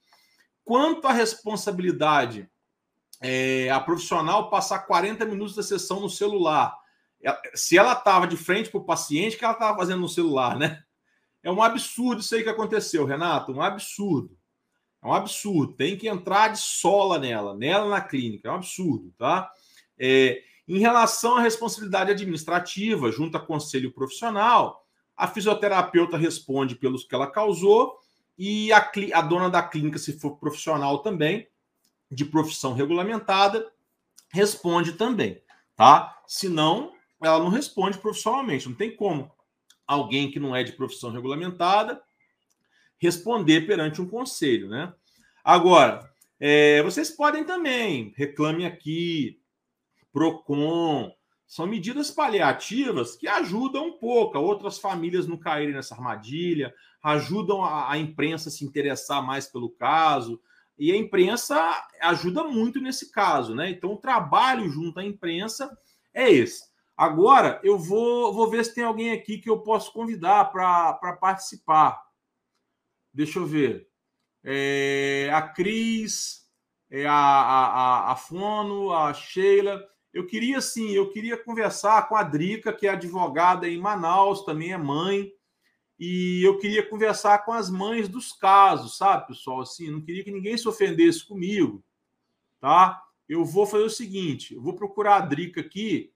Quanto 0.64 1.06
à 1.06 1.12
responsabilidade, 1.12 2.48
é, 3.20 3.68
a 3.70 3.78
profissional 3.78 4.48
passar 4.48 4.80
40 4.80 5.24
minutos 5.26 5.54
da 5.54 5.62
sessão 5.62 6.00
no 6.00 6.08
celular, 6.08 6.74
é, 7.22 7.38
se 7.54 7.76
ela 7.76 7.92
estava 7.92 8.26
de 8.26 8.36
frente 8.36 8.70
para 8.70 8.80
o 8.80 8.84
paciente, 8.84 9.36
que 9.36 9.44
ela 9.44 9.52
estava 9.52 9.76
fazendo 9.78 10.00
no 10.00 10.08
celular, 10.08 10.58
né? 10.58 10.82
É 11.42 11.52
um 11.52 11.62
absurdo 11.62 12.22
isso 12.22 12.34
aí 12.34 12.42
que 12.42 12.48
aconteceu, 12.48 13.04
Renato, 13.04 13.52
um 13.52 13.60
absurdo. 13.60 14.34
É 15.02 15.06
um 15.06 15.12
absurdo. 15.12 15.74
Tem 15.74 15.98
que 15.98 16.08
entrar 16.08 16.48
de 16.48 16.58
sola 16.58 17.18
nela, 17.18 17.54
nela 17.54 17.86
na 17.86 18.00
clínica. 18.00 18.48
É 18.48 18.50
um 18.50 18.54
absurdo, 18.54 19.12
tá? 19.18 19.52
É, 19.98 20.42
em 20.66 20.78
relação 20.78 21.36
à 21.36 21.40
responsabilidade 21.40 22.10
administrativa, 22.10 23.12
junto 23.12 23.36
a 23.36 23.40
conselho 23.40 23.92
profissional, 23.92 24.86
a 25.16 25.28
fisioterapeuta 25.28 26.16
responde 26.16 26.74
pelos 26.74 27.04
que 27.04 27.14
ela 27.14 27.30
causou 27.30 27.98
e 28.36 28.72
a, 28.72 28.90
a 29.14 29.20
dona 29.20 29.48
da 29.48 29.62
clínica, 29.62 29.98
se 29.98 30.18
for 30.18 30.38
profissional 30.38 30.98
também, 30.98 31.46
de 32.10 32.24
profissão 32.24 32.74
regulamentada, 32.74 33.70
responde 34.30 34.92
também, 34.92 35.40
tá? 35.76 36.20
Se 36.26 36.48
não, 36.48 36.92
ela 37.22 37.38
não 37.38 37.48
responde 37.48 37.98
profissionalmente. 37.98 38.68
Não 38.68 38.74
tem 38.74 38.94
como 38.94 39.30
alguém 39.86 40.30
que 40.30 40.40
não 40.40 40.54
é 40.54 40.62
de 40.62 40.72
profissão 40.72 41.10
regulamentada 41.10 42.02
responder 42.98 43.62
perante 43.66 44.00
um 44.00 44.08
conselho, 44.08 44.68
né? 44.68 44.92
Agora, 45.44 46.10
é, 46.40 46.82
vocês 46.82 47.10
podem 47.10 47.44
também 47.44 48.14
reclame 48.16 48.64
aqui, 48.64 49.40
PROCON. 50.14 51.12
São 51.44 51.66
medidas 51.66 52.10
paliativas 52.10 53.16
que 53.16 53.26
ajudam 53.26 53.88
um 53.88 53.98
pouco 53.98 54.38
a 54.38 54.40
outras 54.40 54.78
famílias 54.78 55.26
não 55.26 55.36
caírem 55.36 55.74
nessa 55.74 55.94
armadilha, 55.94 56.72
ajudam 57.02 57.62
a, 57.62 57.90
a 57.90 57.98
imprensa 57.98 58.48
a 58.48 58.52
se 58.52 58.64
interessar 58.64 59.22
mais 59.22 59.46
pelo 59.46 59.68
caso. 59.68 60.40
E 60.78 60.90
a 60.90 60.96
imprensa 60.96 61.86
ajuda 62.00 62.44
muito 62.44 62.80
nesse 62.80 63.12
caso, 63.12 63.54
né? 63.54 63.70
Então, 63.70 63.92
o 63.92 63.98
trabalho 63.98 64.68
junto 64.70 65.00
à 65.00 65.04
imprensa 65.04 65.76
é 66.12 66.30
esse. 66.32 66.72
Agora, 66.96 67.60
eu 67.62 67.76
vou, 67.76 68.32
vou 68.32 68.48
ver 68.48 68.64
se 68.64 68.74
tem 68.74 68.84
alguém 68.84 69.10
aqui 69.10 69.38
que 69.38 69.50
eu 69.50 69.60
posso 69.60 69.92
convidar 69.92 70.50
para 70.50 71.12
participar. 71.20 72.00
Deixa 73.12 73.38
eu 73.38 73.46
ver. 73.46 73.88
É, 74.42 75.30
a 75.32 75.42
Cris, 75.42 76.44
é 76.90 77.06
a, 77.06 77.12
a, 77.12 77.66
a, 77.66 78.12
a 78.12 78.16
Fono, 78.16 78.92
a 78.92 79.12
Sheila. 79.12 79.82
Eu 80.14 80.24
queria, 80.24 80.60
sim, 80.60 80.92
eu 80.92 81.10
queria 81.10 81.36
conversar 81.36 82.08
com 82.08 82.14
a 82.14 82.22
Drica, 82.22 82.72
que 82.72 82.86
é 82.86 82.90
advogada 82.90 83.68
em 83.68 83.80
Manaus, 83.80 84.44
também 84.44 84.72
é 84.72 84.78
mãe, 84.78 85.32
e 85.98 86.40
eu 86.46 86.56
queria 86.58 86.88
conversar 86.88 87.44
com 87.44 87.52
as 87.52 87.68
mães 87.68 88.08
dos 88.08 88.32
casos, 88.32 88.96
sabe, 88.96 89.26
pessoal? 89.26 89.62
Assim, 89.62 89.90
não 89.90 90.00
queria 90.00 90.22
que 90.22 90.30
ninguém 90.30 90.56
se 90.56 90.68
ofendesse 90.68 91.26
comigo, 91.26 91.84
tá? 92.60 93.02
Eu 93.28 93.44
vou 93.44 93.66
fazer 93.66 93.82
o 93.82 93.90
seguinte: 93.90 94.54
eu 94.54 94.62
vou 94.62 94.76
procurar 94.76 95.16
a 95.16 95.26
Drica 95.26 95.60
aqui 95.60 96.12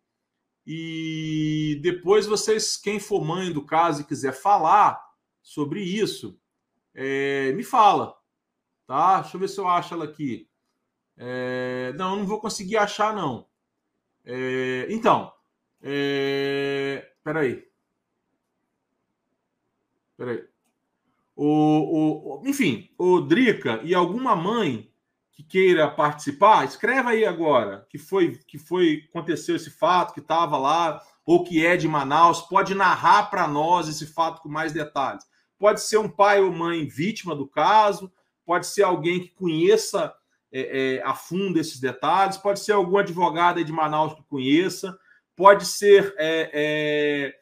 e 0.64 1.80
depois 1.82 2.24
vocês, 2.24 2.76
quem 2.76 3.01
for 3.01 3.24
mãe 3.24 3.53
do 3.53 3.64
caso 3.64 4.03
e 4.03 4.05
quiser 4.05 4.32
falar 4.32 5.03
sobre 5.42 5.80
isso, 5.82 6.38
é, 6.94 7.53
me 7.53 7.64
fala, 7.64 8.16
tá? 8.86 9.22
Deixa 9.22 9.36
eu 9.36 9.40
ver 9.40 9.49
se 9.49 9.59
eu 9.59 9.66
acho 9.66 9.92
ela 9.92 10.05
aqui. 10.05 10.49
É, 11.16 11.92
não, 11.96 12.18
não 12.18 12.26
vou 12.26 12.40
conseguir 12.40 12.76
achar, 12.76 13.12
não. 13.12 13.47
É, 14.24 14.86
então, 14.90 15.32
é, 15.82 17.10
peraí. 17.22 17.66
Peraí. 20.16 20.44
O, 21.36 22.40
o, 22.40 22.48
enfim, 22.48 22.90
o 22.98 23.20
Drica 23.20 23.80
e 23.84 23.94
alguma 23.94 24.34
mãe 24.34 24.90
que 25.30 25.44
queira 25.44 25.88
participar, 25.88 26.64
escreva 26.64 27.10
aí 27.10 27.24
agora 27.24 27.86
que 27.88 27.96
foi 27.96 28.36
que 28.44 28.58
foi 28.58 29.04
aconteceu 29.08 29.54
esse 29.54 29.70
fato, 29.70 30.12
que 30.12 30.18
estava 30.18 30.58
lá, 30.58 31.00
ou 31.24 31.44
que 31.44 31.64
é 31.64 31.76
de 31.76 31.86
Manaus, 31.86 32.42
pode 32.42 32.74
narrar 32.74 33.30
para 33.30 33.46
nós 33.46 33.88
esse 33.88 34.04
fato 34.06 34.42
com 34.42 34.48
mais 34.48 34.72
detalhes. 34.72 35.24
pode 35.56 35.80
ser 35.80 35.98
um 35.98 36.08
pai 36.08 36.40
ou 36.40 36.50
mãe 36.50 36.86
vítima 36.88 37.36
do 37.36 37.46
caso, 37.46 38.10
pode 38.44 38.66
ser 38.66 38.82
alguém 38.82 39.20
que 39.20 39.28
conheça 39.28 40.12
é, 40.53 40.96
é, 40.96 41.03
a 41.03 41.14
fundo 41.14 41.59
esses 41.59 41.78
detalhes, 41.78 42.36
pode 42.36 42.61
ser 42.61 42.72
algum 42.72 42.96
advogado 42.99 43.62
de 43.62 43.72
Manaus 43.72 44.14
que 44.14 44.22
conheça, 44.24 44.99
pode 45.36 45.66
ser 45.66 46.14
é, 46.18 46.51
é, 46.53 47.34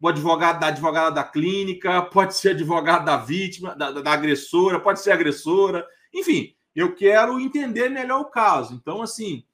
o 0.00 0.08
advogado 0.08 0.60
da 0.60 0.68
advogada 0.68 1.10
da 1.10 1.24
clínica, 1.24 2.02
pode 2.02 2.36
ser 2.36 2.50
advogado 2.50 3.04
da 3.04 3.16
vítima, 3.16 3.74
da, 3.74 3.90
da 3.92 4.12
agressora, 4.12 4.80
pode 4.80 5.00
ser 5.00 5.12
agressora, 5.12 5.86
enfim, 6.12 6.54
eu 6.74 6.94
quero 6.94 7.40
entender 7.40 7.88
melhor 7.88 8.20
o 8.20 8.30
caso. 8.30 8.74
Então, 8.74 9.02
assim, 9.02 9.44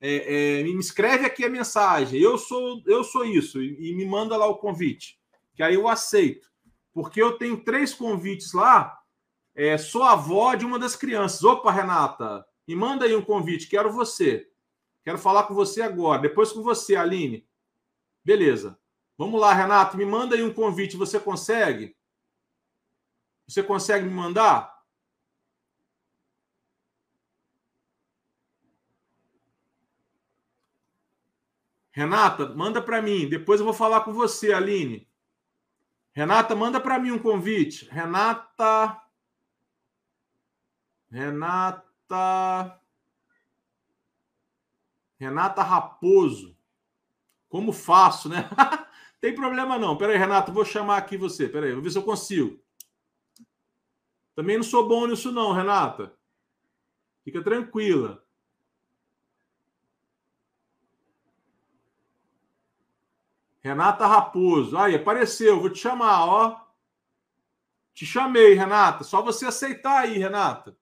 é, 0.00 0.60
é, 0.60 0.62
me 0.64 0.78
escreve 0.78 1.24
aqui 1.26 1.44
a 1.44 1.50
mensagem, 1.50 2.20
eu 2.20 2.36
sou, 2.38 2.82
eu 2.86 3.04
sou 3.04 3.24
isso, 3.24 3.62
e, 3.62 3.90
e 3.90 3.94
me 3.94 4.04
manda 4.04 4.36
lá 4.36 4.46
o 4.46 4.58
convite, 4.58 5.18
que 5.54 5.62
aí 5.62 5.74
eu 5.74 5.88
aceito. 5.88 6.52
Porque 6.92 7.20
eu 7.20 7.32
tenho 7.38 7.64
três 7.64 7.92
convites 7.92 8.52
lá 8.52 8.96
é, 9.54 9.78
sou 9.78 10.02
avó 10.02 10.54
de 10.54 10.66
uma 10.66 10.78
das 10.78 10.96
crianças. 10.96 11.44
Opa, 11.44 11.70
Renata, 11.70 12.44
me 12.66 12.74
manda 12.74 13.04
aí 13.04 13.14
um 13.14 13.22
convite, 13.22 13.68
quero 13.68 13.92
você. 13.92 14.50
Quero 15.04 15.18
falar 15.18 15.44
com 15.44 15.54
você 15.54 15.82
agora. 15.82 16.22
Depois 16.22 16.50
com 16.50 16.62
você, 16.62 16.96
Aline. 16.96 17.46
Beleza. 18.24 18.78
Vamos 19.16 19.40
lá, 19.40 19.52
Renato, 19.52 19.96
me 19.96 20.04
manda 20.04 20.34
aí 20.34 20.42
um 20.42 20.52
convite. 20.52 20.96
Você 20.96 21.20
consegue? 21.20 21.96
Você 23.46 23.62
consegue 23.62 24.04
me 24.04 24.12
mandar? 24.12 24.74
Renata, 31.92 32.48
manda 32.48 32.82
para 32.82 33.00
mim. 33.00 33.28
Depois 33.28 33.60
eu 33.60 33.64
vou 33.64 33.74
falar 33.74 34.00
com 34.00 34.12
você, 34.12 34.52
Aline. 34.52 35.08
Renata, 36.12 36.56
manda 36.56 36.80
para 36.80 36.98
mim 36.98 37.12
um 37.12 37.18
convite. 37.18 37.88
Renata. 37.88 39.00
Renata. 41.14 42.80
Renata 45.16 45.62
Raposo. 45.62 46.58
Como 47.48 47.72
faço, 47.72 48.28
né? 48.28 48.50
Tem 49.20 49.32
problema 49.32 49.78
não. 49.78 49.96
Peraí, 49.96 50.18
Renata, 50.18 50.50
vou 50.50 50.64
chamar 50.64 50.96
aqui 50.96 51.16
você. 51.16 51.48
Peraí, 51.48 51.72
vou 51.72 51.82
ver 51.82 51.92
se 51.92 51.98
eu 51.98 52.02
consigo. 52.02 52.60
Também 54.34 54.56
não 54.56 54.64
sou 54.64 54.88
bom 54.88 55.06
nisso, 55.06 55.30
não, 55.30 55.52
Renata. 55.52 56.12
Fica 57.22 57.40
tranquila. 57.44 58.26
Renata 63.60 64.04
Raposo. 64.04 64.76
Aí, 64.76 64.96
apareceu. 64.96 65.60
Vou 65.60 65.70
te 65.70 65.78
chamar, 65.78 66.26
ó. 66.26 66.60
Te 67.94 68.04
chamei, 68.04 68.54
Renata. 68.54 69.04
Só 69.04 69.22
você 69.22 69.46
aceitar 69.46 70.00
aí, 70.00 70.18
Renata. 70.18 70.76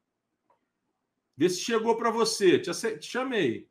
Vê 1.42 1.48
se 1.48 1.60
chegou 1.60 1.96
para 1.96 2.08
você. 2.08 2.56
Te, 2.60 2.70
te 2.98 3.10
chamei. 3.10 3.68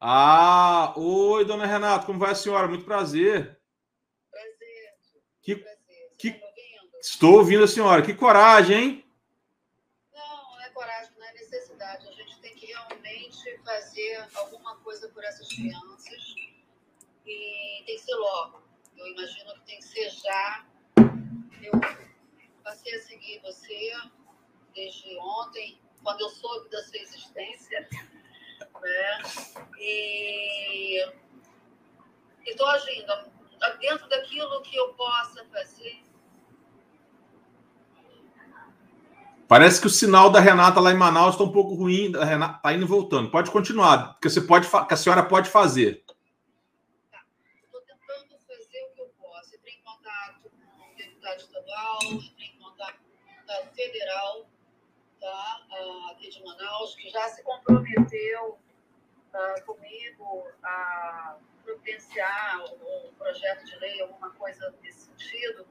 Ah, 0.00 0.92
oi, 0.96 1.44
dona 1.44 1.64
Renata, 1.64 2.04
como 2.04 2.18
vai 2.18 2.32
a 2.32 2.34
senhora? 2.34 2.66
Muito 2.66 2.84
prazer. 2.84 3.60
Prazer. 4.28 4.94
Que, 5.40 5.54
prazer. 5.54 6.16
que... 6.18 6.32
Tá 6.32 6.46
Estou 7.00 7.34
ouvindo 7.34 7.62
a 7.62 7.68
senhora. 7.68 8.02
Que 8.02 8.12
coragem, 8.12 8.76
hein? 8.76 9.12
Não, 10.12 10.50
não 10.50 10.60
é 10.60 10.68
coragem, 10.70 11.12
não 11.16 11.24
é 11.24 11.32
necessidade. 11.34 12.08
A 12.08 12.12
gente 12.12 12.40
tem 12.40 12.52
que 12.56 12.66
realmente 12.66 13.58
fazer 13.64 14.26
alguma 14.34 14.74
coisa 14.78 15.08
por 15.10 15.22
essas 15.22 15.46
crianças 15.46 16.34
e 17.24 17.84
tem 17.86 17.94
que 17.94 18.02
ser 18.02 18.16
logo. 18.16 18.64
Eu 18.96 19.06
imagino 19.06 19.54
que 19.60 19.60
tem 19.60 19.78
que 19.78 19.84
ser 19.84 20.10
já. 20.10 20.66
Eu 21.62 21.70
passei 22.64 22.96
a 22.96 23.00
seguir 23.02 23.40
você 23.42 23.92
desde 24.76 25.18
ontem, 25.18 25.80
quando 26.04 26.20
eu 26.20 26.28
soube 26.28 26.68
da 26.68 26.82
sua 26.82 26.98
existência. 26.98 27.88
Né? 28.82 29.22
E 29.80 31.02
estou 32.44 32.66
agindo 32.68 33.12
dentro 33.80 34.08
daquilo 34.08 34.60
que 34.62 34.76
eu 34.76 34.92
possa 34.94 35.44
fazer. 35.46 36.04
Parece 39.48 39.80
que 39.80 39.86
o 39.86 39.90
sinal 39.90 40.28
da 40.30 40.40
Renata 40.40 40.80
lá 40.80 40.92
em 40.92 40.96
Manaus 40.96 41.34
está 41.34 41.44
um 41.44 41.52
pouco 41.52 41.74
ruim. 41.74 42.14
A 42.16 42.24
Renata 42.24 42.56
está 42.56 42.72
indo 42.72 42.84
e 42.84 42.88
voltando. 42.88 43.30
Pode 43.30 43.50
continuar, 43.50 44.14
porque 44.14 44.28
você 44.28 44.40
pode, 44.40 44.68
que 44.68 44.94
a 44.94 44.96
senhora 44.96 45.22
pode 45.22 45.48
fazer. 45.48 46.04
Tá. 47.10 47.24
Estou 47.64 47.80
tentando 47.82 48.38
fazer 48.46 48.82
o 48.82 48.94
que 48.94 49.00
eu 49.00 49.10
posso. 49.20 49.54
Entrei 49.54 49.74
em 49.74 49.82
contato 49.82 50.50
com 50.50 50.92
o 50.92 50.96
deputado 50.96 51.40
estadual, 51.40 51.98
entrei 52.02 52.48
em 52.48 52.58
contato 52.58 52.96
com 52.98 53.22
o 53.22 53.34
deputado 53.34 53.74
federal 53.74 54.46
tá, 55.26 56.10
aqui 56.12 56.28
de 56.30 56.42
Manaus, 56.44 56.94
que 56.94 57.08
já 57.08 57.28
se 57.28 57.42
comprometeu 57.42 58.58
uh, 59.34 59.64
comigo 59.64 60.46
a 60.62 61.36
providenciar 61.64 62.62
um 62.64 63.12
projeto 63.14 63.64
de 63.64 63.76
lei, 63.78 64.00
alguma 64.02 64.30
coisa 64.30 64.72
nesse 64.82 65.06
sentido, 65.06 65.66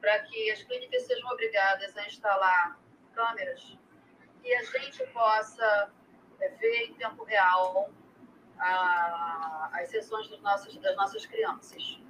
para 0.00 0.20
que 0.20 0.50
as 0.50 0.62
clínicas 0.62 1.02
sejam 1.02 1.30
obrigadas 1.30 1.94
a 1.96 2.06
instalar 2.06 2.80
câmeras 3.14 3.76
e 4.42 4.54
a 4.54 4.62
gente 4.64 5.06
possa 5.08 5.92
é, 6.40 6.48
ver 6.48 6.88
em 6.88 6.94
tempo 6.94 7.24
real 7.24 7.90
a, 8.58 9.70
as 9.74 9.88
sessões 9.90 10.28
dos 10.28 10.40
nossos, 10.40 10.76
das 10.78 10.96
nossas 10.96 11.26
crianças. 11.26 12.00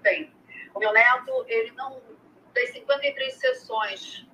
Bem, 0.00 0.32
o 0.74 0.78
meu 0.78 0.92
neto, 0.92 1.44
ele 1.48 1.72
não. 1.72 2.00
Das 2.52 2.70
53 2.70 3.34
sessões 3.34 4.29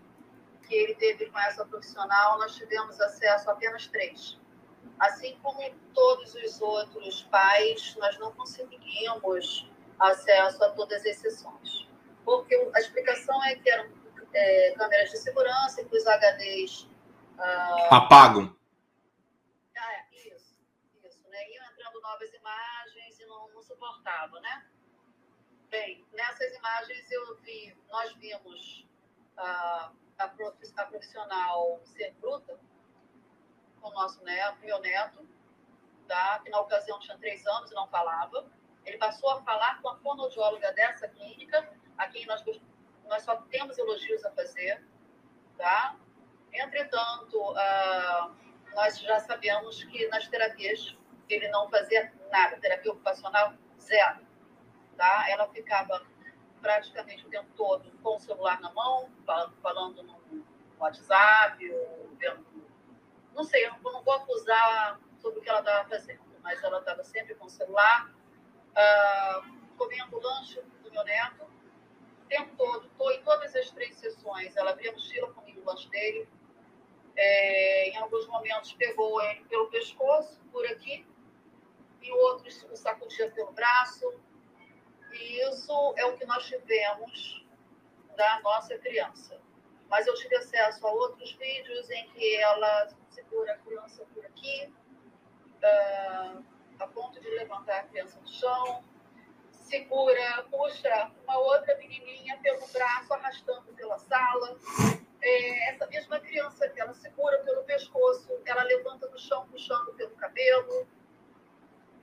que 0.66 0.74
ele 0.74 0.94
teve 0.94 1.26
com 1.26 1.38
essa 1.38 1.64
profissional, 1.64 2.38
nós 2.38 2.54
tivemos 2.54 3.00
acesso 3.00 3.48
a 3.48 3.52
apenas 3.52 3.86
três. 3.86 4.38
Assim 4.98 5.38
como 5.42 5.58
todos 5.94 6.34
os 6.34 6.60
outros 6.60 7.22
pais, 7.24 7.94
nós 7.96 8.18
não 8.18 8.32
conseguimos 8.32 9.70
acesso 9.98 10.62
a 10.64 10.70
todas 10.70 11.04
as 11.04 11.16
sessões. 11.16 11.88
Porque 12.24 12.54
a 12.74 12.80
explicação 12.80 13.42
é 13.44 13.56
que 13.56 13.68
eram 13.68 13.90
é, 14.32 14.72
câmeras 14.72 15.10
de 15.10 15.18
segurança 15.18 15.84
que 15.84 15.96
os 15.96 16.04
HDs 16.06 16.88
ah, 17.38 17.88
apagam. 17.96 18.56
Ah, 19.76 20.04
isso, 20.12 20.56
isso, 21.04 21.28
né? 21.28 21.50
Iam 21.52 21.66
entrando 21.66 22.00
novas 22.00 22.32
imagens 22.32 23.20
e 23.20 23.26
não, 23.26 23.48
não 23.52 23.62
suportava, 23.62 24.40
né? 24.40 24.66
Bem, 25.68 26.04
nessas 26.12 26.54
imagens 26.54 27.10
eu 27.10 27.36
vi, 27.38 27.76
nós 27.90 28.14
vimos 28.14 28.86
ah, 29.36 29.92
a, 30.18 30.86
profissional 30.86 31.80
ser 31.84 32.12
bruta 32.20 32.58
com 33.80 33.88
o 33.88 33.92
nosso 33.92 34.22
neto, 34.24 34.58
meu 34.60 34.80
neto, 34.80 35.26
tá? 36.08 36.40
que 36.42 36.50
na 36.50 36.60
ocasião 36.60 36.98
tinha 37.00 37.16
três 37.18 37.46
anos 37.46 37.70
e 37.70 37.74
não 37.74 37.86
falava. 37.88 38.46
Ele 38.84 38.98
passou 38.98 39.30
a 39.30 39.42
falar 39.42 39.80
com 39.82 39.88
a 39.88 39.96
fonoaudióloga 39.98 40.72
dessa 40.72 41.08
clínica, 41.08 41.68
a 41.98 42.08
quem 42.08 42.24
nós, 42.26 42.42
nós 43.06 43.22
só 43.22 43.36
temos 43.50 43.76
elogios 43.76 44.24
a 44.24 44.30
fazer. 44.30 44.84
Tá? 45.58 45.96
Entretanto, 46.52 47.52
uh, 47.52 48.34
nós 48.74 48.98
já 48.98 49.20
sabemos 49.20 49.82
que 49.84 50.08
nas 50.08 50.28
terapias 50.28 50.96
ele 51.28 51.48
não 51.48 51.68
fazia 51.68 52.12
nada, 52.30 52.58
terapia 52.58 52.92
ocupacional 52.92 53.54
zero. 53.80 54.24
Tá? 54.96 55.26
Ela 55.28 55.48
ficava 55.48 56.06
praticamente 56.66 57.24
o 57.24 57.30
tempo 57.30 57.48
todo 57.56 57.88
com 58.02 58.16
o 58.16 58.18
celular 58.18 58.60
na 58.60 58.72
mão, 58.72 59.08
falando 59.62 60.02
no 60.02 60.44
WhatsApp, 60.80 61.72
ou 61.72 62.10
vendo. 62.18 62.44
Não 63.32 63.44
sei, 63.44 63.66
eu 63.66 63.72
não 63.84 64.02
vou 64.02 64.14
acusar 64.14 65.00
sobre 65.16 65.38
o 65.38 65.42
que 65.42 65.48
ela 65.48 65.60
estava 65.60 65.88
fazendo, 65.88 66.20
mas 66.42 66.60
ela 66.64 66.80
estava 66.80 67.04
sempre 67.04 67.36
com 67.36 67.46
o 67.46 67.50
celular, 67.50 68.10
uh, 68.10 69.76
comendo 69.76 70.18
lanche 70.18 70.60
do 70.82 70.90
meu 70.90 71.04
neto, 71.04 71.44
o 71.44 72.28
tempo 72.28 72.56
todo, 72.56 72.90
tô, 72.98 73.12
em 73.12 73.22
todas 73.22 73.54
as 73.54 73.70
três 73.70 73.94
sessões, 73.94 74.56
ela 74.56 74.72
abria 74.72 74.90
a 74.90 74.94
mochila 74.94 75.32
comigo 75.34 75.60
o 75.60 75.64
lanche 75.64 75.88
dele. 75.88 76.28
É, 77.14 77.90
em 77.90 77.96
alguns 77.96 78.26
momentos 78.26 78.72
pegou 78.72 79.22
ele 79.22 79.44
pelo 79.44 79.68
pescoço, 79.68 80.40
por 80.50 80.66
aqui, 80.66 81.06
em 82.02 82.12
outros 82.12 82.64
o 82.64 82.76
sacudia 82.76 83.30
pelo 83.30 83.52
braço, 83.52 84.20
e 85.12 85.48
isso 85.48 85.94
é 85.96 86.04
o 86.06 86.16
que 86.16 86.24
nós 86.26 86.44
tivemos 86.46 87.46
da 88.16 88.40
nossa 88.40 88.76
criança. 88.78 89.40
Mas 89.88 90.06
eu 90.06 90.14
tive 90.14 90.36
acesso 90.36 90.86
a 90.86 90.90
outros 90.90 91.32
vídeos 91.34 91.88
em 91.90 92.08
que 92.10 92.36
ela 92.36 92.88
segura 93.10 93.52
a 93.52 93.58
criança 93.58 94.04
por 94.12 94.24
aqui, 94.24 94.72
uh, 95.62 96.44
a 96.78 96.86
ponto 96.88 97.20
de 97.20 97.28
levantar 97.30 97.80
a 97.80 97.82
criança 97.84 98.18
do 98.18 98.28
chão, 98.28 98.84
segura, 99.50 100.44
puxa 100.50 101.10
uma 101.24 101.38
outra 101.38 101.76
menininha 101.76 102.38
pelo 102.42 102.66
braço, 102.68 103.12
arrastando 103.12 103.72
pela 103.74 103.98
sala. 103.98 104.56
É, 105.22 105.70
essa 105.70 105.86
mesma 105.86 106.20
criança 106.20 106.68
que 106.68 106.80
ela 106.80 106.94
segura 106.94 107.38
pelo 107.38 107.64
pescoço, 107.64 108.40
ela 108.44 108.62
levanta 108.62 109.08
do 109.08 109.18
chão, 109.18 109.46
puxando 109.48 109.94
pelo 109.94 110.14
cabelo. 110.16 110.86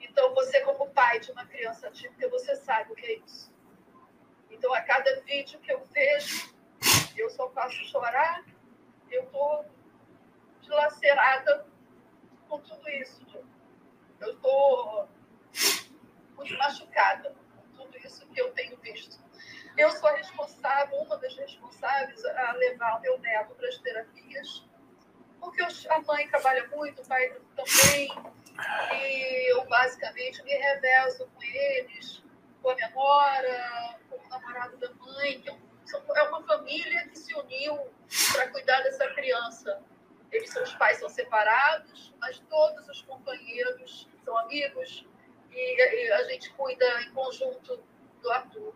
Então, 0.04 0.34
você, 0.34 0.62
como 0.62 0.90
pai 0.92 1.20
de 1.20 1.32
uma 1.32 1.46
criança 1.46 1.90
típica, 1.90 2.30
você 2.30 2.56
sabe 2.56 2.92
o 2.92 2.96
que 2.96 3.06
é 3.06 3.14
isso. 3.20 3.52
Então, 4.52 4.74
a 4.74 4.82
cada 4.82 5.22
vídeo 5.22 5.60
que 5.60 5.72
eu 5.72 5.84
vejo, 5.86 6.54
eu 7.16 7.30
só 7.30 7.50
faço 7.50 7.84
chorar, 7.86 8.46
eu 9.10 9.24
estou 9.24 9.66
dilacerada 10.62 11.66
com 12.48 12.60
tudo 12.60 12.90
isso. 12.90 13.26
Eu 14.20 14.32
estou 14.32 15.10
muito 16.36 16.58
machucada 16.58 17.36
com 17.56 17.84
tudo 17.84 17.98
isso 17.98 18.28
que 18.28 18.40
eu 18.40 18.52
tenho 18.54 18.78
visto. 18.78 19.24
Eu 19.78 19.90
sou 19.92 20.14
responsável, 20.14 20.98
uma 21.00 21.18
das 21.18 21.36
responsáveis 21.36 22.24
a 22.26 22.52
levar 22.54 22.98
o 22.98 23.02
meu 23.02 23.18
neto 23.20 23.56
para 23.56 23.68
as 23.68 23.78
terapias, 23.80 24.66
porque 25.44 25.62
a 25.90 26.02
mãe 26.02 26.28
trabalha 26.30 26.68
muito, 26.70 27.02
o 27.02 27.06
pai 27.06 27.30
também, 27.56 28.10
e 28.94 29.52
eu 29.52 29.66
basicamente 29.66 30.42
me 30.44 30.54
revezo 30.54 31.28
com 31.28 31.44
eles, 31.44 32.24
com 32.62 32.70
a 32.70 32.76
minha 32.76 32.90
nora, 32.92 34.00
com 34.10 34.16
o 34.16 34.30
namorado 34.30 34.78
da 34.78 34.90
mãe, 34.94 35.42
que 35.42 35.50
é, 35.50 35.56
é 36.16 36.24
uma 36.24 36.42
família 36.44 37.08
que 37.10 37.20
se 37.20 37.36
uniu 37.36 37.78
para 38.32 38.48
cuidar 38.52 38.82
dessa 38.82 39.06
criança. 39.14 39.84
Eles 40.32 40.50
são 40.50 40.64
os 40.64 40.74
pais 40.76 40.98
são 40.98 41.10
separados, 41.10 42.14
mas 42.20 42.40
todos 42.50 42.88
os 42.88 43.02
companheiros 43.02 44.10
são 44.24 44.36
amigos 44.38 45.06
e 45.52 46.12
a 46.14 46.24
gente 46.24 46.52
cuida 46.54 46.86
em 47.02 47.12
conjunto 47.12 47.84
do 48.22 48.32
Arthur. 48.32 48.74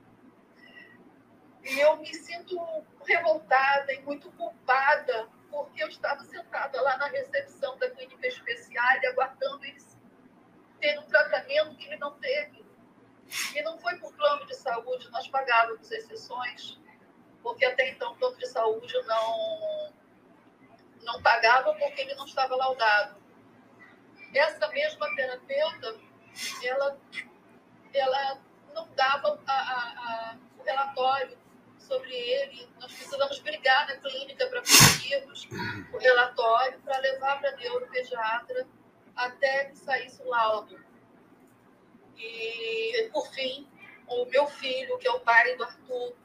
E 1.63 1.79
eu 1.79 1.97
me 1.97 2.13
sinto 2.13 2.59
revoltada 3.05 3.93
e 3.93 4.01
muito 4.01 4.31
culpada, 4.33 5.27
porque 5.49 5.83
eu 5.83 5.87
estava 5.87 6.23
sentada 6.23 6.81
lá 6.81 6.97
na 6.97 7.07
recepção 7.07 7.77
da 7.77 7.89
clínica 7.89 8.27
especial 8.27 8.85
aguardando 9.09 9.63
eles 9.65 9.97
ter 10.79 10.99
um 10.99 11.03
tratamento 11.03 11.75
que 11.75 11.85
ele 11.87 11.97
não 11.97 12.13
teve. 12.19 12.65
E 13.55 13.61
não 13.61 13.77
foi 13.79 13.97
por 13.97 14.13
plano 14.13 14.45
de 14.45 14.55
saúde, 14.55 15.09
nós 15.11 15.27
pagávamos 15.27 15.91
exceções, 15.91 16.79
porque 17.43 17.65
até 17.65 17.89
então 17.89 18.13
o 18.13 18.15
plano 18.15 18.37
de 18.37 18.47
saúde 18.47 18.93
não, 19.05 19.93
não 21.01 21.21
pagava 21.21 21.73
porque 21.73 22.01
ele 22.01 22.15
não 22.15 22.25
estava 22.25 22.55
laudado. 22.55 23.17
Essa 24.33 24.67
mesma 24.69 25.13
terapeuta, 25.15 25.99
ela, 26.63 26.97
ela 27.93 28.41
não 28.73 28.87
dava 28.93 29.41
a, 29.45 29.53
a, 29.53 30.31
a, 30.31 30.37
o 30.57 30.63
relatório 30.63 31.37
sobre 31.79 32.13
ele. 32.13 32.67
Nós 32.79 32.91
precisamos 32.91 33.39
brigar 33.39 33.87
na 33.87 33.97
clínica 33.97 34.47
para 34.47 34.59
conseguirmos 34.59 35.47
o 35.93 35.97
relatório 35.97 36.79
para 36.81 36.97
levar 36.99 37.39
para 37.39 37.49
a 37.49 37.55
neuropediatra 37.55 38.67
até 39.15 39.65
que 39.65 39.77
saísse 39.77 40.21
o 40.21 40.29
laudo. 40.29 40.79
E, 42.17 43.09
por 43.11 43.27
fim, 43.33 43.67
o 44.07 44.25
meu 44.25 44.47
filho, 44.47 44.97
que 44.97 45.07
é 45.07 45.11
o 45.11 45.19
pai 45.19 45.55
do 45.55 45.63
Arthur, 45.63 46.15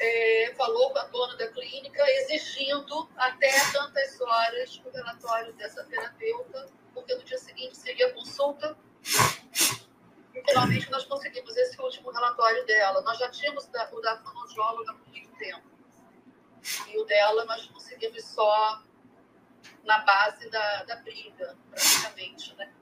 é, 0.00 0.54
falou 0.56 0.92
com 0.92 0.98
a 0.98 1.04
dona 1.04 1.36
da 1.36 1.48
clínica 1.48 2.02
exigindo 2.08 3.08
até 3.16 3.50
tantas 3.72 4.20
horas 4.20 4.80
o 4.84 4.90
relatório 4.90 5.52
dessa 5.54 5.84
terapeuta, 5.84 6.68
porque 6.94 7.14
no 7.14 7.24
dia 7.24 7.38
seguinte 7.38 7.76
seria 7.76 8.12
consulta 8.12 8.76
finalmente 10.32 10.90
nós 10.90 11.04
conseguimos 11.04 11.56
esse 11.56 11.80
último 11.80 12.10
relatório 12.10 12.64
dela. 12.66 13.00
Nós 13.02 13.18
já 13.18 13.30
tínhamos 13.30 13.66
o 13.66 14.00
da 14.00 14.18
fonoaudióloga 14.18 14.90
há 14.90 14.94
muito 14.94 15.30
tempo. 15.36 15.62
E 16.88 16.98
o 16.98 17.04
dela 17.04 17.44
nós 17.44 17.66
conseguimos 17.66 18.24
só 18.24 18.82
na 19.84 19.98
base 20.00 20.48
da, 20.50 20.84
da 20.84 20.96
briga, 20.96 21.56
praticamente. 21.70 22.54
Né? 22.56 22.72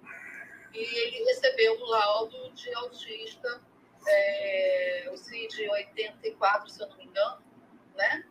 E 0.75 0.79
ele 0.79 1.25
recebeu 1.25 1.79
um 1.81 1.85
laudo 1.87 2.51
de 2.53 2.75
autista, 2.75 3.61
é, 4.07 5.11
o 5.13 5.17
CID 5.17 5.69
84, 5.69 6.71
se 6.71 6.83
eu 6.83 6.89
não 6.89 6.97
me 6.97 7.05
engano, 7.05 7.43
né? 7.95 8.25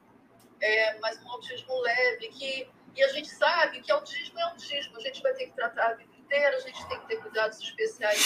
É, 0.62 0.98
mas 1.00 1.22
um 1.22 1.30
autismo 1.32 1.82
leve, 1.82 2.30
que, 2.30 2.70
e 2.96 3.04
a 3.04 3.08
gente 3.10 3.28
sabe 3.28 3.82
que 3.82 3.92
autismo 3.92 4.40
é 4.40 4.44
autismo, 4.44 4.96
a 4.96 5.02
gente 5.02 5.22
vai 5.22 5.34
ter 5.34 5.48
que 5.48 5.54
tratar 5.54 5.88
a 5.88 5.94
vida 5.96 6.16
inteira, 6.16 6.56
a 6.56 6.60
gente 6.62 6.88
tem 6.88 7.00
que 7.02 7.08
ter 7.08 7.18
cuidados 7.18 7.60
especiais 7.60 8.26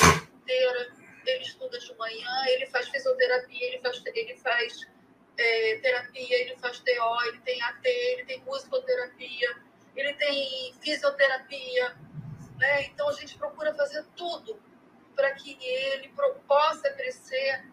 inteira, 0.50 0.91
ele 1.26 1.43
estuda 1.43 1.78
de 1.78 1.95
manhã, 1.95 2.45
ele 2.47 2.66
faz 2.68 2.89
fisioterapia, 2.89 3.68
ele 3.68 3.80
faz, 3.80 4.02
ele 4.06 4.38
faz 4.38 4.88
é, 5.38 5.78
terapia, 5.78 6.41
ele 6.41 6.58
faz 6.58 6.80
TO, 6.80 7.28
ele 7.28 7.39
tem 7.41 7.62
AT, 7.62 7.86
ele 7.86 8.26
tem 8.26 8.41
musicoterapia, 8.41 9.58
ele 9.95 10.14
tem 10.14 10.74
fisioterapia, 10.82 11.95
né? 12.58 12.86
Então 12.86 13.08
a 13.08 13.14
gente 13.14 13.38
procura 13.38 13.74
fazer 13.76 14.04
tudo 14.16 14.60
para 15.16 15.32
que 15.36 15.58
ele 15.62 16.12
possa 16.47 16.89
crescer 16.93 17.66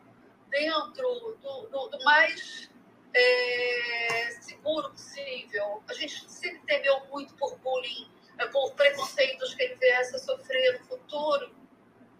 dentro 0.51 1.39
do, 1.41 1.69
do, 1.69 1.89
do 1.89 2.05
mais 2.05 2.71
é, 3.15 4.31
seguro 4.43 4.91
possível. 4.91 5.83
A 5.89 5.95
gente 5.95 6.31
sempre 6.31 6.61
temeu 6.67 7.07
muito 7.07 7.35
por 7.37 7.57
bullying, 7.59 8.11
é, 8.39 8.47
por 8.47 8.75
preconceitos 8.75 9.55
que 9.55 9.63
ele 9.63 9.77
viesse 9.77 10.15
a 10.15 10.19
sofrer 10.19 10.79
no 10.79 10.87
futuro 10.87 11.56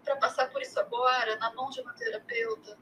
para 0.07 0.15
passar 0.15 0.49
por 0.49 0.61
isso 0.61 0.79
agora, 0.79 1.35
na 1.35 1.53
mão 1.53 1.69
de 1.69 1.81
uma 1.81 1.93
terapeuta, 1.93 2.77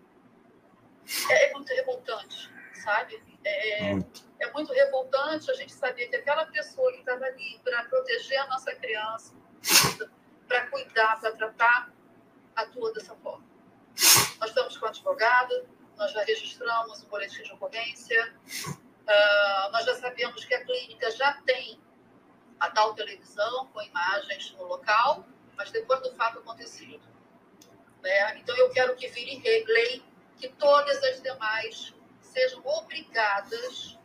é, 1.30 1.50
é 1.50 1.54
muito 1.54 1.68
revoltante, 1.74 2.52
sabe? 2.84 3.22
É, 3.44 3.94
é 4.40 4.52
muito 4.54 4.72
revoltante 4.72 5.50
a 5.50 5.54
gente 5.56 5.74
saber 5.74 6.08
que 6.08 6.18
aquela 6.18 6.46
pessoa 6.46 6.92
que 6.92 7.00
estava 7.00 7.26
ali 7.26 7.60
para 7.64 7.84
proteger 7.86 8.40
a 8.42 8.48
nossa 8.48 8.76
criança, 8.76 9.34
para 10.48 10.68
cuidar, 10.68 11.20
para 11.20 11.32
tratar, 11.32 11.92
atua 12.56 12.94
dessa 12.94 13.16
forma. 13.16 13.44
Nós 14.40 14.50
estamos 14.50 14.78
com 14.78 14.86
advogado, 14.86 15.68
nós 15.98 16.12
já 16.12 16.24
registramos 16.24 17.02
o 17.02 17.08
boletim 17.08 17.42
de 17.42 17.54
ocorrência, 17.54 18.36
uh, 18.68 19.72
nós 19.72 19.84
já 19.86 19.96
sabemos 19.96 20.46
que 20.46 20.54
a 20.54 20.64
clínica 20.64 21.10
já 21.12 21.34
tem 21.42 21.82
a 22.60 22.70
tal 22.70 22.94
televisão 22.94 23.68
com 23.68 23.82
imagens 23.82 24.52
no 24.52 24.66
local, 24.66 25.26
mas 25.58 25.72
depois 25.72 26.02
do 26.02 26.14
fato 26.16 26.40
acontecido, 26.40 27.15
né? 28.06 28.38
Então, 28.38 28.56
eu 28.56 28.70
quero 28.70 28.96
que 28.96 29.08
vire 29.08 29.42
lei 29.68 30.02
que 30.38 30.48
todas 30.60 31.04
as 31.04 31.22
demais 31.22 31.94
sejam 32.22 32.62
obrigadas 32.64 33.98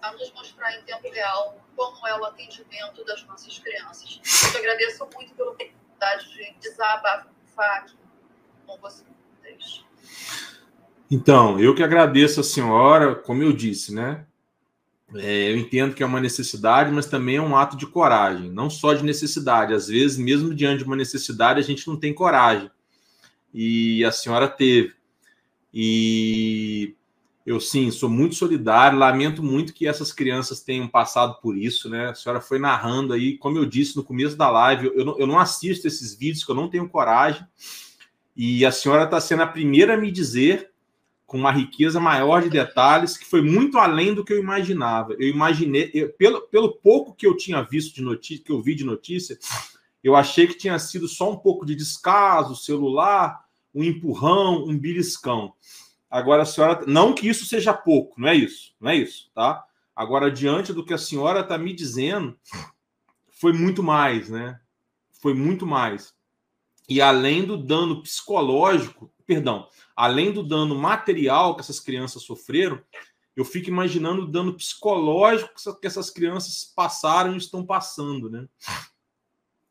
a 0.00 0.12
nos 0.12 0.32
mostrar 0.32 0.78
em 0.78 0.82
tempo 0.82 1.10
real 1.10 1.58
como 1.74 2.06
é 2.06 2.18
o 2.18 2.24
atendimento 2.24 3.04
das 3.04 3.24
nossas 3.26 3.58
crianças. 3.58 4.20
Eu 4.54 4.60
agradeço 4.60 5.08
muito 5.12 5.34
pela 5.34 5.50
oportunidade 5.50 6.32
de 6.32 6.54
desabafar 6.60 7.78
aqui 7.78 7.96
com 8.64 8.78
vocês. 8.78 9.84
Então, 11.10 11.58
eu 11.58 11.74
que 11.74 11.82
agradeço 11.82 12.40
a 12.40 12.44
senhora, 12.44 13.14
como 13.16 13.42
eu 13.42 13.52
disse, 13.52 13.92
né? 13.92 14.24
É, 15.14 15.50
eu 15.50 15.56
entendo 15.56 15.94
que 15.94 16.02
é 16.02 16.06
uma 16.06 16.20
necessidade, 16.20 16.92
mas 16.92 17.06
também 17.06 17.36
é 17.36 17.40
um 17.40 17.56
ato 17.56 17.76
de 17.76 17.86
coragem, 17.86 18.50
não 18.50 18.68
só 18.68 18.92
de 18.92 19.02
necessidade. 19.02 19.72
Às 19.72 19.88
vezes, 19.88 20.18
mesmo 20.18 20.54
diante 20.54 20.80
de 20.80 20.84
uma 20.84 20.94
necessidade, 20.94 21.58
a 21.58 21.62
gente 21.62 21.88
não 21.88 21.98
tem 21.98 22.14
coragem 22.14 22.70
e 23.60 24.04
a 24.04 24.12
senhora 24.12 24.46
teve. 24.46 24.94
E 25.74 26.94
eu 27.44 27.58
sim, 27.58 27.90
sou 27.90 28.08
muito 28.08 28.36
solidário, 28.36 28.96
lamento 28.96 29.42
muito 29.42 29.74
que 29.74 29.84
essas 29.84 30.12
crianças 30.12 30.60
tenham 30.60 30.86
passado 30.86 31.40
por 31.40 31.58
isso, 31.58 31.90
né? 31.90 32.10
A 32.10 32.14
senhora 32.14 32.40
foi 32.40 32.60
narrando 32.60 33.12
aí, 33.12 33.36
como 33.36 33.58
eu 33.58 33.64
disse 33.64 33.96
no 33.96 34.04
começo 34.04 34.36
da 34.36 34.48
live, 34.48 34.92
eu 34.94 35.04
não, 35.04 35.18
eu 35.18 35.26
não 35.26 35.40
assisto 35.40 35.88
esses 35.88 36.16
vídeos, 36.16 36.44
que 36.44 36.50
eu 36.52 36.54
não 36.54 36.70
tenho 36.70 36.88
coragem, 36.88 37.44
e 38.36 38.64
a 38.64 38.70
senhora 38.70 39.02
está 39.02 39.20
sendo 39.20 39.42
a 39.42 39.46
primeira 39.48 39.94
a 39.94 39.96
me 39.96 40.12
dizer, 40.12 40.70
com 41.26 41.36
uma 41.36 41.50
riqueza 41.50 41.98
maior 41.98 42.42
de 42.42 42.50
detalhes, 42.50 43.16
que 43.16 43.24
foi 43.24 43.42
muito 43.42 43.76
além 43.76 44.14
do 44.14 44.24
que 44.24 44.32
eu 44.32 44.38
imaginava. 44.38 45.14
Eu 45.14 45.26
imaginei, 45.26 45.90
eu, 45.92 46.12
pelo, 46.12 46.42
pelo 46.42 46.74
pouco 46.74 47.12
que 47.12 47.26
eu 47.26 47.36
tinha 47.36 47.60
visto 47.60 47.92
de 47.92 48.02
notícia, 48.02 48.44
que 48.44 48.52
eu 48.52 48.62
vi 48.62 48.76
de 48.76 48.84
notícia, 48.84 49.36
eu 50.04 50.14
achei 50.14 50.46
que 50.46 50.54
tinha 50.54 50.78
sido 50.78 51.08
só 51.08 51.32
um 51.32 51.36
pouco 51.36 51.66
de 51.66 51.74
descaso, 51.74 52.54
celular, 52.54 53.47
um 53.78 53.84
empurrão, 53.84 54.64
um 54.64 54.76
beliscão. 54.76 55.54
Agora 56.10 56.42
a 56.42 56.46
senhora, 56.46 56.84
não 56.86 57.14
que 57.14 57.28
isso 57.28 57.46
seja 57.46 57.72
pouco, 57.72 58.20
não 58.20 58.28
é 58.28 58.34
isso, 58.34 58.74
não 58.80 58.90
é 58.90 58.96
isso, 58.96 59.30
tá? 59.32 59.64
Agora 59.94 60.32
diante 60.32 60.72
do 60.72 60.84
que 60.84 60.92
a 60.92 60.98
senhora 60.98 61.40
está 61.40 61.56
me 61.56 61.72
dizendo, 61.72 62.36
foi 63.30 63.52
muito 63.52 63.80
mais, 63.80 64.28
né? 64.28 64.60
Foi 65.12 65.32
muito 65.32 65.64
mais. 65.64 66.12
E 66.88 67.00
além 67.00 67.44
do 67.44 67.56
dano 67.56 68.02
psicológico, 68.02 69.12
perdão, 69.24 69.68
além 69.94 70.32
do 70.32 70.42
dano 70.42 70.74
material 70.74 71.54
que 71.54 71.60
essas 71.60 71.78
crianças 71.78 72.24
sofreram, 72.24 72.82
eu 73.36 73.44
fico 73.44 73.68
imaginando 73.68 74.22
o 74.22 74.26
dano 74.26 74.54
psicológico 74.54 75.52
que 75.80 75.86
essas 75.86 76.10
crianças 76.10 76.72
passaram 76.74 77.34
e 77.34 77.36
estão 77.36 77.64
passando, 77.64 78.28
né? 78.28 78.48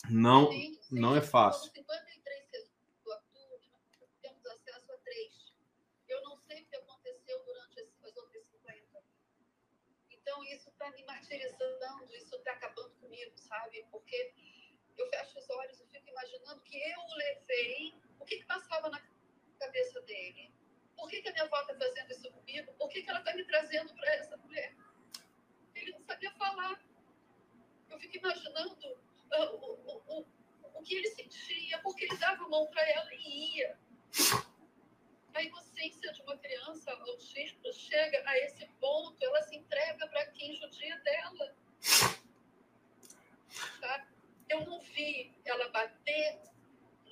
Não, 0.10 0.50
não 0.90 1.14
é 1.14 1.22
fácil. 1.22 1.72
Sabe? 13.58 13.86
Porque 13.92 14.34
eu 14.98 15.10
fecho 15.10 15.40
os 15.40 15.50
olhos 15.50 15.80
e 15.80 15.88
fico 15.88 16.10
imaginando 16.10 16.62
que 16.62 16.78
eu 16.78 17.02
levei. 17.16 17.94
O 18.20 18.26
que, 18.26 18.38
que 18.38 18.46
passava 18.46 18.90
na 18.90 19.02
cabeça 19.60 20.02
dele? 20.02 20.52
Porque 20.96 21.18
que, 21.18 21.22
que 21.24 21.30
a 21.30 21.32
minha 21.32 21.44
avó 21.44 21.62
está 21.62 21.76
fazendo 21.76 22.12
isso 22.12 22.32
comigo? 22.32 22.74
Por 22.74 22.90
que, 22.90 23.04
que 23.04 23.10
ela 23.10 23.20
está 23.20 23.34
me 23.34 23.44
trazendo 23.46 23.94
para 23.94 24.16
essa 24.16 24.38
mulher? 24.38 24.76
Ele 25.76 25.92
não 25.92 26.02
sabia 26.02 26.32
falar. 26.34 26.82
Eu 27.90 28.00
fico 28.00 28.18
imaginando 28.18 28.88
uh, 28.88 29.56
o, 29.56 29.74
o, 29.74 30.20
o, 30.20 30.28
o 30.74 30.84
que 30.84 30.96
ele 30.96 31.10
sentia, 31.12 31.80
porque 31.80 32.06
ele 32.06 32.18
dava 32.18 32.44
a 32.44 32.50
mão 32.50 32.66
para 32.68 32.88
ela 32.90 33.14
e 33.14 33.58
ia. 33.58 33.80
A 35.34 35.44
inocência 35.44 36.12
de 36.12 36.22
uma 36.24 36.36
criança 36.38 36.92
autista 36.92 37.72
chega 37.72 38.24
a 38.28 38.38
esse 38.40 38.66
ponto, 38.80 39.24
ela 39.24 39.42
se 39.44 39.56
entrega 39.56 40.08
para 40.08 40.26
quem 40.32 40.56
judia 40.56 40.98
dela. 41.02 41.56
Tá? 43.80 44.08
Eu 44.50 44.66
não 44.66 44.80
vi 44.80 45.34
ela 45.46 45.70
bater 45.70 46.40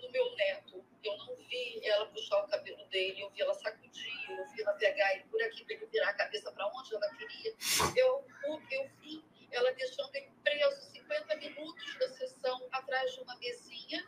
no 0.01 0.11
meu 0.11 0.35
neto. 0.35 0.85
Eu 1.03 1.17
não 1.17 1.35
vi 1.35 1.81
ela 1.83 2.07
puxar 2.07 2.43
o 2.43 2.47
cabelo 2.47 2.83
dele, 2.87 3.21
eu 3.21 3.29
vi 3.29 3.41
ela 3.41 3.53
sacudir, 3.53 4.29
eu 4.29 4.47
vi 4.47 4.61
ela 4.61 4.73
pegar 4.73 5.13
ele 5.13 5.23
por 5.25 5.41
aqui 5.43 5.63
para 5.63 5.75
ele 5.75 5.85
virar 5.85 6.09
a 6.09 6.13
cabeça 6.13 6.51
para 6.51 6.67
onde 6.67 6.95
ela 6.95 7.09
queria. 7.15 7.55
Eu, 7.95 8.25
eu 8.71 8.89
vi 8.99 9.23
ela 9.51 9.71
deixando 9.73 10.15
ele 10.15 10.31
preso 10.43 10.81
50 10.91 11.35
minutos 11.35 11.99
da 11.99 12.09
sessão 12.09 12.67
atrás 12.71 13.13
de 13.13 13.21
uma 13.21 13.35
mesinha, 13.37 14.03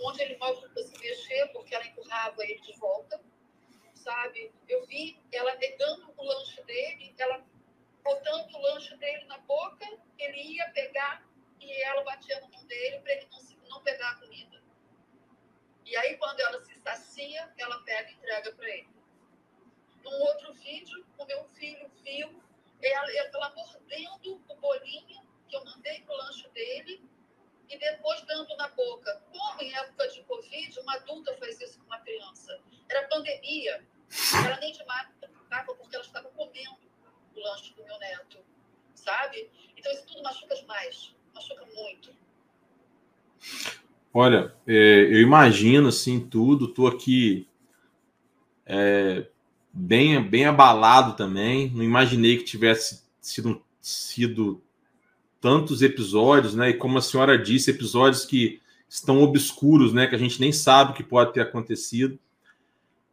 onde 0.00 0.22
ele 0.22 0.36
mal 0.36 0.56
podia 0.60 0.84
se 0.84 0.98
mexer, 0.98 1.46
porque 1.48 1.74
ela 1.74 1.86
empurrava 1.86 2.44
ele 2.44 2.60
de 2.60 2.72
volta, 2.78 3.20
sabe? 3.94 4.52
Eu 4.68 4.86
vi 4.86 5.20
ela 5.32 5.56
negando 5.56 6.14
o 6.16 6.24
lanche 6.24 6.62
dele, 6.62 7.14
ela 7.18 7.44
botando 8.04 8.54
o 8.54 8.62
lanche 8.62 8.96
dele 8.98 9.24
na 9.24 9.38
boca, 9.38 9.86
ele 10.18 10.54
ia 10.54 10.70
pegar 10.70 11.25
e 11.60 11.82
ela 11.82 12.04
batia 12.04 12.40
no 12.40 12.48
mão 12.48 12.64
dele 12.66 13.00
para 13.00 13.12
ele 13.12 13.28
não, 13.30 13.68
não 13.68 13.82
pegar 13.82 14.10
a 14.10 14.14
comida. 14.16 14.62
E 15.84 15.96
aí, 15.96 16.16
quando 16.16 16.40
ela 16.40 16.60
se 16.64 16.74
sacia, 16.80 17.52
ela 17.56 17.80
pega 17.82 18.10
e 18.10 18.14
entrega 18.14 18.52
para 18.52 18.68
ele. 18.68 18.88
Num 20.02 20.20
outro 20.22 20.52
vídeo, 20.54 21.06
o 21.16 21.24
meu 21.24 21.44
filho 21.50 21.90
viu 22.02 22.42
ela, 22.82 23.12
ela 23.12 23.54
mordendo 23.54 24.42
o 24.48 24.56
bolinho 24.56 25.26
que 25.48 25.56
eu 25.56 25.64
mandei 25.64 26.02
para 26.02 26.14
o 26.14 26.18
lanche 26.18 26.48
dele 26.50 27.02
e 27.68 27.78
depois 27.78 28.20
dando 28.22 28.56
na 28.56 28.68
boca. 28.68 29.22
Como 29.32 29.62
em 29.62 29.74
época 29.74 30.08
de 30.08 30.22
Covid, 30.24 30.80
uma 30.80 30.94
adulta 30.96 31.36
faz 31.38 31.60
isso 31.60 31.78
com 31.78 31.86
uma 31.86 32.00
criança? 32.00 32.60
Era 32.88 33.08
pandemia. 33.08 33.86
Ela 34.44 34.58
nem 34.58 34.72
de 34.72 34.84
mata 34.84 35.16
porque 35.78 35.96
ela 35.96 36.04
estava 36.04 36.28
comendo 36.30 36.78
o 37.34 37.40
lanche 37.40 37.72
do 37.74 37.84
meu 37.84 37.98
neto, 37.98 38.44
sabe? 38.94 39.50
Então 39.76 39.92
isso 39.92 40.06
tudo 40.06 40.22
machuca 40.22 40.54
demais, 40.54 41.14
machuca 41.36 41.66
muito. 41.74 42.10
Olha, 44.12 44.54
é, 44.66 45.08
eu 45.12 45.20
imagino 45.20 45.88
assim 45.88 46.18
tudo, 46.18 46.68
tô 46.68 46.86
aqui 46.86 47.46
é, 48.64 49.28
bem, 49.72 50.22
bem 50.22 50.46
abalado 50.46 51.16
também. 51.16 51.70
Não 51.70 51.84
imaginei 51.84 52.38
que 52.38 52.44
tivesse 52.44 53.04
sido, 53.20 53.62
sido 53.80 54.62
tantos 55.40 55.82
episódios, 55.82 56.54
né? 56.54 56.70
E 56.70 56.74
como 56.74 56.98
a 56.98 57.02
senhora 57.02 57.38
disse, 57.38 57.70
episódios 57.70 58.24
que 58.24 58.60
estão 58.88 59.22
obscuros, 59.22 59.92
né? 59.92 60.06
Que 60.06 60.14
a 60.14 60.18
gente 60.18 60.40
nem 60.40 60.50
sabe 60.50 60.92
o 60.92 60.94
que 60.94 61.04
pode 61.04 61.34
ter 61.34 61.42
acontecido. 61.42 62.18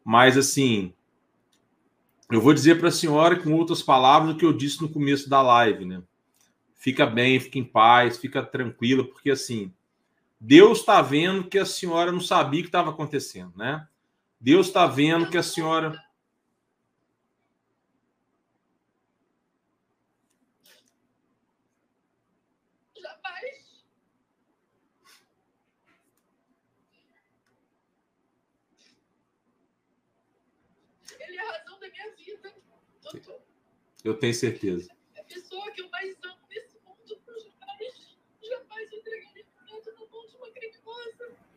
Mas 0.04 0.38
assim, 0.38 0.94
eu 2.32 2.42
vou 2.42 2.54
dizer 2.54 2.80
para 2.80 2.88
a 2.88 2.92
senhora 2.92 3.36
com 3.36 3.54
outras 3.54 3.82
palavras 3.82 4.34
o 4.34 4.38
que 4.38 4.46
eu 4.46 4.54
disse 4.54 4.82
no 4.82 4.90
começo 4.90 5.30
da 5.30 5.42
live, 5.42 5.86
né? 5.86 6.02
Fica 6.84 7.06
bem, 7.06 7.40
fica 7.40 7.58
em 7.58 7.64
paz, 7.64 8.18
fica 8.18 8.44
tranquila, 8.44 9.06
porque 9.06 9.32
assim, 9.32 9.74
Deus 10.38 10.80
está 10.80 11.02
vendo 11.02 11.48
que 11.48 11.58
a 11.58 11.66
senhora 11.66 12.12
não 12.12 12.20
sabia 12.20 12.60
o 12.60 12.64
que 12.64 12.68
estava 12.68 12.90
acontecendo, 12.90 13.54
né? 13.56 13.88
Deus 14.38 14.68
está 14.68 14.86
vendo 14.86 15.30
que 15.30 15.38
a 15.38 15.44
senhora 15.44 15.98
Eu 34.04 34.20
tenho 34.20 34.34
certeza. 34.34 34.90
É 34.90 34.94
a 34.94 34.94
pessoa 34.94 35.03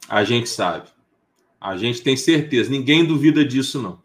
A 0.09 0.25
gente 0.25 0.49
sabe. 0.49 0.89
A 1.61 1.77
gente 1.77 2.03
tem 2.03 2.17
certeza. 2.17 2.71
Ninguém 2.71 3.05
duvida 3.05 3.45
disso, 3.45 3.81
não. 3.83 4.05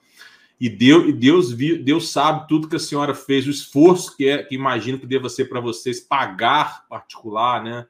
E 0.61 0.69
Deus, 0.69 1.11
Deus, 1.15 1.53
Deus 1.55 2.11
sabe 2.11 2.47
tudo 2.47 2.67
que 2.67 2.75
a 2.75 2.79
senhora 2.79 3.15
fez, 3.15 3.47
o 3.47 3.49
esforço 3.49 4.15
que, 4.15 4.29
é, 4.29 4.43
que 4.43 4.53
imagino 4.53 4.99
que 4.99 5.07
deva 5.07 5.27
ser 5.27 5.45
para 5.45 5.59
vocês 5.59 5.99
pagar 5.99 6.87
particular, 6.87 7.63
né? 7.63 7.87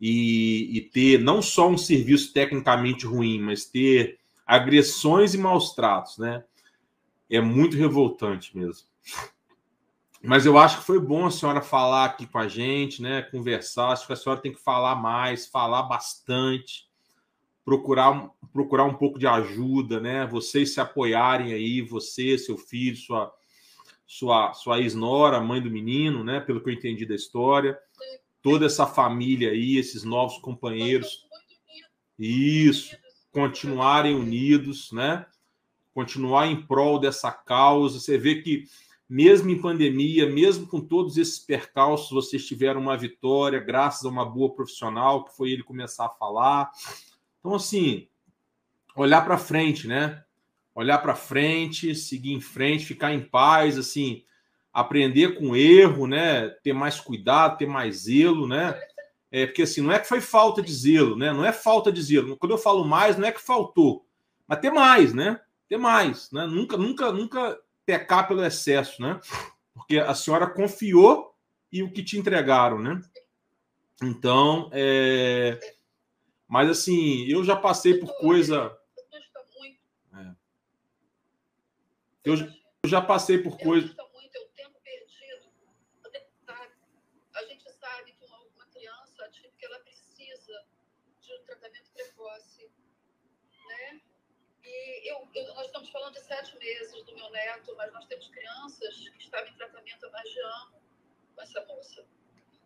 E, 0.00 0.76
e, 0.76 0.80
ter 0.80 1.20
não 1.20 1.40
só 1.40 1.68
um 1.68 1.78
serviço 1.78 2.32
tecnicamente 2.32 3.06
ruim, 3.06 3.40
mas 3.40 3.64
ter 3.64 4.18
agressões 4.44 5.34
e 5.34 5.38
maus 5.38 5.72
tratos, 5.72 6.18
né? 6.18 6.42
É 7.30 7.40
muito 7.40 7.76
revoltante 7.76 8.56
mesmo. 8.56 8.88
Mas 10.20 10.46
eu 10.46 10.58
acho 10.58 10.78
que 10.78 10.84
foi 10.84 10.98
bom 10.98 11.26
a 11.26 11.30
senhora 11.30 11.60
falar 11.60 12.06
aqui 12.06 12.26
com 12.26 12.38
a 12.38 12.48
gente, 12.48 13.00
né? 13.00 13.22
Conversar. 13.22 13.90
Acho 13.90 14.04
que 14.04 14.12
a 14.12 14.16
senhora 14.16 14.40
tem 14.40 14.52
que 14.52 14.60
falar 14.60 14.96
mais, 14.96 15.46
falar 15.46 15.84
bastante, 15.84 16.87
procurar, 17.68 18.30
procurar 18.50 18.84
um 18.84 18.94
pouco 18.94 19.18
de 19.18 19.26
ajuda, 19.26 20.00
né? 20.00 20.26
Vocês 20.26 20.72
se 20.72 20.80
apoiarem 20.80 21.52
aí, 21.52 21.82
você, 21.82 22.38
seu 22.38 22.56
filho, 22.56 22.96
sua, 22.96 23.30
sua, 24.06 24.54
sua 24.54 24.80
ex-nora, 24.80 25.38
mãe 25.38 25.60
do 25.60 25.70
menino, 25.70 26.24
né? 26.24 26.40
Pelo 26.40 26.62
que 26.62 26.70
eu 26.70 26.72
entendi 26.72 27.04
da 27.04 27.14
história. 27.14 27.78
Toda 28.40 28.64
essa 28.64 28.86
família 28.86 29.50
aí, 29.50 29.76
esses 29.76 30.02
novos 30.02 30.38
companheiros. 30.38 31.26
Isso, 32.18 32.96
continuarem 33.30 34.14
unidos, 34.14 34.90
né? 34.90 35.26
Continuar 35.92 36.46
em 36.46 36.62
prol 36.62 36.98
dessa 36.98 37.30
causa. 37.30 38.00
Você 38.00 38.16
vê 38.16 38.36
que 38.40 38.64
mesmo 39.06 39.50
em 39.50 39.60
pandemia, 39.60 40.26
mesmo 40.26 40.66
com 40.66 40.80
todos 40.80 41.18
esses 41.18 41.38
percalços, 41.38 42.10
vocês 42.10 42.46
tiveram 42.46 42.80
uma 42.80 42.96
vitória 42.96 43.60
graças 43.60 44.06
a 44.06 44.08
uma 44.08 44.24
boa 44.24 44.54
profissional, 44.54 45.26
que 45.26 45.36
foi 45.36 45.50
ele 45.50 45.62
começar 45.62 46.06
a 46.06 46.10
falar. 46.10 46.70
Então, 47.48 47.56
assim, 47.56 48.06
olhar 48.94 49.22
para 49.22 49.38
frente, 49.38 49.88
né? 49.88 50.22
Olhar 50.74 50.98
para 50.98 51.14
frente, 51.14 51.94
seguir 51.94 52.34
em 52.34 52.42
frente, 52.42 52.84
ficar 52.84 53.14
em 53.14 53.22
paz, 53.22 53.78
assim, 53.78 54.22
aprender 54.70 55.38
com 55.38 55.56
erro, 55.56 56.06
né? 56.06 56.50
Ter 56.62 56.74
mais 56.74 57.00
cuidado, 57.00 57.56
ter 57.56 57.66
mais 57.66 58.02
zelo, 58.02 58.46
né? 58.46 58.78
É, 59.32 59.46
porque 59.46 59.62
assim, 59.62 59.80
não 59.80 59.90
é 59.90 59.98
que 59.98 60.06
foi 60.06 60.20
falta 60.20 60.60
de 60.60 60.70
zelo, 60.70 61.16
né? 61.16 61.32
Não 61.32 61.42
é 61.42 61.50
falta 61.50 61.90
de 61.90 62.02
zelo. 62.02 62.36
Quando 62.36 62.52
eu 62.52 62.58
falo 62.58 62.84
mais, 62.84 63.16
não 63.16 63.26
é 63.26 63.32
que 63.32 63.40
faltou, 63.40 64.04
mas 64.46 64.60
ter 64.60 64.70
mais, 64.70 65.14
né? 65.14 65.40
Ter 65.70 65.78
mais, 65.78 66.30
né? 66.30 66.46
Nunca, 66.46 66.76
nunca, 66.76 67.10
nunca 67.10 67.58
pecar 67.86 68.28
pelo 68.28 68.44
excesso, 68.44 69.00
né? 69.00 69.18
Porque 69.72 69.98
a 69.98 70.14
senhora 70.14 70.46
confiou 70.46 71.34
e 71.72 71.82
o 71.82 71.90
que 71.90 72.02
te 72.02 72.18
entregaram, 72.18 72.78
né? 72.78 73.00
Então, 74.02 74.68
é... 74.70 75.77
mas 76.48 76.70
assim, 76.70 77.30
eu 77.30 77.44
já 77.44 77.54
passei 77.54 78.00
por 78.00 78.10
coisa. 78.16 78.76
É. 80.14 80.34
Eu, 82.24 82.34
eu 82.82 82.88
já 82.88 83.02
passei 83.02 83.36
por 83.36 83.58
coisa. 83.58 83.94
A 87.34 87.44
gente 87.44 87.70
sabe 87.70 88.12
que 88.12 88.24
uma 88.24 88.66
criança, 88.72 89.30
que 89.30 89.66
ela 89.66 89.78
precisa 89.80 90.64
de 91.20 91.34
um 91.34 91.44
tratamento 91.44 91.92
precoce, 91.92 92.70
né? 93.68 94.00
E 94.64 95.10
eu, 95.10 95.28
eu, 95.34 95.54
nós 95.54 95.66
estamos 95.66 95.90
falando 95.90 96.14
de 96.14 96.20
sete 96.20 96.58
meses 96.58 97.04
do 97.04 97.14
meu 97.14 97.30
neto, 97.30 97.74
mas 97.76 97.92
nós 97.92 98.06
temos 98.06 98.26
crianças 98.28 99.08
que 99.10 99.22
estavam 99.22 99.48
em 99.48 99.54
tratamento 99.54 100.06
há 100.06 100.10
mais 100.10 100.30
de 100.30 100.40
ano 100.40 100.82
com 101.34 101.42
essa 101.42 101.64
moça, 101.66 102.06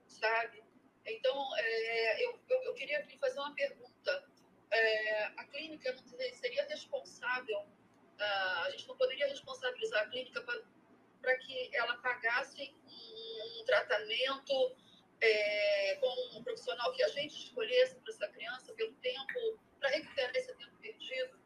sabe? 0.06 0.62
Então, 1.06 1.56
é, 1.58 2.24
eu, 2.24 2.38
eu, 2.48 2.62
eu, 2.64 2.74
queria 2.74 3.02
lhe 3.02 3.18
fazer 3.18 3.38
uma 3.40 3.54
pergunta. 3.54 4.24
É, 4.70 5.24
a 5.36 5.44
clínica 5.44 5.92
não 5.92 6.18
seria 6.34 6.64
responsável, 6.66 7.58
uh, 7.58 8.58
a 8.64 8.70
gente 8.70 8.88
não 8.88 8.96
poderia 8.96 9.26
responsabilizar 9.26 10.02
a 10.02 10.08
clínica 10.08 10.40
para 11.20 11.38
que 11.38 11.70
ela 11.76 11.96
pagasse 11.98 12.74
um, 12.86 13.60
um 13.60 13.64
tratamento 13.64 14.76
é, 15.20 15.96
com 15.96 16.38
um 16.38 16.42
profissional 16.42 16.92
que 16.92 17.02
a 17.02 17.08
gente 17.08 17.44
escolhesse 17.44 17.94
para 17.96 18.12
essa 18.12 18.28
criança 18.28 18.72
pelo 18.72 18.92
tempo, 18.94 19.60
para 19.78 19.90
recuperar 19.90 20.34
esse 20.34 20.54
tempo 20.54 20.76
perdido? 20.78 21.40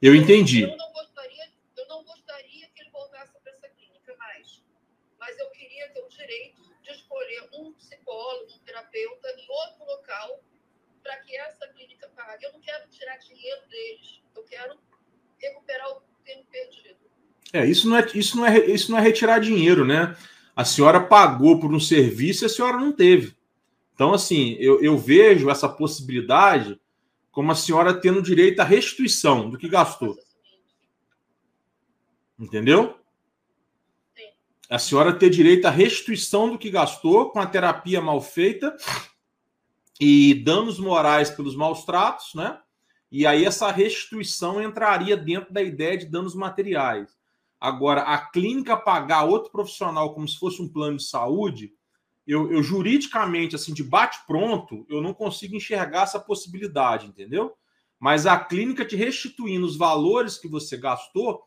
Eu 0.00 0.14
entendi. 0.14 0.62
Eu 0.62 0.76
não 0.76 0.92
gostaria, 0.92 1.52
eu 1.76 1.86
não 1.86 2.04
gostaria 2.04 2.68
que 2.68 2.80
ele 2.80 2.90
voltasse 2.90 3.38
para 3.40 3.52
essa 3.52 3.68
clínica 3.68 4.16
mais. 4.16 4.62
Mas 5.18 5.38
eu 5.38 5.50
queria 5.50 5.88
ter 5.90 6.00
o 6.00 6.08
direito 6.08 6.62
de 6.82 6.90
escolher 7.06 7.48
um 7.54 7.72
psicólogo, 7.72 8.52
um 8.52 8.58
terapeuta 8.64 9.28
em 9.38 9.46
outro 9.48 9.86
local 9.86 10.40
para 11.02 11.16
que 11.18 11.36
essa 11.36 11.68
clínica 11.68 12.10
pague. 12.16 12.44
Eu 12.44 12.52
não 12.52 12.60
quero 12.60 12.88
tirar 12.88 13.16
dinheiro 13.18 13.60
deles. 13.68 14.20
Eu 14.34 14.42
quero 14.42 14.76
recuperar 15.38 15.88
o 15.92 16.02
É, 17.52 17.64
isso 17.64 17.88
não 17.88 17.96
é, 17.96 18.06
isso 18.14 18.36
não 18.36 18.44
é, 18.44 18.58
isso 18.66 18.90
não 18.90 18.98
é 18.98 19.00
retirar 19.00 19.38
dinheiro, 19.38 19.84
né? 19.84 20.16
A 20.54 20.64
senhora 20.64 21.00
pagou 21.00 21.60
por 21.60 21.72
um 21.72 21.78
serviço 21.78 22.44
e 22.44 22.46
a 22.46 22.48
senhora 22.48 22.76
não 22.76 22.92
teve. 22.92 23.36
Então, 23.94 24.12
assim, 24.12 24.56
eu, 24.58 24.82
eu 24.82 24.98
vejo 24.98 25.48
essa 25.48 25.68
possibilidade 25.68 26.80
como 27.30 27.52
a 27.52 27.54
senhora 27.54 27.94
tendo 27.94 28.20
direito 28.20 28.60
à 28.60 28.64
restituição 28.64 29.48
do 29.48 29.56
que 29.56 29.68
gastou. 29.68 30.18
Entendeu? 32.38 32.95
A 34.68 34.78
senhora 34.78 35.16
ter 35.16 35.30
direito 35.30 35.66
à 35.66 35.70
restituição 35.70 36.50
do 36.50 36.58
que 36.58 36.70
gastou 36.70 37.30
com 37.30 37.38
a 37.38 37.46
terapia 37.46 38.00
mal 38.00 38.20
feita 38.20 38.76
e 40.00 40.34
danos 40.34 40.78
morais 40.78 41.30
pelos 41.30 41.54
maus 41.54 41.84
tratos, 41.84 42.34
né? 42.34 42.58
E 43.10 43.24
aí 43.24 43.44
essa 43.44 43.70
restituição 43.70 44.60
entraria 44.60 45.16
dentro 45.16 45.52
da 45.52 45.62
ideia 45.62 45.96
de 45.96 46.06
danos 46.06 46.34
materiais. 46.34 47.16
Agora, 47.60 48.02
a 48.02 48.18
clínica 48.18 48.76
pagar 48.76 49.24
outro 49.24 49.50
profissional 49.50 50.12
como 50.12 50.28
se 50.28 50.38
fosse 50.38 50.60
um 50.60 50.68
plano 50.68 50.96
de 50.96 51.04
saúde, 51.04 51.72
eu, 52.26 52.50
eu 52.52 52.62
juridicamente, 52.62 53.54
assim, 53.54 53.72
de 53.72 53.84
bate-pronto, 53.84 54.84
eu 54.88 55.00
não 55.00 55.14
consigo 55.14 55.54
enxergar 55.54 56.02
essa 56.02 56.18
possibilidade, 56.18 57.06
entendeu? 57.06 57.54
Mas 57.98 58.26
a 58.26 58.38
clínica 58.38 58.84
te 58.84 58.96
restituindo 58.96 59.64
os 59.64 59.76
valores 59.76 60.36
que 60.36 60.48
você 60.48 60.76
gastou, 60.76 61.45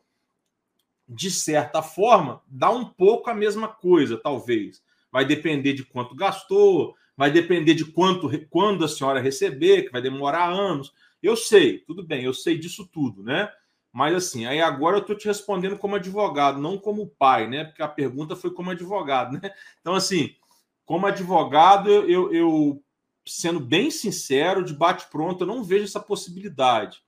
de 1.12 1.28
certa 1.28 1.82
forma, 1.82 2.40
dá 2.46 2.70
um 2.70 2.84
pouco 2.84 3.28
a 3.28 3.34
mesma 3.34 3.66
coisa, 3.66 4.16
talvez. 4.16 4.80
Vai 5.10 5.24
depender 5.24 5.72
de 5.72 5.84
quanto 5.84 6.14
gastou, 6.14 6.94
vai 7.16 7.32
depender 7.32 7.74
de 7.74 7.84
quanto 7.84 8.30
quando 8.48 8.84
a 8.84 8.88
senhora 8.88 9.20
receber, 9.20 9.82
que 9.82 9.90
vai 9.90 10.00
demorar 10.00 10.48
anos. 10.48 10.94
Eu 11.20 11.36
sei, 11.36 11.78
tudo 11.78 12.04
bem, 12.04 12.22
eu 12.22 12.32
sei 12.32 12.56
disso 12.56 12.86
tudo, 12.86 13.24
né? 13.24 13.50
Mas 13.92 14.14
assim, 14.14 14.46
aí 14.46 14.60
agora 14.60 14.98
eu 14.98 15.00
estou 15.00 15.16
te 15.16 15.26
respondendo 15.26 15.76
como 15.76 15.96
advogado, 15.96 16.60
não 16.60 16.78
como 16.78 17.08
pai, 17.08 17.48
né? 17.48 17.64
Porque 17.64 17.82
a 17.82 17.88
pergunta 17.88 18.36
foi 18.36 18.52
como 18.52 18.70
advogado, 18.70 19.32
né? 19.42 19.52
Então, 19.80 19.96
assim, 19.96 20.36
como 20.86 21.06
advogado, 21.06 21.90
eu, 21.90 22.32
eu 22.32 22.80
sendo 23.26 23.58
bem 23.58 23.90
sincero, 23.90 24.64
de 24.64 24.72
bate-pronto, 24.72 25.42
eu 25.42 25.48
não 25.48 25.64
vejo 25.64 25.86
essa 25.86 25.98
possibilidade. 26.00 27.02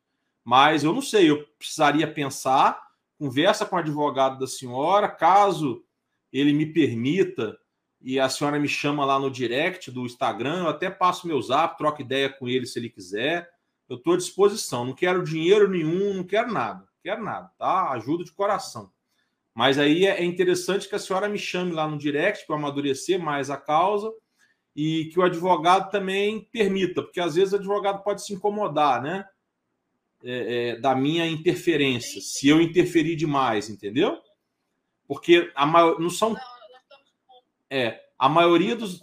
Mas 0.44 0.82
eu 0.82 0.92
não 0.92 1.00
sei, 1.00 1.30
eu 1.30 1.46
precisaria 1.56 2.12
pensar, 2.12 2.91
conversa 3.18 3.64
com 3.66 3.76
o 3.76 3.78
advogado 3.78 4.38
da 4.38 4.46
senhora, 4.46 5.08
caso 5.08 5.84
ele 6.32 6.52
me 6.52 6.66
permita 6.66 7.56
e 8.00 8.18
a 8.18 8.28
senhora 8.28 8.58
me 8.58 8.68
chama 8.68 9.04
lá 9.04 9.18
no 9.18 9.30
direct 9.30 9.90
do 9.90 10.04
Instagram, 10.04 10.64
eu 10.64 10.68
até 10.68 10.90
passo 10.90 11.26
meu 11.26 11.40
zap, 11.40 11.78
troco 11.78 12.02
ideia 12.02 12.28
com 12.28 12.48
ele 12.48 12.66
se 12.66 12.78
ele 12.78 12.90
quiser 12.90 13.52
eu 13.92 13.96
estou 13.96 14.14
à 14.14 14.16
disposição. 14.16 14.86
Não 14.86 14.94
quero 14.94 15.22
dinheiro 15.22 15.68
nenhum, 15.68 16.14
não 16.14 16.24
quero 16.24 16.50
nada. 16.50 16.80
Não 16.80 17.02
quero 17.02 17.22
nada, 17.22 17.50
tá? 17.58 17.90
Ajuda 17.90 18.24
de 18.24 18.32
coração. 18.32 18.90
Mas 19.54 19.78
aí 19.78 20.06
é, 20.06 20.20
é 20.20 20.24
interessante 20.24 20.88
que 20.88 20.94
a 20.94 20.98
senhora 20.98 21.28
me 21.28 21.38
chame 21.38 21.72
lá 21.72 21.86
no 21.86 21.98
direct 21.98 22.46
para 22.46 22.56
amadurecer 22.56 23.20
mais 23.20 23.50
a 23.50 23.56
causa 23.58 24.10
e 24.74 25.10
que 25.12 25.20
o 25.20 25.22
advogado 25.22 25.90
também 25.90 26.48
permita, 26.50 27.02
porque 27.02 27.20
às 27.20 27.34
vezes 27.34 27.52
o 27.52 27.56
advogado 27.56 28.02
pode 28.02 28.24
se 28.24 28.32
incomodar, 28.32 29.02
né? 29.02 29.26
É, 30.24 30.70
é, 30.70 30.80
da 30.80 30.94
minha 30.94 31.26
interferência, 31.26 32.20
se 32.20 32.46
eu 32.48 32.60
interferir 32.60 33.16
demais, 33.16 33.68
entendeu? 33.68 34.20
Porque 35.06 35.50
a 35.54 35.66
maior, 35.66 35.98
não 35.98 36.08
são. 36.08 36.36
É, 37.68 38.00
a 38.18 38.28
maioria 38.28 38.76
dos. 38.76 39.02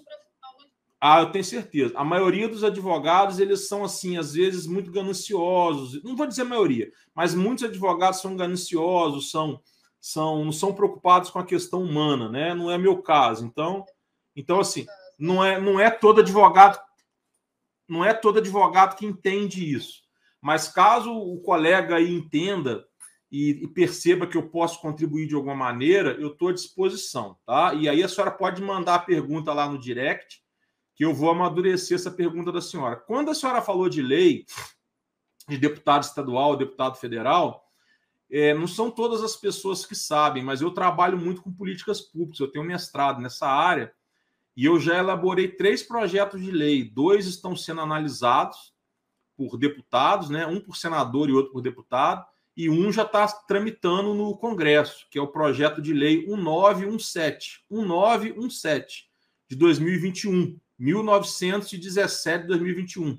Ah, 1.00 1.22
eu 1.22 1.32
tenho 1.32 1.44
certeza. 1.44 1.94
A 1.98 2.04
maioria 2.04 2.48
dos 2.48 2.64
advogados, 2.64 3.40
eles 3.40 3.68
são, 3.68 3.84
assim, 3.84 4.18
às 4.18 4.34
vezes, 4.34 4.66
muito 4.66 4.92
gananciosos. 4.92 6.02
Não 6.04 6.16
vou 6.16 6.26
dizer 6.26 6.42
a 6.42 6.46
maioria, 6.46 6.92
mas 7.14 7.36
muitos 7.36 7.64
advogados 7.64 8.22
são 8.22 8.36
gananciosos, 8.36 9.30
são, 9.30 9.62
são, 10.00 10.44
não 10.44 10.52
são 10.52 10.74
preocupados 10.74 11.30
com 11.30 11.40
a 11.40 11.46
questão 11.46 11.84
humana, 11.84 12.30
né? 12.30 12.54
Não 12.54 12.72
é 12.72 12.78
meu 12.78 13.02
caso. 13.02 13.46
Então, 13.46 13.86
então 14.36 14.60
assim, 14.60 14.86
não 15.18 15.44
é, 15.44 15.60
não 15.60 15.80
é 15.80 15.92
todo 15.92 16.22
advogado, 16.22 16.80
não 17.88 18.04
é 18.04 18.14
todo 18.14 18.40
advogado 18.40 18.96
que 18.96 19.06
entende 19.06 19.74
isso. 19.74 20.09
Mas 20.42 20.68
caso 20.68 21.12
o 21.12 21.40
colega 21.42 22.02
entenda 22.02 22.86
e, 23.32 23.64
e 23.64 23.68
perceba 23.68 24.26
que 24.26 24.38
eu 24.38 24.50
posso 24.50 24.82
contribuir 24.82 25.28
de 25.28 25.36
alguma 25.36 25.56
maneira, 25.56 26.12
eu 26.20 26.30
estou 26.30 26.50
à 26.50 26.54
disposição, 26.54 27.38
tá? 27.46 27.74
E 27.74 27.88
aí 27.88 28.02
a 28.02 28.08
senhora 28.08 28.32
pode 28.32 28.62
mandar 28.62 28.96
a 28.96 29.00
pergunta 29.00 29.54
lá 29.54 29.68
no 29.70 29.78
direct 29.78 30.42
que 30.96 31.06
eu 31.06 31.14
vou 31.14 31.32
amadurecer 31.32 31.96
essa 31.96 32.12
pergunta 32.12 32.52
da 32.52 32.60
senhora. 32.60 32.98
Quando 32.98 33.32
a 33.32 33.36
senhora 33.36 33.62
falou 33.62 33.88
de 33.88 34.02
lei, 34.02 34.46
de 35.48 35.58
deputado 35.58 36.04
estadual, 36.04 36.58
deputado 36.58 36.98
federal, 36.98 37.64
é, 38.30 38.54
não 38.54 38.68
são 38.68 38.92
todas 38.92 39.24
as 39.24 39.36
pessoas 39.36 39.86
que 39.86 39.96
sabem, 39.96 40.44
mas 40.44 40.62
eu 40.62 40.72
trabalho 40.72 41.18
muito 41.18 41.42
com 41.42 41.52
políticas 41.52 42.02
públicas, 42.02 42.40
eu 42.40 42.52
tenho 42.52 42.66
mestrado 42.66 43.22
nessa 43.22 43.48
área, 43.48 43.94
e 44.56 44.66
eu 44.66 44.80
já 44.80 44.98
elaborei 44.98 45.48
três 45.48 45.82
projetos 45.82 46.42
de 46.42 46.52
lei. 46.52 46.84
Dois 46.84 47.26
estão 47.28 47.56
sendo 47.56 47.82
analisados 47.82 48.74
por 49.40 49.58
deputados, 49.58 50.30
né? 50.30 50.46
um 50.46 50.60
por 50.60 50.76
senador 50.76 51.30
e 51.30 51.34
outro 51.34 51.54
por 51.54 51.62
deputado, 51.62 52.26
e 52.58 52.70
um 52.70 52.92
já 52.92 53.04
está 53.04 53.26
tramitando 53.26 54.14
no 54.14 54.36
Congresso, 54.36 55.08
que 55.10 55.18
é 55.18 55.22
o 55.22 55.28
projeto 55.28 55.82
de 55.82 55.94
lei 55.94 56.28
1917, 56.28 57.64
1917 57.72 59.10
de 59.48 59.56
2021. 59.56 60.60
1917 60.78 62.48
2021. 62.48 63.18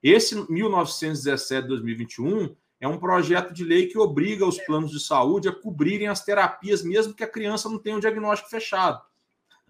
Esse 0.00 0.36
1917 0.48 1.66
2021 1.66 2.54
é 2.80 2.86
um 2.86 2.98
projeto 2.98 3.52
de 3.52 3.64
lei 3.64 3.88
que 3.88 3.98
obriga 3.98 4.46
os 4.46 4.58
planos 4.58 4.92
de 4.92 5.00
saúde 5.00 5.48
a 5.48 5.52
cobrirem 5.52 6.06
as 6.06 6.24
terapias, 6.24 6.84
mesmo 6.84 7.14
que 7.14 7.24
a 7.24 7.30
criança 7.30 7.68
não 7.68 7.80
tenha 7.80 7.96
um 7.96 8.00
diagnóstico 8.00 8.48
fechado. 8.48 9.02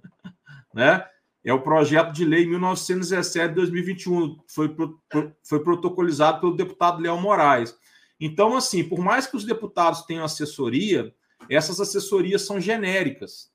né? 0.74 1.06
É 1.48 1.52
o 1.54 1.62
projeto 1.62 2.12
de 2.12 2.26
lei 2.26 2.44
1917 2.44 3.54
2021, 3.54 4.36
foi, 4.46 4.76
foi 5.42 5.64
protocolizado 5.64 6.40
pelo 6.40 6.54
deputado 6.54 7.00
Léo 7.00 7.18
Moraes. 7.18 7.74
Então, 8.20 8.54
assim, 8.54 8.84
por 8.84 8.98
mais 8.98 9.26
que 9.26 9.34
os 9.34 9.44
deputados 9.44 10.02
tenham 10.02 10.26
assessoria, 10.26 11.10
essas 11.48 11.80
assessorias 11.80 12.42
são 12.42 12.60
genéricas. 12.60 13.50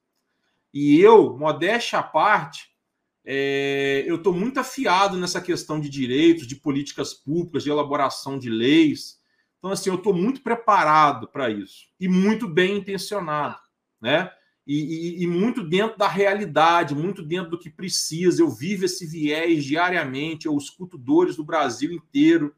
E 0.73 0.99
eu, 0.99 1.37
modéstia 1.37 1.99
à 1.99 2.01
parte, 2.01 2.67
é, 3.23 4.03
eu 4.07 4.15
estou 4.15 4.33
muito 4.33 4.59
afiado 4.59 5.15
nessa 5.15 5.39
questão 5.39 5.79
de 5.79 5.87
direitos, 5.87 6.47
de 6.47 6.55
políticas 6.55 7.13
públicas, 7.13 7.63
de 7.63 7.69
elaboração 7.69 8.39
de 8.39 8.49
leis. 8.49 9.19
Então, 9.59 9.69
assim, 9.69 9.91
eu 9.91 9.97
estou 9.97 10.15
muito 10.15 10.41
preparado 10.41 11.27
para 11.27 11.47
isso 11.51 11.89
e 11.99 12.07
muito 12.07 12.47
bem 12.47 12.75
intencionado, 12.77 13.61
né? 14.01 14.31
E, 14.65 14.75
e, 14.75 15.23
e, 15.23 15.27
muito 15.27 15.61
dentro 15.61 15.97
da 15.97 16.07
realidade, 16.07 16.95
muito 16.95 17.21
dentro 17.21 17.51
do 17.51 17.59
que 17.59 17.69
precisa. 17.69 18.41
Eu 18.41 18.49
vivo 18.49 18.85
esse 18.85 19.05
viés 19.05 19.65
diariamente, 19.65 20.45
eu 20.45 20.57
escuto 20.57 20.97
dores 20.97 21.35
do 21.35 21.43
Brasil 21.43 21.91
inteiro, 21.91 22.55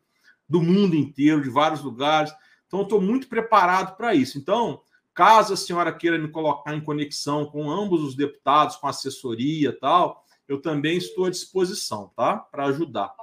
do 0.47 0.61
mundo 0.61 0.95
inteiro, 0.95 1.41
de 1.41 1.49
vários 1.49 1.81
lugares. 1.81 2.31
Então, 2.67 2.79
eu 2.79 2.83
estou 2.83 3.01
muito 3.01 3.27
preparado 3.27 3.97
para 3.97 4.13
isso. 4.13 4.37
Então, 4.37 4.83
caso 5.15 5.53
a 5.53 5.57
senhora 5.57 5.91
queira 5.91 6.19
me 6.19 6.27
colocar 6.27 6.75
em 6.75 6.81
conexão 6.81 7.45
com 7.45 7.71
ambos 7.71 8.03
os 8.03 8.15
deputados, 8.15 8.75
com 8.75 8.87
assessoria 8.87 9.69
e 9.69 9.73
tal, 9.73 10.23
eu 10.47 10.61
também 10.61 10.97
estou 10.97 11.25
à 11.25 11.29
disposição, 11.29 12.11
tá? 12.15 12.37
Para 12.37 12.65
ajudar. 12.65 13.15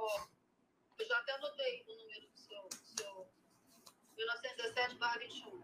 eu 0.99 1.05
já 1.07 1.17
até 1.19 1.35
anotei 1.35 1.85
o 1.87 1.95
número 1.95 2.27
do 2.27 2.37
seu, 2.37 2.61
seu 2.97 3.27
1917-21. 4.17 5.63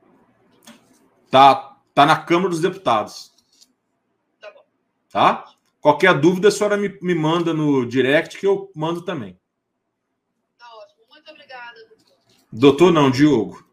Tá, 1.30 1.79
tá 2.00 2.06
na 2.06 2.16
Câmara 2.16 2.50
dos 2.50 2.62
Deputados. 2.62 3.30
Tá 4.40 4.50
bom. 4.52 4.62
Tá? 5.12 5.46
Qualquer 5.82 6.18
dúvida, 6.18 6.48
a 6.48 6.52
senhora 6.52 6.78
me, 6.78 6.98
me 7.02 7.14
manda 7.14 7.54
no 7.54 7.86
direct 7.86 8.38
que 8.38 8.48
eu 8.48 8.72
mando 8.74 9.02
também. 9.02 9.38
Tá 10.58 10.66
ótimo. 10.78 11.02
Muito 11.10 11.30
obrigada, 11.30 11.78
doutor. 11.90 12.16
Doutor 12.54 12.94
não, 12.94 13.12
Diogo. 13.12 13.68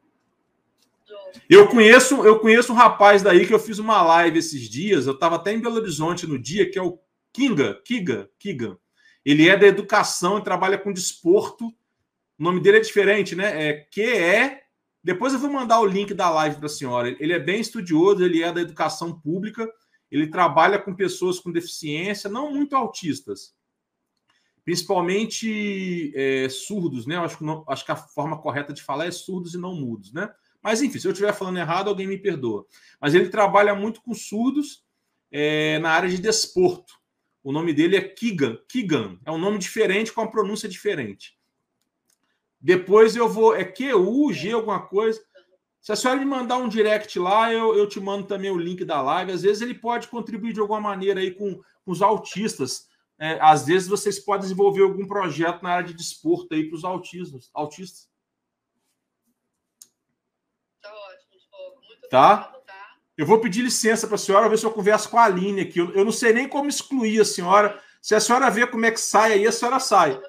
Eu 1.48 1.68
conheço, 1.68 2.26
eu 2.26 2.40
conheço 2.40 2.72
um 2.72 2.76
rapaz 2.76 3.22
daí 3.22 3.46
que 3.46 3.54
eu 3.54 3.60
fiz 3.60 3.78
uma 3.78 4.02
live 4.02 4.40
esses 4.40 4.68
dias. 4.68 5.06
Eu 5.06 5.12
estava 5.12 5.36
até 5.36 5.52
em 5.52 5.60
Belo 5.60 5.76
Horizonte 5.76 6.26
no 6.26 6.36
dia, 6.36 6.68
que 6.68 6.76
é 6.76 6.82
o 6.82 6.98
Kinga, 7.32 7.80
Kiga, 7.84 8.28
Kiga. 8.40 8.76
Ele 9.24 9.48
é 9.48 9.56
da 9.56 9.68
educação 9.68 10.38
e 10.38 10.42
trabalha 10.42 10.78
com 10.78 10.92
desporto. 10.92 11.68
O 11.68 12.42
nome 12.42 12.58
dele 12.58 12.78
é 12.78 12.80
diferente, 12.80 13.36
né? 13.36 13.68
É 13.68 13.72
QE. 13.88 14.65
Depois 15.06 15.32
eu 15.32 15.38
vou 15.38 15.48
mandar 15.48 15.78
o 15.78 15.86
link 15.86 16.12
da 16.12 16.28
live 16.30 16.56
para 16.56 16.66
a 16.66 16.68
senhora. 16.68 17.08
Ele 17.20 17.32
é 17.32 17.38
bem 17.38 17.60
estudioso, 17.60 18.24
ele 18.24 18.42
é 18.42 18.52
da 18.52 18.60
educação 18.60 19.20
pública, 19.20 19.72
ele 20.10 20.26
trabalha 20.26 20.80
com 20.80 20.96
pessoas 20.96 21.38
com 21.38 21.52
deficiência, 21.52 22.28
não 22.28 22.52
muito 22.52 22.74
autistas, 22.74 23.54
principalmente 24.64 26.12
é, 26.12 26.48
surdos, 26.48 27.06
né? 27.06 27.16
acho 27.18 27.38
que, 27.38 27.44
não, 27.44 27.64
acho 27.68 27.84
que 27.84 27.92
a 27.92 27.96
forma 27.96 28.36
correta 28.36 28.72
de 28.72 28.82
falar 28.82 29.06
é 29.06 29.12
surdos 29.12 29.54
e 29.54 29.58
não 29.58 29.76
mudos, 29.76 30.12
né? 30.12 30.28
Mas 30.60 30.82
enfim, 30.82 30.98
se 30.98 31.06
eu 31.06 31.12
estiver 31.12 31.32
falando 31.32 31.58
errado, 31.58 31.86
alguém 31.86 32.08
me 32.08 32.18
perdoa. 32.18 32.66
Mas 33.00 33.14
ele 33.14 33.28
trabalha 33.28 33.76
muito 33.76 34.02
com 34.02 34.12
surdos 34.12 34.84
é, 35.30 35.78
na 35.78 35.90
área 35.90 36.08
de 36.08 36.18
desporto. 36.18 36.94
O 37.44 37.52
nome 37.52 37.72
dele 37.72 37.94
é 37.94 38.00
Kigan. 38.00 38.58
Kigan. 38.68 39.20
É 39.24 39.30
um 39.30 39.38
nome 39.38 39.58
diferente 39.58 40.12
com 40.12 40.22
a 40.22 40.28
pronúncia 40.28 40.68
diferente. 40.68 41.35
Depois 42.66 43.14
eu 43.14 43.28
vou. 43.28 43.54
É 43.54 43.64
Q-U-G 43.64 44.50
alguma 44.50 44.84
coisa. 44.84 45.22
Se 45.80 45.92
a 45.92 45.94
senhora 45.94 46.18
me 46.18 46.26
mandar 46.26 46.56
um 46.56 46.68
direct 46.68 47.16
lá, 47.16 47.52
eu, 47.52 47.76
eu 47.76 47.88
te 47.88 48.00
mando 48.00 48.26
também 48.26 48.50
o 48.50 48.58
link 48.58 48.84
da 48.84 49.00
live. 49.00 49.30
Às 49.30 49.42
vezes 49.42 49.62
ele 49.62 49.72
pode 49.72 50.08
contribuir 50.08 50.52
de 50.52 50.58
alguma 50.58 50.80
maneira 50.80 51.20
aí 51.20 51.30
com, 51.30 51.54
com 51.84 51.92
os 51.92 52.02
autistas. 52.02 52.88
É, 53.20 53.38
às 53.40 53.66
vezes 53.66 53.86
vocês 53.86 54.18
podem 54.18 54.42
desenvolver 54.42 54.82
algum 54.82 55.06
projeto 55.06 55.62
na 55.62 55.70
área 55.70 55.86
de 55.86 55.94
desporto 55.94 56.52
aí 56.56 56.64
para 56.68 56.74
os 56.74 56.84
autistas. 56.84 57.48
autistas. 57.54 58.08
Tá 60.82 60.92
ótimo. 60.92 61.30
Muito 61.86 62.08
Tá? 62.10 62.32
obrigado, 62.32 62.64
tá? 62.66 62.96
Eu 63.16 63.26
vou 63.26 63.40
pedir 63.40 63.62
licença 63.62 64.08
para 64.08 64.16
a 64.16 64.18
senhora, 64.18 64.48
ver 64.48 64.58
se 64.58 64.66
eu 64.66 64.72
converso 64.72 65.08
com 65.08 65.18
a 65.18 65.24
Aline 65.24 65.60
aqui. 65.60 65.78
Eu, 65.78 65.92
eu 65.94 66.04
não 66.04 66.10
sei 66.10 66.32
nem 66.32 66.48
como 66.48 66.68
excluir 66.68 67.20
a 67.20 67.24
senhora. 67.24 67.80
Se 68.02 68.12
a 68.12 68.18
senhora 68.18 68.50
ver 68.50 68.72
como 68.72 68.84
é 68.86 68.90
que 68.90 69.00
sai 69.00 69.34
aí, 69.34 69.46
a 69.46 69.52
senhora 69.52 69.78
sai. 69.78 70.20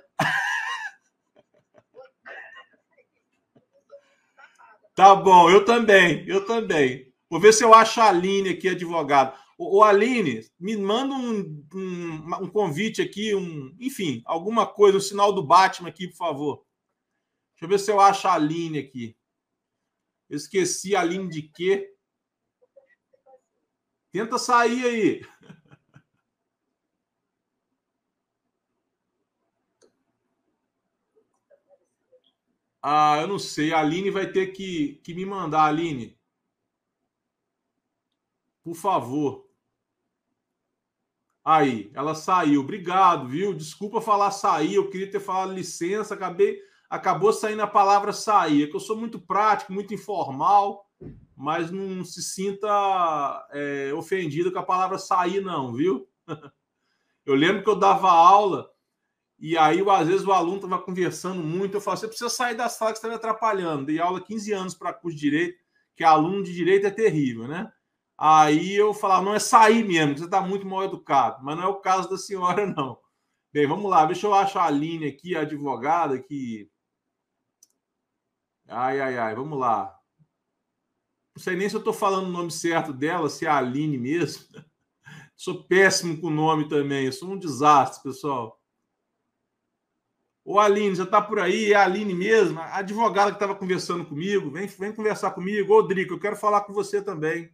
Tá 4.98 5.14
bom, 5.14 5.48
eu 5.48 5.64
também, 5.64 6.28
eu 6.28 6.44
também. 6.44 7.14
Vou 7.30 7.40
ver 7.40 7.54
se 7.54 7.64
eu 7.64 7.72
acho 7.72 8.02
a 8.02 8.08
Aline 8.10 8.50
aqui, 8.50 8.68
advogado. 8.68 9.38
Ô, 9.56 9.84
Aline, 9.84 10.42
me 10.60 10.76
manda 10.76 11.14
um, 11.14 11.64
um, 11.72 12.44
um 12.46 12.50
convite 12.50 13.00
aqui, 13.00 13.36
um, 13.36 13.76
enfim, 13.80 14.24
alguma 14.26 14.66
coisa, 14.66 14.98
o 14.98 15.02
sinal 15.02 15.32
do 15.32 15.46
Batman 15.46 15.90
aqui, 15.90 16.08
por 16.08 16.18
favor. 16.18 16.66
Deixa 17.52 17.66
eu 17.66 17.70
ver 17.70 17.80
se 17.80 17.92
eu 17.92 18.00
acho 18.00 18.28
a 18.28 18.34
Aline 18.34 18.80
aqui. 18.80 19.16
Eu 20.28 20.38
esqueci 20.38 20.96
a 20.96 21.02
Aline 21.02 21.30
de 21.30 21.44
quê? 21.44 21.94
Tenta 24.12 24.40
sair 24.40 24.84
aí. 24.84 25.22
Ah, 32.90 33.20
eu 33.20 33.28
não 33.28 33.38
sei. 33.38 33.74
A 33.74 33.80
Aline 33.80 34.10
vai 34.10 34.32
ter 34.32 34.48
que, 34.54 35.02
que 35.04 35.14
me 35.14 35.26
mandar, 35.26 35.66
Aline. 35.66 36.18
Por 38.64 38.76
favor. 38.76 39.46
Aí, 41.44 41.92
ela 41.94 42.16
saiu. 42.16 42.62
Obrigado, 42.62 43.28
viu? 43.28 43.54
Desculpa 43.54 44.00
falar 44.00 44.32
sair. 44.32 44.76
Eu 44.76 44.90
queria 44.90 45.12
ter 45.12 45.20
falado 45.20 45.52
licença. 45.52 46.14
Acabei, 46.14 46.62
acabou 46.90 47.34
saindo 47.34 47.62
a 47.62 47.68
palavra 47.68 48.14
sair. 48.14 48.64
É 48.64 48.68
que 48.68 48.76
eu 48.78 48.80
sou 48.80 48.96
muito 48.96 49.20
prático, 49.20 49.74
muito 49.74 49.94
informal, 49.94 50.90
mas 51.36 51.70
não 51.70 52.06
se 52.06 52.24
sinta 52.24 53.48
é, 53.52 53.94
ofendido 53.96 54.50
com 54.50 54.60
a 54.60 54.66
palavra 54.66 54.98
sair, 54.98 55.42
não, 55.42 55.74
viu? 55.74 56.08
Eu 57.26 57.36
lembro 57.36 57.62
que 57.62 57.70
eu 57.70 57.76
dava 57.76 58.10
aula 58.10 58.72
e 59.40 59.58
aí, 59.58 59.84
às 59.88 60.08
vezes, 60.08 60.26
o 60.26 60.32
aluno 60.32 60.56
estava 60.56 60.82
conversando 60.82 61.44
muito. 61.44 61.76
Eu 61.76 61.82
falo, 61.82 61.98
você 61.98 62.08
precisa 62.08 62.30
sair 62.30 62.56
da 62.56 62.68
sala 62.70 62.92
que 62.92 62.98
está 62.98 63.08
me 63.08 63.16
atrapalhando. 63.16 63.86
Dei 63.86 64.00
aula 64.00 64.20
15 64.20 64.52
anos 64.52 64.76
para 64.76 64.94
curso 64.94 65.16
de 65.16 65.22
direito, 65.22 65.60
que 65.96 66.04
aluno 66.04 66.44
de 66.44 66.54
direito 66.54 66.88
é 66.88 66.92
terrível, 66.92 67.48
né? 67.48 67.72
Aí 68.18 68.76
eu 68.76 68.96
falava, 68.96 69.24
não 69.24 69.36
é 69.36 69.40
sair 69.40 69.84
mesmo, 69.84 70.18
você 70.18 70.26
está 70.26 70.42
muito 70.42 70.66
mal 70.66 70.84
educado. 70.84 71.44
Mas 71.44 71.56
não 71.56 71.64
é 71.64 71.68
o 71.68 71.82
caso 71.82 72.10
da 72.10 72.18
senhora, 72.18 72.66
não. 72.76 73.00
Bem, 73.54 73.68
vamos 73.68 73.90
lá, 73.90 74.06
deixa 74.06 74.26
eu 74.28 74.34
achar 74.34 74.62
a 74.64 74.66
Aline 74.66 75.08
aqui, 75.08 75.36
a 75.36 75.42
advogada, 75.42 76.20
que. 76.20 76.70
Ai, 78.68 79.00
ai, 79.00 79.18
ai, 79.18 79.36
vamos 79.36 79.58
lá. 79.58 79.96
Não 81.36 81.42
sei 81.44 81.56
nem 81.56 81.70
se 81.70 81.76
eu 81.76 81.80
estou 81.80 81.94
falando 81.94 82.28
o 82.28 82.32
nome 82.32 82.52
certo 82.52 82.92
dela, 82.92 83.30
se 83.30 83.46
é 83.46 83.50
a 83.50 83.58
Aline 83.58 83.98
mesmo. 83.98 84.46
Sou 85.36 85.64
péssimo 85.68 86.20
com 86.20 86.28
o 86.28 86.32
nome 86.32 86.68
também, 86.68 87.12
sou 87.12 87.30
um 87.30 87.38
desastre, 87.38 88.02
pessoal. 88.02 88.57
Ô, 90.50 90.62
Aline, 90.62 90.96
já 90.96 91.04
está 91.04 91.22
por 91.22 91.42
aí? 91.42 91.74
É 91.74 91.76
a 91.76 91.84
Aline 91.84 92.14
mesmo? 92.14 92.58
A 92.58 92.78
advogada 92.78 93.32
que 93.32 93.36
estava 93.36 93.54
conversando 93.54 94.06
comigo. 94.06 94.50
Vem, 94.50 94.66
vem 94.66 94.94
conversar 94.94 95.32
comigo. 95.32 95.74
Ô, 95.74 95.82
Drica, 95.82 96.14
eu 96.14 96.20
quero 96.20 96.38
falar 96.38 96.62
com 96.62 96.72
você 96.72 97.02
também. 97.02 97.54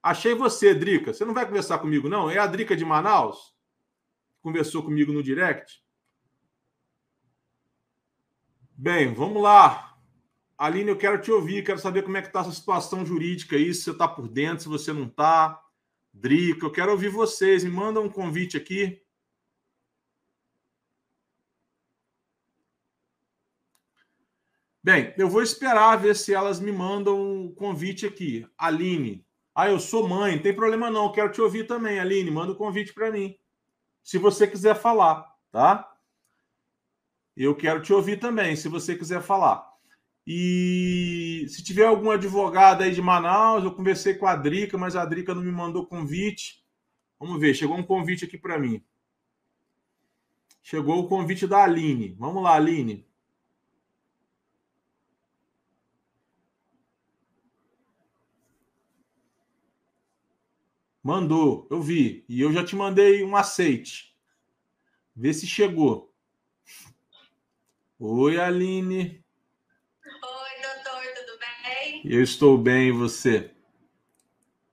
Achei 0.00 0.32
você, 0.32 0.72
Drica. 0.72 1.12
Você 1.12 1.24
não 1.24 1.34
vai 1.34 1.44
conversar 1.44 1.80
comigo, 1.80 2.08
não? 2.08 2.30
É 2.30 2.38
a 2.38 2.46
Drica 2.46 2.76
de 2.76 2.84
Manaus? 2.84 3.52
Conversou 4.40 4.80
comigo 4.80 5.12
no 5.12 5.20
direct? 5.20 5.82
Bem, 8.76 9.12
vamos 9.12 9.42
lá. 9.42 9.98
Aline, 10.56 10.90
eu 10.90 10.96
quero 10.96 11.20
te 11.20 11.32
ouvir. 11.32 11.64
Quero 11.64 11.80
saber 11.80 12.02
como 12.02 12.16
é 12.16 12.22
que 12.22 12.28
está 12.28 12.42
essa 12.42 12.52
situação 12.52 13.04
jurídica 13.04 13.56
aí. 13.56 13.74
Se 13.74 13.82
você 13.82 13.90
está 13.90 14.06
por 14.06 14.28
dentro, 14.28 14.62
se 14.62 14.68
você 14.68 14.92
não 14.92 15.06
está. 15.06 15.60
Drica, 16.14 16.64
eu 16.64 16.70
quero 16.70 16.92
ouvir 16.92 17.08
vocês. 17.08 17.64
Me 17.64 17.70
manda 17.70 17.98
um 17.98 18.08
convite 18.08 18.56
aqui. 18.56 19.02
Bem, 24.88 25.12
eu 25.18 25.28
vou 25.28 25.42
esperar 25.42 25.96
ver 25.96 26.16
se 26.16 26.32
elas 26.32 26.58
me 26.58 26.72
mandam 26.72 27.20
um 27.20 27.52
convite 27.52 28.06
aqui. 28.06 28.48
Aline. 28.56 29.22
Ah, 29.54 29.68
eu 29.68 29.78
sou 29.78 30.08
mãe, 30.08 30.36
não 30.36 30.42
tem 30.42 30.56
problema 30.56 30.88
não. 30.88 31.12
Quero 31.12 31.30
te 31.30 31.42
ouvir 31.42 31.66
também, 31.66 32.00
Aline. 32.00 32.30
Manda 32.30 32.52
o 32.52 32.54
um 32.54 32.56
convite 32.56 32.94
para 32.94 33.10
mim. 33.10 33.36
Se 34.02 34.16
você 34.16 34.46
quiser 34.46 34.74
falar, 34.74 35.30
tá? 35.52 35.94
Eu 37.36 37.54
quero 37.54 37.82
te 37.82 37.92
ouvir 37.92 38.18
também, 38.18 38.56
se 38.56 38.66
você 38.66 38.96
quiser 38.96 39.20
falar. 39.20 39.70
E 40.26 41.44
se 41.50 41.62
tiver 41.62 41.84
algum 41.84 42.10
advogado 42.10 42.82
aí 42.82 42.90
de 42.90 43.02
Manaus, 43.02 43.64
eu 43.64 43.74
conversei 43.74 44.14
com 44.14 44.26
a 44.26 44.34
Drica, 44.34 44.78
mas 44.78 44.96
a 44.96 45.04
Drica 45.04 45.34
não 45.34 45.42
me 45.42 45.52
mandou 45.52 45.84
convite. 45.84 46.64
Vamos 47.20 47.38
ver, 47.38 47.52
chegou 47.52 47.76
um 47.76 47.82
convite 47.82 48.24
aqui 48.24 48.38
para 48.38 48.58
mim. 48.58 48.82
Chegou 50.62 50.98
o 50.98 51.08
convite 51.08 51.46
da 51.46 51.62
Aline. 51.62 52.16
Vamos 52.18 52.42
lá, 52.42 52.54
Aline. 52.54 53.06
Mandou, 61.08 61.66
eu 61.70 61.80
vi. 61.80 62.22
E 62.28 62.38
eu 62.38 62.52
já 62.52 62.62
te 62.62 62.76
mandei 62.76 63.24
um 63.24 63.34
aceite. 63.34 64.14
Vê 65.16 65.32
se 65.32 65.46
chegou. 65.46 66.14
Oi, 67.98 68.38
Aline. 68.38 69.24
Oi, 70.04 70.60
doutor, 70.60 71.02
tudo 71.14 71.38
bem? 71.38 72.02
Eu 72.04 72.22
estou 72.22 72.58
bem, 72.58 72.88
e 72.88 72.92
você? 72.92 73.50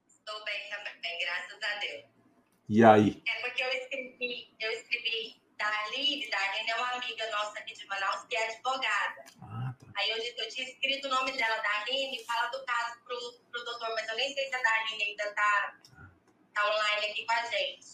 Estou 0.06 0.44
bem 0.44 0.60
também, 0.68 1.18
graças 1.20 1.58
a 1.62 1.78
Deus. 1.80 2.04
E 2.68 2.84
aí? 2.84 3.22
É 3.26 3.40
porque 3.40 3.62
eu 3.62 3.70
escrevi, 3.70 4.54
eu 4.60 4.70
escrevi 4.72 5.40
da 5.56 5.66
Aline, 5.86 6.28
da 6.28 6.38
Aline 6.38 6.70
é 6.70 6.76
uma 6.76 6.92
amiga 6.96 7.30
nossa 7.30 7.58
aqui 7.60 7.72
de 7.72 7.86
Manaus 7.86 8.26
que 8.28 8.36
é 8.36 8.46
advogada. 8.46 9.24
Ah, 9.40 9.74
tá. 9.80 9.86
Aí 9.96 10.10
eu, 10.10 10.18
eu 10.18 10.48
tinha 10.50 10.68
escrito 10.68 11.06
o 11.06 11.10
nome 11.10 11.32
dela, 11.32 11.56
da 11.62 11.80
Aline, 11.80 12.22
fala 12.26 12.50
do 12.50 12.62
caso 12.66 13.02
pro, 13.04 13.16
pro 13.50 13.64
doutor, 13.64 13.88
mas 13.94 14.06
eu 14.06 14.16
nem 14.16 14.34
sei 14.34 14.50
se 14.50 14.54
a 14.54 14.62
da 14.62 14.70
Aline 14.74 15.02
ainda 15.02 15.32
tá, 15.32 15.76
tá 16.56 16.66
online 16.66 17.06
aqui 17.06 17.26
com 17.26 17.32
a 17.32 17.44
gente. 17.44 17.86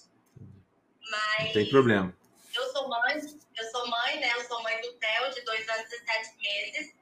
Mas 1.11 1.47
Não 1.47 1.53
tem 1.53 1.69
problema. 1.69 2.17
eu 2.55 2.73
sou 2.73 2.89
mãe, 2.89 3.21
eu 3.57 3.71
sou 3.71 3.87
mãe, 3.89 4.21
né? 4.21 4.33
Eu 4.37 4.45
sou 4.47 4.63
mãe 4.63 4.81
do 4.81 4.93
Theo, 4.95 5.31
de 5.35 5.41
dois 5.43 5.69
anos 5.69 5.93
e 5.93 5.99
sete 5.99 6.37
meses. 6.39 6.95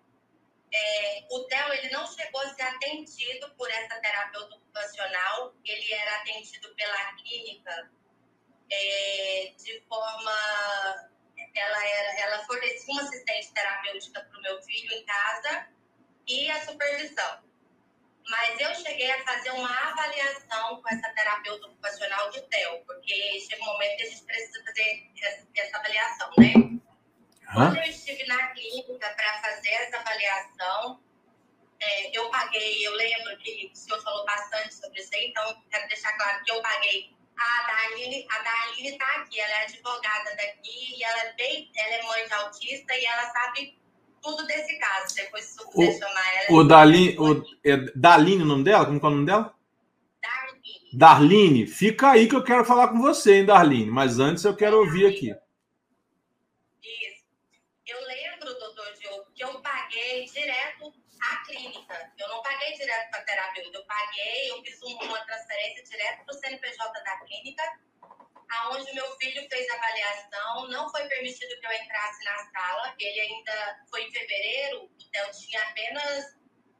É, 0.72 1.26
o 1.30 1.44
Theo, 1.44 1.72
ele 1.74 1.90
não 1.90 2.06
chegou 2.06 2.40
a 2.40 2.54
ser 2.54 2.62
atendido 2.62 3.50
por 3.56 3.70
essa 3.70 4.00
terapeuta 4.00 4.56
ocupacional, 4.56 5.54
ele 5.64 5.92
era 5.92 6.16
atendido 6.16 6.74
pela 6.74 7.14
clínica 7.14 7.90
é, 8.72 9.52
de 9.56 9.80
forma... 9.88 11.10
Ela, 11.52 11.84
era, 11.84 12.20
ela 12.20 12.44
fornecia 12.46 12.94
uma 12.94 13.02
assistente 13.02 13.52
terapêutica 13.52 14.20
para 14.20 14.38
o 14.38 14.42
meu 14.42 14.62
filho 14.62 14.92
em 14.92 15.04
casa 15.04 15.68
e 16.28 16.48
a 16.48 16.64
supervisão. 16.64 17.42
Mas 18.30 18.60
eu 18.60 18.72
cheguei 18.76 19.10
a 19.10 19.24
fazer 19.24 19.50
uma 19.50 19.68
avaliação 19.90 20.80
com 20.80 20.88
essa 20.88 21.08
terapeuta 21.14 21.66
ocupacional 21.66 22.30
do 22.30 22.40
Theo, 22.42 22.84
porque 22.86 23.40
chega 23.40 23.60
um 23.60 23.66
momento 23.66 23.96
que 23.96 24.02
a 24.04 24.06
gente 24.06 24.22
precisa 24.22 24.64
fazer 24.64 25.10
essa, 25.56 25.76
avaliação, 25.78 26.30
né? 26.38 26.52
Quando 27.52 27.76
eu 27.78 27.82
estive 27.82 28.24
na 28.26 28.46
clínica 28.52 29.10
para 29.10 29.42
fazer 29.42 29.70
essa 29.70 29.96
avaliação, 29.98 31.02
é, 31.80 32.16
eu 32.16 32.30
paguei, 32.30 32.86
eu 32.86 32.92
lembro 32.92 33.36
que 33.38 33.68
o 33.72 33.76
senhor 33.76 34.00
falou 34.00 34.24
bastante 34.24 34.74
sobre 34.74 35.00
isso 35.00 35.10
aí, 35.12 35.26
então 35.26 35.62
quero 35.68 35.88
deixar 35.88 36.12
claro 36.12 36.44
que 36.44 36.52
eu 36.52 36.62
paguei. 36.62 37.12
A 37.36 37.62
Darline, 37.66 38.28
a 38.30 38.38
Darline 38.42 38.90
está 38.90 39.06
aqui, 39.16 39.40
ela 39.40 39.54
é 39.54 39.64
advogada 39.64 40.36
daqui 40.36 40.94
e 40.96 41.02
ela 41.02 41.20
é, 41.20 41.32
bem, 41.32 41.72
ela 41.74 41.94
é 41.94 42.02
mãe 42.04 42.26
de 42.28 42.34
autista 42.34 42.94
e 42.94 43.04
ela 43.04 43.32
sabe 43.32 43.79
tudo 44.22 44.46
desse 44.46 44.78
caso. 44.78 45.14
Depois, 45.14 45.44
se 45.44 45.70
quiser 45.70 45.98
chamar 45.98 46.34
ela. 46.36 46.58
O 46.58 46.64
Daline, 46.64 47.16
o, 47.18 47.44
é 47.64 47.76
Daline 47.94 48.42
o 48.42 48.46
nome 48.46 48.64
dela? 48.64 48.84
Como 48.86 48.98
é 48.98 49.06
o 49.06 49.10
nome 49.10 49.26
dela? 49.26 49.54
Darline. 50.20 50.88
Darline, 50.92 51.66
fica 51.66 52.10
aí 52.10 52.28
que 52.28 52.36
eu 52.36 52.44
quero 52.44 52.64
falar 52.64 52.88
com 52.88 53.00
você, 53.00 53.38
hein, 53.38 53.46
Darline. 53.46 53.90
Mas 53.90 54.18
antes 54.18 54.44
eu 54.44 54.54
quero 54.56 54.78
ouvir 54.78 55.06
aqui. 55.06 55.30
Isso. 56.82 57.24
Eu 57.86 57.98
lembro, 58.06 58.58
doutor 58.58 58.92
Diogo, 59.00 59.26
que 59.34 59.44
eu 59.44 59.60
paguei 59.60 60.24
direto 60.26 60.92
à 61.20 61.44
clínica. 61.44 62.12
Eu 62.18 62.28
não 62.28 62.42
paguei 62.42 62.72
direto 62.76 63.10
para 63.10 63.20
a 63.20 63.24
terapeuta. 63.24 63.78
Eu 63.78 63.84
paguei, 63.84 64.50
eu 64.50 64.62
fiz 64.62 64.82
uma 64.82 65.18
transferência 65.24 65.84
direto 65.84 66.24
para 66.24 66.34
o 66.34 66.38
CNPJ 66.38 67.04
da 67.04 67.16
clínica, 67.18 67.62
aonde 68.50 68.92
meu 68.92 69.16
filho 69.16 69.46
fez 69.48 69.68
a 69.70 69.74
avaliação. 69.74 70.68
Não 70.68 70.90
foi 70.90 71.06
permitido 71.08 71.60
que 71.60 71.66
eu 71.66 71.72
entrasse 71.72 72.24
na 72.24 72.36
sala. 72.50 72.94
Ele 72.98 73.20
ainda 73.20 73.84
foi 73.90 74.02
em 74.02 74.12
fevereiro, 74.12 74.90
então 74.98 75.30
tinha 75.32 75.62
apenas 75.62 76.36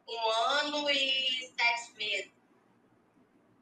um 0.09 0.31
ano 0.31 0.91
e 0.91 1.55
sete 1.59 1.95
meses. 1.95 2.33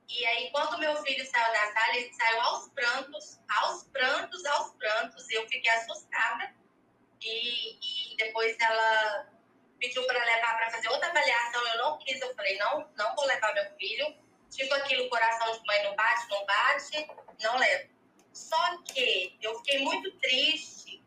E 0.08 0.26
aí, 0.26 0.50
quando 0.50 0.78
meu 0.78 0.96
filho 1.02 1.24
saiu 1.26 1.52
da 1.52 1.72
sala, 1.72 1.96
ele 1.96 2.12
saiu 2.14 2.40
aos 2.40 2.68
prantos, 2.70 3.38
aos 3.60 3.82
prantos, 3.84 4.44
aos 4.46 4.72
prantos. 4.74 5.30
Eu 5.30 5.46
fiquei 5.48 5.70
assustada. 5.70 6.56
E, 7.20 8.12
e 8.12 8.16
depois 8.16 8.56
ela 8.58 9.28
pediu 9.78 10.04
para 10.06 10.24
levar 10.24 10.56
para 10.56 10.70
fazer 10.70 10.88
outra 10.88 11.08
avaliação. 11.08 11.66
Eu 11.66 11.78
não 11.78 11.98
quis, 11.98 12.20
eu 12.20 12.34
falei, 12.34 12.56
não, 12.56 12.90
não 12.96 13.14
vou 13.14 13.26
levar 13.26 13.52
meu 13.52 13.70
filho. 13.76 14.16
Tipo 14.50 14.72
aquilo, 14.74 15.10
coração 15.10 15.52
de 15.52 15.66
mãe 15.66 15.84
não 15.84 15.94
bate, 15.94 16.30
não 16.30 16.46
bate, 16.46 17.06
não 17.42 17.58
levo. 17.58 17.97
Só 18.38 18.78
que 18.84 19.36
eu 19.42 19.56
fiquei 19.58 19.80
muito 19.80 20.10
triste, 20.18 21.02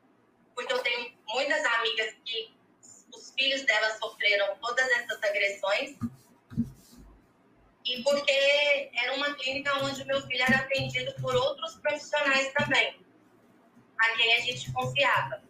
porque 0.54 0.74
eu 0.74 0.80
tenho 0.80 1.14
muitas 1.30 1.66
amigas 1.66 2.14
que 2.26 2.54
os 3.16 3.32
filhos 3.32 3.64
delas 3.64 3.98
sofreram 4.00 4.58
todas 4.58 4.86
essas 4.92 5.24
agressões. 5.24 5.96
E 7.86 8.04
porque 8.04 8.92
era 8.94 9.14
uma 9.16 9.34
clínica 9.36 9.74
onde 9.84 10.04
meu 10.06 10.22
filho 10.28 10.44
era 10.44 10.58
atendido 10.58 11.14
por 11.22 11.34
outros 11.34 11.76
profissionais 11.78 12.52
também, 12.54 13.00
a 13.98 14.10
quem 14.18 14.34
a 14.36 14.40
gente 14.42 14.72
confiava. 14.74 15.42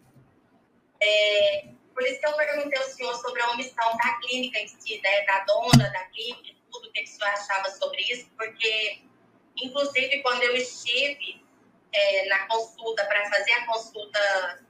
É, 1.00 1.68
por 1.92 2.02
isso 2.04 2.20
que 2.20 2.26
eu 2.26 2.36
perguntei 2.36 2.78
ao 2.78 2.88
senhor 2.88 3.14
sobre 3.16 3.42
a 3.42 3.50
omissão 3.50 3.96
da 3.96 4.14
clínica 4.20 4.60
em 4.60 4.68
si, 4.68 5.00
né, 5.02 5.24
da 5.26 5.40
dona 5.40 5.90
da 5.90 6.04
clínica, 6.06 6.54
tudo 6.70 6.88
o 6.88 6.92
que 6.92 7.02
o 7.02 7.06
senhor 7.06 7.28
achava 7.28 7.68
sobre 7.70 8.00
isso, 8.02 8.30
porque, 8.36 9.02
inclusive, 9.56 10.22
quando 10.22 10.42
eu 10.44 10.56
estive 10.56 11.41
é, 11.92 12.28
na 12.28 12.46
consulta, 12.46 13.04
para 13.04 13.28
fazer 13.28 13.52
a 13.52 13.66
consulta 13.66 14.64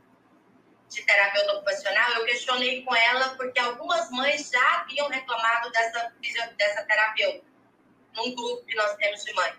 de 0.89 1.03
terapeuta 1.03 1.53
ocupacional, 1.55 2.11
eu 2.12 2.24
questionei 2.27 2.82
com 2.82 2.94
ela 2.94 3.31
porque 3.36 3.59
algumas 3.59 4.11
mães 4.11 4.51
já 4.51 4.81
haviam 4.81 5.09
reclamado 5.09 5.70
dessa, 5.70 6.12
dessa 6.59 6.85
terapeuta, 6.85 7.44
num 8.15 8.35
grupo 8.35 8.65
que 8.66 8.74
nós 8.74 8.94
temos 8.97 9.24
de 9.24 9.32
mãe. 9.35 9.55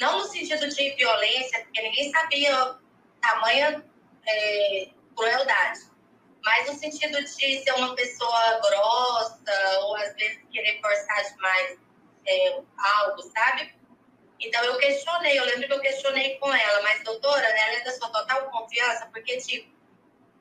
Não 0.00 0.18
no 0.18 0.24
sentido 0.24 0.68
de 0.68 0.90
violência, 0.96 1.62
porque 1.62 1.82
ninguém 1.82 2.10
sabia 2.10 2.76
tamanha 3.20 3.84
é, 4.26 4.88
crueldade, 5.14 5.80
mas 6.44 6.66
no 6.68 6.74
sentido 6.74 7.18
de 7.18 7.28
ser 7.28 7.72
uma 7.74 7.94
pessoa 7.94 8.60
grossa 8.60 9.80
ou 9.82 9.96
às 9.96 10.14
vezes 10.14 10.38
querer 10.50 10.80
forçar 10.80 11.32
demais 11.32 11.78
é, 12.26 12.60
algo, 12.78 13.22
sabe? 13.22 13.74
Então 14.38 14.62
eu 14.64 14.76
questionei, 14.78 15.38
eu 15.38 15.44
lembro 15.44 15.66
que 15.66 15.72
eu 15.72 15.80
questionei 15.80 16.38
com 16.38 16.52
ela, 16.52 16.82
mas 16.82 17.02
doutora, 17.02 17.46
ela 17.46 17.74
é 17.76 17.80
da 17.84 17.92
sua 17.92 18.10
total 18.10 18.50
confiança, 18.50 19.06
porque 19.06 19.36
tipo, 19.38 19.74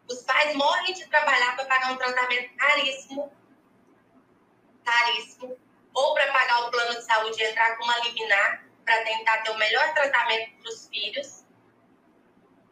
os 0.09 0.21
pais 0.23 0.55
morrem 0.55 0.93
de 0.93 1.07
trabalhar 1.07 1.55
para 1.55 1.65
pagar 1.65 1.93
um 1.93 1.97
tratamento 1.97 2.55
caríssimo, 2.55 3.31
caríssimo, 4.83 5.57
ou 5.93 6.13
para 6.13 6.31
pagar 6.31 6.67
o 6.67 6.71
plano 6.71 6.95
de 6.95 7.05
saúde 7.05 7.41
e 7.41 7.45
entrar 7.45 7.77
com 7.77 7.85
uma 7.85 7.97
liminar 7.99 8.65
para 8.83 9.03
tentar 9.03 9.37
ter 9.39 9.51
o 9.51 9.57
melhor 9.57 9.93
tratamento 9.93 10.51
para 10.61 10.69
os 10.69 10.87
filhos 10.89 11.45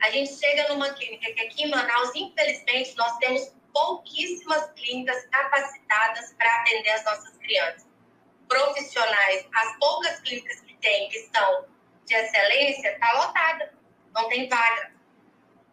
a 0.04 0.12
gente 0.12 0.36
chega 0.36 0.68
numa 0.68 0.94
clínica 0.94 1.32
que 1.32 1.42
aqui 1.42 1.64
em 1.64 1.70
Manaus, 1.70 2.12
infelizmente, 2.14 2.94
nós 2.98 3.18
temos 3.20 3.54
pouquíssimas 3.72 4.70
clínicas 4.74 5.26
capacitadas 5.28 6.34
para 6.34 6.60
atender 6.60 6.90
as 6.90 7.06
nossas 7.06 7.38
crianças. 7.38 7.88
Profissionais, 8.54 9.48
as 9.52 9.78
poucas 9.80 10.20
clínicas 10.22 10.62
que 10.62 10.78
tem, 10.78 11.10
que 11.10 11.20
são 11.34 11.66
de 12.06 12.14
excelência, 12.14 12.94
está 12.94 13.14
lotada, 13.14 13.74
não 14.14 14.30
tem 14.30 14.48
vaga. 14.48 14.94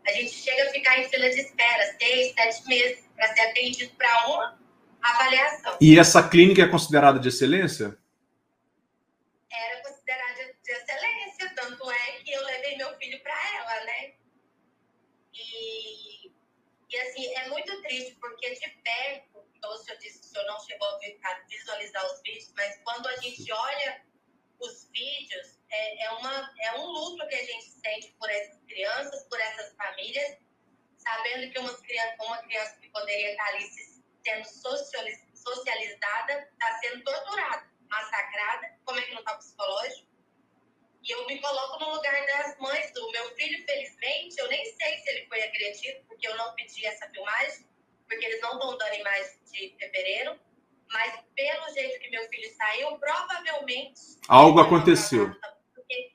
A 0.07 0.13
gente 0.13 0.31
chega 0.31 0.65
a 0.65 0.73
ficar 0.73 0.99
em 0.99 1.09
fila 1.09 1.29
de 1.29 1.41
espera, 1.41 1.97
seis, 1.99 2.33
sete 2.33 2.67
meses, 2.67 3.05
para 3.15 3.35
ser 3.35 3.41
atendido 3.41 3.95
para 3.97 4.27
uma 4.29 4.59
avaliação. 5.03 5.77
E 5.79 5.99
essa 5.99 6.27
clínica 6.27 6.63
é 6.63 6.69
considerada 6.69 7.19
de 7.19 7.29
excelência? 7.29 7.99
Era 9.53 9.83
considerada 9.83 10.55
de 10.63 10.73
excelência, 10.73 11.53
tanto 11.55 11.91
é 11.91 12.13
que 12.25 12.33
eu 12.33 12.43
levei 12.45 12.79
meu 12.79 12.97
filho 12.97 13.23
para 13.23 13.35
ela, 13.57 13.85
né? 13.85 14.13
E, 15.35 16.29
e 16.89 16.97
assim, 17.03 17.35
é 17.35 17.49
muito 17.51 17.83
triste, 17.83 18.17
porque 18.21 18.55
de 18.55 18.71
perto, 18.83 19.40
como 19.61 19.75
o 19.75 19.79
senhor 19.79 19.99
disse, 19.99 20.21
o 20.21 20.25
senhor 20.25 20.47
não 20.47 20.61
chegou 20.61 20.89
a 20.89 20.99
visualizar 21.49 22.07
os 22.07 22.21
vídeos, 22.23 22.53
mas 22.57 22.81
quando 22.83 23.07
a 23.09 23.17
gente 23.17 23.53
olha 23.53 24.05
os 24.59 24.89
vídeos, 24.91 25.59
é, 25.71 26.05
é, 26.05 26.11
uma, 26.13 26.55
é 26.61 26.79
um 26.79 26.87
luto 26.87 27.27
que 27.29 27.35
a 27.35 27.45
gente 27.45 27.71
sente 27.71 28.13
por 28.19 28.29
essas 28.29 28.63
crianças, 28.65 29.25
por 29.25 29.41
essas 29.41 29.75
famílias, 29.75 30.39
sabendo 30.97 31.51
que 31.53 31.59
uma 31.59 31.77
criança, 31.83 32.17
uma 32.21 32.39
criança 32.39 32.77
que 32.81 32.89
poderia 32.91 33.31
estar 33.31 33.47
ali 33.49 33.69
sendo 34.23 34.45
socializada 35.35 36.49
está 36.53 36.79
sendo 36.81 37.03
torturada, 37.03 37.71
massacrada. 37.89 38.79
Como 38.85 38.99
é 38.99 39.03
que 39.03 39.13
não 39.13 39.21
está 39.21 39.37
psicológico? 39.37 40.11
E 41.03 41.11
eu 41.11 41.27
me 41.27 41.41
coloco 41.41 41.83
no 41.83 41.95
lugar 41.95 42.27
das 42.27 42.59
mães 42.59 42.93
do 42.93 43.11
meu 43.11 43.35
filho, 43.35 43.65
felizmente, 43.65 44.39
eu 44.39 44.49
nem 44.49 44.65
sei 44.77 44.99
se 44.99 45.09
ele 45.11 45.27
foi 45.29 45.43
agredido, 45.43 46.05
porque 46.07 46.29
eu 46.29 46.37
não 46.37 46.55
pedi 46.55 46.85
essa 46.85 47.09
filmagem, 47.09 47.67
porque 48.11 48.27
eles 48.27 48.41
não 48.41 48.55
estão 48.55 48.77
dando 48.77 48.95
imagem 48.95 49.39
de 49.53 49.77
fevereiro. 49.79 50.39
Mas 50.91 51.23
pelo 51.37 51.73
jeito 51.73 52.01
que 52.01 52.11
meu 52.11 52.29
filho 52.29 52.53
saiu, 52.57 52.99
provavelmente. 52.99 54.19
Algo 54.29 54.59
aconteceu. 54.59 55.33
Porque, 55.73 56.13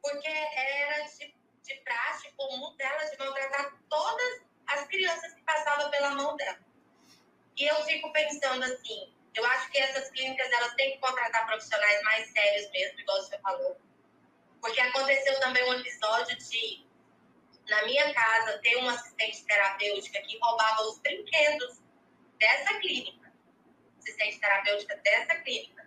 porque 0.00 0.28
era 0.28 1.02
de, 1.02 1.34
de 1.62 1.74
praxe 1.82 2.30
comum 2.36 2.76
dela 2.76 3.04
de 3.10 3.18
maltratar 3.18 3.76
todas 3.90 4.42
as 4.68 4.86
crianças 4.86 5.34
que 5.34 5.42
passavam 5.42 5.90
pela 5.90 6.10
mão 6.10 6.36
dela. 6.36 6.60
E 7.56 7.64
eu 7.64 7.74
fico 7.82 8.12
pensando 8.12 8.62
assim, 8.62 9.12
eu 9.34 9.44
acho 9.44 9.70
que 9.72 9.78
essas 9.78 10.10
clínicas 10.10 10.50
elas 10.52 10.74
têm 10.74 10.92
que 10.92 10.98
contratar 10.98 11.46
profissionais 11.46 12.02
mais 12.04 12.30
sérios 12.30 12.70
mesmo, 12.70 13.00
igual 13.00 13.20
você 13.20 13.36
falou 13.40 13.76
porque 14.64 14.80
aconteceu 14.80 15.38
também 15.40 15.62
um 15.68 15.74
episódio 15.74 16.38
de, 16.38 16.86
na 17.68 17.82
minha 17.84 18.12
casa, 18.12 18.58
ter 18.58 18.76
uma 18.76 18.92
assistente 18.92 19.44
terapêutica 19.44 20.20
que 20.22 20.38
roubava 20.38 20.82
os 20.82 20.98
brinquedos 20.98 21.80
dessa 22.38 22.74
clínica. 22.74 23.32
Assistente 23.98 24.38
terapêutica 24.38 24.96
dessa 24.96 25.36
clínica. 25.36 25.84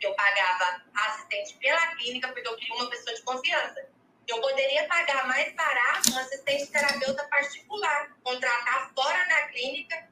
Eu 0.00 0.14
pagava 0.14 0.82
assistente 0.94 1.56
pela 1.58 1.94
clínica 1.96 2.28
porque 2.28 2.48
eu 2.48 2.56
queria 2.56 2.74
uma 2.74 2.90
pessoa 2.90 3.14
de 3.14 3.22
confiança. 3.22 3.88
Eu 4.26 4.40
poderia 4.40 4.86
pagar 4.86 5.26
mais 5.26 5.52
barato 5.54 6.10
uma 6.10 6.20
assistente 6.22 6.66
terapeuta 6.66 7.24
particular, 7.28 8.16
contratar 8.22 8.92
fora 8.94 9.24
da 9.24 9.48
clínica, 9.48 10.08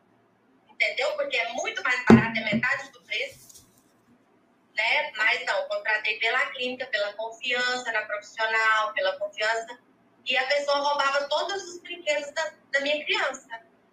entendeu? 0.69 1.15
Porque 1.17 1.37
é 1.37 1.53
muito 1.53 1.83
mais 1.83 2.05
barato, 2.05 2.39
é 2.39 2.45
metade 2.45 2.91
do 2.91 3.01
preço 3.03 3.49
né? 4.79 5.13
Mas 5.17 5.45
não, 5.45 5.69
contratei 5.69 6.19
pela 6.19 6.47
clínica, 6.53 6.87
pela 6.87 7.13
confiança 7.15 7.91
na 7.93 8.03
profissional, 8.03 8.95
pela 8.95 9.19
confiança. 9.19 9.79
E 10.29 10.37
a 10.37 10.47
pessoa 10.47 10.79
roubava 10.79 11.27
todos 11.29 11.63
os 11.65 11.81
brinquedos 11.81 12.31
da, 12.33 12.53
da 12.73 12.81
minha 12.81 13.03
criança. 13.05 13.49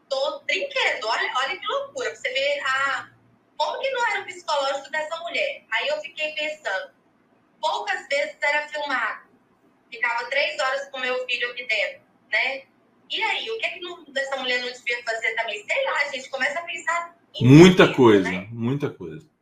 Todo 0.09 0.43
brinquedo, 0.45 1.07
olha, 1.07 1.33
olha 1.37 1.57
que 1.57 1.65
loucura. 1.65 2.13
Você 2.13 2.29
vê 2.29 2.59
a, 2.59 3.09
como 3.57 3.79
que 3.79 3.89
não 3.91 4.07
era 4.11 4.21
o 4.21 4.25
psicológico 4.25 4.91
dessa 4.91 5.17
mulher. 5.21 5.63
Aí 5.71 5.87
eu 5.87 6.01
fiquei 6.01 6.33
pensando, 6.33 6.91
poucas 7.61 8.05
vezes 8.07 8.35
era 8.41 8.67
filmado. 8.67 9.25
Ficava 9.89 10.25
três 10.25 10.59
horas 10.59 10.89
com 10.89 10.99
meu 10.99 11.25
filho 11.25 11.51
aqui 11.51 11.65
dentro, 11.65 12.01
né? 12.29 12.63
E 13.09 13.21
aí, 13.21 13.49
o 13.49 13.57
que, 13.59 13.65
é 13.65 13.69
que 13.69 13.79
não, 13.79 14.03
dessa 14.05 14.35
mulher 14.37 14.59
não 14.59 14.71
devia 14.71 15.03
fazer 15.03 15.35
também? 15.35 15.63
Sei 15.65 15.85
lá, 15.85 15.97
a 15.99 16.11
gente 16.11 16.29
começa 16.29 16.59
a 16.59 16.63
pensar 16.63 17.15
em 17.35 17.47
Muita 17.47 17.93
coisa, 17.93 18.29
né? 18.29 18.47
muita 18.51 18.89
coisa 18.89 19.34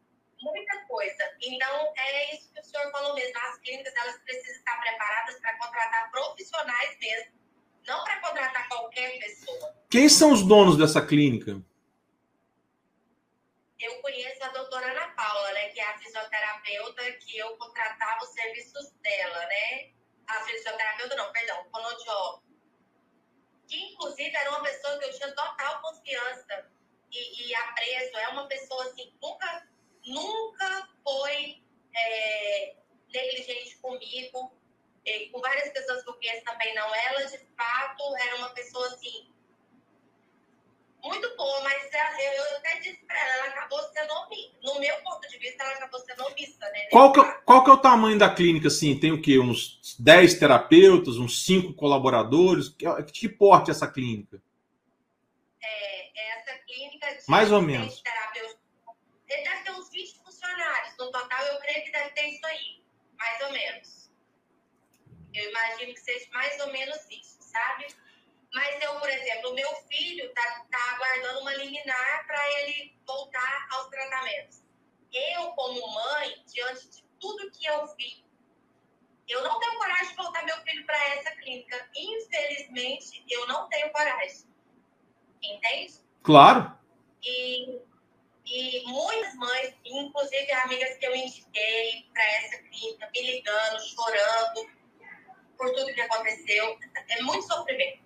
coisa. 0.94 1.24
Então, 1.42 1.94
é 1.98 2.36
isso 2.36 2.54
que 2.54 2.60
o 2.60 2.64
senhor 2.64 2.92
falou 2.92 3.16
mesmo. 3.16 3.34
As 3.40 3.58
clínicas, 3.60 3.96
elas 3.96 4.18
precisam 4.20 4.58
estar 4.58 4.80
preparadas 4.80 5.40
para 5.40 5.58
contratar 5.58 6.12
profissionais 6.12 7.00
mesmo, 7.00 7.34
não 7.88 8.04
para 8.04 8.20
contratar 8.22 8.70
qualquer 8.70 9.20
pessoa. 9.20 9.76
Quem 9.90 10.08
são 10.08 10.32
os 10.32 10.44
donos 10.46 10.78
dessa 10.78 11.04
clínica? 11.04 11.60
Eu 13.80 14.02
conheço 14.02 14.44
a 14.44 14.50
doutora 14.50 14.92
Ana 14.92 15.08
Paula, 15.10 15.52
né, 15.54 15.70
que 15.70 15.80
é 15.80 15.90
a 15.90 15.98
fisioterapeuta 15.98 17.12
que 17.14 17.38
eu 17.38 17.58
contratava 17.58 18.24
os 18.24 18.30
serviços 18.30 18.92
dela, 19.02 19.46
né? 19.48 19.92
A 20.28 20.42
fisioterapeuta 20.42 21.16
não, 21.16 21.32
perdão, 21.32 21.66
fonoaudióloga. 21.72 22.44
Que, 23.68 23.78
inclusive, 23.92 24.36
era 24.36 24.52
uma 24.52 24.62
pessoa 24.62 25.00
que 25.00 25.06
eu 25.06 25.14
tinha 25.14 25.32
total 25.34 25.82
confiança 25.82 26.72
e, 27.12 27.48
e 27.48 27.56
apreço. 27.56 28.18
É 28.18 28.28
uma 28.30 28.48
pessoa, 28.48 28.84
assim, 28.86 29.12
nunca 29.22 29.68
nunca 30.06 30.90
foi 31.04 31.62
é, 31.96 32.76
negligente 33.14 33.78
comigo, 33.78 34.52
e 35.06 35.30
com 35.30 35.42
várias 35.42 35.70
pessoas 35.70 36.04
que 36.04 36.10
eu 36.10 36.14
conheço 36.14 36.44
também 36.46 36.74
não. 36.76 36.96
Ela, 36.96 37.26
de 37.26 37.38
fato, 37.58 38.16
era 38.18 38.38
uma 38.38 38.50
pessoa 38.50 38.88
assim. 38.88 39.28
Muito 41.04 41.36
boa, 41.36 41.62
mas 41.64 41.84
eu 41.94 42.56
até 42.58 42.80
disse 42.80 43.04
para 43.06 43.20
ela, 43.20 43.36
ela 43.36 43.48
acabou 43.48 43.80
sendo 43.94 44.14
omissa. 44.14 44.54
No 44.64 44.80
meu 44.80 44.96
ponto 45.04 45.28
de 45.28 45.38
vista, 45.38 45.62
ela 45.62 45.74
acabou 45.74 46.00
sendo 46.00 46.24
omissa, 46.24 46.70
né? 46.70 46.88
Qual 46.90 47.12
que, 47.12 47.20
é 47.20 47.24
qual 47.46 47.64
que 47.66 47.70
é 47.70 47.74
o 47.74 47.78
tamanho 47.78 48.18
da 48.18 48.34
clínica, 48.34 48.70
assim? 48.70 48.98
Tem 48.98 49.12
o 49.12 49.22
quê? 49.22 49.38
Uns 49.38 49.98
10 50.00 50.36
terapeutas, 50.36 51.18
uns 51.18 51.44
5 51.46 51.74
colaboradores? 51.74 52.70
Que, 52.70 52.86
que 53.12 53.28
porte 53.28 53.70
é 53.70 53.72
essa 53.72 53.86
clínica? 53.86 54.42
É, 55.62 56.38
essa 56.38 56.58
clínica... 56.60 57.08
Mais 57.28 57.52
ou 57.52 57.62
menos. 57.62 58.02
Terapeuta 58.02 58.63
ele 59.34 59.44
deve 59.44 59.64
ter 59.64 59.72
uns 59.72 59.90
20 59.90 60.20
funcionários. 60.20 60.98
No 60.98 61.12
total, 61.12 61.44
eu 61.46 61.60
creio 61.60 61.84
que 61.84 61.92
deve 61.92 62.10
ter 62.12 62.28
isso 62.28 62.46
aí, 62.46 62.84
mais 63.18 63.42
ou 63.42 63.52
menos. 63.52 64.12
Eu 65.34 65.50
imagino 65.50 65.94
que 65.94 66.00
seja 66.00 66.30
mais 66.32 66.60
ou 66.62 66.72
menos 66.72 66.98
isso, 67.10 67.38
sabe? 67.42 67.88
Mas 68.54 68.82
eu, 68.84 69.00
por 69.00 69.10
exemplo, 69.10 69.50
o 69.50 69.56
meu 69.56 69.76
filho 69.88 70.26
está 70.26 70.66
tá 70.70 70.96
aguardando 70.96 71.40
uma 71.40 71.56
liminar 71.56 72.28
para 72.28 72.62
ele 72.62 72.96
voltar 73.06 73.68
aos 73.72 73.88
tratamentos. 73.88 74.62
Eu, 75.12 75.52
como 75.54 75.94
mãe, 75.94 76.44
diante 76.46 76.88
de 76.90 77.04
tudo 77.20 77.50
que 77.52 77.66
eu 77.66 77.88
vi, 77.96 78.24
eu 79.28 79.42
não 79.42 79.60
tenho 79.60 79.78
coragem 79.78 80.10
de 80.10 80.16
voltar 80.16 80.46
meu 80.46 80.58
filho 80.62 80.86
para 80.86 81.04
essa 81.16 81.32
clínica. 81.38 81.90
Infelizmente, 81.96 83.26
eu 83.28 83.48
não 83.48 83.68
tenho 83.70 83.92
coragem. 83.92 84.46
Entende? 85.42 85.94
Claro. 86.22 86.78
E, 87.24 87.82
e 88.46 88.84
muitas 88.86 89.34
mães, 89.36 89.74
inclusive 89.86 90.52
amigas 90.52 90.98
que 90.98 91.06
eu 91.06 91.16
indiquei 91.16 92.06
para 92.14 92.24
essa 92.24 92.58
clínica, 92.58 93.10
me 93.14 93.22
ligando, 93.22 93.80
chorando 93.80 94.70
por 95.58 95.72
tudo 95.74 95.94
que 95.94 96.02
aconteceu. 96.02 96.78
É 97.10 97.22
muito 97.22 97.48
sofrimento. 97.48 98.04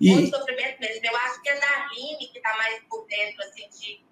E... 0.00 0.10
Muito 0.10 0.36
sofrimento 0.36 0.80
mesmo. 0.80 1.06
Eu 1.06 1.16
acho 1.16 1.42
que 1.42 1.48
a 1.48 1.58
Darlene, 1.58 2.28
que 2.28 2.38
está 2.38 2.56
mais 2.56 2.82
por 2.88 3.06
dentro 3.06 3.42
assim, 3.44 3.68
de, 3.68 4.04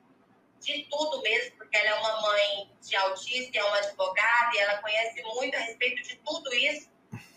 de 0.60 0.88
tudo 0.88 1.20
mesmo, 1.22 1.56
porque 1.56 1.76
ela 1.76 1.88
é 1.88 1.94
uma 1.94 2.20
mãe 2.22 2.70
de 2.80 2.96
autista, 2.96 3.58
é 3.58 3.64
uma 3.64 3.78
advogada, 3.78 4.54
e 4.54 4.58
ela 4.58 4.78
conhece 4.78 5.20
muito 5.22 5.56
a 5.56 5.60
respeito 5.60 6.02
de 6.02 6.16
tudo 6.16 6.54
isso. 6.54 6.88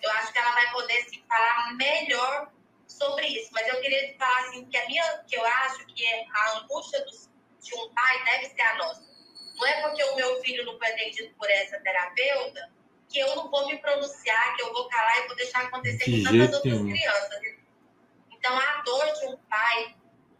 Eu 0.01 0.11
acho 0.11 0.31
que 0.31 0.38
ela 0.38 0.51
vai 0.51 0.72
poder 0.72 1.01
se 1.10 1.23
falar 1.27 1.73
melhor 1.76 2.51
sobre 2.88 3.27
isso. 3.27 3.49
Mas 3.53 3.68
eu 3.68 3.81
queria 3.81 4.15
falar 4.18 4.39
assim, 4.47 4.65
que 4.65 4.77
a 4.77 4.85
minha, 4.88 5.23
que 5.27 5.35
eu 5.35 5.45
acho 5.45 5.85
que 5.88 6.06
é 6.06 6.26
a 6.31 6.60
angústia 6.60 7.03
dos, 7.06 7.30
de 7.61 7.76
um 7.76 7.94
pai 7.94 8.23
deve 8.26 8.45
ser 8.48 8.61
a 8.61 8.77
nossa. 8.77 9.10
Não 9.56 9.68
é 9.68 9.81
porque 9.81 10.03
o 10.03 10.15
meu 10.15 10.41
filho 10.41 10.65
não 10.65 10.77
foi 10.77 10.88
atendido 10.88 11.34
por 11.36 11.49
essa 11.49 11.80
terapeuta 11.80 12.72
que 13.10 13.19
eu 13.19 13.36
não 13.36 13.49
vou 13.49 13.68
me 13.68 13.77
pronunciar, 13.80 14.56
que 14.56 14.61
eu 14.61 14.72
vou 14.72 14.88
calar 14.88 15.18
e 15.18 15.27
vou 15.27 15.36
deixar 15.36 15.64
acontecer 15.64 16.06
com 16.06 16.23
tantas 16.23 16.56
outras 16.56 16.81
crianças. 16.81 17.41
Então, 18.31 18.57
a 18.57 18.81
dor 18.84 19.14
de 19.14 19.26
um 19.26 19.38
pai 19.49 19.95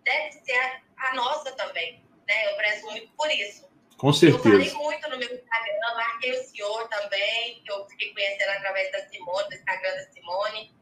deve 0.05 0.31
ser 0.31 0.81
a, 0.97 1.13
nossa 1.15 1.51
também. 1.53 2.03
Né? 2.27 2.51
Eu 2.51 2.55
prezo 2.55 2.85
muito 2.85 3.11
por 3.13 3.29
isso. 3.31 3.67
Com 3.97 4.13
certeza. 4.13 4.47
Eu 4.47 4.51
falei 4.51 4.71
muito 4.71 5.09
no 5.09 5.17
meu 5.17 5.33
Instagram, 5.33 5.95
marquei 5.95 6.31
o 6.31 6.43
senhor 6.43 6.87
também, 6.87 7.61
que 7.61 7.71
eu 7.71 7.85
fiquei 7.89 8.13
conhecendo 8.13 8.51
através 8.51 8.91
da 8.91 9.09
Simone, 9.09 9.49
do 9.49 9.55
Instagram 9.55 9.95
da 9.95 10.11
Simone, 10.11 10.75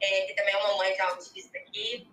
é, 0.00 0.26
que 0.26 0.34
também 0.34 0.54
é 0.54 0.58
uma 0.58 0.76
mãe 0.76 0.94
de 0.94 1.00
autista 1.00 1.58
aqui. 1.58 2.08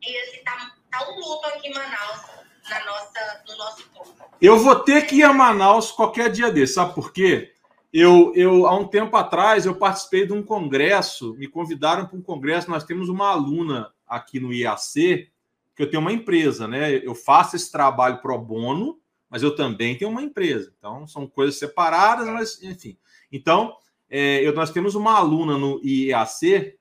E 0.00 0.18
assim, 0.20 0.44
tá, 0.44 0.76
tá 0.90 1.10
um 1.10 1.18
luto 1.18 1.46
aqui 1.48 1.68
em 1.68 1.74
Manaus, 1.74 2.20
na 2.68 2.84
nossa, 2.84 3.42
no 3.48 3.56
nosso 3.56 3.88
corpo. 3.90 4.14
Eu 4.40 4.58
vou 4.58 4.76
ter 4.76 5.06
que 5.06 5.16
ir 5.16 5.22
a 5.24 5.32
Manaus 5.32 5.90
qualquer 5.90 6.30
dia 6.30 6.50
desse, 6.50 6.74
sabe 6.74 6.94
por 6.94 7.12
quê? 7.12 7.52
Eu, 7.92 8.32
eu, 8.34 8.66
há 8.66 8.76
um 8.76 8.86
tempo 8.86 9.16
atrás, 9.16 9.64
eu 9.64 9.74
participei 9.74 10.26
de 10.26 10.32
um 10.32 10.42
congresso, 10.42 11.34
me 11.34 11.48
convidaram 11.48 12.06
para 12.06 12.18
um 12.18 12.22
congresso. 12.22 12.70
Nós 12.70 12.84
temos 12.84 13.08
uma 13.08 13.30
aluna 13.30 13.90
aqui 14.06 14.38
no 14.38 14.52
IAC, 14.52 15.30
que 15.74 15.82
eu 15.82 15.90
tenho 15.90 16.02
uma 16.02 16.12
empresa, 16.12 16.68
né? 16.68 16.96
Eu 16.96 17.14
faço 17.14 17.56
esse 17.56 17.72
trabalho 17.72 18.20
pro 18.20 18.38
bono, 18.38 18.98
mas 19.30 19.42
eu 19.42 19.56
também 19.56 19.96
tenho 19.96 20.10
uma 20.10 20.22
empresa. 20.22 20.72
Então, 20.78 21.06
são 21.06 21.26
coisas 21.26 21.58
separadas, 21.58 22.26
mas 22.28 22.62
enfim. 22.62 22.96
Então, 23.32 23.74
é, 24.10 24.46
eu, 24.46 24.54
nós 24.54 24.70
temos 24.70 24.94
uma 24.94 25.16
aluna 25.16 25.56
no 25.56 25.80
IAC 25.82 26.76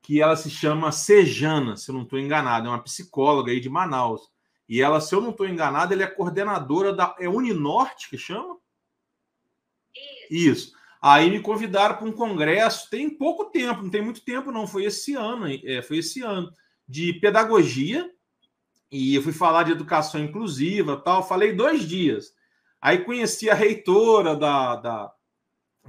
que 0.00 0.22
ela 0.22 0.36
se 0.36 0.48
chama 0.48 0.90
Sejana, 0.90 1.76
se 1.76 1.90
eu 1.90 1.94
não 1.94 2.02
estou 2.02 2.18
enganado, 2.18 2.66
é 2.66 2.70
uma 2.70 2.82
psicóloga 2.82 3.52
aí 3.52 3.60
de 3.60 3.68
Manaus. 3.68 4.30
E 4.68 4.82
ela, 4.82 5.00
se 5.00 5.14
eu 5.14 5.20
não 5.20 5.30
estou 5.30 5.48
enganado, 5.48 5.94
ela 5.94 6.02
é 6.02 6.06
coordenadora 6.06 6.92
da. 6.92 7.16
É 7.18 7.28
Uninorte 7.28 8.10
que 8.10 8.18
chama? 8.18 8.58
Isso. 10.30 10.72
Aí 11.00 11.30
me 11.30 11.40
convidaram 11.40 11.96
para 11.96 12.06
um 12.06 12.12
congresso, 12.12 12.90
tem 12.90 13.08
pouco 13.08 13.46
tempo, 13.46 13.82
não 13.82 13.90
tem 13.90 14.02
muito 14.02 14.20
tempo, 14.22 14.52
não. 14.52 14.66
Foi 14.66 14.84
esse 14.84 15.14
ano, 15.14 15.46
é, 15.48 15.80
foi 15.80 15.98
esse 15.98 16.22
ano, 16.22 16.52
de 16.86 17.14
pedagogia. 17.14 18.10
E 18.90 19.14
eu 19.14 19.22
fui 19.22 19.32
falar 19.32 19.62
de 19.64 19.72
educação 19.72 20.20
inclusiva 20.20 20.96
tal. 20.96 21.26
Falei 21.26 21.52
dois 21.52 21.86
dias. 21.86 22.32
Aí 22.80 22.98
conheci 22.98 23.48
a 23.48 23.54
reitora 23.54 24.36
da, 24.36 24.76
da, 24.76 25.12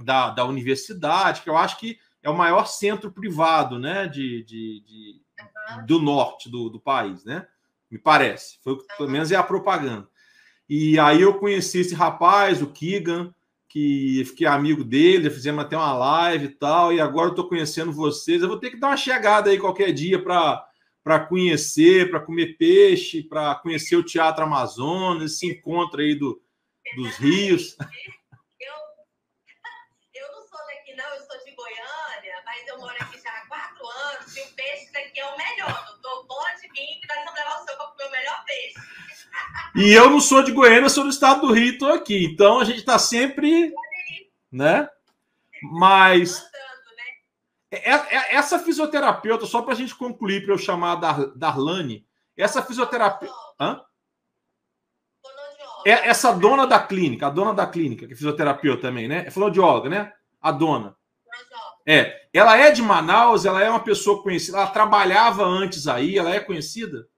da, 0.02 0.30
da 0.30 0.44
universidade, 0.44 1.42
que 1.42 1.50
eu 1.50 1.56
acho 1.56 1.78
que 1.78 1.98
é 2.22 2.28
o 2.28 2.36
maior 2.36 2.66
centro 2.66 3.10
privado 3.10 3.78
né, 3.78 4.06
de, 4.06 4.44
de, 4.44 4.80
de 4.80 5.22
do 5.86 6.00
norte 6.00 6.50
do, 6.50 6.68
do 6.68 6.80
país, 6.80 7.24
né? 7.24 7.46
Me 7.90 7.98
parece. 7.98 8.58
Foi, 8.62 8.78
pelo 8.96 9.10
menos 9.10 9.32
é 9.32 9.36
a 9.36 9.42
propaganda. 9.42 10.08
E 10.68 10.98
aí 10.98 11.22
eu 11.22 11.34
conheci 11.34 11.80
esse 11.80 11.94
rapaz, 11.94 12.62
o 12.62 12.68
Kigan, 12.68 13.34
que 13.68 14.24
fiquei 14.26 14.46
amigo 14.46 14.84
dele, 14.84 15.30
fizemos 15.30 15.64
até 15.64 15.76
uma 15.76 15.92
live 15.92 16.46
e 16.46 16.48
tal, 16.50 16.92
e 16.92 17.00
agora 17.00 17.28
eu 17.28 17.30
estou 17.30 17.48
conhecendo 17.48 17.92
vocês. 17.92 18.42
Eu 18.42 18.48
vou 18.48 18.58
ter 18.58 18.70
que 18.70 18.76
dar 18.76 18.88
uma 18.88 18.96
chegada 18.96 19.50
aí 19.50 19.58
qualquer 19.58 19.92
dia 19.92 20.22
para 20.22 21.20
conhecer, 21.28 22.10
para 22.10 22.20
comer 22.20 22.56
peixe, 22.56 23.22
para 23.22 23.54
conhecer 23.56 23.96
o 23.96 24.04
Teatro 24.04 24.44
Amazonas, 24.44 25.32
esse 25.32 25.46
encontro 25.46 26.00
aí 26.00 26.14
do, 26.14 26.40
dos 26.96 27.16
rios. 27.16 27.76
E 39.74 39.92
eu 39.92 40.10
não 40.10 40.20
sou 40.20 40.42
de 40.42 40.52
Goiânia, 40.52 40.88
sou 40.88 41.04
do 41.04 41.10
estado 41.10 41.46
do 41.46 41.52
Rio, 41.52 41.72
estou 41.72 41.92
aqui. 41.92 42.24
Então 42.24 42.60
a 42.60 42.64
gente 42.64 42.78
está 42.78 42.98
sempre, 42.98 43.72
né? 44.50 44.88
Mas 45.62 46.44
é, 47.70 47.90
é, 47.90 48.34
essa 48.34 48.58
fisioterapeuta, 48.58 49.46
só 49.46 49.62
para 49.62 49.72
a 49.72 49.76
gente 49.76 49.94
concluir, 49.94 50.44
para 50.44 50.54
eu 50.54 50.58
chamar 50.58 50.92
a 50.92 51.24
Darlane, 51.36 52.04
essa 52.36 52.62
fisioterapeuta. 52.62 53.34
Hã? 53.60 53.80
É 55.86 56.08
essa 56.08 56.32
dona 56.32 56.66
da 56.66 56.80
clínica, 56.80 57.28
a 57.28 57.30
dona 57.30 57.54
da 57.54 57.66
clínica, 57.66 58.06
que 58.06 58.12
é 58.12 58.16
fisioterapeuta 58.16 58.82
também, 58.82 59.08
né? 59.08 59.24
É 59.26 59.30
fonoaudióloga, 59.30 59.88
né? 59.88 60.12
A 60.40 60.50
dona. 60.50 60.96
É. 61.86 62.28
Ela 62.32 62.58
é 62.58 62.70
de 62.70 62.82
Manaus, 62.82 63.44
ela 63.44 63.62
é 63.62 63.70
uma 63.70 63.82
pessoa 63.82 64.22
conhecida, 64.22 64.58
ela 64.58 64.66
trabalhava 64.66 65.44
antes 65.44 65.86
aí, 65.86 66.18
ela 66.18 66.34
é 66.34 66.40
conhecida? 66.40 67.08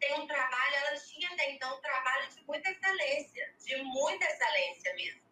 tem 0.00 0.20
um 0.20 0.26
trabalho, 0.26 0.74
ela 0.86 1.00
tinha 1.00 1.28
até 1.30 1.50
então 1.52 1.76
um 1.76 1.80
trabalho 1.80 2.28
de 2.28 2.40
muita 2.64 2.70
excelência, 2.70 3.54
de 3.64 3.76
muita 3.82 4.24
excelência 4.24 4.94
mesmo. 4.94 5.22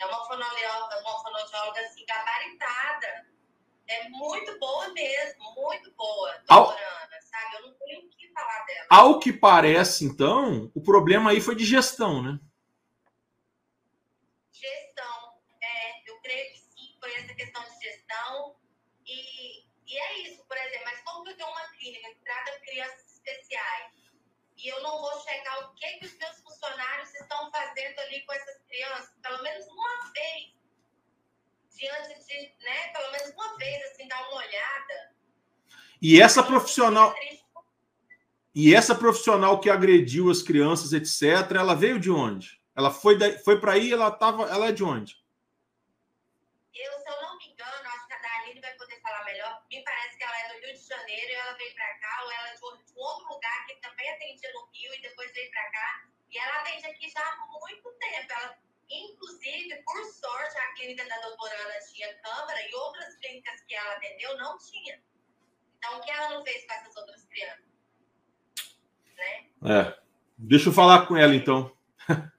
É 0.00 0.06
uma 0.06 0.26
fonoaudióloga, 0.26 1.00
uma 1.00 1.22
fonoaudióloga 1.22 1.80
assim, 1.80 2.04
gabaritada. 2.04 3.26
É 3.86 4.08
muito 4.08 4.58
boa 4.58 4.88
mesmo, 4.92 5.54
muito 5.54 5.92
boa, 5.92 6.32
doutorana, 6.48 7.20
sabe? 7.20 7.56
Eu 7.56 7.62
não 7.62 7.74
tenho 7.74 8.06
o 8.06 8.10
que 8.10 8.28
falar 8.32 8.64
dela. 8.64 8.86
Ao 8.90 9.20
que 9.20 9.32
parece, 9.32 10.04
então, 10.04 10.70
o 10.74 10.82
problema 10.82 11.30
aí 11.30 11.40
foi 11.40 11.54
de 11.54 11.64
gestão, 11.64 12.22
né? 12.22 12.38
Gestão, 14.52 15.38
é, 15.60 16.10
eu 16.10 16.20
creio 16.20 16.52
que 16.52 16.58
sim, 16.58 16.96
foi 16.98 17.14
essa 17.14 17.34
questão 17.34 17.62
de 17.62 17.84
gestão. 17.84 18.56
E, 19.06 19.66
e 19.86 19.98
é 19.98 20.18
isso, 20.22 20.44
por 20.46 20.56
exemplo, 20.56 20.84
mas 20.84 21.00
como 21.02 21.28
eu 21.28 21.36
tenho 21.36 21.50
uma 21.50 21.68
clínica 21.72 22.08
que 22.08 22.24
trata 22.24 22.60
crianças 22.60 23.12
especiais, 23.14 23.92
e 24.62 24.68
eu 24.68 24.82
não 24.82 25.00
vou 25.00 25.20
checar 25.20 25.64
o 25.64 25.74
que, 25.74 25.86
que 25.98 26.06
os 26.06 26.16
meus 26.16 26.40
funcionários 26.40 27.12
estão 27.14 27.50
fazendo 27.50 27.98
ali 27.98 28.20
com 28.24 28.32
essas 28.32 28.62
crianças, 28.68 29.12
pelo 29.20 29.42
menos 29.42 29.66
uma 29.66 30.12
vez, 30.12 30.52
diante 31.76 32.26
de, 32.26 32.64
né, 32.64 32.88
pelo 32.92 33.10
menos 33.10 33.30
uma 33.34 33.56
vez, 33.58 33.82
assim, 33.90 34.06
dar 34.06 34.28
uma 34.28 34.36
olhada. 34.36 35.12
E 36.00 36.20
essa 36.20 36.42
profissional. 36.42 37.14
E 38.54 38.74
essa 38.74 38.94
profissional 38.94 39.58
que 39.58 39.70
agrediu 39.70 40.30
as 40.30 40.42
crianças, 40.42 40.92
etc., 40.92 41.56
ela 41.56 41.74
veio 41.74 41.98
de 41.98 42.10
onde? 42.10 42.60
Ela 42.76 42.90
foi, 42.90 43.16
da... 43.16 43.38
foi 43.38 43.58
para 43.58 43.72
aí, 43.72 43.92
ela 43.92 44.10
tava, 44.10 44.44
ela 44.44 44.68
é 44.68 44.72
de 44.72 44.84
onde? 44.84 45.21
Atendia 54.32 54.52
no 54.52 54.68
Rio 54.72 54.94
e 54.94 55.02
depois 55.02 55.32
veio 55.32 55.50
para 55.50 55.70
cá. 55.70 56.04
E 56.30 56.38
ela 56.38 56.60
atende 56.60 56.86
aqui 56.86 57.10
já 57.10 57.20
há 57.20 57.46
muito 57.46 57.92
tempo. 57.92 58.32
Ela, 58.32 58.58
inclusive, 58.90 59.82
por 59.84 60.04
sorte, 60.04 60.58
a 60.58 60.74
clínica 60.74 61.04
da 61.06 61.20
doutora 61.20 61.54
Ana 61.54 61.78
tinha 61.92 62.14
câmara 62.18 62.68
e 62.68 62.74
outras 62.74 63.16
clínicas 63.16 63.60
que 63.62 63.74
ela 63.74 63.92
atendeu 63.96 64.36
não 64.38 64.58
tinha. 64.58 65.02
Então, 65.76 65.98
o 65.98 66.00
que 66.00 66.10
ela 66.10 66.30
não 66.30 66.44
fez 66.44 66.66
com 66.66 66.72
essas 66.72 66.96
outras 66.96 67.24
crianças? 67.24 67.64
Né? 69.16 69.46
É. 69.64 70.02
Deixa 70.38 70.68
eu 70.68 70.72
falar 70.72 71.06
com 71.06 71.16
ela, 71.16 71.34
então. 71.34 71.76
Fala 72.06 72.32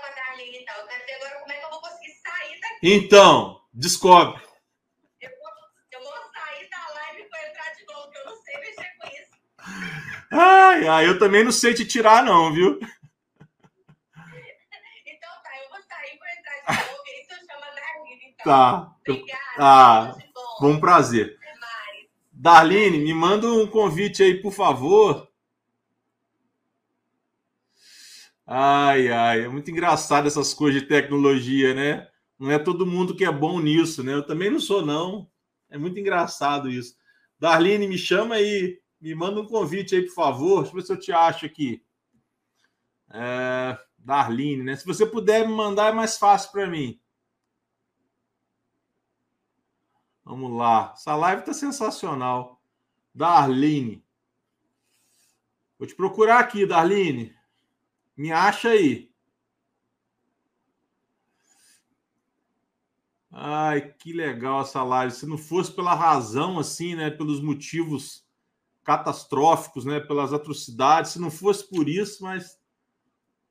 com 0.00 0.06
a 0.06 0.10
Darlene, 0.10 0.58
então. 0.58 0.76
Eu 0.76 0.86
quero 0.86 1.06
ver 1.06 1.14
agora 1.14 1.40
como 1.40 1.52
é 1.52 1.58
que 1.58 1.64
eu 1.64 1.70
vou 1.70 1.80
conseguir 1.80 2.12
sair 2.14 2.60
daqui. 2.60 2.78
Então, 2.82 3.68
descobre. 3.72 4.42
Eu 5.20 5.30
vou, 5.30 5.50
eu 5.92 6.02
vou 6.02 6.32
sair 6.32 6.68
da 6.70 6.88
live 6.94 7.28
para 7.28 7.48
entrar 7.48 7.74
de 7.74 7.84
novo, 7.86 8.10
que 8.10 8.18
eu 8.18 8.24
não 8.24 8.42
sei 8.42 8.56
mexer 8.58 8.96
com 8.96 9.06
isso. 9.08 10.10
Ai, 10.30 10.86
ai, 10.86 11.08
eu 11.08 11.18
também 11.18 11.42
não 11.42 11.50
sei 11.50 11.74
te 11.74 11.84
tirar, 11.84 12.22
não, 12.24 12.52
viu? 12.52 12.78
Então 12.78 12.88
tá, 15.42 15.50
eu 15.62 15.68
vou 15.68 15.82
sair 15.82 16.18
para 16.18 16.38
entrar 16.38 16.56
de 16.60 16.86
novo 16.88 17.02
e 17.06 17.20
isso 17.20 17.34
chama 17.46 17.66
Darlene. 17.74 18.24
Então. 18.28 18.44
Tá. 18.44 18.94
Obrigada. 19.00 19.40
Ah, 19.58 20.14
bom. 20.32 20.58
Foi 20.60 20.70
um 20.70 20.80
prazer. 20.80 21.36
Até 21.36 21.58
mais. 21.58 22.06
Darline, 22.32 22.98
me 22.98 23.12
manda 23.12 23.48
um 23.48 23.66
convite 23.66 24.22
aí, 24.22 24.40
por 24.40 24.52
favor. 24.52 25.28
Ai, 28.46 29.08
ai, 29.12 29.44
é 29.44 29.48
muito 29.48 29.70
engraçado 29.70 30.26
essas 30.26 30.52
coisas 30.52 30.80
de 30.80 30.88
tecnologia, 30.88 31.72
né? 31.74 32.08
Não 32.38 32.50
é 32.50 32.58
todo 32.58 32.86
mundo 32.86 33.14
que 33.14 33.24
é 33.24 33.30
bom 33.30 33.60
nisso, 33.60 34.02
né? 34.02 34.14
Eu 34.14 34.26
também 34.26 34.50
não 34.50 34.58
sou, 34.58 34.84
não. 34.84 35.28
É 35.68 35.78
muito 35.78 35.98
engraçado 36.00 36.68
isso. 36.68 36.96
Darline, 37.38 37.86
me 37.86 37.96
chama 37.96 38.36
aí, 38.36 38.79
me 39.00 39.14
manda 39.14 39.40
um 39.40 39.46
convite 39.46 39.94
aí, 39.94 40.02
por 40.02 40.14
favor. 40.14 40.62
Deixa 40.62 40.70
eu 40.70 40.80
ver 40.80 40.86
se 40.86 40.92
eu 40.92 41.00
te 41.00 41.12
acho 41.12 41.46
aqui. 41.46 41.82
É, 43.12 43.78
Darline, 43.98 44.62
né? 44.62 44.76
Se 44.76 44.86
você 44.86 45.06
puder 45.06 45.46
me 45.46 45.54
mandar, 45.54 45.88
é 45.88 45.92
mais 45.92 46.18
fácil 46.18 46.52
para 46.52 46.66
mim. 46.66 47.00
Vamos 50.24 50.52
lá. 50.52 50.92
Essa 50.94 51.16
live 51.16 51.44
tá 51.44 51.54
sensacional. 51.54 52.62
Darline. 53.14 54.04
Vou 55.78 55.88
te 55.88 55.94
procurar 55.94 56.38
aqui, 56.38 56.66
Darline. 56.66 57.34
Me 58.16 58.30
acha 58.30 58.68
aí. 58.68 59.10
Ai, 63.32 63.92
que 63.92 64.12
legal 64.12 64.60
essa 64.60 64.82
live. 64.82 65.14
Se 65.14 65.24
não 65.24 65.38
fosse 65.38 65.72
pela 65.72 65.94
razão, 65.94 66.58
assim, 66.58 66.94
né? 66.94 67.10
Pelos 67.10 67.40
motivos 67.40 68.28
catastróficos, 68.84 69.84
né? 69.84 70.00
Pelas 70.00 70.32
atrocidades, 70.32 71.12
se 71.12 71.20
não 71.20 71.30
fosse 71.30 71.68
por 71.68 71.88
isso, 71.88 72.22
mas 72.22 72.58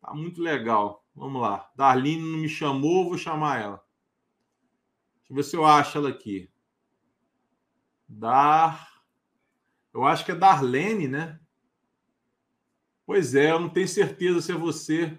tá 0.01 0.13
muito 0.13 0.41
legal. 0.41 1.05
Vamos 1.15 1.41
lá. 1.41 1.69
Darlene 1.75 2.31
não 2.31 2.39
me 2.39 2.49
chamou, 2.49 3.09
vou 3.09 3.17
chamar 3.17 3.61
ela. 3.61 3.83
Deixa 5.19 5.31
eu 5.31 5.35
ver 5.35 5.43
se 5.43 5.55
eu 5.55 5.65
acho 5.65 5.97
ela 5.97 6.09
aqui. 6.09 6.49
Dar. 8.07 8.89
Eu 9.93 10.03
acho 10.03 10.25
que 10.25 10.31
é 10.31 10.35
Darlene, 10.35 11.07
né? 11.07 11.39
Pois 13.05 13.33
é, 13.35 13.51
eu 13.51 13.59
não 13.59 13.69
tenho 13.69 13.87
certeza 13.87 14.41
se 14.41 14.51
é 14.51 14.55
você. 14.55 15.17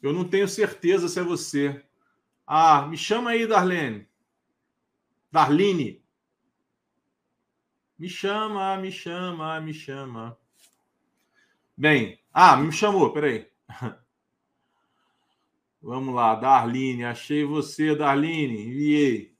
Eu 0.00 0.12
não 0.12 0.28
tenho 0.28 0.48
certeza 0.48 1.08
se 1.08 1.18
é 1.18 1.22
você. 1.22 1.84
Ah, 2.46 2.86
me 2.86 2.96
chama 2.96 3.30
aí, 3.30 3.46
Darlene. 3.46 4.08
Darline. 5.30 6.01
Me 8.02 8.08
chama, 8.08 8.76
me 8.78 8.90
chama, 8.90 9.60
me 9.60 9.72
chama. 9.72 10.36
Bem, 11.76 12.18
ah, 12.34 12.56
me 12.56 12.72
chamou, 12.72 13.12
peraí. 13.12 13.48
Vamos 15.80 16.12
lá, 16.12 16.34
Darline. 16.34 17.04
Achei 17.04 17.44
você, 17.44 17.94
Darline. 17.94 18.60
Enviei. 18.66 19.36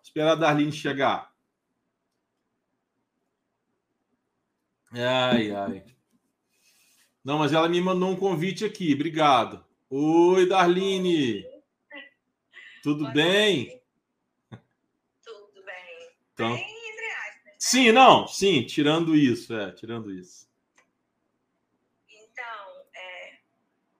Esperar 0.00 0.30
a 0.30 0.36
Darline 0.36 0.70
chegar. 0.70 1.34
Ai, 4.92 5.50
ai. 5.50 5.84
Não, 7.24 7.40
mas 7.40 7.52
ela 7.52 7.68
me 7.68 7.80
mandou 7.80 8.10
um 8.10 8.16
convite 8.16 8.64
aqui. 8.64 8.94
Obrigado. 8.94 9.66
Oi, 9.90 10.46
Darline. 10.46 11.44
Tudo 12.80 13.00
Boa 13.00 13.12
bem? 13.12 13.66
noite. 13.66 13.82
Tudo 15.24 15.64
bem. 15.64 16.12
Então- 16.32 16.54
Bem? 16.54 16.73
Sim, 17.66 17.92
não, 17.92 18.28
sim, 18.28 18.66
tirando 18.66 19.16
isso, 19.16 19.54
é, 19.54 19.72
tirando 19.72 20.12
isso. 20.12 20.46
Então, 22.06 22.86
é, 22.94 23.38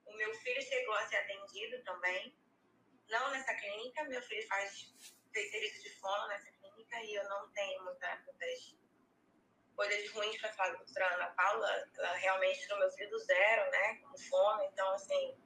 o 0.04 0.14
meu 0.14 0.34
filho 0.34 0.60
chegou 0.60 0.94
a 0.96 1.06
ser 1.06 1.16
atendido 1.16 1.82
também. 1.82 2.36
Não 3.08 3.30
nessa 3.30 3.54
clínica, 3.54 4.04
meu 4.04 4.20
filho 4.20 4.46
faz, 4.48 4.92
fez 5.32 5.50
serviço 5.50 5.82
de 5.82 5.88
fono 5.98 6.28
nessa 6.28 6.52
clínica 6.52 7.02
e 7.04 7.14
eu 7.14 7.26
não 7.26 7.48
tenho 7.52 7.82
muita- 7.84 8.22
muitas 8.26 8.76
coisas 9.74 10.10
ruins 10.10 10.38
para 10.42 10.52
falar 10.52 10.76
doutora 10.76 11.14
Ana 11.14 11.30
Paula. 11.30 11.88
Ela 11.96 12.16
realmente 12.16 12.60
tirou 12.60 12.78
meu 12.80 12.90
filho 12.92 13.08
do 13.08 13.18
zero, 13.20 13.70
né, 13.70 13.94
com 13.96 14.18
fono. 14.28 14.62
Então, 14.64 14.92
assim, 14.92 15.38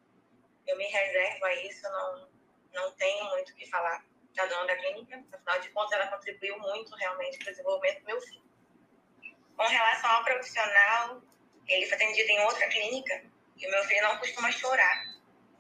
eu 0.66 0.77
me 0.77 0.86
reservo 0.86 1.45
a 1.45 1.55
isso, 1.55 1.82
não, 1.85 2.28
não 2.73 2.93
tenho 2.97 3.27
muito 3.27 3.53
o 3.53 3.55
que 3.55 3.70
falar 3.70 4.05
da 4.39 4.47
dona 4.47 4.66
da 4.66 4.77
clínica. 4.77 5.24
Afinal 5.32 5.60
de 5.60 5.69
contas, 5.70 5.93
ela 5.93 6.06
contribuiu 6.06 6.59
muito 6.59 6.94
realmente 6.97 7.39
para 7.39 7.48
o 7.48 7.51
desenvolvimento 7.51 8.01
do 8.01 8.06
meu 8.06 8.20
filho. 8.20 8.43
Com 9.56 9.66
relação 9.66 10.10
ao 10.10 10.24
profissional, 10.24 11.23
ele 11.66 11.86
foi 11.86 11.97
atendido 11.97 12.31
em 12.31 12.40
outra 12.40 12.69
clínica 12.69 13.24
e 13.56 13.66
o 13.66 13.70
meu 13.70 13.82
filho 13.85 14.02
não 14.02 14.19
costuma 14.19 14.52
chorar 14.52 15.05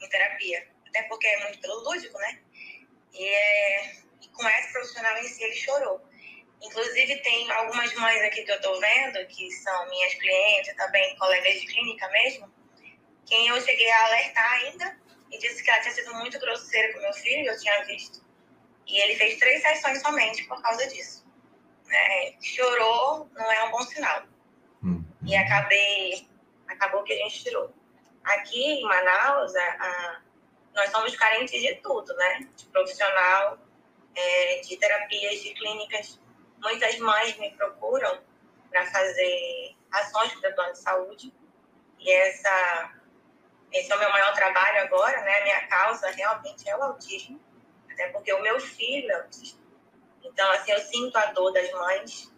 em 0.00 0.08
terapia, 0.08 0.68
até 0.86 1.02
porque 1.04 1.26
é 1.26 1.42
muito 1.42 1.60
pelo 1.60 1.80
lúdico, 1.80 2.16
né? 2.18 2.40
E, 3.12 3.24
é, 3.24 3.92
e 4.22 4.28
com 4.28 4.48
esse 4.48 4.72
profissional 4.72 5.18
em 5.18 5.24
si 5.24 5.42
ele 5.42 5.56
chorou. 5.56 6.08
Inclusive 6.62 7.16
tem 7.22 7.50
algumas 7.50 7.92
mães 7.94 8.22
aqui 8.22 8.44
que 8.44 8.52
eu 8.52 8.60
tô 8.60 8.78
vendo, 8.78 9.26
que 9.26 9.50
são 9.50 9.88
minhas 9.88 10.14
clientes, 10.14 10.74
também 10.76 11.16
colegas 11.16 11.60
de 11.60 11.66
clínica 11.66 12.08
mesmo, 12.08 12.52
quem 13.26 13.48
eu 13.48 13.60
cheguei 13.60 13.90
a 13.90 14.06
alertar 14.06 14.52
ainda 14.54 14.98
e 15.30 15.38
disse 15.38 15.62
que 15.62 15.70
ela 15.70 15.80
tinha 15.80 15.94
sido 15.94 16.14
muito 16.14 16.38
grosseira 16.38 16.92
com 16.92 17.00
meu 17.00 17.12
filho, 17.12 17.50
eu 17.50 17.58
tinha 17.58 17.84
visto. 17.84 18.27
E 18.88 18.98
ele 19.00 19.14
fez 19.16 19.38
três 19.38 19.62
sessões 19.62 20.00
somente 20.00 20.44
por 20.48 20.60
causa 20.62 20.86
disso. 20.88 21.26
Né? 21.86 22.34
Chorou 22.42 23.28
não 23.34 23.52
é 23.52 23.64
um 23.64 23.70
bom 23.70 23.82
sinal 23.82 24.24
e 25.24 25.36
acabei 25.36 26.28
acabou 26.66 27.02
que 27.02 27.12
a 27.12 27.16
gente 27.16 27.44
tirou. 27.44 27.72
Aqui 28.24 28.62
em 28.62 28.82
Manaus, 28.84 29.54
a, 29.56 29.62
a- 29.62 30.20
nós 30.74 30.90
somos 30.90 31.16
carentes 31.16 31.60
de 31.60 31.74
tudo, 31.76 32.14
né? 32.16 32.46
De 32.56 32.66
profissional, 32.66 33.58
é, 34.14 34.60
de 34.60 34.76
terapias, 34.76 35.42
de 35.42 35.54
clínicas. 35.54 36.20
Muitas 36.62 36.98
mães 36.98 37.36
me 37.38 37.50
procuram 37.52 38.20
para 38.70 38.84
fazer 38.86 39.76
ações 39.90 40.32
para 40.34 40.52
plano 40.52 40.72
de 40.72 40.78
saúde 40.78 41.32
e 41.98 42.12
essa 42.12 42.94
esse 43.72 43.92
é 43.92 43.96
o 43.96 43.98
meu 43.98 44.10
maior 44.10 44.32
trabalho 44.34 44.80
agora, 44.82 45.20
né? 45.22 45.42
Minha 45.42 45.66
causa 45.68 46.10
realmente 46.10 46.68
é 46.68 46.76
o 46.76 46.82
autismo, 46.82 47.40
até 47.98 48.08
porque 48.10 48.32
o 48.32 48.40
meu 48.40 48.60
filho 48.60 49.10
é. 49.10 49.26
Então, 50.22 50.50
assim, 50.52 50.70
eu 50.70 50.78
sinto 50.78 51.16
a 51.16 51.26
dor 51.32 51.52
das 51.52 51.68
mães, 51.72 52.32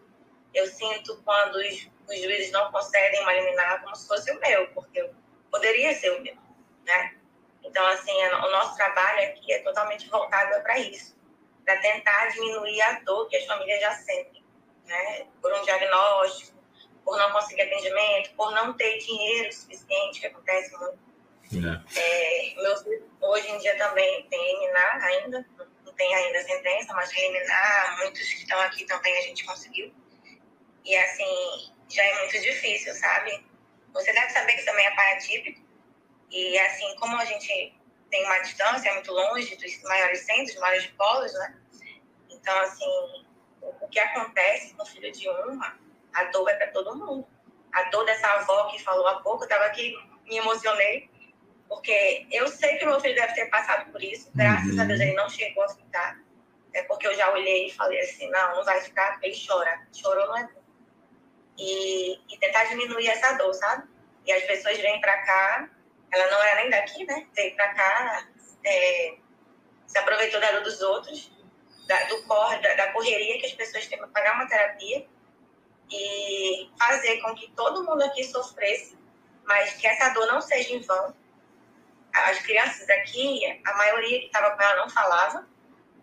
eu 0.55 0.67
sinto 0.67 1.23
quando 1.23 1.57
os, 1.57 1.91
os 2.09 2.19
juízes 2.19 2.51
não 2.51 2.73
concedem 2.73 3.21
uma 3.21 3.33
liminar 3.35 3.83
como 3.83 3.95
se 3.95 4.09
fosse 4.09 4.33
o 4.33 4.41
meu, 4.41 4.69
porque 4.69 5.11
poderia 5.51 5.95
ser 5.95 6.11
o 6.13 6.23
meu, 6.23 6.35
né? 6.85 7.17
Então, 7.63 7.87
assim, 7.89 8.23
a- 8.25 8.47
o 8.47 8.51
nosso 8.51 8.75
trabalho 8.75 9.29
aqui 9.29 9.53
é 9.53 9.63
totalmente 9.63 10.09
voltado 10.09 10.63
para 10.63 10.79
isso, 10.79 11.15
para 11.65 11.77
tentar 11.79 12.29
diminuir 12.29 12.81
a 12.81 13.01
dor 13.01 13.29
que 13.29 13.37
as 13.37 13.45
famílias 13.45 13.81
já 13.81 13.93
sentem, 13.93 14.43
né? 14.87 15.27
Por 15.43 15.53
um 15.53 15.63
diagnóstico, 15.63 16.59
por 17.05 17.19
não 17.19 17.33
conseguir 17.33 17.63
atendimento, 17.63 18.35
por 18.35 18.51
não 18.53 18.73
ter 18.73 18.99
dinheiro 18.99 19.53
suficiente, 19.53 20.21
que 20.21 20.27
acontece 20.27 20.75
muito. 20.79 21.10
É, 21.97 22.55
meu 22.57 22.77
filho 22.77 23.11
hoje 23.21 23.51
em 23.51 23.59
dia 23.59 23.77
também 23.77 24.27
tem 24.29 24.61
liminar 24.61 25.03
ainda, 25.03 25.47
não 25.85 25.93
tem 25.95 26.15
ainda 26.15 26.43
sentença, 26.43 26.95
mas 26.95 27.11
tem 27.11 27.33
liminar, 27.33 27.99
muitos 27.99 28.29
que 28.29 28.43
estão 28.43 28.61
aqui 28.61 28.85
também 28.87 29.17
a 29.19 29.23
gente 29.23 29.45
conseguiu. 29.45 29.93
E 30.85 30.97
assim, 30.97 31.75
já 31.89 32.03
é 32.05 32.19
muito 32.21 32.41
difícil, 32.41 32.95
sabe? 32.95 33.45
Você 33.93 34.13
deve 34.13 34.31
saber 34.31 34.55
que 34.55 34.65
também 34.65 34.87
é 34.87 34.95
pai 34.95 35.13
atípico. 35.15 35.61
E 36.31 36.59
assim, 36.59 36.95
como 36.97 37.17
a 37.17 37.25
gente 37.25 37.75
tem 38.11 38.25
uma 38.25 38.39
distância 38.39 38.89
é 38.89 38.95
muito 38.95 39.13
longe 39.13 39.57
dos 39.57 39.83
maiores 39.83 40.21
centros, 40.21 40.53
dos 40.53 40.61
maiores 40.61 40.87
polos, 40.97 41.33
né? 41.35 41.57
Então, 42.31 42.59
assim, 42.61 42.87
o 43.61 43.89
que 43.89 43.99
acontece 43.99 44.75
com 44.75 44.83
o 44.83 44.87
filho 44.87 45.11
de 45.13 45.29
uma, 45.29 45.79
a 46.13 46.25
dor 46.25 46.49
é 46.49 46.55
para 46.55 46.69
todo 46.69 46.97
mundo. 46.97 47.27
A 47.73 47.85
dor 47.85 48.05
dessa 48.05 48.27
avó 48.27 48.71
que 48.71 48.83
falou 48.83 49.07
há 49.07 49.21
pouco, 49.21 49.43
eu 49.43 49.47
estava 49.47 49.65
aqui, 49.65 49.95
me 50.25 50.39
emocionei, 50.39 51.10
porque 51.71 52.27
eu 52.33 52.49
sei 52.49 52.79
que 52.79 52.85
meu 52.85 52.99
filho 53.01 53.15
deve 53.15 53.33
ter 53.33 53.47
passado 53.47 53.93
por 53.93 54.03
isso, 54.03 54.29
graças 54.35 54.77
a 54.77 54.85
Deus 54.85 54.99
ele 54.99 55.15
não 55.15 55.31
chegou 55.31 55.63
a 55.63 55.69
ficar. 55.69 56.21
É 56.75 56.83
porque 56.83 57.07
eu 57.07 57.15
já 57.15 57.31
olhei 57.33 57.69
e 57.69 57.73
falei 57.73 58.01
assim, 58.01 58.29
não, 58.29 58.57
não 58.57 58.65
vai 58.65 58.81
ficar, 58.81 59.21
ele 59.23 59.37
chora. 59.47 59.87
Chorou 59.93 60.27
não 60.27 60.37
é 60.37 60.43
bom. 60.49 60.61
E, 61.57 62.15
e 62.29 62.39
tentar 62.41 62.65
diminuir 62.65 63.07
essa 63.09 63.35
dor, 63.35 63.55
sabe? 63.55 63.89
E 64.27 64.33
as 64.33 64.43
pessoas 64.45 64.79
vêm 64.79 65.01
pra 65.01 65.23
cá, 65.23 65.71
ela 66.13 66.29
não 66.33 66.43
era 66.43 66.63
nem 66.63 66.71
daqui, 66.71 67.07
né? 67.07 67.29
Veio 67.37 67.55
pra 67.55 67.73
cá, 67.73 68.29
é, 68.67 69.15
se 69.87 69.97
aproveitou 69.97 70.41
da 70.41 70.51
dor 70.51 70.65
dos 70.65 70.81
outros, 70.81 71.31
da, 71.87 72.03
do 72.05 72.25
corre, 72.25 72.61
da, 72.63 72.75
da 72.75 72.93
correria 72.93 73.39
que 73.39 73.47
as 73.47 73.53
pessoas 73.53 73.87
têm 73.87 73.97
para 73.97 74.09
pagar 74.09 74.35
uma 74.35 74.49
terapia 74.49 75.07
e 75.89 76.69
fazer 76.77 77.21
com 77.21 77.33
que 77.37 77.49
todo 77.53 77.85
mundo 77.85 78.03
aqui 78.03 78.25
sofresse, 78.25 78.99
mas 79.45 79.75
que 79.75 79.87
essa 79.87 80.09
dor 80.09 80.27
não 80.27 80.41
seja 80.41 80.75
em 80.75 80.81
vão. 80.81 81.15
As 82.13 82.39
crianças 82.41 82.89
aqui, 82.91 83.61
a 83.65 83.75
maioria 83.75 84.21
que 84.21 84.27
estava 84.27 84.57
com 84.57 84.63
ela 84.63 84.77
não 84.77 84.91
falava, 84.91 85.49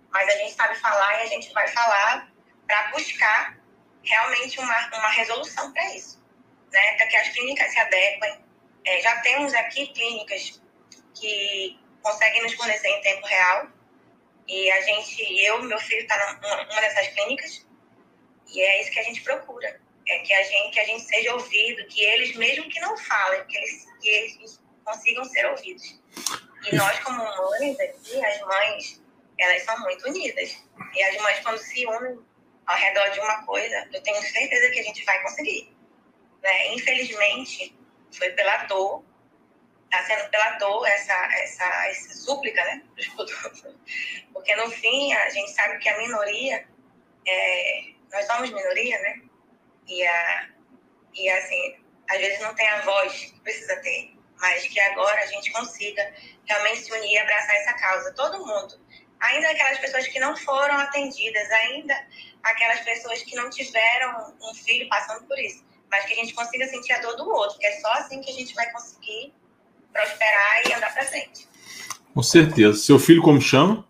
mas 0.10 0.28
a 0.30 0.38
gente 0.38 0.54
sabe 0.54 0.76
falar 0.76 1.20
e 1.20 1.24
a 1.24 1.26
gente 1.26 1.52
vai 1.54 1.68
falar 1.68 2.32
para 2.66 2.92
buscar 2.92 3.58
realmente 4.04 4.60
uma, 4.60 4.88
uma 4.98 5.10
resolução 5.10 5.72
para 5.74 5.96
isso, 5.96 6.24
né? 6.72 6.98
Para 6.98 7.08
que 7.08 7.16
as 7.16 7.30
clínicas 7.30 7.72
se 7.72 7.80
adequem. 7.80 8.46
É, 8.86 9.02
já 9.02 9.20
temos 9.22 9.54
aqui 9.54 9.88
clínicas 9.88 10.62
que 11.14 11.80
conseguem 12.02 12.44
nos 12.44 12.54
fornecer 12.54 12.88
em 12.88 13.02
tempo 13.02 13.28
real. 13.28 13.68
E 14.48 14.72
a 14.72 14.82
gente, 14.82 15.22
eu, 15.44 15.62
meu 15.64 15.80
filho 15.80 16.02
está 16.02 16.40
numa 16.42 16.82
dessas 16.82 17.08
clínicas. 17.10 17.68
E 18.48 18.62
é 18.62 18.82
isso 18.82 18.92
que 18.92 19.00
a 19.00 19.04
gente 19.04 19.22
procura. 19.22 19.82
É 20.08 20.20
que 20.20 20.34
a 20.34 20.44
gente, 20.44 20.72
que 20.72 20.80
a 20.80 20.86
gente 20.86 21.04
seja 21.04 21.34
ouvido, 21.34 21.86
que 21.88 22.02
eles, 22.02 22.34
mesmo 22.38 22.70
que 22.70 22.80
não 22.80 22.98
falem, 22.98 23.46
que 23.46 23.58
eles, 23.58 23.86
que 24.00 24.08
eles 24.08 24.62
consigam 24.88 25.26
ser 25.26 25.46
ouvidos. 25.48 26.00
E 26.66 26.76
nós, 26.76 27.00
como 27.00 27.18
mães 27.18 27.80
aqui, 27.80 28.26
as 28.26 28.42
mães, 28.42 29.04
elas 29.38 29.62
são 29.64 29.78
muito 29.82 30.08
unidas. 30.08 30.64
E 30.94 31.04
as 31.04 31.22
mães, 31.22 31.40
quando 31.42 31.58
se 31.58 31.86
unem 31.86 32.20
ao 32.66 32.78
redor 32.78 33.10
de 33.10 33.20
uma 33.20 33.46
coisa, 33.46 33.90
eu 33.94 34.02
tenho 34.02 34.22
certeza 34.22 34.72
que 34.72 34.80
a 34.80 34.84
gente 34.84 35.04
vai 35.04 35.22
conseguir. 35.24 35.76
Né? 36.42 36.74
Infelizmente, 36.74 37.78
foi 38.12 38.30
pela 38.32 38.64
dor, 38.66 39.04
está 39.86 40.04
sendo 40.06 40.30
pela 40.30 40.52
dor 40.58 40.88
essa, 40.88 41.14
essa, 41.42 41.88
essa 41.88 42.14
súplica, 42.14 42.64
né? 42.64 42.84
Porque 44.34 44.56
no 44.56 44.70
fim, 44.72 45.14
a 45.14 45.30
gente 45.30 45.52
sabe 45.52 45.78
que 45.80 45.90
a 45.90 45.98
minoria, 45.98 46.66
é, 47.28 47.84
nós 48.12 48.26
somos 48.26 48.50
minoria, 48.50 49.00
né? 49.00 49.22
E, 49.88 50.06
a, 50.06 50.50
e 51.14 51.30
assim, 51.30 51.78
às 52.10 52.18
vezes 52.18 52.40
não 52.40 52.56
tem 52.56 52.68
a 52.68 52.82
voz 52.82 53.14
que 53.14 53.40
precisa 53.42 53.76
ter, 53.82 54.17
mas 54.40 54.68
que 54.68 54.80
agora 54.80 55.22
a 55.22 55.26
gente 55.28 55.52
consiga 55.52 56.14
realmente 56.46 56.82
se 56.82 56.92
unir 56.92 57.14
e 57.14 57.18
abraçar 57.18 57.56
essa 57.56 57.74
causa, 57.74 58.14
todo 58.14 58.46
mundo 58.46 58.88
ainda 59.20 59.50
aquelas 59.50 59.80
pessoas 59.80 60.08
que 60.08 60.20
não 60.20 60.36
foram 60.36 60.78
atendidas, 60.78 61.50
ainda 61.52 61.96
aquelas 62.44 62.82
pessoas 62.82 63.22
que 63.24 63.36
não 63.36 63.50
tiveram 63.50 64.34
um 64.42 64.54
filho 64.54 64.88
passando 64.90 65.26
por 65.26 65.38
isso, 65.40 65.64
mas 65.90 66.06
que 66.06 66.14
a 66.14 66.16
gente 66.18 66.34
consiga 66.34 66.68
sentir 66.68 66.94
a 66.94 67.02
dor 67.02 67.16
do 67.16 67.30
outro, 67.30 67.58
que 67.58 67.66
é 67.66 67.80
só 67.80 67.92
assim 67.94 68.22
que 68.22 68.30
a 68.30 68.34
gente 68.34 68.54
vai 68.54 68.72
conseguir 68.72 69.34
prosperar 69.92 70.68
e 70.68 70.74
andar 70.74 70.94
para 70.94 71.06
frente. 71.06 71.48
Com 72.14 72.24
certeza. 72.24 72.78
Seu 72.78 73.00
filho 73.00 73.22
como 73.22 73.42
chama? 73.42 73.88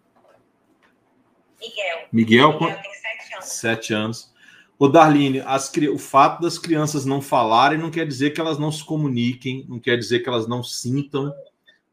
Miguel. 1.59 2.07
Miguel, 2.11 2.53
Miguel 2.53 2.81
tem 2.81 2.93
sete 2.93 3.33
anos. 3.33 3.45
Sete 3.45 3.93
anos. 3.93 4.33
Ô, 4.79 4.87
Darline, 4.87 5.39
as, 5.39 5.71
o 5.91 5.97
fato 5.97 6.41
das 6.41 6.59
crianças 6.59 7.03
não 7.03 7.19
falarem 7.21 7.79
não 7.79 7.89
quer 7.89 8.07
dizer 8.07 8.31
que 8.31 8.39
elas 8.39 8.59
não 8.59 8.71
se 8.71 8.83
comuniquem, 8.83 9.65
não 9.67 9.79
quer 9.79 9.97
dizer 9.97 10.19
que 10.19 10.29
elas 10.29 10.47
não 10.47 10.61
sintam, 10.63 11.33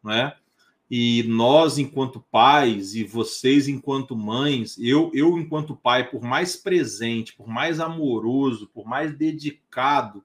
não 0.03 0.13
é? 0.13 0.37
E 0.91 1.23
nós, 1.23 1.79
enquanto 1.79 2.21
pais, 2.31 2.95
e 2.95 3.03
vocês, 3.03 3.69
enquanto 3.69 4.15
mães, 4.15 4.77
eu, 4.79 5.11
eu, 5.15 5.39
enquanto 5.39 5.75
pai, 5.75 6.09
por 6.09 6.23
mais 6.23 6.57
presente, 6.57 7.35
por 7.35 7.49
mais 7.49 7.81
amoroso, 7.81 8.71
por 8.73 8.87
mais 8.87 9.17
dedicado, 9.17 10.23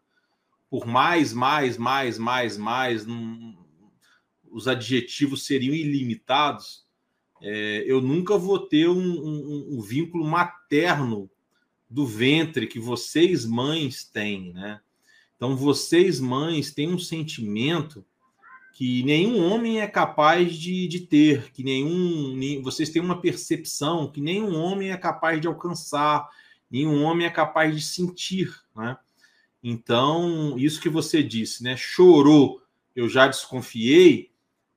por 0.69 0.86
mais, 0.86 1.34
mais, 1.34 1.77
mais, 1.77 2.18
mais, 2.18 2.57
mais, 2.57 3.07
os 4.52 4.68
adjetivos 4.68 5.45
seriam 5.45 5.73
ilimitados, 5.73 6.86
é, 7.41 7.84
eu 7.88 8.02
nunca 8.02 8.38
vou 8.38 8.60
ter 8.60 8.90
um, 8.90 8.99
um, 8.99 9.77
um, 9.77 9.81
vínculo 9.81 10.26
materno 10.26 11.30
do 11.90 12.06
ventre 12.06 12.68
que 12.68 12.80
vocês, 12.80 13.45
mães, 13.45 14.03
têm, 14.03 14.53
né? 14.53 14.80
Então, 15.36 15.56
vocês, 15.56 16.20
mães, 16.20 16.72
têm 16.72 16.94
um 16.94 16.99
sentimento 16.99 18.06
que 18.74 19.03
nenhum 19.03 19.44
homem 19.44 19.82
é 19.82 19.88
capaz 19.88 20.56
de, 20.56 20.88
de 20.88 21.02
ter, 21.02 21.52
que 21.52 21.64
nenhum. 21.64 22.36
Nem, 22.36 22.61
vocês 22.61 22.90
têm 22.90 23.02
uma 23.02 23.20
percepção 23.20 24.10
que 24.11 24.22
nenhum 24.22 24.56
homem 24.56 24.91
é 24.91 24.98
capaz 24.98 25.41
de 25.41 25.48
alcançar, 25.48 26.30
nenhum 26.70 27.03
homem 27.03 27.26
é 27.26 27.30
capaz 27.30 27.76
de 27.76 27.82
sentir, 27.82 28.53
né? 28.76 28.98
Então, 29.61 30.57
isso 30.57 30.80
que 30.80 30.88
você 30.88 31.22
disse, 31.22 31.64
né? 31.64 31.76
Chorou, 31.76 32.61
eu 32.95 33.10
já 33.10 33.28
desconfiei. 33.28 34.32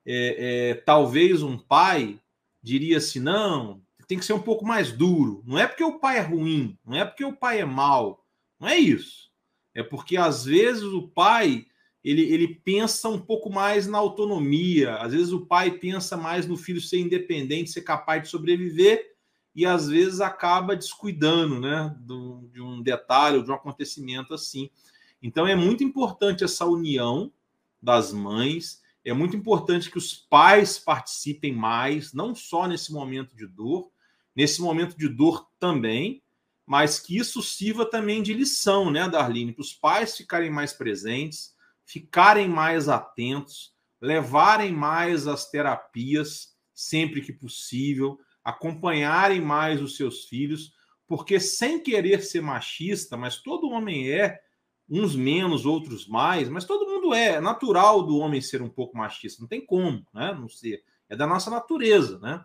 É, 0.05 0.71
é, 0.71 0.73
talvez 0.73 1.41
um 1.41 1.57
pai 1.57 2.19
diria 2.61 2.97
assim: 2.97 3.19
não, 3.19 3.81
tem 4.07 4.17
que 4.17 4.25
ser 4.25 4.33
um 4.33 4.41
pouco 4.41 4.65
mais 4.65 4.91
duro. 4.91 5.43
Não 5.45 5.57
é 5.57 5.67
porque 5.67 5.83
o 5.83 5.99
pai 5.99 6.17
é 6.17 6.21
ruim, 6.21 6.77
não 6.85 6.95
é 6.95 7.05
porque 7.05 7.23
o 7.23 7.35
pai 7.35 7.59
é 7.59 7.65
mau, 7.65 8.25
não 8.59 8.67
é 8.67 8.77
isso. 8.77 9.31
É 9.73 9.81
porque 9.81 10.17
às 10.17 10.45
vezes 10.45 10.83
o 10.83 11.07
pai 11.07 11.65
ele, 12.03 12.21
ele 12.21 12.47
pensa 12.47 13.07
um 13.07 13.19
pouco 13.19 13.49
mais 13.49 13.87
na 13.87 13.97
autonomia. 13.97 14.97
Às 14.97 15.13
vezes 15.13 15.31
o 15.31 15.45
pai 15.45 15.71
pensa 15.71 16.17
mais 16.17 16.45
no 16.45 16.57
filho 16.57 16.81
ser 16.81 16.99
independente, 16.99 17.71
ser 17.71 17.81
capaz 17.81 18.23
de 18.23 18.29
sobreviver, 18.29 19.13
e 19.55 19.65
às 19.65 19.87
vezes 19.87 20.19
acaba 20.19 20.75
descuidando 20.75 21.59
né, 21.59 21.95
de 22.51 22.61
um 22.61 22.81
detalhe 22.81 23.37
ou 23.37 23.43
de 23.43 23.51
um 23.51 23.53
acontecimento 23.53 24.33
assim. 24.33 24.69
Então 25.21 25.47
é 25.47 25.55
muito 25.55 25.83
importante 25.83 26.43
essa 26.43 26.65
união 26.65 27.31
das 27.81 28.11
mães, 28.11 28.81
é 29.05 29.13
muito 29.13 29.35
importante 29.37 29.91
que 29.91 29.97
os 29.97 30.13
pais 30.13 30.79
participem 30.79 31.53
mais, 31.53 32.13
não 32.13 32.33
só 32.33 32.67
nesse 32.67 32.91
momento 32.91 33.35
de 33.35 33.45
dor, 33.45 33.91
nesse 34.35 34.61
momento 34.61 34.97
de 34.97 35.07
dor 35.07 35.47
também, 35.59 36.21
mas 36.65 36.99
que 36.99 37.17
isso 37.17 37.41
sirva 37.41 37.85
também 37.85 38.23
de 38.23 38.33
lição, 38.33 38.89
né, 38.89 39.07
Darlene, 39.09 39.53
para 39.53 39.61
os 39.61 39.73
pais 39.73 40.15
ficarem 40.15 40.49
mais 40.49 40.73
presentes, 40.73 41.53
ficarem 41.85 42.47
mais 42.47 42.87
atentos, 42.87 43.73
levarem 44.01 44.71
mais 44.71 45.27
as 45.27 45.49
terapias 45.49 46.53
sempre 46.73 47.21
que 47.21 47.31
possível, 47.31 48.19
acompanharem 48.43 49.39
mais 49.39 49.81
os 49.81 49.95
seus 49.95 50.25
filhos, 50.25 50.73
porque 51.07 51.39
sem 51.39 51.81
querer 51.81 52.23
ser 52.23 52.41
machista, 52.41 53.15
mas 53.15 53.37
todo 53.37 53.69
homem 53.69 54.11
é, 54.11 54.41
uns 54.89 55.15
menos, 55.15 55.65
outros 55.65 56.07
mais, 56.07 56.49
mas 56.49 56.65
todo 56.65 56.87
mundo 56.89 57.13
é. 57.13 57.35
É 57.35 57.41
natural 57.41 58.03
do 58.03 58.17
homem 58.17 58.41
ser 58.41 58.61
um 58.61 58.69
pouco 58.69 58.97
machista, 58.97 59.41
não 59.41 59.47
tem 59.47 59.65
como, 59.65 60.05
né? 60.13 60.33
Não 60.33 60.49
ser. 60.49 60.83
É 61.09 61.15
da 61.15 61.27
nossa 61.27 61.49
natureza, 61.49 62.19
né? 62.19 62.43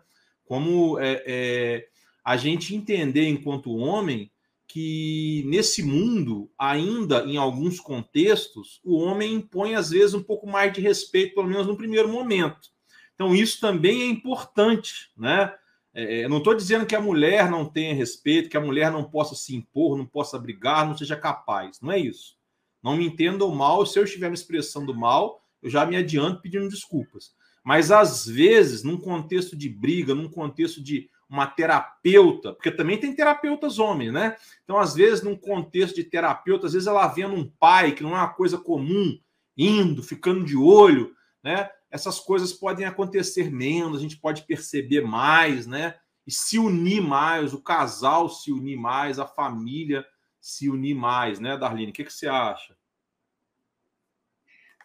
Como 0.49 0.97
é, 0.97 1.23
é 1.27 1.87
a 2.25 2.35
gente 2.35 2.75
entender 2.75 3.27
enquanto 3.27 3.75
homem 3.77 4.31
que 4.67 5.43
nesse 5.45 5.83
mundo, 5.83 6.49
ainda 6.57 7.23
em 7.23 7.37
alguns 7.37 7.79
contextos, 7.79 8.81
o 8.83 8.97
homem 8.97 9.35
impõe 9.35 9.75
às 9.75 9.91
vezes 9.91 10.15
um 10.15 10.23
pouco 10.23 10.47
mais 10.47 10.73
de 10.73 10.81
respeito, 10.81 11.35
pelo 11.35 11.47
menos 11.47 11.67
no 11.67 11.77
primeiro 11.77 12.09
momento. 12.09 12.69
Então, 13.13 13.35
isso 13.35 13.59
também 13.59 14.01
é 14.01 14.05
importante, 14.07 15.11
né? 15.15 15.53
É, 15.93 16.27
não 16.27 16.39
estou 16.39 16.55
dizendo 16.55 16.85
que 16.85 16.95
a 16.95 17.01
mulher 17.01 17.51
não 17.51 17.65
tenha 17.65 17.93
respeito, 17.93 18.49
que 18.49 18.57
a 18.57 18.61
mulher 18.61 18.91
não 18.91 19.03
possa 19.03 19.35
se 19.35 19.55
impor, 19.55 19.95
não 19.95 20.05
possa 20.05 20.39
brigar, 20.39 20.87
não 20.87 20.97
seja 20.97 21.15
capaz. 21.15 21.79
Não 21.79 21.91
é 21.91 21.99
isso. 21.99 22.37
Não 22.81 22.97
me 22.97 23.05
entendam 23.05 23.53
mal, 23.53 23.85
se 23.85 23.99
eu 23.99 24.03
estiver 24.03 24.29
me 24.29 24.35
expressando 24.35 24.95
mal, 24.95 25.43
eu 25.61 25.69
já 25.69 25.85
me 25.85 25.95
adianto 25.95 26.41
pedindo 26.41 26.69
desculpas. 26.69 27.35
Mas 27.69 27.91
às 27.91 28.25
vezes, 28.25 28.81
num 28.81 28.97
contexto 28.97 29.55
de 29.55 29.69
briga, 29.69 30.15
num 30.15 30.27
contexto 30.27 30.81
de 30.81 31.07
uma 31.29 31.45
terapeuta, 31.45 32.51
porque 32.51 32.71
também 32.71 32.97
tem 32.97 33.13
terapeutas 33.13 33.77
homens, 33.77 34.11
né? 34.11 34.35
Então, 34.63 34.79
às 34.79 34.95
vezes, 34.95 35.21
num 35.21 35.35
contexto 35.35 35.97
de 35.97 36.03
terapeuta, 36.03 36.65
às 36.65 36.73
vezes 36.73 36.87
ela 36.87 37.05
vendo 37.05 37.35
um 37.35 37.47
pai, 37.47 37.91
que 37.91 38.01
não 38.01 38.15
é 38.15 38.21
uma 38.21 38.33
coisa 38.33 38.57
comum, 38.57 39.21
indo, 39.55 40.01
ficando 40.01 40.43
de 40.43 40.57
olho, 40.57 41.15
né? 41.43 41.69
Essas 41.91 42.19
coisas 42.19 42.51
podem 42.51 42.87
acontecer 42.87 43.51
menos, 43.51 43.99
a 43.99 44.01
gente 44.01 44.17
pode 44.17 44.47
perceber 44.47 45.01
mais, 45.01 45.67
né? 45.67 45.99
E 46.25 46.31
se 46.31 46.57
unir 46.57 47.03
mais, 47.03 47.53
o 47.53 47.61
casal 47.61 48.29
se 48.29 48.51
unir 48.51 48.77
mais, 48.77 49.19
a 49.19 49.27
família 49.27 50.03
se 50.41 50.71
unir 50.71 50.95
mais, 50.95 51.39
né, 51.39 51.55
Darlene? 51.55 51.91
O 51.91 51.93
que, 51.93 52.03
que 52.03 52.11
você 52.11 52.27
acha? 52.27 52.75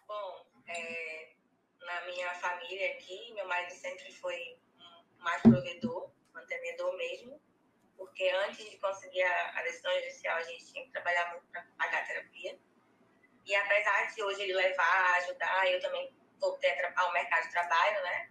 Bom, 0.07 0.45
é, 0.67 1.15
na 1.85 2.05
minha 2.07 2.33
família 2.33 2.91
aqui, 2.93 3.33
meu 3.45 3.47
marido 3.47 3.73
sempre 3.73 4.11
foi 4.11 4.57
mais 5.19 5.41
provedor 5.41 6.09
mantenedor 6.33 6.97
mesmo, 6.97 7.39
porque 7.97 8.29
antes 8.45 8.69
de 8.69 8.77
conseguir 8.77 9.23
a, 9.23 9.59
a 9.59 9.63
decisão 9.63 9.93
judicial, 9.93 10.37
a 10.37 10.43
gente 10.43 10.65
tinha 10.71 10.83
que 10.83 10.91
trabalhar 10.91 11.31
muito 11.31 11.45
para 11.47 11.65
pagar 11.77 12.01
a 12.01 12.05
terapia. 12.05 12.59
E 13.45 13.55
apesar 13.55 14.13
de 14.13 14.23
hoje 14.23 14.41
ele 14.41 14.53
levar, 14.53 15.17
ajudar, 15.17 15.71
eu 15.71 15.79
também 15.79 16.13
voltei 16.39 16.71
ao 16.95 17.13
mercado 17.13 17.43
de 17.45 17.51
trabalho, 17.51 18.03
né? 18.03 18.29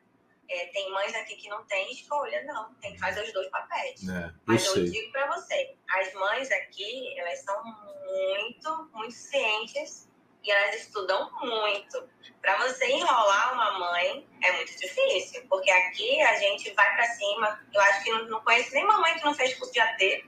É, 0.50 0.66
tem 0.66 0.90
mães 0.90 1.14
aqui 1.14 1.36
que 1.36 1.48
não 1.48 1.64
tem 1.64 1.90
escolha, 1.92 2.42
não. 2.42 2.74
Tem 2.74 2.92
que 2.92 2.98
fazer 2.98 3.22
os 3.22 3.32
dois 3.32 3.48
papéis. 3.48 4.06
É, 4.06 4.26
eu 4.26 4.32
Mas 4.44 4.66
eu, 4.66 4.84
digo 4.84 5.10
para 5.12 5.26
você, 5.34 5.76
as 5.88 6.12
mães 6.12 6.50
aqui, 6.50 7.18
elas 7.18 7.38
são 7.40 7.64
muito, 7.64 8.90
muito 8.92 9.14
cientes 9.14 10.06
e 10.42 10.50
elas 10.50 10.74
estudam 10.82 11.30
muito. 11.40 12.08
Para 12.42 12.58
você 12.58 12.86
enrolar 12.86 13.54
uma 13.54 13.73
porque 15.48 15.70
aqui 15.70 16.20
a 16.22 16.34
gente 16.34 16.72
vai 16.74 16.94
para 16.94 17.06
cima. 17.06 17.60
Eu 17.72 17.80
acho 17.80 18.04
que 18.04 18.10
não, 18.10 18.24
não 18.26 18.40
conheço 18.40 18.74
nem 18.74 18.86
mamãe 18.86 19.14
que 19.14 19.24
não 19.24 19.34
fez 19.34 19.54
curso 19.54 19.72
de 19.72 19.80
AT. 19.80 20.24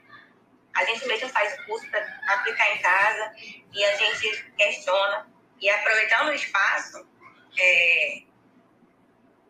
A 0.74 0.84
gente 0.84 1.06
mesmo 1.06 1.28
faz 1.30 1.58
curso 1.64 1.88
para 1.90 2.20
aplicar 2.28 2.74
em 2.74 2.78
casa 2.78 3.34
e 3.72 3.84
a 3.84 3.96
gente 3.96 4.52
questiona. 4.56 5.26
E 5.60 5.70
aproveitando 5.70 6.28
o 6.28 6.32
espaço, 6.32 7.06
é, 7.58 8.22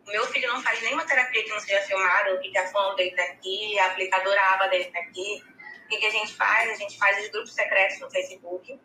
meu 0.07 0.25
filho 0.27 0.47
não 0.47 0.61
faz 0.61 0.81
nenhuma 0.81 1.05
terapia 1.05 1.43
que 1.43 1.49
não 1.49 1.59
seja 1.59 1.81
filmada, 1.81 2.33
o 2.33 2.39
picafone 2.39 2.95
dele 2.95 3.11
tá 3.11 3.23
aqui, 3.23 3.77
a 3.79 3.87
aplicadora 3.87 4.41
aba 4.53 4.67
dele 4.67 4.85
tá 4.85 4.99
aqui. 4.99 5.43
o 5.85 5.87
que, 5.89 5.97
que 5.97 6.05
a 6.05 6.11
gente 6.11 6.33
faz? 6.33 6.69
A 6.69 6.75
gente 6.75 6.97
faz 6.97 7.23
os 7.23 7.29
grupos 7.29 7.53
secretos 7.53 7.99
no 7.99 8.09
Facebook 8.09 8.79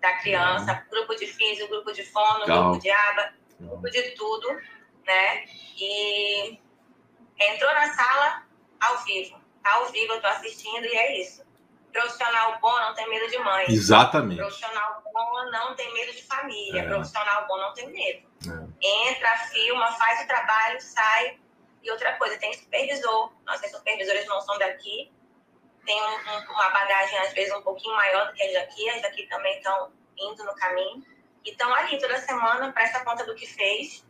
da 0.00 0.16
criança, 0.16 0.72
uhum. 0.72 0.90
grupo 0.90 1.14
de 1.14 1.26
físico, 1.26 1.68
grupo 1.68 1.92
de 1.92 2.04
fono, 2.04 2.40
Legal. 2.40 2.70
grupo 2.70 2.80
de 2.80 2.90
aba, 2.90 3.34
grupo 3.60 3.90
de 3.90 4.02
tudo, 4.16 4.60
né? 5.06 5.44
E 5.78 6.58
entrou 7.40 7.72
na 7.74 7.92
sala 7.92 8.42
ao 8.80 8.98
vivo. 9.04 9.40
Tá 9.62 9.74
ao 9.74 9.86
vivo, 9.86 10.12
eu 10.14 10.20
tô 10.20 10.26
assistindo 10.26 10.84
e 10.84 10.96
é 10.96 11.20
isso. 11.20 11.42
Profissional 11.92 12.58
bom 12.60 12.72
não 12.80 12.94
tem 12.94 13.08
medo 13.08 13.30
de 13.30 13.38
mãe. 13.38 13.66
Exatamente. 13.68 14.38
Profissional 14.38 15.02
bom 15.12 15.50
não 15.50 15.74
tem 15.74 15.92
medo 15.92 16.12
de 16.12 16.22
família. 16.22 16.80
É. 16.80 16.88
Profissional 16.88 17.46
bom 17.46 17.58
não 17.58 17.74
tem 17.74 17.90
medo. 17.90 18.26
É. 18.46 19.10
Entra, 19.10 19.36
filma, 19.50 19.92
faz 19.92 20.24
o 20.24 20.26
trabalho, 20.26 20.80
sai. 20.80 21.38
E 21.82 21.90
outra 21.90 22.16
coisa, 22.16 22.38
tem 22.38 22.52
supervisor. 22.54 23.32
Nossos 23.44 23.70
supervisores 23.70 24.26
não 24.26 24.40
são 24.40 24.58
daqui. 24.58 25.12
Tem 25.84 26.00
um, 26.00 26.06
um, 26.06 26.52
uma 26.52 26.70
bagagem, 26.70 27.18
às 27.18 27.32
vezes, 27.34 27.52
um 27.54 27.62
pouquinho 27.62 27.94
maior 27.94 28.28
do 28.28 28.32
que 28.32 28.42
as 28.42 28.52
daqui. 28.54 28.88
As 28.88 29.02
daqui 29.02 29.26
também 29.26 29.58
estão 29.58 29.92
indo 30.16 30.44
no 30.44 30.54
caminho. 30.54 31.04
E 31.44 31.50
estão 31.50 31.72
ali 31.74 31.98
toda 31.98 32.18
semana, 32.20 32.72
presta 32.72 33.04
conta 33.04 33.26
do 33.26 33.34
que 33.34 33.46
fez, 33.46 34.06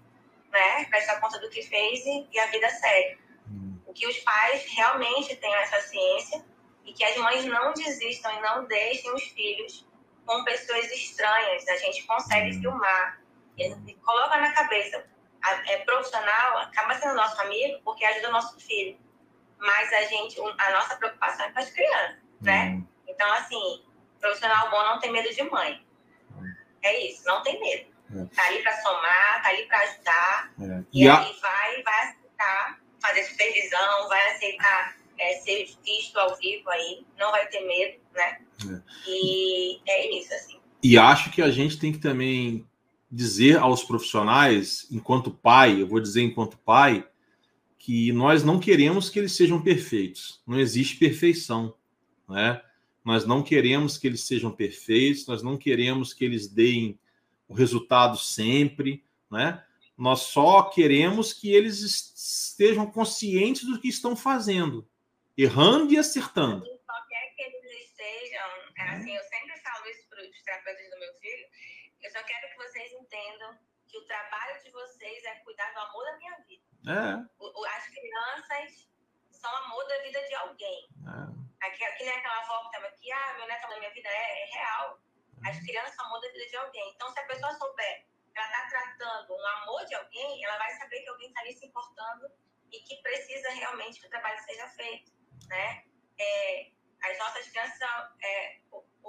né? 0.53 0.85
Presta 0.85 1.19
conta 1.19 1.39
do 1.41 1.49
que 1.49 1.63
fez 1.63 2.05
e, 2.05 2.29
e 2.31 2.39
a 2.39 2.47
vida 2.47 2.69
segue. 2.69 3.19
Hum. 3.49 3.81
O 3.87 3.93
que 3.93 4.07
os 4.07 4.19
pais 4.19 4.65
realmente 4.77 5.35
tenham 5.37 5.61
essa 5.61 5.81
ciência 5.81 6.45
e 6.85 6.93
que 6.93 7.03
as 7.03 7.17
mães 7.17 7.45
não 7.47 7.73
desistam 7.73 8.33
e 8.37 8.41
não 8.41 8.65
deixem 8.67 9.13
os 9.15 9.23
filhos 9.23 9.87
com 10.27 10.45
pessoas 10.45 10.85
estranhas. 10.93 11.67
A 11.69 11.77
gente 11.77 12.05
consegue 12.05 12.57
hum. 12.57 12.61
filmar. 12.61 13.23
E 13.59 13.95
coloca 13.97 14.37
na 14.39 14.53
cabeça, 14.53 15.05
é 15.67 15.79
profissional, 15.79 16.59
acaba 16.59 16.95
sendo 16.95 17.15
nosso 17.15 17.41
amigo 17.41 17.81
porque 17.85 18.05
ajuda 18.05 18.29
o 18.29 18.33
nosso 18.33 18.59
filho. 18.61 18.99
Mas 19.59 19.93
a 19.93 20.03
gente, 20.03 20.41
a 20.41 20.73
nossa 20.73 20.97
preocupação 20.97 21.47
é 21.47 21.53
com 21.53 21.59
as 21.59 21.71
crianças, 21.71 22.19
né? 22.41 22.71
Hum. 22.71 22.87
Então, 23.07 23.33
assim, 23.33 23.85
profissional 24.21 24.71
bom 24.71 24.83
não 24.85 24.99
tem 24.99 25.13
medo 25.13 25.33
de 25.33 25.43
mãe. 25.45 25.85
É 26.83 27.07
isso, 27.07 27.25
não 27.25 27.43
tem 27.43 27.61
medo. 27.61 27.92
É. 28.15 28.25
Tá 28.35 28.47
ali 28.47 28.63
para 28.63 28.83
somar, 28.83 29.43
tá 29.43 29.49
ali 29.49 29.67
para 29.67 29.79
ajudar. 29.79 30.53
É. 30.61 30.85
E, 30.93 31.05
e 31.05 31.09
a... 31.09 31.21
aí 31.21 31.37
vai, 31.41 31.83
vai 31.83 32.09
aceitar 32.09 32.83
fazer 33.01 33.25
supervisão, 33.25 34.09
vai 34.09 34.35
aceitar 34.35 34.97
é, 35.19 35.35
ser 35.41 35.69
visto 35.85 36.17
ao 36.17 36.37
vivo 36.37 36.69
aí, 36.71 37.05
não 37.19 37.31
vai 37.31 37.47
ter 37.49 37.61
medo, 37.67 38.01
né? 38.15 38.39
É. 38.65 38.83
E 39.09 39.81
é 39.87 40.19
isso, 40.19 40.33
assim. 40.35 40.59
E 40.83 40.99
acho 40.99 41.31
que 41.31 41.43
a 41.43 41.51
gente 41.51 41.79
tem 41.79 41.93
que 41.93 41.99
também 41.99 42.67
dizer 43.11 43.59
aos 43.59 43.85
profissionais, 43.85 44.87
enquanto 44.91 45.31
pai, 45.31 45.83
eu 45.83 45.87
vou 45.87 46.01
dizer 46.01 46.23
enquanto 46.23 46.57
pai, 46.59 47.07
que 47.79 48.13
nós 48.13 48.45
não 48.45 48.59
queremos 48.59 49.11
que 49.11 49.19
eles 49.19 49.33
sejam 49.33 49.61
perfeitos. 49.61 50.41
Não 50.47 50.59
existe 50.59 50.97
perfeição, 50.97 51.75
né? 52.29 52.63
Nós 53.05 53.27
não 53.27 53.43
queremos 53.43 53.99
que 53.99 54.07
eles 54.07 54.23
sejam 54.23 54.51
perfeitos, 54.51 55.27
nós 55.27 55.43
não 55.43 55.57
queremos 55.57 56.15
que 56.15 56.25
eles 56.25 56.47
deem 56.47 56.99
o 57.53 57.55
resultado 57.55 58.17
sempre, 58.17 59.05
né? 59.31 59.63
Nós 59.97 60.21
só 60.21 60.63
queremos 60.71 61.35
que 61.35 61.55
eles 61.55 61.81
estejam 61.83 62.91
conscientes 62.91 63.65
do 63.65 63.79
que 63.79 63.89
estão 63.89 64.17
fazendo, 64.17 64.89
errando 65.37 65.93
e 65.93 65.99
acertando. 65.99 66.65
Só 66.65 67.07
quer 67.09 67.35
que 67.37 67.43
eles 67.43 67.85
estejam, 67.85 68.49
é 68.79 68.89
assim, 68.89 69.15
eu 69.15 69.23
sempre 69.25 69.61
falo 69.61 69.87
isso 69.87 70.09
para 70.09 70.23
os 70.23 70.43
terapeutas 70.43 70.91
do 70.91 70.99
meu 70.99 71.15
filho, 71.21 71.47
eu 72.03 72.11
só 72.11 72.23
quero 72.25 72.49
que 72.49 72.57
vocês 72.57 72.93
entendam 72.93 73.59
que 73.87 73.99
o 73.99 74.07
trabalho 74.07 74.63
de 74.65 74.71
vocês 74.71 75.25
é 75.25 75.35
cuidar 75.45 75.71
do 75.75 75.81
amor 75.81 76.05
da 76.05 76.17
minha 76.17 76.37
vida. 76.49 76.65
É. 76.89 77.77
As 77.77 77.87
crianças 77.87 78.89
são 79.31 79.55
amor 79.55 79.87
da 79.87 80.03
vida 80.05 80.27
de 80.27 80.35
alguém. 80.37 80.89
É. 81.05 81.67
Aqui, 81.67 81.85
aqui 81.85 82.05
nem 82.05 82.17
aquela 82.17 82.39
avó 82.39 82.61
que 82.61 82.67
estava 82.67 82.87
aqui, 82.87 83.13
ah, 83.13 83.35
meu 83.37 83.47
neto 83.47 83.69
da 83.69 83.79
minha 83.79 83.93
vida 83.93 84.09
é, 84.09 84.43
é 84.43 84.47
real. 84.47 84.99
As 85.47 85.57
uhum. 85.57 85.65
crianças 85.65 85.95
são 85.95 86.21
vida 86.21 86.47
de 86.47 86.57
alguém. 86.57 86.93
Então, 86.95 87.11
se 87.11 87.21
a 87.21 87.27
pessoa 87.27 87.53
souber 87.55 88.07
ela 88.35 88.47
está 88.47 88.69
tratando 88.69 89.35
um 89.35 89.47
amor 89.47 89.85
de 89.85 89.95
alguém, 89.95 90.45
ela 90.45 90.57
vai 90.57 90.71
saber 90.79 91.01
que 91.01 91.09
alguém 91.09 91.29
está 91.29 91.41
ali 91.41 91.53
se 91.55 91.67
importando 91.67 92.31
e 92.71 92.81
que 92.81 92.97
precisa 93.03 93.51
realmente 93.51 94.01
que 94.01 94.07
o 94.07 94.11
trabalho 94.11 94.43
seja 94.45 94.67
feito, 94.69 95.13
né? 95.49 95.85
É, 96.19 96.71
as 97.03 97.19
nossas 97.19 97.49
crianças 97.49 97.77
são 97.79 97.89
é, 98.23 98.61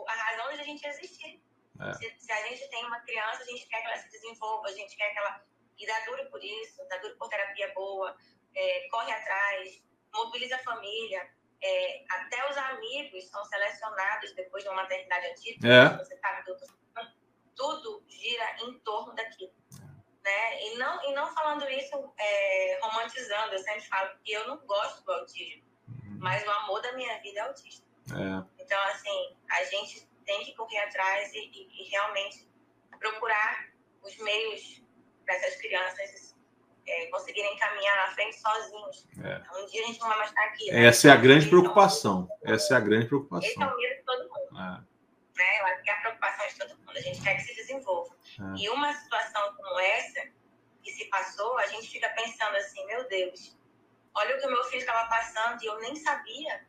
a 0.08 0.14
razão 0.14 0.54
de 0.54 0.62
a 0.62 0.64
gente 0.64 0.86
existir. 0.86 1.42
É. 1.80 1.94
Se, 1.94 2.20
se, 2.20 2.32
a 2.32 2.48
gente 2.48 2.70
tem 2.70 2.86
uma 2.86 3.00
criança, 3.02 3.44
a 3.44 3.46
gente 3.46 3.68
quer 3.68 3.82
que 3.82 3.88
ela 3.88 3.98
se 3.98 4.10
desenvolva, 4.10 4.68
a 4.68 4.74
gente 4.74 4.96
quer 4.96 5.12
que 5.12 5.20
ela 5.20 5.46
e 5.78 5.88
dá 5.88 6.00
duro 6.02 6.30
por 6.30 6.44
isso, 6.44 6.86
dá 6.88 6.98
duro 6.98 7.18
por 7.18 7.30
terapia 7.30 7.74
boa, 7.74 8.16
é, 8.56 8.88
corre 8.90 9.12
atrás, 9.12 9.84
mobiliza 10.14 10.56
a 10.56 10.64
família. 10.64 11.34
É, 11.66 12.04
até 12.10 12.50
os 12.50 12.58
amigos 12.58 13.30
são 13.30 13.44
selecionados 13.46 14.34
depois 14.34 14.64
de 14.64 14.70
uma 14.70 14.82
maternidade 14.84 15.28
antiga. 15.28 15.68
É. 15.68 15.98
Você 15.98 16.18
sabe, 16.18 16.44
doutor 16.46 16.68
tudo 17.56 18.04
gira 18.08 18.56
em 18.62 18.78
torno 18.80 19.14
daquilo. 19.16 19.54
Né? 20.24 20.64
E, 20.64 20.78
não, 20.78 21.04
e 21.04 21.14
não 21.14 21.34
falando 21.34 21.70
isso 21.70 22.14
é, 22.18 22.80
romantizando, 22.82 23.54
eu 23.54 23.60
sempre 23.60 23.82
falo 23.82 24.18
que 24.24 24.32
eu 24.32 24.48
não 24.48 24.58
gosto 24.66 25.04
do 25.04 25.12
autismo, 25.12 25.64
uhum. 25.88 26.18
mas 26.20 26.46
o 26.46 26.52
amor 26.52 26.82
da 26.82 26.94
minha 26.94 27.20
vida 27.22 27.40
é 27.40 27.44
autista. 27.44 27.86
É. 28.12 28.64
Então, 28.64 28.82
assim, 28.88 29.38
a 29.50 29.64
gente 29.66 30.08
tem 30.26 30.44
que 30.46 30.56
correr 30.56 30.80
atrás 30.80 31.34
e, 31.34 31.40
e, 31.40 31.82
e 31.82 31.90
realmente 31.90 32.48
procurar 32.98 33.70
os 34.02 34.16
meios 34.18 34.82
para 35.26 35.36
essas 35.36 35.56
crianças 35.58 36.33
é, 36.86 37.08
conseguirem 37.08 37.58
caminhar 37.58 37.96
na 37.98 38.14
frente 38.14 38.40
sozinhos. 38.40 39.08
É. 39.24 39.42
Um 39.60 39.66
dia 39.68 39.84
a 39.84 39.88
gente 39.88 40.00
não 40.00 40.08
vai 40.10 40.18
mais 40.18 40.30
estar 40.30 40.44
aqui. 40.46 40.72
Né? 40.72 40.86
Essa 40.86 41.08
é 41.08 41.12
a 41.12 41.16
grande 41.16 41.48
preocupação. 41.48 42.30
Essa 42.44 42.74
é 42.74 42.78
a 42.78 42.80
grande 42.80 43.08
preocupação. 43.08 43.50
Esse 43.50 43.62
é 43.62 43.66
o 43.66 43.78
medo 43.78 43.96
de 43.96 44.04
todo 44.04 44.30
mundo. 44.30 44.60
É 44.60 44.94
né? 45.36 45.60
Eu 45.60 45.66
acho 45.66 45.84
que 45.84 45.90
é 45.90 45.94
a 45.94 46.02
preocupação 46.02 46.48
de 46.48 46.56
todo 46.56 46.78
mundo, 46.80 46.98
a 46.98 47.02
gente 47.02 47.22
quer 47.22 47.36
que 47.36 47.42
se 47.42 47.56
desenvolva. 47.56 48.16
É. 48.40 48.62
E 48.62 48.70
uma 48.70 48.94
situação 48.94 49.54
como 49.56 49.80
essa, 49.80 50.28
que 50.82 50.92
se 50.92 51.06
passou, 51.06 51.58
a 51.58 51.68
gente 51.68 51.90
fica 51.90 52.10
pensando 52.10 52.56
assim, 52.58 52.86
meu 52.86 53.08
Deus, 53.08 53.56
olha 54.16 54.36
o 54.36 54.40
que 54.40 54.48
o 54.48 54.52
meu 54.52 54.64
filho 54.66 54.82
estava 54.82 55.08
passando 55.10 55.62
e 55.62 55.66
eu 55.66 55.80
nem 55.80 55.96
sabia. 55.96 56.66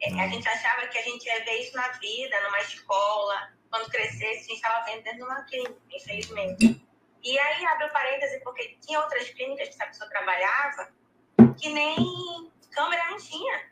É, 0.00 0.12
a 0.20 0.28
gente 0.28 0.46
achava 0.46 0.86
que 0.88 0.98
a 0.98 1.02
gente 1.02 1.24
ia 1.24 1.44
ver 1.44 1.58
isso 1.62 1.74
na 1.74 1.88
vida, 1.92 2.40
numa 2.42 2.60
escola, 2.60 3.52
quando 3.70 3.90
crescesse, 3.90 4.22
a 4.22 4.48
gente 4.48 4.52
estava 4.52 4.84
vendo 4.84 5.02
dentro 5.02 5.18
de 5.18 5.24
uma 5.24 5.42
clínica, 5.44 5.80
infelizmente. 5.90 6.85
E 7.26 7.36
aí, 7.36 7.66
abre 7.66 7.86
o 7.86 7.92
parêntese, 7.92 8.38
porque 8.44 8.78
tinha 8.86 9.00
outras 9.00 9.28
clínicas 9.30 9.68
que 9.68 9.74
essa 9.74 9.86
pessoa 9.86 10.08
trabalhava 10.08 10.92
que 11.58 11.68
nem 11.70 12.52
câmera 12.70 13.10
não 13.10 13.18
tinha. 13.18 13.68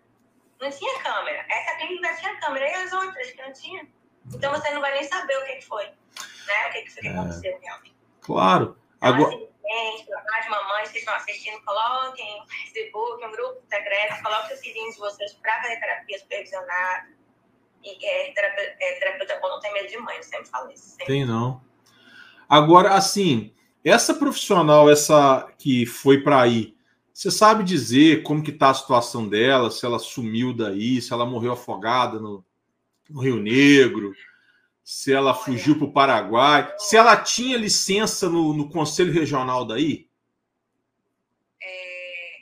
Não 0.60 0.68
tinha 0.72 1.00
câmera. 1.00 1.46
Essa 1.48 1.76
clínica 1.76 2.10
não 2.10 2.16
tinha 2.18 2.40
câmera. 2.40 2.68
E 2.68 2.74
as 2.74 2.92
outras 2.92 3.30
que 3.30 3.40
não 3.40 3.52
tinha? 3.52 3.86
Então 4.34 4.50
você 4.50 4.70
não 4.70 4.80
vai 4.80 4.92
nem 4.94 5.04
saber 5.04 5.36
o 5.36 5.44
que, 5.44 5.54
que 5.54 5.66
foi, 5.66 5.84
né? 5.84 6.68
O 6.68 6.72
que, 6.72 6.82
que, 6.82 6.90
foi 6.90 7.02
que 7.02 7.08
é. 7.08 7.10
aconteceu 7.12 7.60
realmente. 7.60 7.96
Claro. 8.22 8.76
Então, 8.96 9.14
Agora... 9.14 9.36
Assim, 9.36 9.54
as 10.38 10.48
mamães 10.48 10.90
que 10.90 10.98
estão 10.98 11.14
assistindo, 11.14 11.60
coloquem 11.64 12.42
um 12.42 12.46
Facebook, 12.46 13.24
um 13.24 13.30
grupo 13.30 13.62
secreto, 13.68 14.22
coloquem 14.22 14.54
os 14.54 14.60
filhinhos 14.60 14.94
de 14.94 15.00
vocês 15.00 15.32
para 15.34 15.62
fazer 15.62 15.80
terapia 15.80 16.18
supervisionada. 16.18 17.08
E 17.82 18.06
é, 18.06 18.32
terapeuta, 18.32 18.76
é, 18.80 18.98
terapeuta 18.98 19.38
bom 19.40 19.48
não 19.48 19.60
tem 19.60 19.72
medo 19.72 19.88
de 19.88 19.98
mãe, 19.98 20.16
eu 20.16 20.22
sempre 20.22 20.46
falo 20.46 20.70
isso. 20.70 20.90
Sempre. 20.90 21.06
Tem 21.06 21.24
não. 21.24 21.62
Agora, 22.54 22.94
assim, 22.94 23.52
essa 23.84 24.14
profissional, 24.14 24.88
essa 24.88 25.52
que 25.58 25.84
foi 25.84 26.22
para 26.22 26.40
aí, 26.40 26.76
você 27.12 27.28
sabe 27.28 27.64
dizer 27.64 28.22
como 28.22 28.44
que 28.44 28.52
tá 28.52 28.70
a 28.70 28.74
situação 28.74 29.28
dela, 29.28 29.72
se 29.72 29.84
ela 29.84 29.98
sumiu 29.98 30.54
daí, 30.54 31.02
se 31.02 31.12
ela 31.12 31.26
morreu 31.26 31.50
afogada 31.50 32.20
no, 32.20 32.46
no 33.10 33.20
Rio 33.20 33.42
Negro, 33.42 34.14
se 34.84 35.12
ela 35.12 35.34
fugiu 35.34 35.76
para 35.76 35.84
o 35.84 35.92
Paraguai, 35.92 36.72
se 36.78 36.96
ela 36.96 37.16
tinha 37.16 37.56
licença 37.56 38.30
no, 38.30 38.54
no 38.54 38.70
Conselho 38.70 39.12
Regional 39.12 39.64
daí? 39.64 40.08
É, 41.60 42.36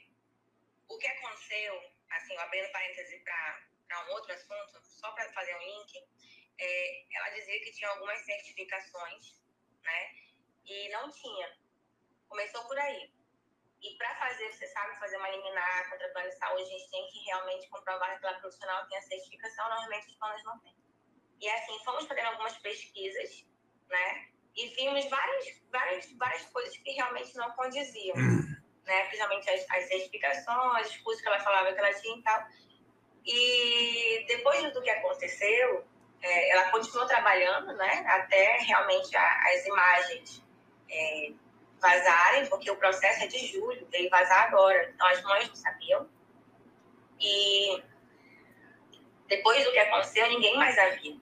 o 0.91 0.99
que 0.99 1.07
aconteceu, 1.07 1.73
assim, 2.11 2.37
abrindo 2.37 2.71
parêntese 2.71 3.17
para 3.25 4.07
um 4.11 4.13
outro 4.13 4.31
assunto, 4.35 4.79
só 4.85 5.11
para 5.13 5.25
fazer 5.33 5.55
um 5.55 5.81
link, 5.81 6.05
é, 6.59 7.17
ela 7.17 7.31
dizia 7.31 7.59
que 7.65 7.73
tinha 7.73 7.89
algumas 7.89 8.21
certificações, 8.27 9.41
né? 9.83 10.11
E 10.65 10.89
não 10.91 11.11
tinha. 11.11 11.57
Começou 12.29 12.63
por 12.65 12.79
aí. 12.79 13.13
E 13.83 13.97
para 13.97 14.15
fazer, 14.15 14.53
você 14.53 14.67
sabe, 14.69 14.97
fazer 14.99 15.17
uma 15.17 15.29
liminar 15.29 15.91
contra 15.91 16.09
plano 16.11 16.29
de 16.29 16.39
saúde, 16.39 16.63
a 16.63 16.67
gente 16.67 16.91
tem 16.91 17.07
que 17.09 17.19
realmente 17.25 17.69
comprovar 17.69 18.11
que 18.11 18.15
aquela 18.17 18.39
profissional 18.39 18.87
tem 18.87 18.97
a 18.97 19.03
certificação, 19.03 19.69
normalmente 19.69 20.07
os 20.07 20.15
planos 20.15 20.45
não 20.45 20.59
têm. 20.61 20.77
E 21.41 21.49
assim, 21.49 21.79
fomos 21.85 22.07
fazendo 22.07 22.27
algumas 22.27 22.57
pesquisas, 22.59 23.45
né? 23.89 24.29
E 24.55 24.69
vimos 24.69 25.05
várias, 25.07 25.61
várias, 25.73 26.13
várias 26.13 26.45
coisas 26.47 26.77
que 26.77 26.93
realmente 26.93 27.35
não 27.35 27.51
condiziam, 27.53 28.15
né? 28.87 29.05
Principalmente 29.07 29.51
as, 29.51 29.69
as 29.69 29.89
certificações, 29.89 30.89
os 30.89 30.97
cursos 30.99 31.21
que 31.21 31.29
ela 31.29 31.41
falava 31.41 31.73
que 31.73 31.79
ela 31.81 31.95
tinha 31.95 32.17
e 32.17 32.23
tal. 32.23 32.47
E 33.25 34.25
depois 34.29 34.73
do 34.73 34.83
que 34.83 34.91
aconteceu, 34.91 35.85
é, 36.23 36.51
ela 36.53 36.71
continuou 36.71 37.07
trabalhando, 37.07 37.73
né? 37.75 38.05
Até 38.07 38.59
realmente 38.59 39.17
a, 39.17 39.41
as 39.49 39.67
imagens 39.67 40.43
é, 40.89 41.33
vazarem, 41.81 42.47
porque 42.47 42.71
o 42.71 42.77
processo 42.77 43.25
é 43.25 43.27
de 43.27 43.47
julho, 43.47 43.87
veio 43.91 44.09
vazar 44.09 44.47
agora. 44.47 44.91
Então 44.95 45.07
as 45.09 45.23
mães 45.23 45.49
não 45.49 45.57
sabiam. 45.57 46.09
E 47.21 47.83
depois 49.29 49.65
do 49.65 49.73
que 49.73 49.79
aconteceu, 49.79 50.29
ninguém 50.29 50.57
mais 50.57 50.79
a 50.79 50.91
viu. 50.91 51.21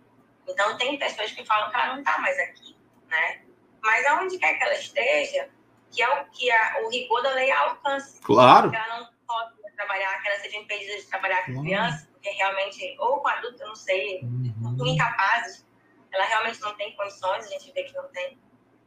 Então, 0.49 0.77
tem 0.77 0.99
pessoas 0.99 1.31
que 1.31 1.45
falam 1.45 1.71
que 1.71 1.77
ela 1.77 1.93
não 1.93 1.99
está 2.01 2.19
mais 2.19 2.39
aqui, 2.41 2.77
né? 3.07 3.43
Mas 3.83 4.05
aonde 4.07 4.39
quer 4.39 4.55
que 4.55 4.65
ela 4.65 4.75
esteja, 4.75 5.49
que, 5.91 6.03
é 6.03 6.09
o, 6.09 6.25
que 6.31 6.51
a, 6.51 6.81
o 6.83 6.91
rigor 6.91 7.23
da 7.23 7.31
lei 7.35 7.51
alcance. 7.51 8.21
Claro. 8.21 8.71
Que 8.71 8.77
ela 8.77 9.01
não 9.01 9.09
pode 9.27 9.77
trabalhar, 9.77 10.21
que 10.21 10.29
ela 10.29 10.41
seja 10.41 10.57
impedida 10.57 10.97
de 10.97 11.07
trabalhar 11.07 11.47
com 11.47 11.63
criança, 11.63 12.10
porque 12.21 12.31
realmente, 12.37 12.97
ou 12.99 13.19
com 13.21 13.29
adulto, 13.29 13.63
eu 13.63 13.69
não 13.69 13.75
sei, 13.75 14.21
uhum. 14.23 14.87
incapazes, 14.87 15.67
ela 16.13 16.25
realmente 16.25 16.61
não 16.61 16.77
tem 16.77 16.95
condições, 16.95 17.47
a 17.47 17.49
gente 17.49 17.73
vê 17.73 17.85
que 17.85 17.95
não 17.95 18.07
tem. 18.09 18.39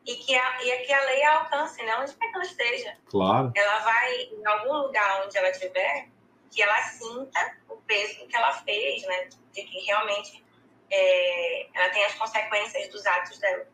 E 0.05 0.15
que 0.15 0.35
a, 0.35 0.63
e 0.63 0.85
que 0.85 0.93
a 0.93 1.05
lei 1.05 1.23
alcance, 1.23 1.81
né? 1.81 1.95
Onde 1.97 2.13
quer 2.13 2.27
que 2.27 2.35
ela 2.35 2.43
esteja. 2.43 2.97
Claro. 3.05 3.51
Ela 3.55 3.79
vai, 3.79 4.15
em 4.23 4.45
algum 4.45 4.73
lugar 4.73 5.25
onde 5.25 5.35
ela 5.37 5.49
estiver, 5.49 6.09
que 6.51 6.61
ela 6.61 6.77
sinta 6.83 7.57
o 7.69 7.77
peso 7.77 8.27
que 8.27 8.35
ela 8.35 8.51
fez, 8.51 9.01
né? 9.07 9.29
De 9.51 9.63
que 9.63 9.79
realmente 9.79 10.43
é, 10.91 11.67
ela 11.73 11.89
tem 11.89 12.05
as 12.05 12.13
consequências 12.15 12.89
dos 12.89 13.05
atos 13.05 13.39
dela. 13.39 13.65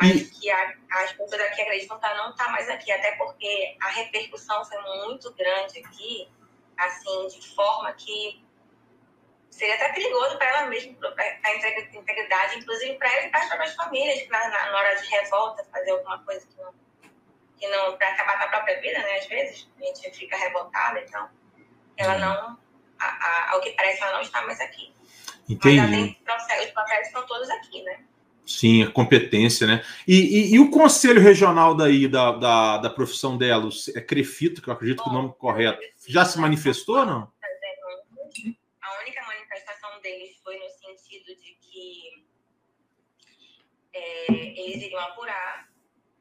Mas 0.00 0.20
e... 0.20 0.30
que 0.30 0.50
a, 0.50 0.74
as 0.90 1.12
pessoas 1.12 1.40
aqui 1.40 1.62
acreditam 1.62 1.98
que 1.98 2.06
ela 2.06 2.18
não 2.18 2.30
está 2.30 2.50
mais 2.50 2.68
aqui, 2.68 2.92
até 2.92 3.16
porque 3.16 3.76
a 3.80 3.88
repercussão 3.88 4.62
foi 4.64 4.78
muito 5.06 5.32
grande 5.32 5.78
aqui, 5.80 6.28
assim, 6.76 7.26
de 7.28 7.54
forma 7.54 7.90
que 7.94 8.45
seria 9.50 9.74
até 9.74 9.92
perigoso 9.92 10.36
para 10.38 10.48
ela 10.48 10.66
mesma, 10.66 10.94
para 10.94 11.24
a 11.44 11.56
integridade, 11.94 12.58
inclusive 12.58 12.94
para 12.94 13.12
ela 13.12 13.26
e 13.26 13.30
para 13.30 13.40
as 13.40 13.48
próprias 13.48 13.74
famílias, 13.74 14.28
na, 14.28 14.48
na, 14.48 14.70
na, 14.70 14.78
hora 14.78 14.94
de 14.96 15.06
revolta, 15.08 15.64
fazer 15.72 15.90
alguma 15.90 16.18
coisa 16.24 16.46
que 16.46 16.56
não, 16.60 16.74
que 17.58 17.68
não 17.68 17.96
para 17.96 18.08
acabar 18.08 18.38
com 18.38 18.44
a 18.44 18.48
própria 18.48 18.80
vida, 18.80 18.98
né? 18.98 19.18
Às 19.18 19.26
vezes 19.26 19.68
a 19.80 19.84
gente 19.84 20.10
fica 20.10 20.36
revoltada, 20.36 21.00
então 21.00 21.28
ela 21.96 22.18
não, 22.18 22.58
a, 22.98 23.06
a, 23.06 23.50
ao 23.52 23.60
que 23.60 23.70
parece, 23.70 24.02
ela 24.02 24.12
não 24.12 24.20
está 24.20 24.42
mais 24.42 24.60
aqui. 24.60 24.94
Entendi. 25.48 26.18
Tem, 26.24 26.66
os 26.66 26.72
papéis 26.72 27.06
estão 27.06 27.24
todos 27.26 27.48
aqui, 27.50 27.82
né? 27.82 28.00
Sim, 28.44 28.84
a 28.84 28.90
competência, 28.90 29.66
né? 29.66 29.82
E, 30.06 30.14
e, 30.14 30.54
e, 30.54 30.58
o 30.60 30.70
conselho 30.70 31.20
regional 31.20 31.74
daí 31.74 32.06
da, 32.06 32.30
da, 32.30 32.78
da 32.78 32.90
profissão 32.90 33.36
dela, 33.36 33.68
é 33.94 34.00
Crefito, 34.00 34.62
que 34.62 34.68
eu 34.68 34.72
acredito 34.72 34.98
Bom, 34.98 35.04
que 35.04 35.08
é 35.08 35.12
o 35.12 35.22
nome 35.22 35.34
correto, 35.36 35.80
já 36.06 36.24
se 36.24 36.38
manifestou 36.38 36.98
ou 36.98 37.06
não? 37.06 37.32
Deles 40.06 40.38
foi 40.40 40.56
no 40.56 40.70
sentido 40.70 41.34
de 41.34 41.54
que 41.56 42.24
é, 43.92 44.30
eles 44.30 44.76
iriam 44.76 45.00
apurar 45.00 45.68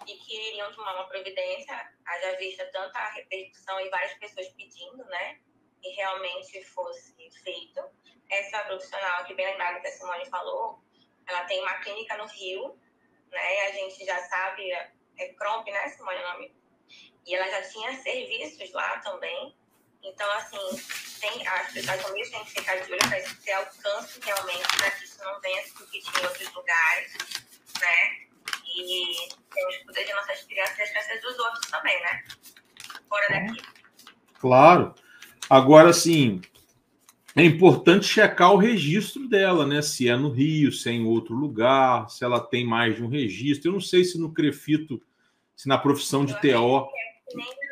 e 0.08 0.18
que 0.18 0.50
iriam 0.50 0.74
tomar 0.74 0.96
uma 0.96 1.08
providência, 1.08 1.94
haja 2.04 2.36
vista 2.38 2.66
tanta 2.72 3.10
repercussão 3.10 3.80
e 3.80 3.90
várias 3.90 4.16
pessoas 4.16 4.50
pedindo, 4.54 5.06
né? 5.06 5.40
Que 5.84 5.90
realmente 5.90 6.64
fosse 6.64 7.30
feito. 7.44 7.80
Essa 8.28 8.64
profissional, 8.64 9.24
que 9.26 9.36
bem 9.36 9.46
lembrado 9.46 9.80
que 9.82 9.88
a 9.88 9.92
Simone 9.92 10.26
falou, 10.32 10.84
ela 11.28 11.46
tem 11.46 11.62
uma 11.62 11.78
clínica 11.82 12.18
no 12.18 12.26
Rio, 12.26 12.80
né? 13.30 13.68
A 13.68 13.72
gente 13.72 14.04
já 14.04 14.18
sabe, 14.24 14.72
é 14.72 15.34
Cromp, 15.38 15.68
né, 15.68 15.90
Simone, 15.90 16.18
o 16.18 16.34
nome? 16.34 16.56
E 17.24 17.36
ela 17.36 17.48
já 17.50 17.70
tinha 17.70 17.94
serviços 18.02 18.72
lá 18.74 18.98
também. 19.02 19.56
Então, 20.06 20.32
assim, 20.34 20.58
tem, 21.20 21.48
as 21.48 21.74
pessoas 21.74 22.04
também 22.04 22.30
têm 22.30 22.44
que 22.46 22.52
ficar 22.52 22.76
de 22.76 22.92
olho 22.92 23.00
para 23.00 23.20
isso 23.20 23.36
ter 23.44 23.54
alcance 23.54 24.20
realmente, 24.24 24.78
para 24.78 24.92
que 24.92 25.04
isso 25.04 25.18
não 25.24 25.42
venha 25.42 25.64
se 25.64 25.74
repetir 25.80 26.22
em 26.22 26.26
outros 26.26 26.54
lugares, 26.54 27.14
né? 27.82 28.26
E 28.78 29.30
temos 29.54 29.78
que 29.78 29.86
cuidar 29.86 30.04
de 30.04 30.14
nossas 30.14 30.44
crianças 30.44 30.78
e 30.78 30.82
as 30.84 30.90
crianças 30.90 31.22
dos 31.22 31.40
outros 31.40 31.72
também, 31.72 32.00
né? 32.02 32.24
Fora 33.10 33.28
daqui. 33.30 33.62
Claro. 34.40 34.96
Agora, 35.50 35.92
sim, 35.92 36.42
é 37.36 37.44
importante 37.44 38.06
checar 38.06 38.54
o 38.54 38.58
registro 38.58 39.28
dela, 39.28 39.66
né? 39.66 39.82
Se 39.82 40.08
é 40.08 40.16
no 40.16 40.30
Rio, 40.30 40.72
se 40.72 40.90
é 40.90 40.92
em 40.92 41.06
outro 41.06 41.34
lugar, 41.34 42.10
se 42.10 42.24
ela 42.24 42.40
tem 42.40 42.66
mais 42.66 42.96
de 42.96 43.04
um 43.04 43.08
registro. 43.08 43.70
Eu 43.70 43.74
não 43.74 43.82
sei 43.82 44.04
se 44.04 44.20
no 44.20 44.34
Crefito, 44.34 45.02
se 45.56 45.68
na 45.68 45.78
profissão 45.78 46.24
de 46.24 46.40
TO. 46.40 46.48
É 46.48 47.36
nem 47.36 47.66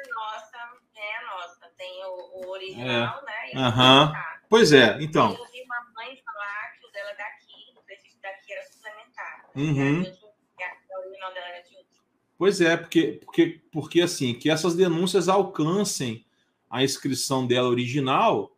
original, 2.50 3.22
é. 3.22 3.56
né? 3.56 3.62
Aham. 3.62 4.14
Pois 4.50 4.72
é, 4.72 4.98
então. 5.02 5.34
Eu 5.34 5.40
ouvi 5.40 5.62
uma 5.64 5.94
mãe 5.96 6.22
falar 6.24 6.74
que 6.80 6.88
o 6.88 6.92
dela 6.92 7.14
daqui, 7.18 7.78
o 7.78 7.82
Crefito 7.82 8.18
daqui 8.22 8.54
era 8.54 8.64
suplementar. 8.66 9.50
Uhum. 9.56 10.34
Pois 12.38 12.60
é, 12.60 12.76
porque, 12.76 13.22
porque, 13.24 13.62
porque 13.72 14.02
assim, 14.02 14.34
que 14.34 14.50
essas 14.50 14.76
denúncias 14.76 15.30
alcancem 15.30 16.26
a 16.70 16.84
inscrição 16.84 17.48
dela 17.48 17.70
original 17.70 18.54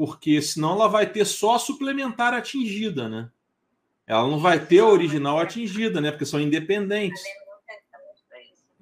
porque 0.00 0.40
senão 0.40 0.72
ela 0.72 0.88
vai 0.88 1.06
ter 1.06 1.26
só 1.26 1.56
a 1.56 1.58
suplementar 1.58 2.32
atingida, 2.32 3.06
né? 3.06 3.30
Ela 4.06 4.26
não 4.26 4.38
vai 4.38 4.58
ter 4.58 4.78
a 4.78 4.86
original 4.86 5.38
atingida, 5.38 6.00
né? 6.00 6.10
Porque 6.10 6.24
são 6.24 6.40
independentes. 6.40 7.22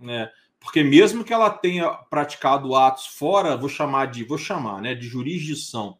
É, 0.08 0.30
porque 0.60 0.82
mesmo 0.82 1.24
que 1.24 1.32
ela 1.32 1.50
tenha 1.50 1.90
praticado 1.90 2.74
atos 2.74 3.06
fora, 3.06 3.56
vou 3.56 3.68
chamar 3.68 4.06
de, 4.06 4.24
vou 4.24 4.38
chamar, 4.38 4.80
né, 4.82 4.94
de 4.94 5.06
jurisdição 5.06 5.98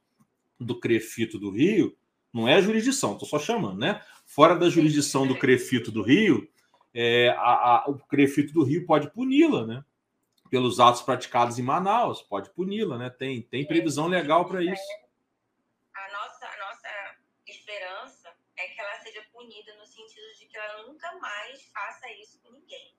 do 0.59 0.79
Crefito 0.79 1.39
do 1.39 1.51
Rio, 1.51 1.97
não 2.33 2.49
é 2.49 2.61
jurisdição, 2.61 3.13
estou 3.13 3.29
só 3.29 3.39
chamando, 3.39 3.79
né? 3.79 4.03
Fora 4.27 4.55
da 4.55 4.69
jurisdição 4.69 5.27
do 5.27 5.39
Crefito 5.39 5.91
do 5.91 6.03
Rio, 6.03 6.47
é, 6.93 7.31
a, 7.31 7.85
a, 7.85 7.85
o 7.89 7.99
Crefito 7.99 8.53
do 8.53 8.63
Rio 8.63 8.85
pode 8.85 9.11
puni-la, 9.13 9.67
né? 9.67 9.85
Pelos 10.51 10.81
atos 10.81 11.03
praticados 11.03 11.59
em 11.59 11.63
Manaus, 11.63 12.23
pode 12.23 12.51
puni-la, 12.51 12.99
né? 12.99 13.11
Tem, 13.11 13.41
tem 13.43 13.67
previsão 13.67 14.07
legal 14.07 14.45
para 14.47 14.63
isso. 14.63 14.83
punida 19.39 19.73
no 19.77 19.87
sentido 19.87 20.35
de 20.37 20.47
que 20.47 20.57
ela 20.57 20.83
nunca 20.89 21.17
mais 21.21 21.63
faça 21.67 22.13
isso 22.15 22.41
com 22.43 22.51
ninguém. 22.51 22.98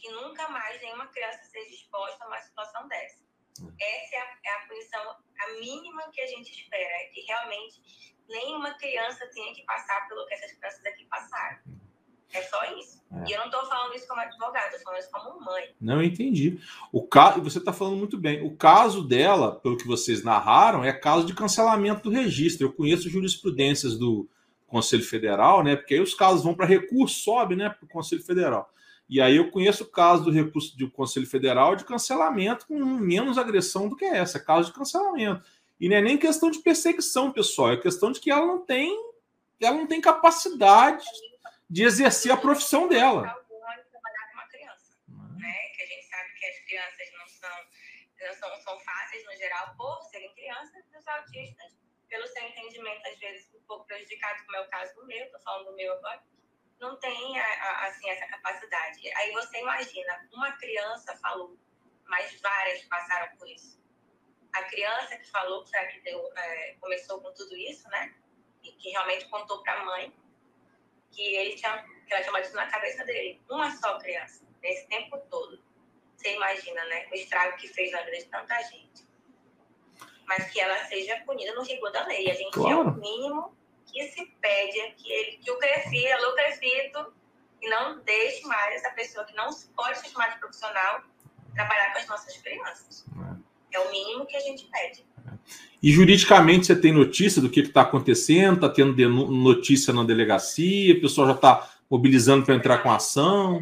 Que 0.00 0.08
nunca 0.10 0.48
mais 0.48 0.80
nenhuma 0.80 1.06
criança 1.08 1.44
seja 1.44 1.74
exposta 1.74 2.24
a 2.24 2.28
uma 2.28 2.40
situação 2.40 2.88
dessa. 2.88 3.22
Hum. 3.60 3.72
Essa 3.78 4.16
é 4.16 4.18
a, 4.18 4.38
é 4.44 4.50
a 4.54 4.66
punição, 4.66 5.16
a 5.38 5.52
mínima 5.60 6.10
que 6.12 6.20
a 6.20 6.26
gente 6.26 6.50
espera, 6.50 6.94
é 7.02 7.04
que 7.06 7.20
realmente 7.22 8.16
nenhuma 8.28 8.72
criança 8.74 9.28
tenha 9.34 9.54
que 9.54 9.62
passar 9.64 10.08
pelo 10.08 10.26
que 10.26 10.34
essas 10.34 10.52
crianças 10.52 10.84
aqui 10.86 11.04
passaram. 11.06 11.58
É 12.32 12.42
só 12.42 12.64
isso. 12.78 13.02
É. 13.12 13.28
E 13.28 13.32
eu 13.32 13.38
não 13.40 13.46
estou 13.46 13.66
falando 13.66 13.94
isso 13.94 14.06
como 14.06 14.20
advogado, 14.20 14.66
estou 14.66 14.82
falando 14.84 15.00
isso 15.00 15.10
como 15.10 15.40
mãe. 15.44 15.74
Não, 15.80 16.00
entendi. 16.00 16.60
O 16.92 17.06
caso, 17.06 17.42
você 17.42 17.58
está 17.58 17.72
falando 17.72 17.96
muito 17.96 18.16
bem. 18.16 18.46
O 18.46 18.56
caso 18.56 19.06
dela, 19.06 19.58
pelo 19.58 19.76
que 19.76 19.86
vocês 19.86 20.22
narraram, 20.22 20.84
é 20.84 20.92
caso 20.92 21.26
de 21.26 21.34
cancelamento 21.34 22.08
do 22.08 22.14
registro. 22.14 22.68
Eu 22.68 22.72
conheço 22.72 23.10
jurisprudências 23.10 23.98
do, 23.98 24.30
Conselho 24.70 25.02
Federal, 25.02 25.64
né? 25.64 25.74
Porque 25.74 25.94
aí 25.94 26.00
os 26.00 26.14
casos 26.14 26.44
vão 26.44 26.54
para 26.54 26.64
recurso, 26.64 27.20
sobe, 27.20 27.56
né, 27.56 27.68
para 27.68 27.84
o 27.84 27.88
Conselho 27.88 28.22
Federal. 28.22 28.72
E 29.10 29.20
aí 29.20 29.38
eu 29.38 29.50
conheço 29.50 29.82
o 29.82 29.90
caso 29.90 30.22
do 30.22 30.30
recurso 30.30 30.78
do 30.78 30.88
Conselho 30.88 31.26
Federal 31.26 31.74
de 31.74 31.84
cancelamento 31.84 32.64
com 32.68 32.78
menos 32.78 33.38
agressão 33.38 33.88
do 33.88 33.96
que 33.96 34.04
essa, 34.04 34.38
é 34.38 34.40
caso 34.40 34.68
de 34.68 34.78
cancelamento. 34.78 35.44
E 35.80 35.88
não 35.88 35.96
é 35.96 36.00
nem 36.00 36.16
questão 36.16 36.48
de 36.48 36.60
perseguição, 36.60 37.32
pessoal, 37.32 37.72
é 37.72 37.76
questão 37.76 38.12
de 38.12 38.20
que 38.20 38.30
ela 38.30 38.46
não 38.46 38.64
tem, 38.64 38.96
ela 39.60 39.76
não 39.76 39.88
tem 39.88 40.00
capacidade 40.00 41.04
de 41.68 41.82
exercer 41.82 42.30
a 42.30 42.36
profissão 42.36 42.86
dela. 42.86 43.22
Que 45.74 45.82
a 45.82 45.86
gente 45.86 46.06
sabe 46.06 46.32
que 46.38 46.46
as 46.46 46.60
crianças 46.64 47.08
não 47.18 47.26
são, 48.62 48.78
fáceis 48.78 49.24
no 49.26 49.36
geral 49.36 49.74
por 49.76 50.02
serem 50.04 50.32
crianças, 50.34 50.84
os 50.96 51.08
autistas 51.08 51.72
pelo 52.08 52.28
seu 52.28 52.44
entendimento, 52.44 53.04
às 53.08 53.18
vezes, 53.18 53.52
um 53.56 53.62
pouco 53.66 53.86
prejudicado, 53.86 54.44
como 54.44 54.56
é 54.56 54.60
o 54.60 54.68
caso 54.68 54.94
do 54.94 55.06
meu, 55.06 55.24
estou 55.24 55.40
falando 55.40 55.66
do 55.66 55.76
meu 55.76 55.92
agora, 55.94 56.22
não 56.80 56.96
tem 56.96 57.38
assim, 57.38 58.08
essa 58.08 58.26
capacidade. 58.26 59.12
Aí 59.14 59.32
você 59.32 59.60
imagina, 59.60 60.28
uma 60.32 60.52
criança 60.52 61.14
falou, 61.16 61.56
mas 62.06 62.40
várias 62.40 62.82
passaram 62.84 63.36
por 63.36 63.48
isso. 63.48 63.78
A 64.52 64.64
criança 64.64 65.16
que 65.16 65.30
falou, 65.30 65.62
que, 65.64 65.78
que 65.88 66.00
deu, 66.00 66.32
é, 66.36 66.76
começou 66.80 67.20
com 67.20 67.32
tudo 67.34 67.54
isso, 67.56 67.88
né? 67.88 68.14
E 68.62 68.72
que 68.72 68.90
realmente 68.90 69.28
contou 69.28 69.62
para 69.62 69.80
a 69.80 69.84
mãe 69.84 70.12
que, 71.12 71.22
ele 71.22 71.54
tinha, 71.54 71.84
que 72.06 72.12
ela 72.12 72.22
tinha 72.22 72.32
batido 72.32 72.56
na 72.56 72.66
cabeça 72.66 73.04
dele. 73.04 73.40
Uma 73.48 73.70
só 73.76 73.98
criança, 73.98 74.44
nesse 74.60 74.88
tempo 74.88 75.18
todo. 75.30 75.62
Você 76.16 76.34
imagina, 76.34 76.84
né? 76.86 77.06
O 77.10 77.14
estrago 77.14 77.56
que 77.58 77.68
fez 77.68 77.92
na 77.92 78.02
vida 78.02 78.18
de 78.18 78.24
tanta 78.24 78.60
gente 78.62 79.10
mas 80.30 80.48
que 80.52 80.60
ela 80.60 80.76
seja 80.84 81.20
punida 81.26 81.52
no 81.54 81.62
rigor 81.64 81.90
da 81.90 82.06
lei. 82.06 82.30
A 82.30 82.34
gente 82.34 82.52
claro. 82.52 82.70
é 82.70 82.76
o 82.76 82.94
mínimo 82.94 83.56
que 83.90 84.08
se 84.08 84.24
pede 84.40 84.80
é 84.80 84.90
que, 84.90 85.12
ele, 85.12 85.36
que 85.38 85.50
o 85.50 85.54
alô 85.54 86.34
Crefito, 86.34 87.12
e 87.60 87.68
não 87.68 88.00
deixe 88.00 88.46
mais 88.46 88.76
essa 88.76 88.90
pessoa 88.90 89.24
que 89.24 89.34
não 89.36 89.50
pode 89.76 89.98
ser 89.98 90.08
chamada 90.08 90.32
de 90.34 90.40
profissional 90.40 91.02
trabalhar 91.54 91.92
com 91.92 91.98
as 91.98 92.06
nossas 92.06 92.36
crianças. 92.38 93.04
É, 93.72 93.76
é 93.76 93.80
o 93.80 93.90
mínimo 93.90 94.26
que 94.26 94.36
a 94.36 94.40
gente 94.40 94.66
pede. 94.66 95.04
E 95.82 95.92
juridicamente 95.92 96.66
você 96.66 96.76
tem 96.76 96.92
notícia 96.92 97.40
do 97.40 97.50
que 97.50 97.60
está 97.60 97.82
acontecendo? 97.82 98.54
Está 98.54 98.68
tendo 98.68 98.94
notícia 99.08 99.92
na 99.92 100.04
delegacia? 100.04 100.94
O 100.94 101.00
pessoal 101.00 101.28
já 101.28 101.34
está 101.34 101.70
mobilizando 101.88 102.44
para 102.44 102.54
entrar 102.54 102.78
com 102.78 102.90
ação? 102.90 103.60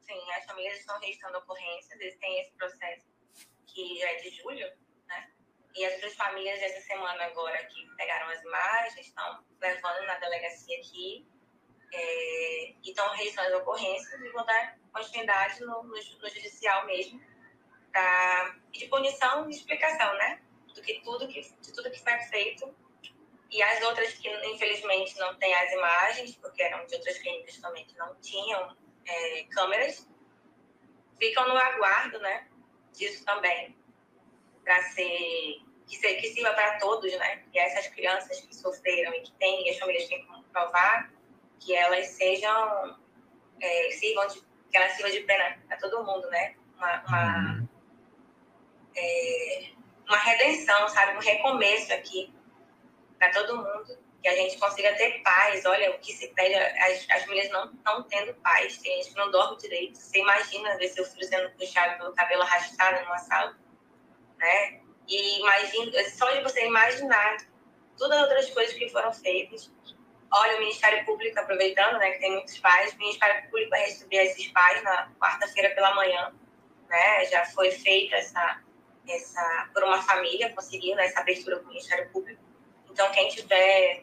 Sim, 0.00 0.32
as 0.38 0.44
famílias 0.46 0.78
estão 0.78 0.98
registrando 1.00 1.38
ocorrências, 1.38 2.00
eles 2.00 2.16
têm 2.16 2.40
esse 2.40 2.52
processo 2.52 3.02
que 3.66 4.02
é 4.02 4.16
de 4.22 4.30
julho, 4.36 4.66
E 5.80 5.84
as 5.86 5.98
duas 5.98 6.14
famílias 6.14 6.60
essa 6.60 6.82
semana 6.82 7.24
agora 7.24 7.56
que 7.64 7.88
pegaram 7.96 8.28
as 8.28 8.42
imagens 8.42 9.06
estão 9.06 9.42
levando 9.58 10.06
na 10.06 10.18
delegacia 10.18 10.78
aqui 10.78 11.26
é, 11.90 12.70
e 12.82 12.90
estão 12.90 13.08
registrando 13.14 13.54
as 13.54 13.62
ocorrências 13.62 14.20
e 14.20 14.28
vão 14.28 14.44
dar 14.44 14.78
continuidade 14.92 15.58
no, 15.60 15.82
no, 15.82 15.88
no 15.88 16.28
judicial 16.28 16.84
mesmo 16.84 17.18
de 18.70 18.86
punição 18.88 19.48
e 19.48 19.52
explicação, 19.54 20.12
né? 20.18 20.42
Do 20.74 20.82
que 20.82 21.00
tudo 21.00 21.26
que, 21.26 21.40
de 21.40 21.72
tudo 21.72 21.90
que 21.90 21.98
foi 21.98 22.18
feito 22.24 22.76
e 23.50 23.62
as 23.62 23.82
outras 23.82 24.12
que 24.12 24.28
infelizmente 24.48 25.18
não 25.18 25.34
têm 25.36 25.54
as 25.54 25.72
imagens, 25.72 26.36
porque 26.36 26.62
eram 26.62 26.84
de 26.84 26.94
outras 26.94 27.16
clínicas 27.20 27.56
também 27.56 27.86
que 27.86 27.96
não 27.96 28.14
tinham 28.16 28.76
é, 29.06 29.44
câmeras, 29.44 30.06
ficam 31.18 31.48
no 31.48 31.56
aguardo, 31.56 32.18
né? 32.18 32.46
Disso 32.92 33.24
também, 33.24 33.74
para 34.62 34.82
ser 34.82 35.69
que, 35.90 35.96
ser, 35.96 36.14
que 36.14 36.28
sirva 36.28 36.52
para 36.54 36.78
todos, 36.78 37.12
né? 37.18 37.42
E 37.52 37.58
essas 37.58 37.88
crianças 37.88 38.40
que 38.40 38.54
sofreram 38.54 39.12
e 39.14 39.22
que 39.22 39.32
têm, 39.32 39.66
e 39.66 39.70
as 39.70 39.78
famílias 39.78 40.08
têm 40.08 40.24
que 40.24 40.44
provar 40.52 41.12
que 41.58 41.74
elas 41.74 42.06
sejam, 42.06 42.98
é, 43.60 43.90
sirvam 43.90 44.26
de, 44.28 44.40
que 44.70 44.76
elas 44.76 44.92
sirvam 44.92 45.10
de 45.10 45.20
pena 45.20 45.58
para 45.66 45.76
todo 45.78 46.04
mundo, 46.04 46.30
né? 46.30 46.54
Uma, 46.76 47.02
uma, 47.06 47.36
uhum. 47.36 47.68
é, 48.96 49.70
uma 50.06 50.16
redenção, 50.16 50.88
sabe? 50.88 51.16
Um 51.16 51.20
recomeço 51.20 51.92
aqui 51.92 52.32
para 53.18 53.30
todo 53.32 53.56
mundo, 53.56 53.98
que 54.22 54.28
a 54.28 54.36
gente 54.36 54.58
consiga 54.58 54.94
ter 54.94 55.20
paz. 55.22 55.66
Olha, 55.66 55.90
o 55.90 55.98
que 55.98 56.12
se 56.12 56.28
pede, 56.28 56.54
as, 56.54 57.06
as 57.10 57.26
mulheres 57.26 57.50
não 57.50 57.70
estão 57.72 58.02
tendo 58.04 58.32
paz, 58.36 58.78
tem 58.78 58.96
gente 58.96 59.12
que 59.12 59.18
não 59.18 59.30
dorme 59.30 59.58
direito. 59.58 59.98
Você 59.98 60.20
imagina 60.20 60.78
ver 60.78 60.88
seu 60.88 61.04
filho 61.04 61.26
sendo 61.26 61.50
puxado 61.56 61.98
pelo 61.98 62.14
cabelo 62.14 62.42
arrastado 62.42 63.04
numa 63.04 63.18
sala, 63.18 63.58
né? 64.38 64.80
E 65.10 65.40
imagina, 65.40 66.08
só 66.10 66.30
de 66.30 66.42
você 66.42 66.66
imaginar 66.66 67.36
todas 67.98 68.16
as 68.16 68.22
outras 68.22 68.50
coisas 68.50 68.74
que 68.74 68.88
foram 68.88 69.12
feitas. 69.12 69.70
Olha, 70.32 70.56
o 70.56 70.60
Ministério 70.60 71.04
Público, 71.04 71.38
aproveitando, 71.38 71.98
né, 71.98 72.12
que 72.12 72.20
tem 72.20 72.32
muitos 72.32 72.56
pais, 72.60 72.94
o 72.94 72.98
Ministério 72.98 73.42
Público 73.50 73.70
vai 73.70 73.80
receber 73.82 74.24
esses 74.24 74.46
pais 74.48 74.82
na 74.82 75.10
quarta-feira 75.20 75.74
pela 75.74 75.94
manhã, 75.94 76.32
né? 76.88 77.24
Já 77.26 77.44
foi 77.46 77.72
feita 77.72 78.14
essa, 78.14 78.62
essa 79.08 79.70
por 79.74 79.82
uma 79.82 80.00
família, 80.02 80.54
conseguiu 80.54 80.94
né, 80.94 81.06
essa 81.06 81.20
abertura 81.20 81.58
com 81.58 81.64
o 81.64 81.68
Ministério 81.68 82.08
Público 82.10 82.40
então, 82.90 83.10
quem 83.12 83.28
tiver 83.28 84.02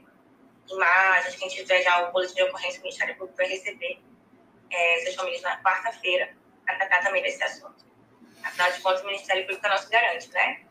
imagens, 0.70 1.36
quem 1.36 1.48
tiver 1.50 1.82
já 1.82 2.08
o 2.08 2.12
boletim 2.12 2.36
de 2.36 2.44
ocorrência, 2.44 2.80
o 2.80 2.84
Ministério 2.84 3.16
Público 3.16 3.38
vai 3.38 3.48
receber 3.48 4.02
é, 4.72 5.02
essas 5.02 5.16
famílias 5.16 5.42
na 5.42 5.62
quarta-feira 5.62 6.36
para 6.66 6.76
tratar 6.78 7.04
também 7.04 7.22
desse 7.22 7.44
assunto. 7.44 7.86
Afinal 8.44 8.72
de 8.72 8.82
contas, 8.82 9.02
o 9.04 9.06
Ministério 9.06 9.46
Público 9.46 9.66
é 9.66 9.70
nosso 9.70 9.90
garante, 9.90 10.32
né? 10.32 10.66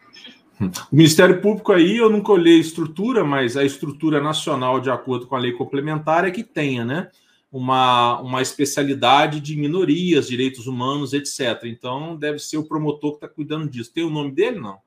O 0.61 0.97
Ministério 0.97 1.41
Público 1.43 1.73
aí, 1.73 1.99
eu 1.99 2.09
nunca 2.09 2.33
olhei 2.33 2.57
a 2.57 2.61
estrutura, 2.61 3.23
mas 3.25 3.57
a 3.57 3.65
estrutura 3.65 4.21
nacional, 4.21 4.81
de 4.81 4.91
acordo 4.91 5.27
com 5.27 5.37
a 5.37 5.39
lei 5.39 5.53
complementar, 5.53 6.27
é 6.27 6.31
que 6.31 6.43
tenha, 6.43 6.85
né? 6.85 7.11
Uma, 7.53 8.21
uma 8.21 8.43
especialidade 8.43 9.41
de 9.41 9.57
minorias, 9.57 10.29
direitos 10.29 10.67
humanos, 10.67 11.13
etc. 11.13 11.65
Então, 11.65 12.17
deve 12.17 12.39
ser 12.39 12.57
o 12.57 12.67
promotor 12.67 13.13
que 13.13 13.17
está 13.25 13.29
cuidando 13.29 13.69
disso. 13.69 13.93
Tem 13.93 14.05
o 14.05 14.11
nome 14.11 14.33
dele, 14.33 14.59
não? 14.59 14.81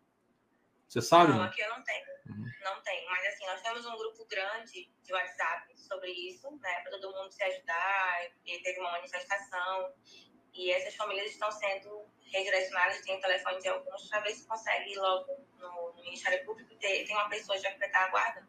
Você 0.87 1.01
sabe? 1.01 1.31
Não, 1.31 1.37
não? 1.37 1.45
aqui 1.45 1.61
eu 1.61 1.69
não 1.69 1.83
tenho. 1.83 2.09
Uhum. 2.29 2.45
Não 2.63 2.81
tem, 2.81 3.05
mas 3.07 3.27
assim, 3.27 3.45
nós 3.45 3.61
temos 3.61 3.85
um 3.85 3.97
grupo 3.97 4.25
grande 4.29 4.89
de 5.03 5.13
WhatsApp 5.13 5.73
sobre 5.75 6.11
isso, 6.11 6.49
né, 6.61 6.81
para 6.83 6.97
todo 6.97 7.13
mundo 7.13 7.31
se 7.31 7.43
ajudar. 7.43 8.17
E 8.45 8.59
teve 8.59 8.79
uma 8.79 8.91
manifestação 8.91 9.91
e 10.53 10.71
essas 10.71 10.95
famílias 10.95 11.31
estão 11.31 11.51
sendo 11.51 12.05
redirecionadas, 12.31 13.01
tem 13.01 13.17
o 13.17 13.21
telefone 13.21 13.59
de 13.59 13.67
alguns, 13.69 14.07
para 14.07 14.19
ver 14.21 14.31
se 14.31 14.45
consegue 14.45 14.91
ir 14.91 14.97
logo 14.97 15.37
no, 15.59 15.93
no 15.93 16.03
Ministério 16.03 16.45
Público. 16.45 16.73
Ter, 16.75 17.05
tem 17.05 17.15
uma 17.15 17.29
pessoa 17.29 17.57
já 17.57 17.71
que 17.71 17.83
está 17.83 18.05
aguardando. 18.05 18.47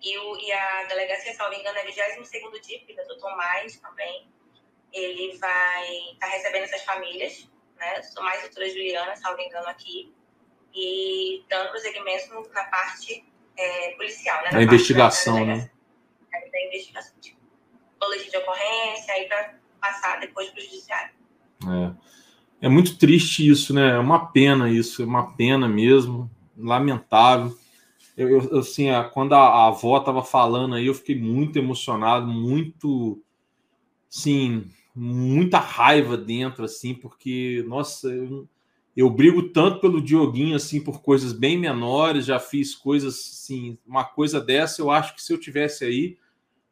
E, 0.00 0.18
o, 0.18 0.36
e 0.38 0.52
a 0.52 0.84
delegacia, 0.84 1.32
salvo 1.34 1.54
engano, 1.54 1.78
é 1.78 1.84
22 1.84 2.66
DIP, 2.66 2.94
da 2.94 3.04
doutor 3.04 3.36
Mais 3.36 3.76
também. 3.78 4.28
Ele 4.92 5.36
vai 5.38 5.88
estar 6.12 6.26
tá 6.26 6.32
recebendo 6.32 6.64
essas 6.64 6.82
famílias, 6.82 7.48
né? 7.76 8.02
Sou 8.02 8.22
mais 8.22 8.40
doutora 8.42 8.68
Juliana, 8.68 9.16
salvo 9.16 9.40
engano, 9.40 9.68
aqui 9.68 10.12
e 10.74 11.44
dando 11.48 11.70
prosseguimento 11.70 12.50
na 12.52 12.64
parte 12.64 13.24
é, 13.56 13.90
policial, 13.94 14.42
né? 14.44 14.50
Na 14.52 14.62
investigação, 14.62 15.46
da, 15.46 15.56
né? 15.56 15.70
Da 16.30 16.60
investigação, 16.66 17.14
tipo, 17.20 17.38
boletim 17.98 18.30
de 18.30 18.36
ocorrência, 18.38 19.14
aí 19.14 19.28
para 19.28 19.54
passar 19.80 20.20
depois 20.20 20.48
para 20.50 20.60
o 20.60 20.62
judiciário. 20.62 21.14
É. 21.62 22.21
é 22.62 22.68
muito 22.68 22.96
triste 22.96 23.46
isso, 23.46 23.74
né? 23.74 23.90
É 23.90 23.98
uma 23.98 24.26
pena 24.26 24.70
isso, 24.70 25.02
é 25.02 25.04
uma 25.04 25.32
pena 25.32 25.68
mesmo, 25.68 26.30
lamentável. 26.56 27.58
Eu, 28.16 28.28
eu 28.28 28.58
assim, 28.60 28.86
quando 29.12 29.34
a, 29.34 29.40
a 29.40 29.66
avó 29.66 29.98
estava 29.98 30.22
falando 30.22 30.76
aí, 30.76 30.86
eu 30.86 30.94
fiquei 30.94 31.18
muito 31.18 31.58
emocionado, 31.58 32.28
muito, 32.28 33.20
sim, 34.08 34.70
muita 34.94 35.58
raiva 35.58 36.16
dentro, 36.16 36.64
assim, 36.64 36.94
porque, 36.94 37.64
nossa, 37.66 38.08
eu, 38.08 38.48
eu 38.96 39.10
brigo 39.10 39.48
tanto 39.48 39.80
pelo 39.80 40.00
Dioguinho, 40.00 40.54
assim, 40.54 40.80
por 40.80 41.02
coisas 41.02 41.32
bem 41.32 41.58
menores, 41.58 42.26
já 42.26 42.38
fiz 42.38 42.76
coisas, 42.76 43.14
assim, 43.14 43.76
uma 43.84 44.04
coisa 44.04 44.40
dessa, 44.40 44.80
eu 44.80 44.88
acho 44.88 45.16
que 45.16 45.22
se 45.22 45.32
eu 45.32 45.38
tivesse 45.38 45.84
aí, 45.84 46.16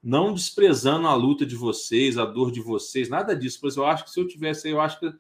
não 0.01 0.33
desprezando 0.33 1.09
a 1.09 1.15
luta 1.17 1.45
de 1.45 1.57
vocês, 1.57 2.17
a 2.17 2.25
dor 2.25 2.53
de 2.53 2.61
vocês, 2.61 3.09
nada 3.09 3.35
disso, 3.35 3.59
mas 3.65 3.77
eu 3.77 3.85
acho 3.85 4.05
que 4.05 4.11
se 4.11 4.21
eu 4.21 4.29
tivesse 4.29 4.69
aí, 4.69 4.73
eu 4.73 4.81
acho 4.81 5.01
que 5.01 5.13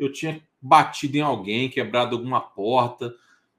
eu 0.00 0.12
tinha 0.12 0.42
batido 0.60 1.16
em 1.16 1.22
alguém, 1.22 1.70
quebrado 1.70 2.16
alguma 2.16 2.40
porta, 2.40 3.14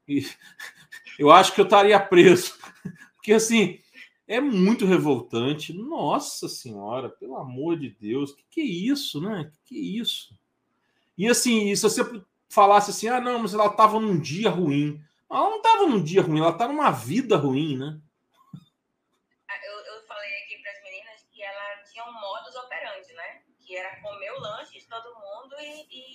e 0.07 0.25
eu 1.17 1.31
acho 1.31 1.53
que 1.53 1.61
eu 1.61 1.65
estaria 1.65 1.99
preso, 1.99 2.57
porque, 3.15 3.33
assim, 3.33 3.79
é 4.27 4.39
muito 4.39 4.85
revoltante, 4.85 5.73
nossa 5.73 6.47
senhora, 6.47 7.09
pelo 7.09 7.37
amor 7.37 7.77
de 7.77 7.89
Deus, 7.89 8.33
que 8.33 8.43
que 8.49 8.61
é 8.61 8.65
isso, 8.65 9.19
né? 9.19 9.51
Que 9.51 9.59
que 9.65 9.75
é 9.75 10.01
isso? 10.01 10.33
E 11.17 11.27
assim, 11.27 11.75
se 11.75 11.83
você 11.83 12.03
falasse 12.49 12.91
assim: 12.91 13.07
ah, 13.07 13.19
não, 13.19 13.39
mas 13.39 13.53
ela 13.53 13.67
estava 13.67 13.99
num 13.99 14.19
dia 14.19 14.49
ruim. 14.49 15.03
Ela 15.29 15.49
não 15.49 15.57
estava 15.57 15.85
num 15.85 16.03
dia 16.03 16.21
ruim, 16.21 16.39
ela 16.39 16.51
está 16.51 16.67
numa 16.67 16.91
vida 16.91 17.37
ruim, 17.37 17.77
né? 17.77 17.99
Ah, 19.47 19.59
eu, 19.65 20.05
falei 20.05 20.43
aqui 20.43 20.57
para 20.61 20.71
as 20.71 20.83
meninas 20.83 21.25
que 21.31 21.41
ela 21.41 21.83
tinha 21.89 22.03
um 22.05 22.13
modus 22.13 22.55
operandi, 22.55 23.13
né? 23.13 23.41
Que 23.65 23.75
era 23.75 24.01
comer 24.01 24.31
o 24.31 24.39
lanche 24.39 24.79
de 24.79 24.87
todo 24.87 25.13
mundo 25.15 25.55
e, 25.59 25.87
e. 25.89 26.10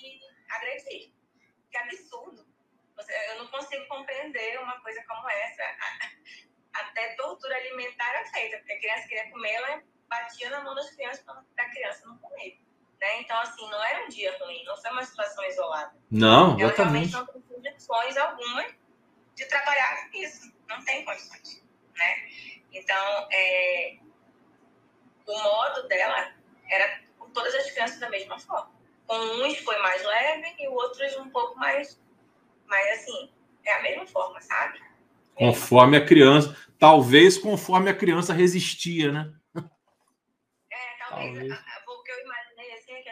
Que 1.76 1.94
absurdo. 1.94 2.46
Eu 3.28 3.38
não 3.38 3.46
consigo 3.48 3.86
compreender 3.88 4.58
uma 4.60 4.80
coisa 4.80 5.02
como 5.06 5.28
essa. 5.28 5.62
Até 6.72 7.14
tortura 7.14 7.56
alimentar 7.56 8.08
era 8.08 8.24
feita, 8.30 8.58
porque 8.58 8.72
a 8.72 8.78
criança 8.78 9.08
queria 9.08 9.30
comer, 9.30 9.52
ela 9.52 9.82
batia 10.08 10.50
na 10.50 10.62
mão 10.62 10.74
das 10.74 10.90
crianças 10.90 11.22
para 11.24 11.42
a 11.58 11.70
criança 11.70 12.06
não 12.06 12.18
comer. 12.18 12.60
Né? 13.00 13.20
Então, 13.20 13.38
assim, 13.40 13.68
não 13.70 13.82
era 13.84 14.04
um 14.04 14.08
dia 14.08 14.36
ruim, 14.38 14.64
não 14.64 14.76
foi 14.76 14.90
uma 14.90 15.04
situação 15.04 15.44
isolada. 15.44 15.94
Não, 16.10 16.58
Ela 16.58 16.72
exatamente. 16.72 17.12
não 17.12 17.26
tem 17.26 17.42
condições 17.42 18.16
alguma 18.16 18.66
de 19.34 19.44
trabalhar 19.46 20.10
isso. 20.14 20.52
Não 20.68 20.82
tem 20.84 21.04
condições. 21.04 21.62
Né? 21.94 22.28
Então, 22.72 23.28
é, 23.30 23.98
o 25.26 25.38
modo 25.42 25.88
dela 25.88 26.34
era 26.70 27.02
com 27.18 27.30
todas 27.30 27.54
as 27.54 27.70
crianças 27.70 27.98
da 27.98 28.08
mesma 28.08 28.38
forma. 28.38 28.75
Com 29.06 29.16
uns 29.16 29.58
foi 29.58 29.78
mais 29.78 30.04
leve 30.04 30.54
e 30.58 30.68
outros 30.68 31.16
um 31.16 31.30
pouco 31.30 31.58
mais. 31.58 32.00
Mas, 32.66 33.00
assim, 33.00 33.32
é 33.64 33.74
a 33.74 33.82
mesma 33.82 34.06
forma, 34.06 34.40
sabe? 34.40 34.80
Conforme 35.34 35.96
a 35.96 36.04
criança. 36.04 36.56
Talvez 36.78 37.38
conforme 37.38 37.90
a 37.90 37.96
criança 37.96 38.32
resistia, 38.32 39.12
né? 39.12 39.32
É, 40.70 40.98
talvez. 40.98 41.48
talvez 41.48 41.76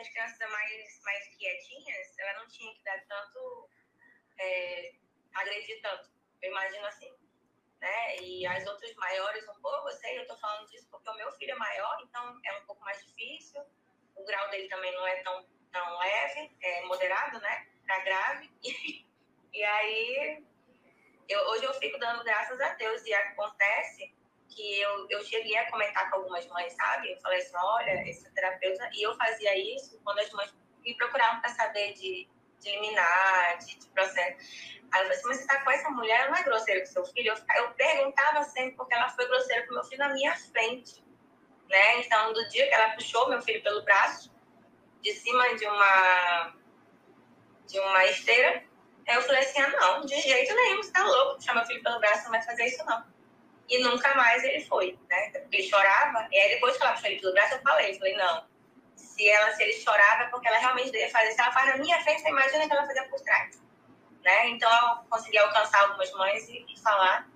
as 0.04 0.08
crianças 0.08 0.50
mais, 0.50 1.00
mais 1.02 1.28
quietinhas, 1.36 2.18
ela 2.18 2.40
não 2.40 2.48
tinha 2.48 2.72
que 2.74 2.84
dar 2.84 3.00
tanto, 3.06 3.68
é, 4.38 4.94
agredir 5.34 5.80
tanto. 5.80 6.10
Eu 6.42 6.50
imagino 6.50 6.86
assim. 6.86 7.10
Né? 7.80 8.16
E 8.20 8.46
as 8.46 8.66
outras 8.66 8.94
maiores 8.94 9.46
um 9.48 9.60
pouco, 9.60 9.88
eu 9.88 9.92
sei, 9.92 10.18
eu 10.18 10.26
tô 10.26 10.36
falando 10.38 10.68
disso 10.68 10.86
porque 10.90 11.08
o 11.08 11.16
meu 11.16 11.30
filho 11.32 11.52
é 11.52 11.56
maior, 11.56 11.98
então 12.02 12.40
é 12.44 12.58
um 12.58 12.66
pouco 12.66 12.82
mais 12.82 13.04
difícil. 13.04 13.62
O 14.14 14.24
grau 14.24 14.50
dele 14.50 14.68
também 14.68 14.92
não 14.94 15.06
é 15.06 15.22
tão, 15.22 15.46
tão 15.74 15.98
leve, 15.98 16.56
é 16.62 16.82
moderado, 16.86 17.40
né? 17.40 17.66
Tá 17.86 17.98
grave. 17.98 18.50
E, 19.54 19.60
e 19.60 19.62
aí, 19.62 20.44
eu, 21.28 21.40
hoje 21.50 21.64
eu 21.64 21.74
fico 21.74 21.96
dando 21.98 22.24
graças 22.24 22.60
a 22.60 22.74
Deus. 22.74 23.04
E 23.04 23.14
acontece 23.14 24.12
que 24.48 24.80
eu, 24.80 25.06
eu 25.10 25.24
cheguei 25.24 25.56
a 25.58 25.70
comentar 25.70 26.10
com 26.10 26.16
algumas 26.16 26.46
mães, 26.48 26.72
sabe? 26.72 27.12
Eu 27.12 27.20
falei 27.20 27.38
assim, 27.38 27.56
olha, 27.56 28.08
esse 28.08 28.28
terapeuta... 28.32 28.90
E 28.94 29.02
eu 29.02 29.14
fazia 29.16 29.56
isso 29.76 30.00
quando 30.02 30.18
as 30.18 30.30
mães 30.32 30.52
me 30.84 30.96
procuravam 30.96 31.40
para 31.40 31.50
saber 31.50 31.92
de, 31.92 32.28
de 32.58 32.70
liminar, 32.70 33.58
de, 33.58 33.78
de, 33.78 33.86
processo. 33.88 34.38
Aí 34.92 35.02
eu 35.02 35.04
falei 35.04 35.12
assim, 35.12 35.28
mas 35.28 35.36
você 35.38 35.46
tá 35.46 35.62
com 35.62 35.70
essa 35.70 35.90
mulher, 35.90 36.20
ela 36.20 36.30
não 36.30 36.36
é 36.36 36.42
grosseira 36.42 36.80
com 36.80 36.86
seu 36.86 37.04
filho? 37.06 37.32
Eu, 37.32 37.64
eu 37.64 37.70
perguntava 37.74 38.42
sempre 38.42 38.72
porque 38.76 38.94
ela 38.94 39.08
foi 39.08 39.26
grosseira 39.26 39.66
com 39.66 39.74
meu 39.74 39.84
filho 39.84 40.00
na 40.00 40.08
minha 40.08 40.34
frente. 40.36 41.04
Né? 41.68 42.00
Então, 42.00 42.32
do 42.32 42.48
dia 42.48 42.66
que 42.66 42.74
ela 42.74 42.90
puxou 42.90 43.28
meu 43.28 43.40
filho 43.40 43.62
pelo 43.62 43.82
braço, 43.82 44.33
de 45.04 45.12
cima 45.12 45.54
de 45.54 45.66
uma, 45.66 46.54
de 47.68 47.78
uma 47.78 48.04
esteira, 48.06 48.64
Aí 49.06 49.16
eu 49.16 49.22
falei 49.22 49.42
assim, 49.42 49.60
ah, 49.60 49.68
não, 49.68 50.06
de 50.06 50.18
jeito 50.18 50.54
nenhum, 50.54 50.82
você 50.82 50.90
tá 50.90 51.04
louco, 51.04 51.42
chama 51.42 51.60
meu 51.60 51.66
filho 51.66 51.82
pelo 51.82 52.00
braço, 52.00 52.24
não 52.24 52.30
vai 52.30 52.42
fazer 52.42 52.64
isso 52.64 52.82
não. 52.86 53.04
E 53.68 53.82
nunca 53.82 54.14
mais 54.14 54.42
ele 54.44 54.64
foi, 54.64 54.98
né? 55.10 55.32
Ele 55.52 55.62
chorava, 55.62 56.26
e 56.30 56.38
aí 56.38 56.54
depois 56.54 56.76
que 56.76 56.82
ela 56.82 56.92
puxou 56.92 57.10
ele 57.10 57.20
pelo 57.20 57.34
braço, 57.34 57.54
eu 57.54 57.60
falei, 57.60 57.92
eu 57.92 57.98
falei, 57.98 58.16
não, 58.16 58.46
se, 58.96 59.28
ela, 59.28 59.52
se 59.52 59.62
ele 59.62 59.72
chorava 59.74 60.24
é 60.24 60.26
porque 60.28 60.48
ela 60.48 60.58
realmente 60.58 60.90
devia 60.90 61.10
fazer. 61.10 61.32
Se 61.32 61.40
ela 61.40 61.52
faz 61.52 61.68
na 61.68 61.76
minha 61.76 62.00
frente, 62.02 62.22
você 62.22 62.28
imagina 62.28 62.66
que 62.66 62.72
ela 62.72 62.86
fazia 62.86 63.08
por 63.08 63.20
trás. 63.20 63.62
Né? 64.22 64.48
Então 64.48 64.70
eu 64.70 65.04
consegui 65.10 65.38
alcançar 65.38 65.82
algumas 65.82 66.10
mães 66.12 66.48
e, 66.48 66.64
e 66.68 66.80
falar. 66.80 67.28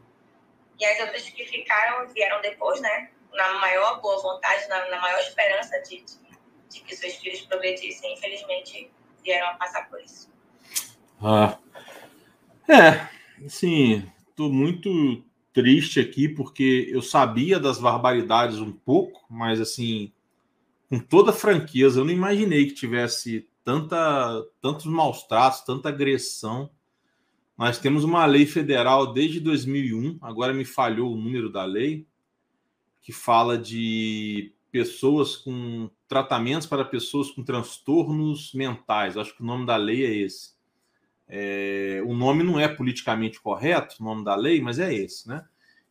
E 0.79 0.85
as 0.85 1.01
outras 1.01 1.23
que 1.29 1.45
ficaram 1.45 2.07
vieram 2.09 2.41
depois, 2.41 2.81
né? 2.81 3.11
Na 3.33 3.55
maior 3.55 4.01
boa 4.01 4.21
vontade, 4.23 4.67
na, 4.69 4.87
na 4.89 5.01
maior 5.01 5.19
esperança 5.21 5.79
de, 5.83 6.03
de, 6.03 6.28
de, 6.69 6.81
que 6.81 6.97
seus 6.97 7.15
filhos 7.15 7.41
progredissem. 7.43 8.15
Infelizmente, 8.15 8.91
vieram 9.23 9.49
a 9.49 9.55
passar 9.55 9.89
por 9.89 10.01
isso. 10.01 10.29
Ah, 11.21 11.59
é, 12.69 13.09
assim, 13.45 14.07
estou 14.29 14.53
muito 14.53 15.25
triste 15.53 15.99
aqui 15.99 16.29
porque 16.29 16.87
eu 16.91 17.03
sabia 17.03 17.59
das 17.59 17.79
barbaridades 17.79 18.59
um 18.59 18.71
pouco, 18.71 19.25
mas 19.29 19.61
assim, 19.61 20.13
com 20.89 20.99
toda 20.99 21.33
franqueza, 21.33 22.01
eu 22.01 22.05
não 22.05 22.13
imaginei 22.13 22.67
que 22.67 22.75
tivesse 22.75 23.49
tanta, 23.65 24.47
tantos 24.61 24.87
maus 24.87 25.25
tratos, 25.25 25.63
tanta 25.63 25.89
agressão. 25.89 26.71
Nós 27.57 27.79
temos 27.79 28.05
uma 28.05 28.25
lei 28.25 28.47
federal 28.47 29.13
desde 29.13 29.41
2001, 29.41 30.19
agora 30.23 30.55
me 30.55 30.65
falhou 30.65 31.13
o 31.13 31.17
número 31.17 31.51
da 31.51 31.65
lei, 31.65 32.07
que 33.03 33.13
fala 33.13 33.59
de 33.59 34.53
pessoas 34.79 35.35
com 35.35 35.91
tratamentos 36.07 36.65
para 36.65 36.85
pessoas 36.85 37.33
com 37.33 37.43
transtornos 37.43 38.55
mentais. 38.55 39.17
Acho 39.17 39.35
que 39.35 39.43
o 39.43 39.45
nome 39.45 39.67
da 39.67 39.75
lei 39.75 40.07
é 40.07 40.15
esse. 40.15 40.53
É, 41.27 42.01
o 42.07 42.15
nome 42.15 42.45
não 42.45 42.61
é 42.61 42.69
politicamente 42.69 43.41
correto, 43.41 43.97
o 43.99 44.05
nome 44.05 44.23
da 44.25 44.37
lei, 44.37 44.61
mas 44.61 44.79
é 44.79 44.95
esse, 44.95 45.29
né? 45.29 45.45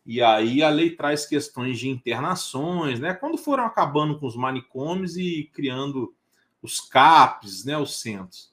E 0.05 0.21
aí 0.21 0.63
a 0.63 0.69
lei 0.69 0.91
traz 0.91 1.25
questões 1.25 1.77
de 1.77 1.89
internações, 1.89 2.97
né? 2.97 3.13
Quando 3.13 3.37
foram 3.37 3.65
acabando 3.65 4.17
com 4.17 4.25
os 4.25 4.37
manicômios 4.37 5.17
e 5.17 5.51
criando 5.53 6.15
os 6.61 6.79
CAPs, 6.79 7.65
né, 7.65 7.77
os 7.77 7.99
centros. 7.99 8.49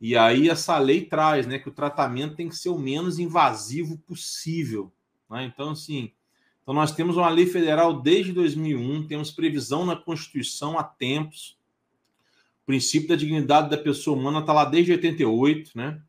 E 0.00 0.16
aí 0.16 0.48
essa 0.48 0.78
lei 0.78 1.04
traz, 1.04 1.44
né, 1.44 1.58
que 1.58 1.68
o 1.68 1.74
tratamento 1.74 2.36
tem 2.36 2.48
que 2.48 2.56
ser 2.56 2.68
o 2.68 2.78
menos 2.78 3.18
invasivo 3.18 3.98
possível, 3.98 4.92
né? 5.28 5.44
Então 5.44 5.70
assim, 5.70 6.12
então 6.62 6.74
nós 6.74 6.92
temos 6.92 7.16
uma 7.16 7.28
lei 7.28 7.46
federal 7.46 8.00
desde 8.00 8.32
2001, 8.32 9.06
temos 9.06 9.30
previsão 9.30 9.84
na 9.84 9.96
Constituição 9.96 10.78
há 10.78 10.84
tempos. 10.84 11.58
O 12.62 12.66
princípio 12.66 13.08
da 13.08 13.16
dignidade 13.16 13.68
da 13.68 13.76
pessoa 13.76 14.16
humana 14.16 14.38
está 14.38 14.52
lá 14.52 14.64
desde 14.64 14.92
88, 14.92 15.72
né? 15.74 16.00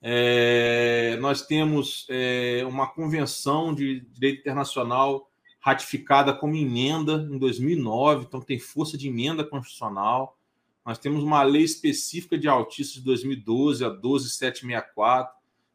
É, 0.00 1.16
nós 1.20 1.42
temos 1.46 2.06
é, 2.10 2.62
uma 2.66 2.86
convenção 2.86 3.74
de 3.74 4.00
direito 4.00 4.40
internacional 4.40 5.30
ratificada 5.58 6.32
como 6.34 6.54
emenda 6.54 7.26
em 7.32 7.38
2009, 7.38 8.26
então 8.26 8.40
tem 8.40 8.58
força 8.58 8.98
de 8.98 9.08
emenda 9.08 9.42
constitucional. 9.42 10.38
Nós 10.84 10.98
temos 10.98 11.24
uma 11.24 11.42
lei 11.42 11.62
específica 11.62 12.36
de 12.36 12.46
autistas 12.46 12.96
de 12.96 13.04
2012, 13.04 13.82
a 13.82 13.88
12764. 13.88 15.34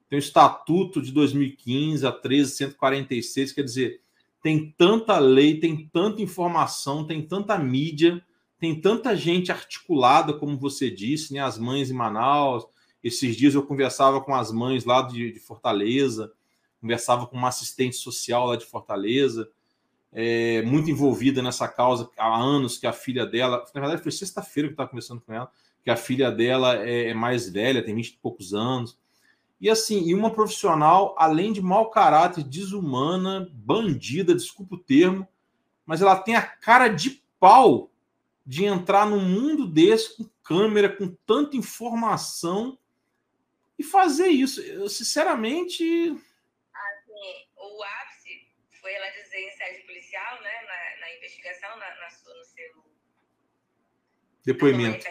Tem 0.10 0.18
o 0.18 0.20
estatuto 0.20 1.02
de 1.02 1.12
2015, 1.12 2.06
a 2.08 2.12
13146. 2.12 3.52
Quer 3.52 3.64
dizer, 3.64 4.02
tem 4.42 4.74
tanta 4.78 5.20
lei, 5.20 5.60
tem 5.60 5.88
tanta 5.94 6.22
informação, 6.22 7.06
tem 7.06 7.22
tanta 7.22 7.58
mídia, 7.58 8.24
tem 8.60 8.80
tanta 8.80 9.16
gente 9.16 9.52
articulada, 9.52 10.34
como 10.34 10.58
você 10.58 10.90
disse, 10.90 11.34
né? 11.34 11.40
as 11.40 11.58
mães 11.58 11.90
em 11.92 11.94
Manaus, 11.94 12.66
esses 13.04 13.36
dias 13.36 13.56
eu 13.56 13.64
conversava 13.64 14.20
com 14.20 14.34
as 14.34 14.52
mães 14.52 14.84
lá 14.84 15.02
de, 15.02 15.32
de 15.32 15.40
Fortaleza, 15.40 16.32
conversava 16.82 17.28
com 17.28 17.38
uma 17.38 17.48
assistente 17.48 17.96
social 17.96 18.48
lá 18.48 18.56
de 18.56 18.66
Fortaleza, 18.66 19.50
é, 20.12 20.62
muito 20.64 20.90
envolvida 20.90 21.42
nessa 21.42 21.68
causa 21.68 22.10
há 22.18 22.38
anos, 22.38 22.78
que 22.78 22.88
a 22.88 22.94
filha 22.94 23.26
dela, 23.26 23.64
na 23.74 23.82
verdade 23.82 24.02
foi 24.02 24.12
sexta-feira 24.12 24.68
que 24.68 24.72
eu 24.72 24.76
estava 24.76 24.90
conversando 24.90 25.22
com 25.22 25.34
ela, 25.34 25.50
que 25.84 25.90
a 25.90 25.96
filha 25.96 26.32
dela 26.32 26.76
é, 26.78 27.10
é 27.10 27.14
mais 27.14 27.50
velha, 27.50 27.84
tem 27.84 27.96
20 27.96 28.08
e 28.08 28.18
poucos 28.18 28.54
anos. 28.54 28.98
E 29.60 29.70
assim, 29.70 30.08
e 30.08 30.14
uma 30.16 30.34
profissional, 30.34 31.14
além 31.18 31.52
de 31.52 31.62
mau 31.62 31.90
caráter, 31.90 32.44
desumana, 32.44 33.50
bandida, 33.52 34.34
desculpa 34.34 34.76
o 34.76 34.80
termo, 34.80 35.28
mas 35.86 36.02
ela 36.02 36.18
tem 36.18 36.36
a 36.36 36.42
cara 36.42 36.88
de 36.88 37.22
pau 37.40 37.92
de 38.46 38.66
entrar 38.66 39.06
num 39.06 39.20
mundo 39.20 39.68
desse 39.68 40.16
com 40.16 40.30
câmera, 40.44 40.90
com 40.90 41.14
tanta 41.26 41.58
informação 41.58 42.80
e 43.78 43.84
fazer 43.84 44.28
isso. 44.28 44.62
Eu, 44.62 44.90
sinceramente. 44.90 45.84
Assim, 45.84 47.48
o 47.56 47.84
ápice 47.84 48.48
foi 48.82 48.94
ela 48.94 49.10
dizer 49.10 49.40
em 49.40 49.52
sede 49.52 49.86
policial, 49.86 50.42
né, 50.42 50.52
na, 50.62 51.00
na 51.02 51.16
investigação, 51.18 51.70
na, 51.78 51.96
na, 51.96 52.08
no 52.08 52.46
seu. 52.46 52.90
Depoimento. 54.46 55.06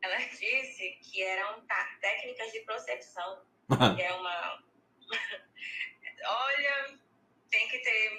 ela 0.00 0.16
disse 0.30 0.97
que 1.18 1.24
eram 1.24 1.64
técnicas 2.00 2.52
de 2.52 2.60
procepção. 2.60 3.42
que 3.96 4.02
é 4.02 4.12
uma. 4.14 4.62
Olha, 6.24 6.98
tem 7.50 7.68
que 7.68 7.78
ter. 7.80 8.18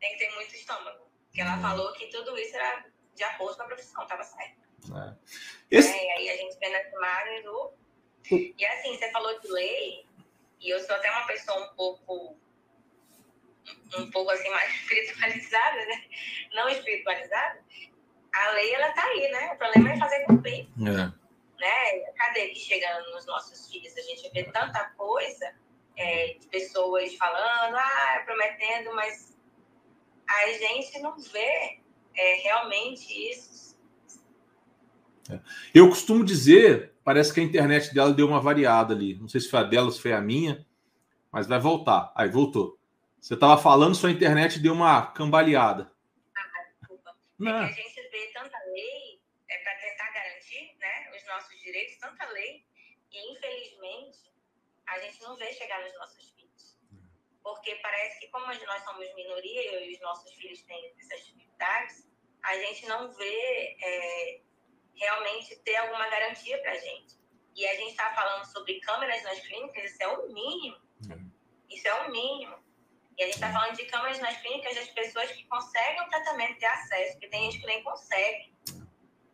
Tem 0.00 0.12
que 0.12 0.18
ter 0.18 0.34
muito 0.34 0.54
estômago. 0.54 1.06
Porque 1.26 1.42
ela 1.42 1.58
hum. 1.58 1.62
falou 1.62 1.92
que 1.92 2.06
tudo 2.06 2.38
isso 2.38 2.56
era 2.56 2.86
de 3.14 3.22
acordo 3.22 3.56
com 3.56 3.62
a 3.64 3.66
profissão, 3.66 4.02
estava 4.02 4.24
certo. 4.24 4.64
É. 4.96 5.14
Esse... 5.70 5.92
É, 5.92 6.04
e 6.04 6.10
aí 6.10 6.30
a 6.30 6.36
gente 6.36 6.58
vê 6.58 6.68
nas 6.70 6.92
imagens 6.92 7.46
o. 7.46 7.72
E 8.30 8.64
assim, 8.64 8.96
você 8.96 9.10
falou 9.10 9.38
de 9.38 9.48
lei, 9.48 10.06
e 10.60 10.70
eu 10.70 10.80
sou 10.80 10.96
até 10.96 11.10
uma 11.10 11.26
pessoa 11.26 11.70
um 11.70 11.76
pouco. 11.76 12.38
um 13.98 14.10
pouco 14.10 14.30
assim, 14.30 14.48
mais 14.48 14.72
espiritualizada, 14.80 15.86
né? 15.86 16.04
Não 16.54 16.66
espiritualizada. 16.70 17.62
A 18.32 18.50
lei, 18.52 18.74
ela 18.74 18.90
tá 18.92 19.04
aí, 19.04 19.30
né? 19.30 19.52
O 19.52 19.58
problema 19.58 19.92
é 19.92 19.98
fazer 19.98 20.24
cumprir. 20.24 20.66
É. 20.66 21.23
Né? 21.64 22.00
Cadê 22.16 22.48
que 22.48 22.58
chega 22.58 23.00
nos 23.12 23.24
nossos 23.24 23.70
filhos? 23.70 23.96
A 23.96 24.02
gente 24.02 24.30
vê 24.32 24.44
tanta 24.44 24.84
coisa 24.96 25.54
é, 25.96 26.34
de 26.34 26.46
pessoas 26.48 27.14
falando, 27.14 27.76
ah, 27.76 28.22
prometendo, 28.24 28.94
mas 28.94 29.34
a 30.28 30.46
gente 30.52 30.98
não 31.00 31.18
vê 31.18 31.80
é, 32.14 32.34
realmente 32.42 33.30
isso 33.30 33.64
é. 35.30 35.40
Eu 35.74 35.88
costumo 35.88 36.24
dizer, 36.24 36.92
parece 37.02 37.32
que 37.32 37.40
a 37.40 37.42
internet 37.42 37.94
dela 37.94 38.12
deu 38.12 38.26
uma 38.26 38.40
variada 38.40 38.94
ali. 38.94 39.16
Não 39.16 39.28
sei 39.28 39.40
se 39.40 39.50
foi 39.50 39.60
a 39.60 39.62
dela, 39.62 39.90
se 39.90 40.00
foi 40.00 40.12
a 40.12 40.20
minha, 40.20 40.66
mas 41.32 41.46
vai 41.46 41.58
voltar. 41.58 42.12
Aí 42.14 42.28
voltou. 42.28 42.78
Você 43.20 43.34
estava 43.34 43.56
falando, 43.60 43.94
sua 43.94 44.10
internet 44.10 44.60
deu 44.60 44.74
uma 44.74 45.06
cambaleada. 45.06 45.90
Ah, 46.36 46.64
desculpa. 46.78 47.16
Não. 47.38 47.62
É 47.62 47.72
que 47.72 47.80
a 47.80 47.84
gente 47.84 48.10
vê 48.10 48.30
tanta 48.34 48.58
lei 48.66 49.20
é 49.48 49.56
para 49.58 49.74
tentar 49.76 50.12
garantir 50.12 50.76
né, 50.78 51.10
os 51.16 51.26
nossos 51.26 51.53
direitos, 51.64 51.96
tanta 51.98 52.24
lei, 52.26 52.64
e 53.10 53.32
infelizmente 53.32 54.32
a 54.86 54.98
gente 55.00 55.20
não 55.22 55.36
vê 55.36 55.52
chegar 55.52 55.82
nos 55.82 55.94
nossos 55.94 56.30
filhos. 56.30 56.78
Porque 57.42 57.74
parece 57.76 58.20
que, 58.20 58.28
como 58.28 58.46
nós 58.46 58.84
somos 58.84 59.14
minoria 59.14 59.84
e 59.84 59.92
os 59.94 60.00
nossos 60.00 60.32
filhos 60.34 60.62
têm 60.62 60.94
essas 60.98 61.26
dificuldades, 61.26 62.08
a 62.42 62.56
gente 62.56 62.86
não 62.86 63.12
vê 63.12 63.76
é, 63.82 64.40
realmente 64.94 65.56
ter 65.56 65.76
alguma 65.76 66.08
garantia 66.08 66.58
para 66.60 66.72
a 66.72 66.78
gente. 66.78 67.14
E 67.54 67.66
a 67.66 67.74
gente 67.76 67.90
está 67.90 68.14
falando 68.14 68.44
sobre 68.46 68.80
câmeras 68.80 69.22
nas 69.22 69.40
clínicas, 69.40 69.84
isso 69.84 70.02
é 70.02 70.08
o 70.08 70.32
mínimo. 70.32 70.76
É. 71.10 71.74
Isso 71.74 71.88
é 71.88 71.94
o 72.02 72.10
mínimo. 72.10 72.64
E 73.16 73.22
a 73.22 73.26
gente 73.26 73.36
está 73.36 73.52
falando 73.52 73.76
de 73.76 73.84
câmeras 73.86 74.18
nas 74.18 74.36
clínicas 74.40 74.74
das 74.74 74.88
pessoas 74.88 75.30
que 75.30 75.44
conseguem 75.44 76.02
o 76.02 76.08
tratamento, 76.08 76.58
ter 76.58 76.66
acesso, 76.66 77.12
porque 77.12 77.28
tem 77.28 77.50
gente 77.50 77.60
que 77.60 77.66
nem 77.66 77.82
consegue 77.82 78.52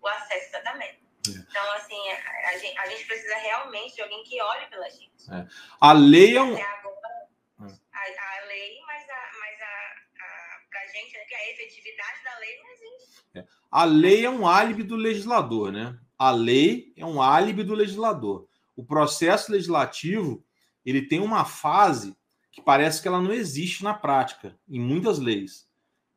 o 0.03 0.07
acesso 0.07 0.57
ao 0.57 0.63
tratamento. 0.63 1.10
Então, 1.29 1.73
assim, 1.73 1.99
a, 2.47 2.59
gente, 2.59 2.79
a, 2.79 2.87
gente, 2.89 3.07
precisa 3.07 3.37
realmente 3.37 3.95
de 3.95 4.03
alguém 4.03 4.25
que 4.25 4.41
olhe 4.41 4.67
pela 4.69 4.89
gente. 4.89 5.31
É. 5.31 5.47
A 5.81 5.93
lei 5.93 6.37
é 6.37 6.43
um. 6.43 6.55
Agora, 6.55 7.29
a, 7.59 7.63
a, 7.63 8.47
lei, 8.47 8.81
mas, 8.87 9.03
a, 9.03 9.31
mas 9.39 9.61
a, 9.61 10.25
a, 10.25 10.61
pra 10.71 10.87
gente, 10.87 11.13
né, 11.13 11.25
a 11.37 11.51
efetividade 11.51 12.25
da 12.25 12.39
lei 12.39 12.59
não 12.59 12.71
existe. 12.71 13.23
É. 13.35 13.45
A 13.71 13.85
lei 13.85 14.25
é 14.25 14.31
um 14.31 14.47
álibi 14.47 14.83
do 14.83 14.97
legislador, 14.97 15.71
né? 15.71 15.99
A 16.19 16.31
lei 16.31 16.93
é 16.97 17.05
um 17.05 17.21
álibi 17.21 17.63
do 17.63 17.75
legislador. 17.75 18.49
O 18.75 18.85
processo 18.85 19.53
legislativo 19.53 20.45
ele 20.85 21.07
tem 21.07 21.21
uma 21.21 21.45
fase 21.45 22.17
que 22.51 22.63
parece 22.63 23.01
que 23.01 23.09
ela 23.09 23.21
não 23.21 23.33
existe 23.33 23.85
na 23.85 23.95
prática, 23.95 24.59
em 24.69 24.81
muitas 24.81 25.19
leis. 25.19 25.69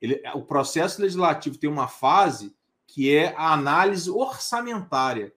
Ele, 0.01 0.21
o 0.33 0.43
processo 0.43 1.01
legislativo 1.01 1.57
tem 1.57 1.69
uma 1.69 1.87
fase 1.87 2.55
que 2.87 3.13
é 3.13 3.33
a 3.35 3.53
análise 3.53 4.09
orçamentária, 4.09 5.33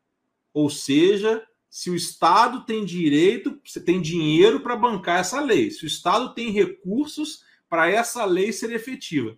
ou 0.53 0.69
seja, 0.71 1.47
se 1.69 1.91
o 1.91 1.95
Estado 1.95 2.65
tem 2.65 2.85
direito, 2.85 3.61
tem 3.85 4.01
dinheiro 4.01 4.61
para 4.61 4.77
bancar 4.77 5.21
essa 5.21 5.41
lei, 5.41 5.71
se 5.71 5.85
o 5.85 5.87
Estado 5.87 6.33
tem 6.35 6.51
recursos 6.51 7.45
para 7.69 7.91
essa 7.91 8.25
lei 8.25 8.53
ser 8.53 8.73
efetiva. 8.73 9.37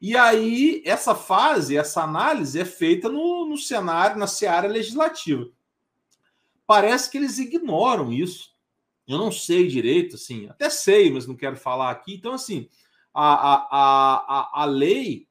E 0.00 0.16
aí, 0.16 0.82
essa 0.84 1.14
fase, 1.14 1.76
essa 1.76 2.02
análise 2.02 2.58
é 2.58 2.64
feita 2.64 3.08
no, 3.08 3.46
no 3.46 3.56
cenário, 3.56 4.18
na 4.18 4.26
seara 4.26 4.66
legislativa. 4.66 5.48
parece 6.66 7.10
que 7.10 7.18
eles 7.18 7.38
ignoram 7.38 8.12
isso. 8.12 8.52
Eu 9.06 9.16
não 9.16 9.30
sei 9.30 9.68
direito, 9.68 10.16
assim, 10.16 10.48
até 10.48 10.68
sei, 10.68 11.10
mas 11.10 11.26
não 11.26 11.36
quero 11.36 11.56
falar 11.56 11.90
aqui. 11.90 12.14
Então, 12.14 12.32
assim, 12.32 12.68
a, 13.14 13.54
a, 13.54 13.66
a, 13.70 14.62
a 14.62 14.64
lei, 14.64 15.28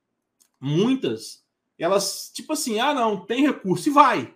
muitas, 0.59 1.40
elas, 1.83 2.31
tipo 2.33 2.53
assim, 2.53 2.79
ah, 2.79 2.93
não, 2.93 3.25
tem 3.25 3.41
recurso 3.41 3.89
e 3.89 3.91
vai. 3.91 4.33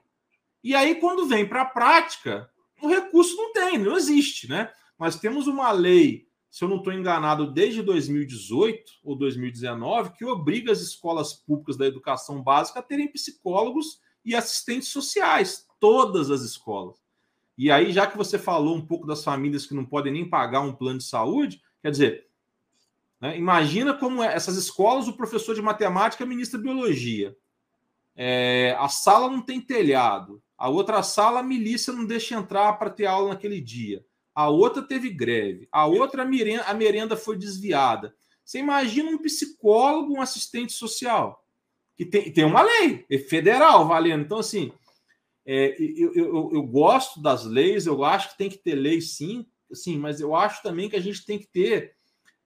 E 0.64 0.74
aí, 0.74 0.96
quando 0.96 1.28
vem 1.28 1.48
para 1.48 1.62
a 1.62 1.66
prática, 1.66 2.50
o 2.82 2.88
recurso 2.88 3.36
não 3.36 3.54
tem, 3.54 3.78
não 3.78 3.96
existe, 3.96 4.50
né? 4.50 4.72
Nós 4.98 5.20
temos 5.20 5.46
uma 5.46 5.72
lei, 5.72 6.28
se 6.50 6.64
eu 6.64 6.68
não 6.68 6.78
estou 6.78 6.92
enganado, 6.92 7.52
desde 7.52 7.82
2018 7.82 8.84
ou 9.04 9.16
2019, 9.16 10.14
que 10.14 10.26
obriga 10.26 10.72
as 10.72 10.82
escolas 10.82 11.34
públicas 11.34 11.78
da 11.78 11.86
educação 11.86 12.42
básica 12.42 12.80
a 12.80 12.84
terem 12.84 13.12
psicólogos 13.12 14.00
e 14.24 14.34
assistentes 14.34 14.88
sociais, 14.88 15.68
todas 15.80 16.32
as 16.32 16.42
escolas. 16.42 16.98
E 17.58 17.70
aí, 17.70 17.92
já 17.92 18.08
que 18.08 18.18
você 18.18 18.40
falou 18.40 18.76
um 18.76 18.86
pouco 18.86 19.06
das 19.06 19.24
famílias 19.24 19.66
que 19.66 19.74
não 19.74 19.86
podem 19.86 20.12
nem 20.12 20.28
pagar 20.28 20.62
um 20.62 20.74
plano 20.74 20.98
de 20.98 21.06
saúde, 21.06 21.62
quer 21.82 21.92
dizer, 21.92 22.25
né, 23.20 23.38
imagina 23.38 23.94
como 23.94 24.24
é, 24.24 24.34
essas 24.34 24.56
escolas, 24.58 25.08
o 25.08 25.16
professor 25.16 25.56
de 25.56 25.62
matemática 25.62 26.26
ministra 26.26 26.60
biologia. 26.60 27.36
É, 28.16 28.76
a 28.80 28.88
sala 28.88 29.30
não 29.30 29.42
tem 29.42 29.60
telhado. 29.60 30.42
A 30.58 30.70
outra 30.70 31.04
sala, 31.04 31.40
a 31.42 31.44
milícia 31.44 31.92
não 31.92 32.06
deixa 32.06 32.36
entrar 32.36 32.74
para 32.74 32.90
ter 32.90 33.06
aula 33.06 33.30
naquele 33.30 33.60
dia. 33.60 34.06
A 34.34 34.50
outra 34.50 34.82
teve 34.82 35.10
greve. 35.10 35.68
A 35.72 35.86
outra, 35.86 36.24
a 36.24 36.26
merenda, 36.26 36.64
a 36.64 36.74
merenda 36.74 37.18
foi 37.18 37.38
desviada. 37.38 38.16
Você 38.44 38.60
imagina 38.60 39.10
um 39.10 39.18
psicólogo, 39.18 40.14
um 40.14 40.22
assistente 40.22 40.74
social, 40.74 41.44
que 41.98 42.06
tem, 42.06 42.32
tem 42.32 42.44
uma 42.44 42.62
lei 42.62 43.06
é 43.10 43.18
federal 43.18 43.88
valendo. 43.88 44.24
Então, 44.24 44.38
assim, 44.38 44.72
é, 45.46 45.76
eu, 45.80 46.14
eu, 46.14 46.50
eu, 46.54 46.64
gosto 46.64 47.22
das 47.22 47.46
leis, 47.46 47.88
eu 47.88 48.04
acho 48.04 48.32
que 48.32 48.38
tem 48.38 48.50
que 48.50 48.58
ter 48.58 48.76
lei 48.76 49.02
sim, 49.02 49.46
sim, 49.74 49.98
mas 49.98 50.20
eu 50.20 50.36
acho 50.36 50.62
também 50.62 50.90
que 50.90 50.96
a 50.96 51.02
gente 51.02 51.26
tem 51.26 51.40
que 51.40 51.48
ter 51.48 51.95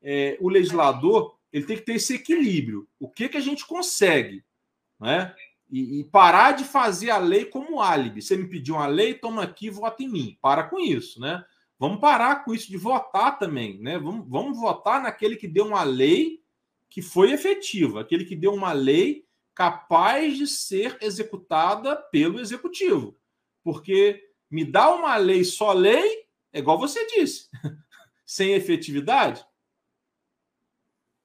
é, 0.01 0.38
o 0.39 0.49
legislador, 0.49 1.38
ele 1.51 1.65
tem 1.65 1.77
que 1.77 1.84
ter 1.84 1.93
esse 1.95 2.15
equilíbrio. 2.15 2.88
O 2.99 3.09
que 3.09 3.30
que 3.30 3.38
a 3.38 3.41
gente 3.41 3.65
consegue, 3.65 4.43
né? 4.99 5.35
E, 5.71 5.99
e, 5.99 6.03
parar 6.05 6.53
de 6.53 6.63
fazer 6.63 7.11
a 7.11 7.19
lei 7.19 7.45
como 7.45 7.80
álibi. 7.80 8.21
Você 8.21 8.35
me 8.35 8.47
pediu 8.47 8.76
uma 8.76 8.88
lei, 8.88 9.13
toma 9.13 9.43
aqui, 9.43 9.69
vota 9.69 10.01
em 10.01 10.09
mim. 10.09 10.38
Para 10.41 10.63
com 10.63 10.80
isso, 10.80 11.19
né? 11.19 11.43
Vamos 11.77 11.99
parar 11.99 12.43
com 12.43 12.53
isso 12.53 12.67
de 12.67 12.77
votar 12.77 13.38
também, 13.38 13.80
né? 13.80 13.99
Vamos, 13.99 14.27
vamos 14.27 14.59
votar 14.59 15.01
naquele 15.01 15.35
que 15.35 15.47
deu 15.47 15.67
uma 15.67 15.84
lei 15.84 16.43
que 16.89 17.01
foi 17.01 17.31
efetiva, 17.31 18.01
aquele 18.01 18.26
que 18.26 18.35
deu 18.35 18.53
uma 18.53 18.73
lei 18.73 19.26
capaz 19.53 20.38
de 20.38 20.47
ser 20.47 20.97
executada 21.01 21.95
pelo 21.95 22.39
executivo. 22.39 23.17
Porque 23.63 24.31
me 24.49 24.65
dá 24.65 24.89
uma 24.89 25.15
lei 25.17 25.43
só 25.43 25.71
lei, 25.71 26.27
é 26.51 26.59
igual 26.59 26.80
você 26.80 27.05
disse, 27.07 27.49
sem 28.26 28.53
efetividade. 28.53 29.45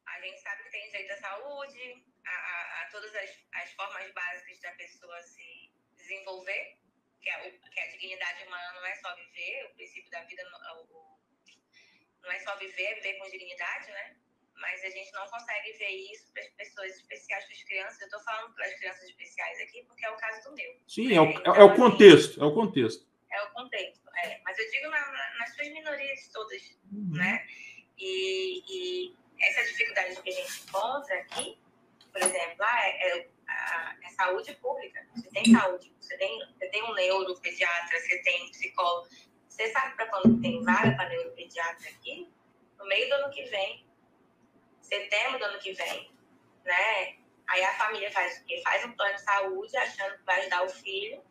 A 0.06 0.20
gente 0.20 0.40
sabe 0.40 0.62
que 0.64 0.70
tem 0.70 0.86
direito 0.90 1.12
à 1.12 1.16
saúde, 1.16 2.04
a, 2.26 2.30
a, 2.30 2.82
a 2.82 2.90
todas 2.90 3.14
as, 3.14 3.30
as, 3.54 3.63
formas 3.74 4.12
básicas 4.12 4.60
da 4.60 4.72
pessoa 4.72 5.22
se 5.22 5.70
desenvolver, 5.96 6.76
que 7.20 7.30
a, 7.30 7.50
que 7.50 7.80
a 7.80 7.86
dignidade 7.92 8.44
humana 8.44 8.72
não 8.74 8.86
é 8.86 8.94
só 8.96 9.14
viver, 9.14 9.66
o 9.66 9.74
princípio 9.74 10.10
da 10.10 10.22
vida 10.24 10.42
não, 10.50 10.86
não 12.22 12.32
é 12.32 12.38
só 12.40 12.56
viver, 12.56 12.82
é 12.82 12.94
viver 12.94 13.18
com 13.18 13.30
dignidade, 13.30 13.90
né? 13.90 14.16
mas 14.56 14.84
a 14.84 14.90
gente 14.90 15.12
não 15.12 15.26
consegue 15.28 15.72
ver 15.78 15.90
isso 16.12 16.32
para 16.32 16.42
as 16.42 16.48
pessoas 16.50 16.96
especiais, 16.96 17.44
para 17.44 17.54
as 17.54 17.62
crianças. 17.64 18.00
Eu 18.00 18.06
estou 18.06 18.20
falando 18.20 18.54
para 18.54 18.66
as 18.66 18.74
crianças 18.74 19.04
especiais 19.04 19.60
aqui 19.60 19.84
porque 19.84 20.04
é 20.04 20.10
o 20.10 20.16
caso 20.16 20.48
do 20.48 20.54
meu. 20.54 20.80
Sim, 20.86 21.14
é, 21.14 21.20
o, 21.20 21.24
então, 21.24 21.54
é 21.54 21.64
o 21.64 21.74
contexto, 21.74 22.42
é 22.42 22.46
o 22.46 22.54
contexto. 22.54 23.06
É 23.30 23.42
o 23.42 23.50
contexto, 23.50 24.08
é. 24.16 24.40
Mas 24.44 24.58
eu 24.58 24.70
digo 24.70 24.88
na, 24.88 25.12
na, 25.12 25.38
nas 25.38 25.54
suas 25.54 25.68
minorias 25.68 26.28
todas, 26.32 26.62
uhum. 26.92 27.16
né? 27.16 27.46
E, 27.98 28.62
e, 28.68 29.14
essa 29.40 29.64
dificuldade 29.64 30.22
que 30.22 30.30
a 30.30 30.32
gente 30.32 30.62
encontra 30.62 31.14
aqui, 31.18 31.58
por 32.12 32.22
exemplo, 32.22 32.64
ah, 32.64 32.86
é, 32.86 33.18
é, 33.18 33.28
é 33.48 34.08
saúde 34.10 34.54
pública. 34.56 35.06
Você 35.14 35.28
tem 35.30 35.52
saúde, 35.52 35.92
você 36.00 36.16
tem, 36.16 36.38
você 36.52 36.68
tem 36.68 36.82
um 36.84 36.94
neuropediatra, 36.94 38.00
você 38.00 38.18
tem 38.22 38.50
psicólogo. 38.50 39.08
Você 39.48 39.70
sabe 39.70 39.94
para 39.96 40.06
quando 40.06 40.40
tem 40.40 40.62
vaga 40.62 40.96
para 40.96 41.08
neuropediatra 41.08 41.88
aqui? 41.90 42.32
No 42.78 42.86
meio 42.86 43.08
do 43.08 43.14
ano 43.14 43.30
que 43.30 43.44
vem, 43.44 43.86
setembro 44.82 45.38
do 45.38 45.44
ano 45.44 45.58
que 45.58 45.72
vem, 45.72 46.12
né? 46.64 47.16
Aí 47.46 47.62
a 47.62 47.74
família 47.74 48.10
faz 48.10 48.38
o 48.38 48.44
quê? 48.44 48.60
Faz 48.64 48.84
um 48.84 48.92
plano 48.92 49.14
de 49.14 49.22
saúde 49.22 49.76
achando 49.76 50.16
que 50.18 50.24
vai 50.24 50.40
ajudar 50.40 50.64
o 50.64 50.68
filho. 50.68 51.22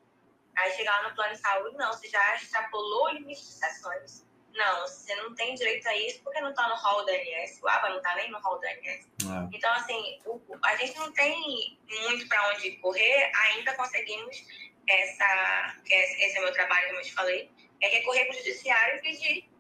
Aí 0.56 0.72
chegar 0.72 1.02
lá 1.02 1.10
no 1.10 1.15
plano 1.15 1.34
de 1.34 1.40
saúde, 1.40 1.76
não, 1.77 1.91
você 1.91 2.07
já 2.07 2.35
extrapolou 2.35 3.07
o 3.07 3.23
de 3.26 3.35
sessões. 3.35 4.26
Não, 4.53 4.81
você 4.81 5.15
não 5.15 5.34
tem 5.34 5.55
direito 5.55 5.88
a 5.88 5.95
isso 5.97 6.21
porque 6.23 6.39
não 6.39 6.51
está 6.51 6.67
no 6.67 6.75
hall 6.75 7.03
da 7.05 7.11
ANS. 7.11 7.59
O 7.61 7.67
ABA 7.67 7.89
não 7.89 7.97
está 7.97 8.15
nem 8.15 8.30
no 8.30 8.39
hall 8.39 8.59
da 8.59 8.69
ANS. 8.69 8.85
É. 8.85 9.55
Então, 9.55 9.73
assim, 9.73 10.21
o, 10.25 10.39
a 10.63 10.75
gente 10.75 10.97
não 10.97 11.11
tem 11.11 11.80
muito 12.03 12.27
para 12.27 12.49
onde 12.49 12.71
correr, 12.77 13.31
ainda 13.34 13.73
conseguimos 13.73 14.45
essa, 14.88 15.75
esse 15.89 16.38
é 16.38 16.39
o 16.39 16.43
meu 16.43 16.53
trabalho, 16.53 16.88
como 16.88 16.99
eu 16.99 17.03
te 17.03 17.13
falei, 17.13 17.49
é 17.81 17.88
recorrer 17.88 18.25
para 18.25 18.35
o 18.35 18.38
judiciário 18.38 18.97
e 18.97 19.01
pedir 19.01 19.53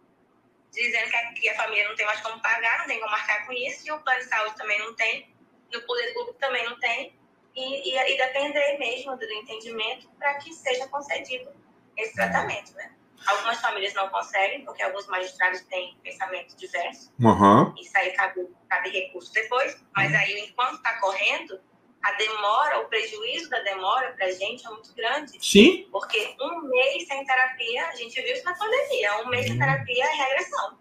dizendo 0.71 1.09
que 1.09 1.15
a, 1.15 1.33
que 1.33 1.49
a, 1.49 1.55
família 1.55 1.87
não 1.87 1.95
tem 1.95 2.05
mais 2.05 2.19
como 2.21 2.41
pagar, 2.41 2.79
não 2.79 2.87
tem 2.87 2.99
como 2.99 3.11
marcar 3.11 3.45
com 3.45 3.53
isso, 3.53 3.87
e 3.87 3.91
o 3.91 3.99
plano 3.99 4.19
de 4.19 4.25
saúde 4.25 4.55
também 4.55 4.79
não 4.79 4.95
tem, 4.95 5.29
no 5.71 5.81
poder 5.83 6.13
público 6.13 6.37
também 6.39 6.65
não 6.65 6.79
tem, 6.79 7.15
e, 7.55 7.91
e, 7.91 8.13
e 8.13 8.17
depender 8.17 8.77
mesmo 8.79 9.15
do 9.15 9.23
entendimento 9.23 10.09
para 10.17 10.35
que 10.35 10.51
seja 10.51 10.87
concedido 10.87 11.53
esse 11.95 12.15
tratamento, 12.15 12.73
né? 12.73 12.91
Algumas 13.25 13.59
famílias 13.61 13.93
não 13.93 14.09
conseguem, 14.09 14.65
porque 14.65 14.83
alguns 14.83 15.07
magistrados 15.07 15.61
têm 15.61 15.97
pensamento 16.03 16.55
diverso, 16.55 17.13
uhum. 17.19 17.73
isso 17.79 17.97
aí 17.97 18.11
cabe, 18.11 18.47
cabe 18.69 18.89
recurso 18.89 19.31
depois, 19.33 19.81
mas 19.95 20.11
uhum. 20.11 20.17
aí, 20.17 20.39
enquanto 20.49 20.75
está 20.75 20.99
correndo, 20.99 21.59
a 22.03 22.11
demora, 22.13 22.81
o 22.81 22.89
prejuízo 22.89 23.49
da 23.49 23.59
demora 23.61 24.11
para 24.11 24.25
a 24.25 24.31
gente 24.31 24.67
é 24.67 24.69
muito 24.69 24.93
grande. 24.93 25.37
Sim. 25.39 25.87
Porque 25.89 26.35
um 26.39 26.67
mês 26.67 27.07
sem 27.07 27.25
terapia, 27.25 27.87
a 27.87 27.95
gente 27.95 28.21
viu 28.21 28.33
isso 28.33 28.43
na 28.43 28.53
pandemia, 28.55 29.21
um 29.23 29.29
mês 29.29 29.45
sem 29.45 29.53
uhum. 29.53 29.59
terapia 29.59 30.03
é 30.03 30.15
regressão. 30.15 30.77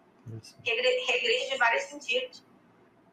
Regride 0.65 1.51
de 1.51 1.57
vários 1.57 1.85
sentidos. 1.85 2.45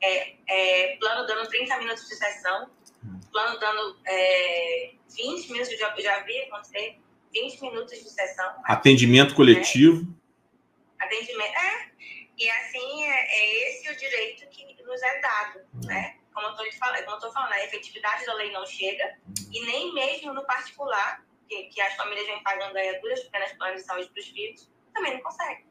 É, 0.01 0.35
é, 0.47 0.95
plano 0.95 1.27
dando 1.27 1.47
30 1.49 1.77
minutos 1.77 2.07
de 2.07 2.15
sessão, 2.15 2.69
uhum. 3.03 3.19
plano 3.31 3.59
dando 3.59 3.99
é, 4.07 4.93
20 5.15 5.51
minutos, 5.51 5.77
já, 5.77 5.93
já 5.99 6.19
vi 6.21 6.39
acontecer, 6.43 6.99
20 7.31 7.61
minutos 7.61 7.97
de 7.97 8.09
sessão. 8.09 8.61
Atendimento 8.65 9.35
coletivo. 9.35 10.07
É, 10.99 11.05
atendimento, 11.05 11.55
é. 11.55 11.89
E 12.37 12.49
assim, 12.49 13.05
é, 13.05 13.09
é 13.09 13.69
esse 13.69 13.89
o 13.89 13.97
direito 13.97 14.47
que 14.49 14.81
nos 14.83 15.01
é 15.01 15.21
dado, 15.21 15.61
né? 15.85 16.19
como 16.33 16.47
eu 16.47 16.65
estou 16.65 16.79
falando, 16.79 17.05
como 17.05 17.25
eu 17.25 17.31
falando, 17.31 17.53
a 17.53 17.65
efetividade 17.65 18.25
da 18.25 18.33
lei 18.33 18.51
não 18.51 18.65
chega, 18.65 19.17
e 19.51 19.65
nem 19.65 19.93
mesmo 19.93 20.33
no 20.33 20.45
particular, 20.45 21.23
que, 21.47 21.63
que 21.63 21.81
as 21.81 21.95
famílias 21.95 22.25
vêm 22.27 22.41
pagando 22.43 22.77
aí 22.77 22.99
duras 23.01 23.21
penas 23.25 23.51
planos 23.53 23.81
de 23.81 23.87
saúde 23.87 24.09
para 24.09 24.19
os 24.21 24.27
filhos, 24.27 24.71
também 24.93 25.13
não 25.13 25.21
consegue. 25.21 25.65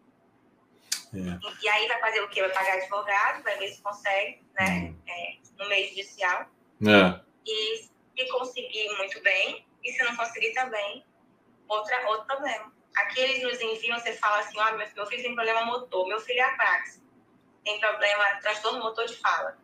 É. 1.14 1.18
E, 1.18 1.64
e, 1.64 1.68
aí 1.68 1.88
vai 1.88 2.00
fazer 2.00 2.20
o 2.20 2.28
quê? 2.28 2.42
Vai 2.42 2.52
pagar 2.52 2.74
advogado, 2.74 3.42
vai 3.42 3.56
ver 3.58 3.68
se 3.68 3.80
consegue, 3.80 4.44
né? 4.58 4.70
Hum. 4.70 5.02
É, 5.06 5.36
no 5.58 5.68
meio 5.68 5.88
judicial. 5.88 6.50
É. 6.86 7.20
E 7.46 7.76
se 7.82 8.28
conseguir 8.30 8.94
muito 8.98 9.22
bem, 9.22 9.66
e 9.82 9.92
se 9.92 10.02
não 10.04 10.14
conseguir 10.16 10.52
também, 10.52 11.04
outra, 11.68 12.08
outro 12.08 12.26
problema. 12.26 12.72
Aqui 12.96 13.20
eles 13.20 13.42
nos 13.42 13.60
enviam, 13.60 13.98
você 13.98 14.12
fala 14.14 14.40
assim, 14.40 14.58
ó, 14.58 14.70
oh, 14.70 14.76
meu, 14.76 15.06
filho 15.06 15.22
tem 15.22 15.34
problema 15.34 15.64
motor, 15.64 16.08
meu 16.08 16.20
filho 16.20 16.40
é 16.40 16.42
apraxia, 16.42 17.02
tem 17.64 17.78
problema, 17.78 18.24
transtorno 18.40 18.80
motor 18.80 19.06
de 19.06 19.16
fala 19.16 19.56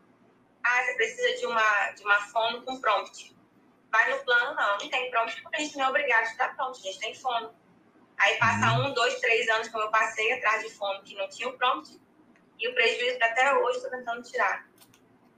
ah, 0.64 0.82
você 0.82 0.94
precisa 0.94 1.36
de 1.38 1.46
uma, 1.46 1.90
de 1.90 2.02
uma 2.02 2.18
fono 2.20 2.62
com 2.62 2.80
prompt. 2.80 3.36
Vai 3.92 4.10
no 4.10 4.24
plano, 4.24 4.56
não, 4.56 4.78
não 4.78 4.88
tem 4.88 5.10
prompt, 5.10 5.40
porque 5.42 5.56
a 5.56 5.60
gente 5.60 5.76
não 5.76 5.84
é 5.84 5.88
obrigado 5.90 6.26
a 6.26 6.36
dar 6.36 6.56
prompt, 6.56 6.80
a 6.80 6.90
gente 6.90 7.00
tem 7.00 7.14
fono. 7.14 7.54
Aí 8.18 8.38
passa 8.38 8.72
uhum. 8.72 8.86
um, 8.86 8.94
dois, 8.94 9.20
três 9.20 9.48
anos, 9.50 9.68
como 9.68 9.84
eu 9.84 9.90
passei 9.90 10.32
atrás 10.32 10.62
de 10.62 10.70
fono 10.70 11.02
que 11.02 11.14
não 11.14 11.28
tinha 11.28 11.48
o 11.48 11.58
prompt, 11.58 12.00
e 12.58 12.68
o 12.68 12.74
prejuízo 12.74 13.18
até 13.22 13.54
hoje 13.54 13.76
estou 13.76 13.90
tentando 13.90 14.22
tirar. 14.22 14.66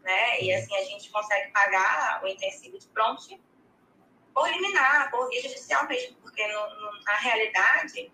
Né? 0.03 0.41
E 0.41 0.55
assim 0.55 0.77
a 0.77 0.85
gente 0.85 1.11
consegue 1.11 1.51
pagar 1.51 2.23
o 2.23 2.29
intensivo 2.29 2.79
de 2.79 2.87
prompt 2.89 3.41
por 4.37 4.47
liminar, 4.51 5.11
por 5.11 5.31
via 5.31 5.41
judicial 5.41 5.89
mesmo, 5.89 6.15
porque 6.21 6.47
no, 6.47 6.53
no, 6.53 7.05
na 7.07 7.17
realidade 7.17 8.13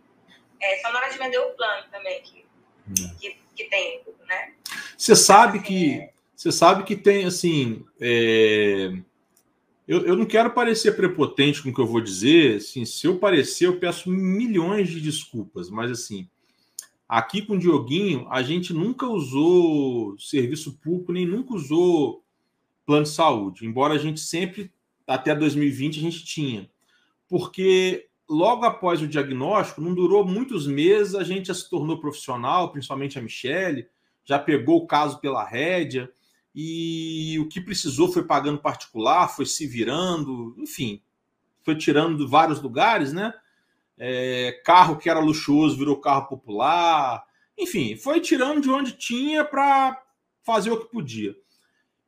é 0.60 0.78
só 0.78 0.92
na 0.92 1.00
hora 1.00 1.10
de 1.10 1.18
vender 1.18 1.38
o 1.38 1.50
plano 1.50 1.88
também 1.90 2.22
que, 2.22 2.46
uhum. 2.86 3.16
que, 3.16 3.36
que, 3.56 3.64
tem, 3.64 4.02
né? 4.28 4.54
Você 4.96 5.16
sabe 5.16 5.58
assim, 5.58 5.66
que 5.66 5.94
é... 5.94 6.12
Você 6.36 6.52
sabe 6.52 6.84
que 6.84 6.96
tem, 6.96 7.24
assim. 7.24 7.84
É... 8.00 8.92
Eu, 9.86 10.06
eu 10.06 10.16
não 10.16 10.24
quero 10.24 10.50
parecer 10.50 10.96
prepotente 10.96 11.60
com 11.60 11.70
o 11.70 11.74
que 11.74 11.80
eu 11.80 11.86
vou 11.86 12.00
dizer. 12.00 12.58
Assim, 12.58 12.84
se 12.84 13.04
eu 13.06 13.18
parecer, 13.18 13.66
eu 13.66 13.80
peço 13.80 14.08
milhões 14.08 14.88
de 14.88 15.00
desculpas, 15.00 15.68
mas 15.68 15.90
assim. 15.90 16.28
Aqui 17.08 17.42
com 17.42 17.54
o 17.54 17.58
Dioguinho, 17.58 18.26
a 18.30 18.42
gente 18.42 18.72
nunca 18.72 19.06
usou 19.06 20.16
serviço 20.18 20.78
público, 20.78 21.12
nem 21.12 21.26
nunca 21.26 21.54
usou 21.54 22.24
plano 22.86 23.02
de 23.02 23.10
saúde, 23.10 23.66
embora 23.66 23.94
a 23.94 23.98
gente 23.98 24.18
sempre, 24.18 24.72
até 25.06 25.34
2020, 25.34 25.98
a 25.98 26.02
gente 26.02 26.24
tinha. 26.24 26.70
Porque 27.28 28.08
logo 28.28 28.64
após 28.64 29.02
o 29.02 29.08
diagnóstico, 29.08 29.80
não 29.80 29.94
durou 29.94 30.26
muitos 30.26 30.66
meses, 30.66 31.14
a 31.14 31.22
gente 31.22 31.48
já 31.48 31.54
se 31.54 31.68
tornou 31.68 32.00
profissional, 32.00 32.72
principalmente 32.72 33.18
a 33.18 33.22
Michelle, 33.22 33.86
já 34.24 34.38
pegou 34.38 34.78
o 34.78 34.86
caso 34.86 35.20
pela 35.20 35.44
rédea, 35.44 36.10
e 36.54 37.38
o 37.38 37.48
que 37.48 37.60
precisou 37.60 38.12
foi 38.12 38.24
pagando 38.24 38.58
particular, 38.58 39.28
foi 39.28 39.46
se 39.46 39.66
virando, 39.66 40.54
enfim, 40.58 41.02
foi 41.62 41.76
tirando 41.76 42.18
de 42.18 42.30
vários 42.30 42.60
lugares, 42.60 43.12
né? 43.12 43.32
É, 43.98 44.60
carro 44.64 44.96
que 44.96 45.08
era 45.08 45.20
luxuoso 45.20 45.76
virou 45.76 46.00
carro 46.00 46.26
popular, 46.28 47.24
enfim, 47.58 47.96
foi 47.96 48.20
tirando 48.20 48.60
de 48.60 48.70
onde 48.70 48.92
tinha 48.92 49.44
para 49.44 50.02
fazer 50.42 50.70
o 50.70 50.80
que 50.80 50.90
podia. 50.90 51.36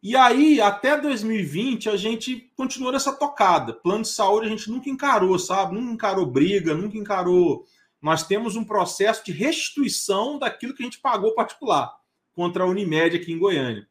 E 0.05 0.15
aí, 0.15 0.61
até 0.61 1.01
2020, 1.01 1.89
a 1.89 1.97
gente 1.97 2.53
continuou 2.55 2.93
nessa 2.93 3.11
tocada. 3.11 3.73
Plano 3.73 4.03
de 4.03 4.09
saúde 4.09 4.47
a 4.47 4.51
gente 4.51 4.71
nunca 4.71 4.91
encarou, 4.91 5.39
sabe? 5.39 5.75
Nunca 5.75 5.93
encarou 5.95 6.27
briga, 6.27 6.75
nunca 6.75 6.99
encarou. 6.99 7.65
Nós 8.03 8.23
temos 8.23 8.55
um 8.55 8.67
processo 8.67 9.25
de 9.25 9.33
restituição 9.33 10.39
daquilo 10.39 10.75
que 10.75 10.83
a 10.83 10.85
gente 10.85 11.01
pagou 11.01 11.35
particular 11.35 11.91
contra 12.35 12.65
a 12.65 12.67
Unimed 12.67 13.17
aqui 13.17 13.33
em 13.33 13.39
Goiânia. 13.39 13.89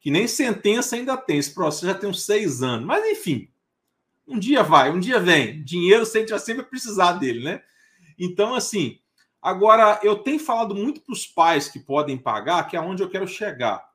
Que 0.00 0.10
nem 0.10 0.26
sentença 0.26 0.96
ainda 0.96 1.16
tem. 1.16 1.38
Esse 1.38 1.54
processo 1.54 1.86
já 1.86 1.94
tem 1.94 2.10
uns 2.10 2.24
seis 2.24 2.60
anos. 2.60 2.84
Mas, 2.84 3.08
enfim, 3.12 3.48
um 4.26 4.40
dia 4.40 4.64
vai, 4.64 4.90
um 4.90 4.98
dia 4.98 5.20
vem. 5.20 5.62
Dinheiro 5.62 6.04
sempre 6.04 6.34
vai 6.54 6.64
precisar 6.64 7.12
dele, 7.12 7.44
né? 7.44 7.62
Então, 8.18 8.56
assim, 8.56 8.98
agora 9.40 10.00
eu 10.02 10.16
tenho 10.16 10.40
falado 10.40 10.74
muito 10.74 11.00
para 11.00 11.12
os 11.12 11.28
pais 11.28 11.68
que 11.68 11.78
podem 11.78 12.18
pagar, 12.18 12.66
que 12.66 12.76
é 12.76 12.80
onde 12.80 13.04
eu 13.04 13.08
quero 13.08 13.28
chegar 13.28 13.93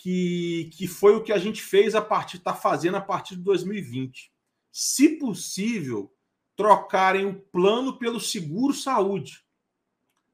que, 0.00 0.70
que 0.72 0.86
foi 0.86 1.14
o 1.14 1.22
que 1.22 1.30
a 1.30 1.36
gente 1.36 1.62
fez 1.62 1.94
a 1.94 2.00
partir, 2.00 2.38
está 2.38 2.54
fazendo 2.54 2.96
a 2.96 3.02
partir 3.02 3.36
de 3.36 3.42
2020. 3.42 4.32
Se 4.72 5.10
possível, 5.18 6.10
trocarem 6.56 7.26
o 7.26 7.38
plano 7.38 7.98
pelo 7.98 8.18
seguro 8.18 8.72
saúde, 8.72 9.44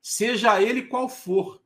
seja 0.01 0.63
ele 0.63 0.83
qual 0.83 1.09
for. 1.09 1.61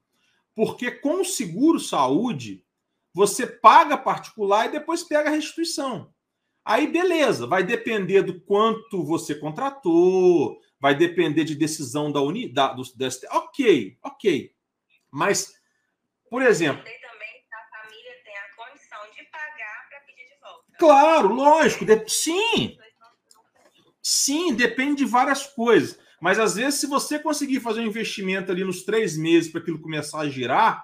Porque 0.54 0.90
com 0.90 1.20
o 1.20 1.24
seguro 1.26 1.78
saúde, 1.78 2.64
você 3.12 3.46
paga 3.46 3.98
particular 3.98 4.66
e 4.66 4.72
depois 4.72 5.02
pega 5.02 5.28
a 5.28 5.32
restituição. 5.32 6.10
Aí, 6.64 6.86
beleza, 6.86 7.46
vai 7.46 7.62
depender 7.62 8.22
do 8.22 8.40
quanto 8.40 9.04
você 9.04 9.34
contratou, 9.34 10.58
vai 10.80 10.94
depender 10.94 11.44
de 11.44 11.54
decisão 11.54 12.10
da 12.10 12.22
unidade. 12.22 12.76
Do, 12.76 13.08
ok, 13.32 13.98
ok. 14.02 14.54
Mas, 15.10 15.52
por 16.30 16.40
exemplo. 16.40 16.82
Claro, 20.80 21.28
lógico. 21.34 21.84
De... 21.84 22.08
Sim. 22.08 22.78
Sim, 24.02 24.54
depende 24.54 25.04
de 25.04 25.10
várias 25.10 25.46
coisas. 25.46 25.98
Mas 26.18 26.38
às 26.38 26.54
vezes, 26.54 26.80
se 26.80 26.86
você 26.86 27.18
conseguir 27.18 27.60
fazer 27.60 27.80
um 27.80 27.86
investimento 27.86 28.50
ali 28.50 28.64
nos 28.64 28.82
três 28.82 29.14
meses 29.16 29.52
para 29.52 29.60
aquilo 29.60 29.78
começar 29.78 30.20
a 30.20 30.28
girar, 30.28 30.82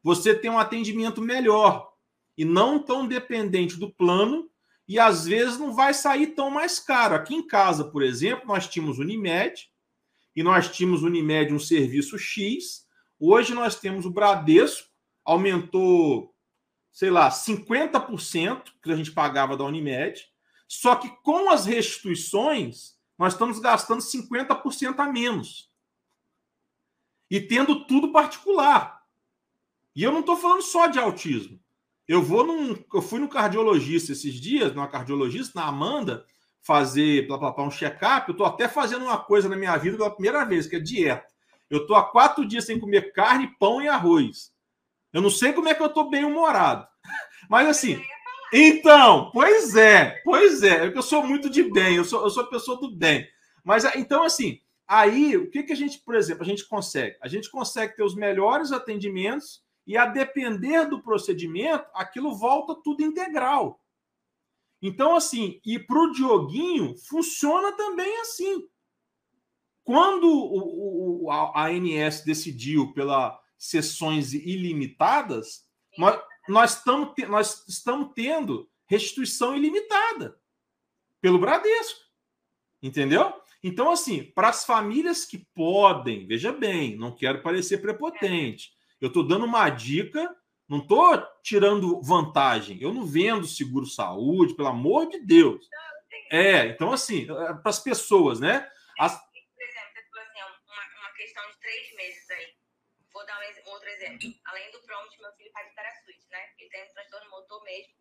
você 0.00 0.32
tem 0.32 0.48
um 0.48 0.58
atendimento 0.58 1.20
melhor 1.20 1.90
e 2.38 2.44
não 2.44 2.78
tão 2.78 3.06
dependente 3.06 3.76
do 3.76 3.92
plano 3.92 4.48
e 4.86 4.98
às 4.98 5.24
vezes 5.24 5.58
não 5.58 5.74
vai 5.74 5.92
sair 5.92 6.28
tão 6.28 6.48
mais 6.48 6.78
caro. 6.78 7.16
Aqui 7.16 7.34
em 7.34 7.44
casa, 7.44 7.84
por 7.84 8.02
exemplo, 8.02 8.46
nós 8.46 8.68
tínhamos 8.68 8.98
Unimed 9.00 9.68
e 10.36 10.42
nós 10.42 10.68
tínhamos 10.68 11.02
Unimed 11.02 11.52
um 11.52 11.58
serviço 11.58 12.16
X. 12.16 12.86
Hoje 13.18 13.54
nós 13.54 13.74
temos 13.80 14.06
o 14.06 14.10
Bradesco, 14.10 14.88
aumentou 15.24 16.33
sei 16.94 17.10
lá, 17.10 17.28
50% 17.28 18.62
que 18.80 18.92
a 18.92 18.94
gente 18.94 19.10
pagava 19.10 19.56
da 19.56 19.64
Unimed, 19.64 20.24
só 20.68 20.94
que 20.94 21.08
com 21.24 21.50
as 21.50 21.66
restituições, 21.66 22.94
nós 23.18 23.32
estamos 23.32 23.58
gastando 23.58 24.00
50% 24.00 25.00
a 25.00 25.06
menos. 25.12 25.68
E 27.28 27.40
tendo 27.40 27.84
tudo 27.86 28.12
particular. 28.12 29.02
E 29.94 30.04
eu 30.04 30.12
não 30.12 30.20
estou 30.20 30.36
falando 30.36 30.62
só 30.62 30.86
de 30.86 31.00
autismo. 31.00 31.58
Eu 32.06 32.22
vou 32.22 32.46
num. 32.46 32.76
Eu 32.92 33.02
fui 33.02 33.18
no 33.18 33.28
cardiologista 33.28 34.12
esses 34.12 34.34
dias, 34.34 34.72
numa 34.72 34.86
cardiologista, 34.86 35.58
na 35.58 35.66
Amanda, 35.66 36.24
fazer 36.60 37.26
blá, 37.26 37.36
blá, 37.36 37.50
blá, 37.50 37.64
um 37.64 37.70
check-up. 37.70 38.28
Eu 38.28 38.32
estou 38.32 38.46
até 38.46 38.68
fazendo 38.68 39.04
uma 39.04 39.18
coisa 39.18 39.48
na 39.48 39.56
minha 39.56 39.76
vida 39.76 39.96
pela 39.96 40.10
primeira 40.10 40.44
vez, 40.44 40.68
que 40.68 40.76
é 40.76 40.80
dieta. 40.80 41.26
Eu 41.68 41.82
estou 41.82 41.96
há 41.96 42.04
quatro 42.04 42.46
dias 42.46 42.66
sem 42.66 42.78
comer 42.78 43.12
carne, 43.12 43.56
pão 43.58 43.82
e 43.82 43.88
arroz. 43.88 44.53
Eu 45.14 45.22
não 45.22 45.30
sei 45.30 45.52
como 45.52 45.68
é 45.68 45.74
que 45.74 45.80
eu 45.80 45.86
estou 45.86 46.10
bem 46.10 46.24
humorado. 46.24 46.86
Mas 47.48 47.68
assim. 47.68 48.02
Então, 48.52 49.30
pois 49.32 49.74
é, 49.74 50.20
pois 50.24 50.62
é. 50.62 50.86
Eu 50.86 51.02
sou 51.02 51.26
muito 51.26 51.48
de 51.48 51.62
bem, 51.62 51.96
eu 51.96 52.04
sou, 52.04 52.22
eu 52.22 52.30
sou 52.30 52.46
pessoa 52.46 52.78
do 52.78 52.94
bem. 52.94 53.26
Mas 53.64 53.84
então, 53.96 54.24
assim, 54.24 54.60
aí 54.86 55.36
o 55.36 55.50
que, 55.50 55.62
que 55.62 55.72
a 55.72 55.76
gente, 55.76 56.00
por 56.00 56.14
exemplo, 56.14 56.42
a 56.42 56.46
gente 56.46 56.66
consegue? 56.68 57.16
A 57.22 57.28
gente 57.28 57.50
consegue 57.50 57.96
ter 57.96 58.02
os 58.02 58.14
melhores 58.14 58.70
atendimentos 58.72 59.62
e, 59.86 59.96
a 59.96 60.06
depender 60.06 60.86
do 60.86 61.02
procedimento, 61.02 61.86
aquilo 61.94 62.36
volta 62.36 62.74
tudo 62.82 63.02
integral. 63.02 63.80
Então, 64.80 65.16
assim, 65.16 65.60
e 65.64 65.78
para 65.78 65.98
o 65.98 66.12
Dioguinho, 66.12 66.94
funciona 67.08 67.72
também 67.72 68.20
assim. 68.20 68.66
Quando 69.82 70.26
o, 70.26 71.24
o, 71.24 71.30
a 71.30 71.66
ANS 71.66 72.22
decidiu 72.22 72.92
pela 72.92 73.38
sessões 73.58 74.32
ilimitadas, 74.32 75.66
nós, 75.96 76.20
nós, 76.48 76.76
estamos, 76.76 77.14
nós 77.28 77.68
estamos 77.68 78.12
tendo 78.14 78.68
restituição 78.86 79.56
ilimitada 79.56 80.38
pelo 81.20 81.38
Bradesco. 81.38 82.00
Entendeu? 82.82 83.32
Então, 83.62 83.90
assim, 83.90 84.22
para 84.22 84.50
as 84.50 84.66
famílias 84.66 85.24
que 85.24 85.38
podem, 85.54 86.26
veja 86.26 86.52
bem, 86.52 86.96
não 86.96 87.16
quero 87.16 87.42
parecer 87.42 87.78
prepotente. 87.78 88.72
Eu 89.00 89.08
estou 89.08 89.26
dando 89.26 89.46
uma 89.46 89.70
dica, 89.70 90.34
não 90.68 90.78
estou 90.78 91.16
tirando 91.42 92.00
vantagem. 92.02 92.78
Eu 92.80 92.92
não 92.92 93.06
vendo 93.06 93.46
seguro 93.46 93.86
saúde, 93.86 94.54
pelo 94.54 94.68
amor 94.68 95.08
de 95.08 95.18
Deus. 95.20 95.66
É, 96.30 96.66
então, 96.66 96.92
assim, 96.92 97.22
é, 97.22 97.54
para 97.54 97.70
as 97.70 97.78
pessoas, 97.78 98.38
né? 98.38 98.68
As, 98.98 99.12
exemplo, 102.32 102.53
além 104.44 104.70
do 104.72 104.80
prompt, 104.82 105.20
meu 105.20 105.32
filho 105.34 105.52
faz 105.52 105.72
Terasuite, 105.74 106.26
né? 106.30 106.52
Ele 106.58 106.70
tem 106.70 106.84
um 106.84 106.92
transtorno 106.92 107.30
motor 107.30 107.62
mesmo. 107.62 107.94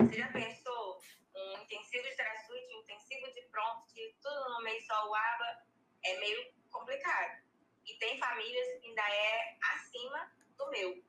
Você 0.00 0.18
já 0.18 0.28
pensou 0.28 1.00
um 1.34 1.62
intensivo 1.62 2.04
de 2.04 2.16
Terasuite, 2.16 2.74
um 2.74 2.80
intensivo 2.80 3.32
de 3.32 3.42
prompt, 3.50 4.16
tudo 4.22 4.50
no 4.50 4.62
meio 4.62 4.82
só 4.82 5.08
o 5.08 5.14
aba? 5.14 5.62
É 6.04 6.18
meio 6.18 6.52
complicado. 6.70 7.42
E 7.86 7.94
tem 7.98 8.18
famílias 8.18 8.80
que 8.80 8.88
ainda 8.88 9.02
é 9.02 9.58
acima 9.74 10.32
do 10.56 10.70
meu. 10.70 11.04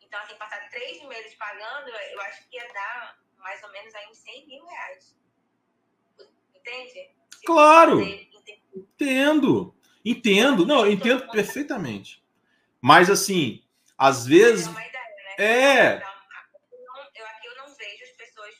Então, 0.00 0.20
assim, 0.20 0.36
passar 0.36 0.68
três 0.70 1.02
meses 1.04 1.34
pagando, 1.34 1.88
eu 1.88 2.20
acho 2.22 2.48
que 2.48 2.56
ia 2.56 2.72
dar 2.72 3.18
mais 3.38 3.62
ou 3.62 3.72
menos 3.72 3.94
aí 3.94 4.06
uns 4.08 4.18
100 4.18 4.46
mil 4.46 4.64
reais. 4.66 5.16
Entende? 6.54 7.14
Se 7.34 7.44
claro! 7.44 8.00
Entendo. 8.74 9.74
Entendo. 10.04 10.66
Não, 10.66 10.86
entendo 10.86 11.30
perfeitamente. 11.30 12.21
Mas, 12.82 13.08
assim, 13.08 13.62
às 13.96 14.26
vezes. 14.26 14.66
É 14.66 14.70
uma 14.70 14.84
ideia, 14.84 15.04
né? 15.38 15.44
É. 15.44 16.02
Eu 17.14 17.26
aqui 17.26 17.46
eu 17.46 17.56
não 17.56 17.74
vejo 17.76 18.02
as 18.02 18.10
pessoas 18.10 18.54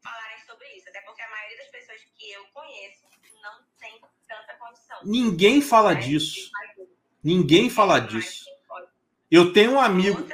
falarem 0.00 0.38
sobre 0.46 0.68
isso, 0.76 0.88
até 0.88 1.00
porque 1.00 1.20
a 1.20 1.28
maioria 1.28 1.56
das 1.56 1.70
pessoas 1.70 2.00
que 2.14 2.30
eu 2.30 2.44
conheço 2.54 3.04
não 3.42 3.64
tem 3.80 4.00
tanta 4.28 4.54
condição. 4.56 4.98
Ninguém 5.04 5.60
fala 5.60 5.94
né? 5.94 6.00
disso. 6.00 6.50
Ninguém 7.24 7.68
fala 7.68 7.98
disso. 7.98 8.46
Eu 9.28 9.52
tenho 9.52 9.72
um 9.72 9.80
amigo. 9.80 10.24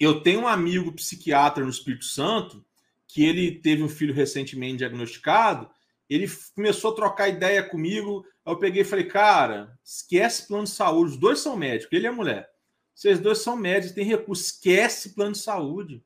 Eu 0.00 0.22
tenho 0.22 0.40
um 0.40 0.48
amigo 0.48 0.90
psiquiatra 0.92 1.62
no 1.62 1.70
Espírito 1.70 2.06
Santo 2.06 2.64
que 3.06 3.24
ele 3.24 3.60
teve 3.60 3.82
um 3.82 3.88
filho 3.88 4.14
recentemente 4.14 4.78
diagnosticado. 4.78 5.70
Ele 6.08 6.30
começou 6.54 6.92
a 6.92 6.94
trocar 6.94 7.28
ideia 7.28 7.62
comigo 7.62 8.24
eu 8.46 8.58
peguei 8.58 8.82
e 8.82 8.84
falei, 8.84 9.06
cara, 9.06 9.78
esquece 9.82 10.46
plano 10.46 10.64
de 10.64 10.70
saúde. 10.70 11.12
Os 11.12 11.16
dois 11.16 11.40
são 11.40 11.56
médicos, 11.56 11.92
ele 11.92 12.06
a 12.06 12.12
mulher. 12.12 12.48
Vocês 12.94 13.18
dois 13.18 13.38
são 13.38 13.56
médicos, 13.56 13.94
têm 13.94 14.04
recurso. 14.04 14.44
Esquece 14.44 15.14
plano 15.14 15.32
de 15.32 15.38
saúde. 15.38 16.04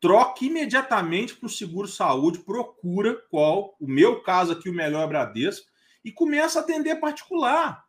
Troque 0.00 0.46
imediatamente 0.46 1.34
para 1.34 1.46
o 1.46 1.50
seguro 1.50 1.86
saúde, 1.86 2.40
procura 2.40 3.14
qual, 3.30 3.76
o 3.80 3.86
meu 3.86 4.22
caso 4.22 4.52
aqui, 4.52 4.70
o 4.70 4.74
melhor 4.74 5.04
é 5.04 5.06
Bradesco, 5.06 5.66
e 6.04 6.10
começa 6.10 6.58
a 6.58 6.62
atender 6.62 6.96
particular. 6.96 7.84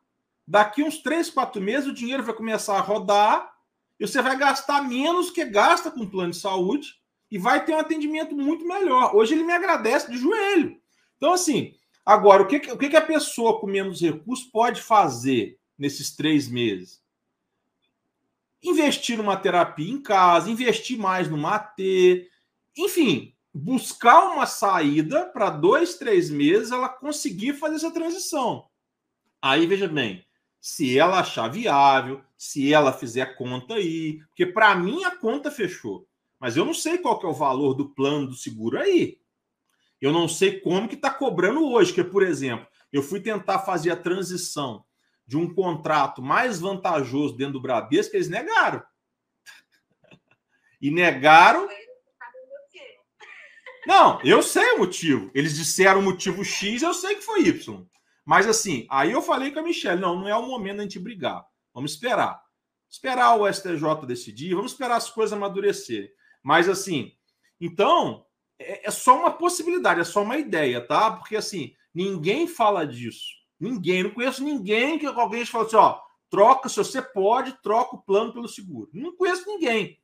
Daqui 0.45 0.83
uns 0.83 0.99
três, 1.01 1.29
quatro 1.29 1.61
meses, 1.61 1.87
o 1.87 1.93
dinheiro 1.93 2.23
vai 2.23 2.33
começar 2.33 2.77
a 2.77 2.81
rodar 2.81 3.53
e 3.99 4.07
você 4.07 4.21
vai 4.21 4.37
gastar 4.37 4.81
menos 4.81 5.29
que 5.29 5.43
gasta 5.45 5.91
com 5.91 6.09
plano 6.09 6.31
de 6.31 6.37
saúde 6.37 6.95
e 7.29 7.37
vai 7.37 7.65
ter 7.65 7.73
um 7.73 7.79
atendimento 7.79 8.35
muito 8.35 8.65
melhor. 8.65 9.15
Hoje 9.15 9.33
ele 9.33 9.43
me 9.43 9.53
agradece 9.53 10.09
de 10.09 10.17
joelho. 10.17 10.79
Então, 11.17 11.33
assim, 11.33 11.73
Agora, 12.07 12.43
o 12.43 12.47
que, 12.47 12.55
o 12.71 12.77
que 12.77 12.95
a 12.95 13.01
pessoa 13.01 13.59
com 13.59 13.67
menos 13.67 13.99
recursos 13.99 14.45
pode 14.45 14.81
fazer 14.81 15.59
nesses 15.77 16.15
três 16.15 16.47
meses? 16.47 17.03
Investir 18.63 19.17
numa 19.17 19.35
terapia 19.35 19.91
em 19.91 20.01
casa, 20.01 20.49
investir 20.49 20.97
mais 20.97 21.29
no 21.29 21.45
AT, 21.45 21.75
enfim, 22.77 23.35
buscar 23.53 24.31
uma 24.31 24.45
saída 24.45 25.25
para 25.25 25.49
dois, 25.49 25.95
três 25.95 26.29
meses 26.29 26.71
ela 26.71 26.87
conseguir 26.87 27.55
fazer 27.55 27.75
essa 27.75 27.91
transição. 27.91 28.69
Aí 29.41 29.67
veja 29.67 29.89
bem, 29.89 30.25
se 30.61 30.97
ela 30.97 31.19
achar 31.19 31.49
viável, 31.49 32.21
se 32.37 32.71
ela 32.71 32.93
fizer 32.93 33.35
conta 33.35 33.73
aí, 33.73 34.19
porque 34.29 34.45
para 34.45 34.73
mim 34.75 35.03
a 35.03 35.13
conta 35.13 35.51
fechou, 35.51 36.07
mas 36.39 36.55
eu 36.55 36.63
não 36.63 36.73
sei 36.73 36.99
qual 36.99 37.19
que 37.19 37.25
é 37.25 37.29
o 37.29 37.33
valor 37.33 37.73
do 37.73 37.89
plano 37.89 38.27
do 38.27 38.33
seguro 38.33 38.79
aí. 38.79 39.19
Eu 40.01 40.11
não 40.11 40.27
sei 40.27 40.59
como 40.59 40.87
que 40.87 40.95
está 40.95 41.09
cobrando 41.09 41.65
hoje, 41.65 41.93
que 41.93 42.03
por 42.03 42.23
exemplo, 42.23 42.67
eu 42.91 43.01
fui 43.01 43.19
tentar 43.19 43.59
fazer 43.59 43.91
a 43.91 43.95
transição 43.95 44.83
de 45.25 45.37
um 45.37 45.53
contrato 45.53 46.21
mais 46.21 46.59
vantajoso 46.59 47.35
dentro 47.35 47.53
do 47.53 47.61
Bradesco, 47.61 48.15
eles 48.15 48.29
negaram. 48.29 48.81
E 50.79 50.91
negaram 50.91 51.67
não, 53.87 54.19
eu 54.21 54.43
sei 54.43 54.73
o 54.73 54.79
motivo. 54.79 55.31
Eles 55.33 55.55
disseram 55.55 56.01
o 56.01 56.03
motivo 56.03 56.43
X, 56.43 56.81
eu 56.81 56.93
sei 56.93 57.15
que 57.15 57.21
foi 57.21 57.47
Y. 57.47 57.87
Mas 58.25 58.45
assim, 58.45 58.85
aí 58.89 59.13
eu 59.13 59.21
falei 59.21 59.49
com 59.49 59.59
a 59.59 59.63
Michelle: 59.63 60.01
não, 60.01 60.19
não 60.19 60.27
é 60.27 60.35
o 60.35 60.45
momento 60.45 60.77
da 60.77 60.83
gente 60.83 60.99
brigar. 60.99 61.45
Vamos 61.73 61.93
esperar. 61.93 62.37
Esperar 62.89 63.37
o 63.37 63.47
STJ 63.51 64.05
decidir, 64.05 64.55
vamos 64.55 64.73
esperar 64.73 64.97
as 64.97 65.09
coisas 65.09 65.31
amadurecerem. 65.31 66.09
Mas 66.43 66.67
assim, 66.67 67.13
então, 67.61 68.25
é, 68.59 68.87
é 68.87 68.91
só 68.91 69.17
uma 69.17 69.31
possibilidade, 69.31 70.01
é 70.01 70.03
só 70.03 70.23
uma 70.23 70.37
ideia, 70.37 70.81
tá? 70.81 71.11
Porque 71.11 71.35
assim, 71.35 71.73
ninguém 71.93 72.47
fala 72.47 72.85
disso. 72.85 73.37
Ninguém, 73.59 74.03
não 74.03 74.11
conheço 74.11 74.43
ninguém 74.43 74.99
que 74.99 75.05
alguém 75.05 75.45
fala 75.45 75.65
assim: 75.65 75.75
ó, 75.75 75.99
troca, 76.29 76.69
se 76.69 76.77
você 76.77 77.01
pode, 77.01 77.61
troca 77.61 77.95
o 77.95 78.01
plano 78.01 78.33
pelo 78.33 78.47
seguro. 78.47 78.89
Não 78.93 79.15
conheço 79.15 79.45
ninguém. 79.47 79.99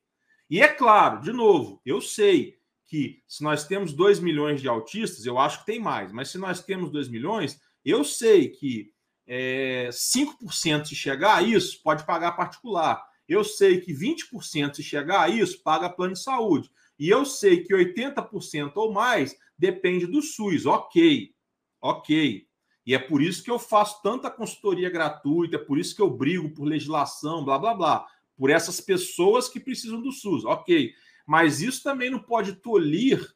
E 0.50 0.62
é 0.62 0.68
claro, 0.68 1.22
de 1.22 1.32
novo, 1.32 1.82
eu 1.86 2.02
sei 2.02 2.58
que 2.86 3.24
se 3.28 3.44
nós 3.44 3.66
temos 3.66 3.94
2 3.94 4.20
milhões 4.20 4.62
de 4.62 4.68
autistas, 4.68 5.26
eu 5.26 5.40
acho 5.40 5.60
que 5.60 5.66
tem 5.66 5.80
mais, 5.80 6.12
mas 6.12 6.30
se 6.30 6.38
nós 6.38 6.62
temos 6.64 6.92
2 6.92 7.08
milhões, 7.08 7.60
eu 7.84 8.04
sei 8.04 8.50
que 8.50 8.94
é, 9.26 9.90
5% 9.92 10.86
se 10.86 10.96
chegar 10.96 11.38
a 11.38 11.42
isso, 11.42 11.82
pode 11.82 12.06
pagar 12.06 12.34
particular. 12.34 13.04
Eu 13.28 13.44
sei 13.44 13.80
que 13.80 13.94
20% 13.94 14.76
se 14.76 14.84
chegar 14.84 15.22
a 15.22 15.30
isso, 15.30 15.64
paga 15.64 15.90
plano 15.90 16.14
de 16.14 16.22
saúde. 16.22 16.70
E 17.04 17.10
eu 17.10 17.26
sei 17.26 17.64
que 17.64 17.74
80% 17.74 18.72
ou 18.76 18.94
mais 18.94 19.36
depende 19.58 20.08
do 20.08 20.22
SUS. 20.22 20.66
Ok, 20.66 21.34
ok. 21.82 22.48
E 22.86 22.94
é 22.94 23.00
por 23.00 23.22
isso 23.22 23.44
que 23.44 23.52
eu 23.52 23.60
faço 23.60 24.02
tanta 24.02 24.30
consultoria 24.30 24.90
gratuita, 24.90 25.56
é 25.56 25.60
por 25.60 25.78
isso 25.78 25.96
que 25.96 26.02
eu 26.02 26.10
brigo 26.10 26.50
por 26.50 26.66
legislação, 26.66 27.44
blá, 27.44 27.58
blá, 27.58 27.74
blá. 27.74 28.08
Por 28.36 28.50
essas 28.50 28.80
pessoas 28.82 29.48
que 29.50 29.60
precisam 29.60 30.02
do 30.02 30.12
SUS. 30.12 30.46
Ok 30.46 30.94
mas 31.26 31.62
isso 31.62 31.84
também 31.84 32.10
não 32.10 32.20
pode 32.20 32.54
tolir 32.54 33.34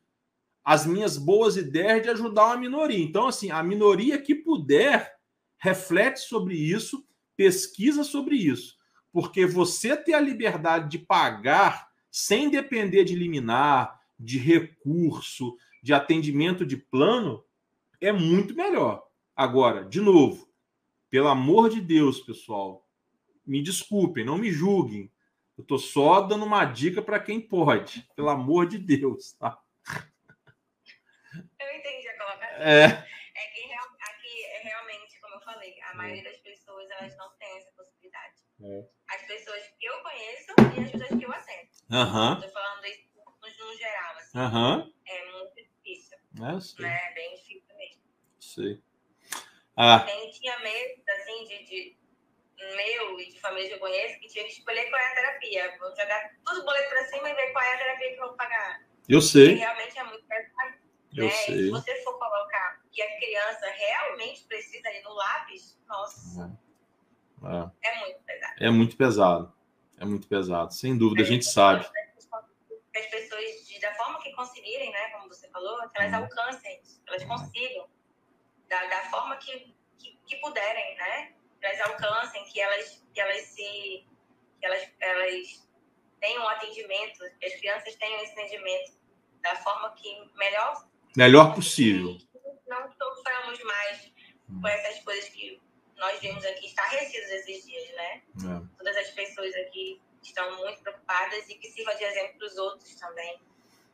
as 0.64 0.86
minhas 0.86 1.18
boas 1.18 1.56
ideias 1.56 2.04
de 2.04 2.10
ajudar 2.10 2.48
uma 2.48 2.58
minoria. 2.58 3.00
Então, 3.00 3.28
assim, 3.28 3.50
a 3.52 3.64
minoria 3.64 4.22
que 4.22 4.36
puder, 4.36 5.16
reflete 5.58 6.20
sobre 6.20 6.56
isso, 6.56 7.06
pesquisa 7.38 8.04
sobre 8.04 8.36
isso. 8.36 8.76
Porque 9.12 9.46
você 9.46 9.96
ter 9.96 10.14
a 10.14 10.20
liberdade 10.20 10.90
de 10.90 11.00
pagar 11.00 11.87
sem 12.18 12.50
depender 12.50 13.04
de 13.04 13.14
liminar, 13.14 14.02
de 14.20 14.40
recurso, 14.40 15.56
de 15.84 15.94
atendimento 15.94 16.66
de 16.66 16.76
plano, 16.76 17.46
é 18.02 18.12
muito 18.12 18.56
melhor. 18.56 19.08
Agora, 19.36 19.86
de 19.86 20.02
novo, 20.02 20.52
pelo 21.12 21.28
amor 21.28 21.70
de 21.70 21.80
Deus, 21.80 22.20
pessoal, 22.20 22.84
me 23.46 23.62
desculpem, 23.62 24.26
não 24.26 24.36
me 24.36 24.52
julguem. 24.52 25.12
Eu 25.56 25.62
estou 25.62 25.78
só 25.78 26.22
dando 26.22 26.44
uma 26.44 26.66
dica 26.66 27.04
para 27.04 27.20
quem 27.20 27.40
pode, 27.40 28.10
pelo 28.16 28.30
amor 28.30 28.68
de 28.68 28.80
Deus, 28.80 29.34
tá? 29.34 29.56
Eu 31.36 31.78
entendi 31.78 32.08
a 32.10 32.18
colocação. 32.18 32.58
É. 32.58 32.84
É 32.84 33.48
que 33.54 33.62
aqui 34.10 34.44
é 34.54 34.62
realmente, 34.64 35.22
como 35.22 35.36
eu 35.36 35.42
falei, 35.42 35.80
a 35.84 35.94
maioria 35.94 36.24
das 36.24 36.38
pessoas 36.38 36.90
elas 37.00 37.16
não 37.16 37.30
tem 37.38 37.58
essa 37.58 37.72
possibilidade. 37.74 38.34
É. 38.60 38.90
As 39.08 39.22
pessoas 39.28 39.62
que 39.80 39.86
eu 39.86 40.02
conheço 40.02 40.54
e 40.76 40.84
as 40.84 40.92
pessoas 40.92 41.20
que 41.20 41.24
eu 41.24 41.32
atendo. 41.32 41.77
Uhum. 41.90 42.34
Estou 42.34 42.50
falando 42.50 42.86
isso 42.86 43.08
no, 43.60 43.78
geral, 43.78 44.16
assim. 44.18 44.38
Uhum. 44.38 44.94
É 45.08 45.32
muito 45.32 45.56
difícil. 45.56 46.18
É. 46.38 46.82
Né? 46.82 47.10
É 47.10 47.14
bem 47.14 47.36
difícil 47.36 47.76
mesmo. 47.78 48.02
Sei. 48.40 48.82
Ah. 49.76 50.00
Quem 50.06 50.32
tinha 50.32 50.58
medo, 50.60 51.02
assim, 51.10 51.44
de, 51.46 51.64
de 51.66 51.98
meu 52.76 53.20
e 53.20 53.30
de 53.30 53.40
família 53.40 53.70
que 53.70 53.76
eu 53.76 53.80
conheço 53.80 54.20
que 54.20 54.28
tinha 54.28 54.44
que 54.44 54.52
escolher 54.52 54.90
qual 54.90 55.02
é 55.02 55.12
a 55.12 55.16
terapia. 55.16 55.78
Vou 55.80 55.90
jogar 55.90 56.32
tudo 56.46 56.66
boleto 56.66 56.90
para 56.90 57.06
cima 57.06 57.30
e 57.30 57.36
ver 57.36 57.52
qual 57.52 57.64
é 57.64 57.74
a 57.74 57.78
terapia 57.78 58.14
que 58.14 58.20
eu 58.22 58.28
vou 58.28 58.36
pagar. 58.36 58.82
Eu 59.08 59.22
sei. 59.22 59.52
E 59.52 59.56
realmente 59.56 59.98
é 59.98 60.04
muito 60.04 60.26
pesado. 60.26 60.76
Eu 61.16 61.26
né? 61.26 61.32
sei. 61.32 61.56
E 61.56 61.64
se 61.66 61.70
você 61.70 62.04
for 62.04 62.18
colocar 62.18 62.82
que 62.92 63.02
a 63.02 63.18
criança 63.18 63.68
realmente 63.68 64.44
precisa 64.46 64.90
ir 64.90 65.04
no 65.04 65.14
lápis, 65.14 65.80
nossa. 65.88 66.60
É. 67.44 67.90
é 67.90 68.00
muito 68.00 68.20
pesado. 68.24 68.54
É 68.60 68.70
muito 68.70 68.98
pesado. 68.98 69.57
É 70.00 70.06
muito 70.06 70.28
pesado. 70.28 70.74
Sem 70.74 70.98
dúvida, 70.98 71.24
a 71.24 71.26
gente 71.26 71.46
sabe. 71.46 71.86
Que 72.94 73.00
as 73.00 73.06
pessoas, 73.08 73.46
da 73.82 73.94
forma 73.96 74.20
que 74.22 74.32
conseguirem, 74.34 74.92
né, 74.92 75.10
como 75.12 75.28
você 75.28 75.48
falou, 75.50 75.78
que 75.90 76.02
elas 76.02 76.14
uhum. 76.14 76.24
alcancem, 76.24 76.82
que 76.82 77.10
elas 77.10 77.24
consigam, 77.26 77.88
da, 78.70 78.86
da 78.86 79.10
forma 79.10 79.36
que, 79.38 79.74
que, 79.98 80.20
que 80.26 80.36
puderem, 80.38 80.96
né? 80.98 81.34
elas 81.62 81.82
alcancem, 81.82 82.44
que 82.46 82.60
elas, 82.60 83.04
que 83.14 83.20
elas 83.20 83.42
se. 83.42 84.06
que 84.60 84.66
elas, 84.66 84.90
elas 85.00 85.68
tenham 86.20 86.44
um 86.44 86.48
atendimento, 86.48 87.20
que 87.40 87.46
as 87.46 87.56
crianças 87.56 87.96
tenham 87.96 88.22
esse 88.24 88.34
atendimento 88.34 88.94
da 89.42 89.56
forma 89.58 89.92
que 89.92 90.10
melhor. 90.36 90.88
Melhor 91.16 91.54
possível. 91.54 92.18
Não 92.68 92.92
soframos 92.92 93.64
mais 93.64 94.12
com 94.62 94.68
essas 94.68 95.04
coisas 95.04 95.30
que 95.30 95.62
nós 95.98 96.20
vimos 96.20 96.46
aqui 96.46 96.68
estarrecidos 96.68 97.30
esses 97.30 97.66
dias, 97.66 97.90
né? 97.96 98.22
É. 98.38 98.78
Todas 98.78 98.98
as 98.98 99.10
pessoas 99.12 99.54
aqui 99.56 100.02
estão 100.22 100.58
muito 100.58 100.82
preocupadas 100.82 101.50
e 101.50 101.56
que 101.56 101.70
sirva 101.72 101.94
de 101.96 102.04
exemplo 102.04 102.38
para 102.38 102.48
os 102.48 102.58
outros 102.58 102.96
também 102.96 103.40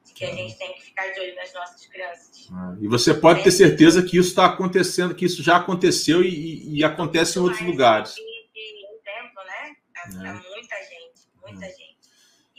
de 0.06 0.14
que 0.14 0.26
a 0.26 0.36
gente 0.36 0.58
tem 0.58 0.74
que 0.74 0.82
ficar 0.82 1.08
de 1.14 1.20
olho 1.20 1.36
nas 1.36 1.54
nossas 1.54 1.86
crianças. 1.86 2.50
Ah, 2.52 2.76
e 2.82 2.88
você 2.88 3.14
pode 3.14 3.44
ter 3.44 3.52
certeza 3.52 4.04
que 4.04 4.18
isso 4.18 4.30
está 4.30 4.46
acontecendo, 4.46 5.16
que 5.16 5.26
isso 5.26 5.42
já 5.42 5.58
aconteceu 5.58 6.22
e, 6.22 6.78
e 6.78 6.84
acontece 6.84 7.40
em 7.40 7.42
outros 7.42 7.62
lugares. 7.62 8.14
De, 8.16 8.22
de 8.22 8.86
exemplo, 8.86 9.44
né? 9.46 9.76
A, 9.96 10.28
é. 10.28 10.34
muita 10.34 10.76
gente, 10.84 11.22
muita 11.42 11.66
é. 11.66 11.70
gente. 11.70 11.98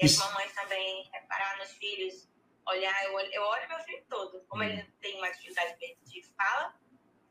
E 0.00 0.06
isso. 0.06 0.22
as 0.22 0.28
mamães 0.30 0.54
também 0.54 1.08
reparar 1.12 1.58
nos 1.58 1.70
filhos, 1.72 2.28
olhar, 2.66 3.04
eu 3.04 3.14
olho, 3.14 3.28
eu 3.32 3.42
olho 3.42 3.68
meu 3.68 3.78
filho 3.80 4.02
todo, 4.08 4.40
como 4.48 4.62
ele 4.62 4.82
tem 5.02 5.16
uma 5.18 5.30
dificuldade 5.30 5.76
de 6.04 6.22
fala, 6.36 6.74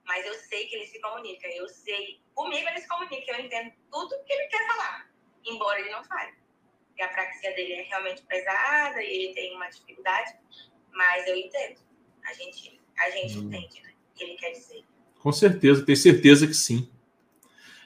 mas 0.06 0.26
eu 0.26 0.34
sei 0.36 0.68
que 0.68 0.76
ele 0.76 0.88
se 0.88 1.00
comunica, 1.00 1.48
eu 1.48 1.68
sei, 1.70 2.22
comigo 2.34 2.68
ele 2.68 2.82
se 2.82 2.88
comunica, 2.88 3.32
eu 3.32 3.46
entendo 3.46 3.72
tudo 3.92 4.24
que 4.26 4.34
ele 4.34 4.48
quer 4.48 4.68
falar, 4.68 5.10
embora 5.46 5.80
ele 5.80 5.92
não 5.92 6.04
fale 6.04 6.44
que 6.96 7.02
a 7.02 7.08
praxia 7.08 7.54
dele 7.56 7.74
é 7.74 7.82
realmente 7.84 8.24
pesada 8.24 9.02
e 9.02 9.08
ele 9.08 9.34
tem 9.34 9.56
uma 9.56 9.70
dificuldade, 9.70 10.34
mas 10.92 11.28
eu 11.28 11.36
entendo. 11.36 11.82
A 12.26 12.34
gente, 12.34 12.80
a 12.98 13.10
gente 13.10 13.38
hum. 13.38 13.44
entende 13.44 13.82
né, 13.82 13.94
o 14.12 14.18
que 14.18 14.24
ele 14.24 14.36
quer 14.36 14.52
dizer. 14.52 14.84
Com 15.20 15.32
certeza, 15.32 15.86
tenho 15.86 15.98
certeza 15.98 16.48
que 16.48 16.54
sim. 16.54 16.90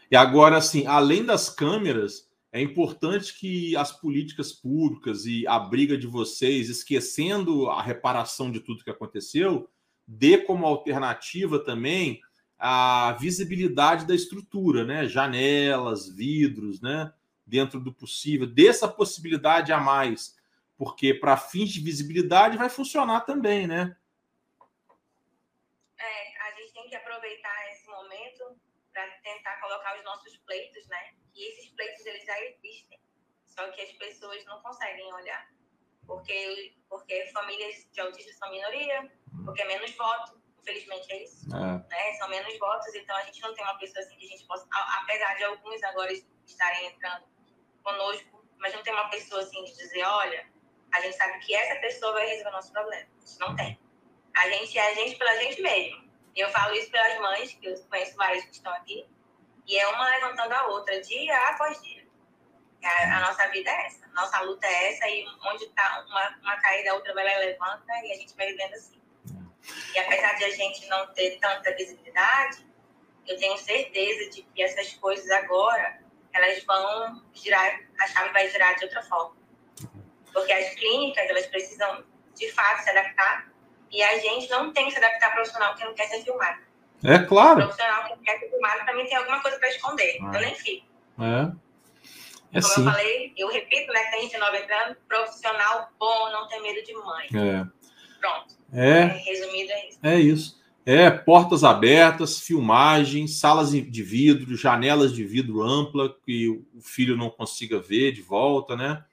E 0.09 0.15
agora, 0.15 0.57
assim, 0.57 0.85
além 0.85 1.23
das 1.25 1.49
câmeras, 1.49 2.29
é 2.51 2.61
importante 2.61 3.37
que 3.37 3.75
as 3.75 3.91
políticas 3.91 4.53
públicas 4.53 5.25
e 5.25 5.45
a 5.47 5.59
briga 5.59 5.97
de 5.97 6.07
vocês, 6.07 6.69
esquecendo 6.69 7.69
a 7.69 7.81
reparação 7.81 8.51
de 8.51 8.59
tudo 8.59 8.83
que 8.83 8.89
aconteceu, 8.89 9.69
dê 10.07 10.37
como 10.37 10.65
alternativa 10.65 11.59
também 11.59 12.21
a 12.57 13.15
visibilidade 13.19 14.05
da 14.05 14.15
estrutura, 14.15 14.83
né? 14.83 15.07
Janelas, 15.07 16.09
vidros, 16.09 16.81
né? 16.81 17.13
dentro 17.47 17.79
do 17.79 17.93
possível, 17.93 18.45
dessa 18.45 18.87
possibilidade 18.87 19.71
a 19.71 19.79
mais, 19.79 20.37
porque 20.77 21.13
para 21.13 21.37
fins 21.37 21.69
de 21.69 21.79
visibilidade 21.79 22.57
vai 22.57 22.69
funcionar 22.69 23.21
também, 23.21 23.65
né? 23.65 23.95
É, 25.97 26.41
a 26.41 26.51
gente 26.51 26.73
tem 26.73 26.89
que 26.89 26.95
aproveitar 26.95 27.71
esse 27.71 27.87
momento 27.87 28.59
para 28.91 29.07
tentar 29.23 29.59
colocar 29.61 29.97
os 29.97 30.03
nossos 30.03 30.37
pleitos, 30.39 30.85
né? 30.87 31.13
E 31.33 31.49
esses 31.49 31.71
pleitos 31.71 32.05
eles 32.05 32.25
já 32.25 32.39
existem, 32.43 32.99
só 33.45 33.71
que 33.71 33.81
as 33.81 33.93
pessoas 33.93 34.43
não 34.45 34.61
conseguem 34.61 35.11
olhar, 35.13 35.49
porque 36.07 36.73
porque 36.89 37.25
famílias 37.33 37.85
de 37.91 37.99
autistas 37.99 38.37
são 38.37 38.49
minoria, 38.49 39.11
porque 39.43 39.61
é 39.61 39.67
menos 39.67 39.91
voto, 39.95 40.41
infelizmente 40.61 41.11
é 41.11 41.23
isso, 41.23 41.45
é. 41.53 41.89
né? 41.89 42.13
São 42.17 42.29
menos 42.29 42.57
votos, 42.57 42.95
então 42.95 43.15
a 43.15 43.23
gente 43.23 43.41
não 43.41 43.53
tem 43.53 43.63
uma 43.63 43.77
pessoa 43.77 44.03
assim 44.03 44.17
que 44.17 44.25
a 44.25 44.29
gente 44.29 44.45
possa, 44.47 44.65
apesar 44.71 45.35
de 45.35 45.43
alguns 45.43 45.83
agora 45.83 46.11
estarem 46.45 46.87
entrando 46.87 47.25
conosco, 47.83 48.45
mas 48.57 48.73
não 48.73 48.81
tem 48.83 48.93
uma 48.93 49.09
pessoa 49.09 49.41
assim 49.41 49.63
de 49.65 49.75
dizer, 49.75 50.03
olha, 50.03 50.47
a 50.93 51.01
gente 51.01 51.15
sabe 51.15 51.39
que 51.39 51.53
essa 51.53 51.79
pessoa 51.81 52.13
vai 52.13 52.25
resolver 52.25 52.49
o 52.49 52.53
nosso 52.53 52.71
problema. 52.71 53.07
A 53.21 53.25
gente 53.25 53.39
não 53.39 53.55
tem. 53.55 53.79
A 54.35 54.49
gente 54.49 54.77
é 54.77 54.91
a 54.91 54.93
gente 54.93 55.15
pela 55.17 55.35
gente 55.35 55.61
mesmo. 55.61 56.07
Eu 56.35 56.49
falo 56.49 56.75
isso 56.75 56.91
pelas 56.91 57.19
mães, 57.19 57.53
que 57.53 57.65
eu 57.65 57.75
conheço 57.89 58.15
várias 58.15 58.45
que 58.45 58.51
estão 58.51 58.71
aqui, 58.73 59.07
e 59.65 59.77
é 59.77 59.87
uma 59.87 60.09
levantando 60.09 60.53
a 60.53 60.67
outra, 60.67 61.01
dia 61.01 61.49
após 61.49 61.81
dia. 61.81 61.96
A, 62.83 63.17
a, 63.17 63.19
nossa 63.21 63.47
vida 63.49 63.69
é 63.69 63.87
essa, 63.87 64.07
nossa 64.13 64.39
luta 64.41 64.67
é 64.67 64.93
essa, 64.93 65.07
e 65.09 65.25
onde 65.45 65.65
está 65.65 66.05
uma, 66.07 66.37
uma 66.41 66.57
caída, 66.61 66.91
a 66.91 66.93
outra 66.93 67.13
vai 67.13 67.25
lá 67.25 67.39
levanta, 67.39 67.91
e 68.03 68.11
a 68.11 68.15
gente 68.15 68.35
vai 68.35 68.47
vivendo 68.47 68.73
assim. 68.73 69.01
E 69.93 69.99
apesar 69.99 70.33
de 70.33 70.45
a 70.45 70.51
gente 70.51 70.87
não 70.87 71.07
ter 71.13 71.37
tanta 71.39 71.75
visibilidade, 71.75 72.65
eu 73.27 73.37
tenho 73.37 73.57
certeza 73.57 74.29
de 74.29 74.41
que 74.43 74.63
essas 74.63 74.93
coisas 74.93 75.29
agora, 75.31 75.99
elas 76.33 76.63
vão 76.63 77.21
girar, 77.33 77.81
a 77.99 78.07
chave 78.07 78.31
vai 78.31 78.49
girar 78.49 78.75
de 78.75 78.85
outra 78.85 79.01
forma. 79.03 79.35
Porque 80.31 80.53
as 80.53 80.73
clínicas, 80.75 81.29
elas 81.29 81.47
precisam, 81.47 82.05
de 82.35 82.51
fato, 82.51 82.83
se 82.83 82.89
adaptar, 82.91 83.51
e 83.91 84.01
a 84.03 84.17
gente 84.19 84.49
não 84.49 84.71
tem 84.71 84.85
que 84.85 84.91
se 84.91 84.97
adaptar 84.97 85.27
ao 85.27 85.33
profissional 85.33 85.75
que 85.75 85.83
não 85.83 85.93
quer 85.93 86.07
ser 86.07 86.23
filmado. 86.23 86.61
É 87.03 87.19
claro. 87.19 87.59
O 87.59 87.63
profissional 87.63 88.03
que 88.03 88.09
não 88.11 88.23
quer 88.23 88.39
ser 88.39 88.49
filmado 88.49 88.85
também 88.85 89.07
tem 89.07 89.17
alguma 89.17 89.41
coisa 89.41 89.57
para 89.59 89.69
esconder. 89.69 90.17
Eu 90.21 90.31
nem 90.31 90.55
fico. 90.55 90.87
É. 91.19 91.66
É 92.53 92.61
Como 92.61 92.73
sim. 92.73 92.85
eu 92.85 92.91
falei, 92.91 93.33
eu 93.37 93.51
repito, 93.51 93.91
né? 93.91 94.03
Tem 94.11 94.21
gente 94.21 94.37
nova 94.37 94.57
entrando, 94.57 94.95
profissional 95.07 95.89
bom, 95.99 96.31
não 96.31 96.47
tem 96.47 96.61
medo 96.61 96.85
de 96.85 96.93
mãe. 96.93 97.27
É. 97.33 97.65
Pronto. 98.19 98.55
É. 98.73 98.99
é 98.99 99.05
resumido, 99.05 99.71
é 99.71 99.87
isso. 99.89 99.99
É 100.03 100.19
isso. 100.19 100.57
É, 100.89 101.11
portas 101.11 101.65
abertas, 101.65 102.39
filmagens, 102.39 103.39
salas 103.39 103.71
de 103.71 104.03
vidro, 104.03 104.55
janelas 104.55 105.13
de 105.13 105.21
vidro 105.21 105.61
ampla, 105.61 106.15
que 106.25 106.47
o 106.47 106.81
filho 106.81 107.17
não 107.17 107.29
consiga 107.29 107.77
ver 107.77 108.13
de 108.13 108.21
volta, 108.21 108.73
né? 108.73 109.03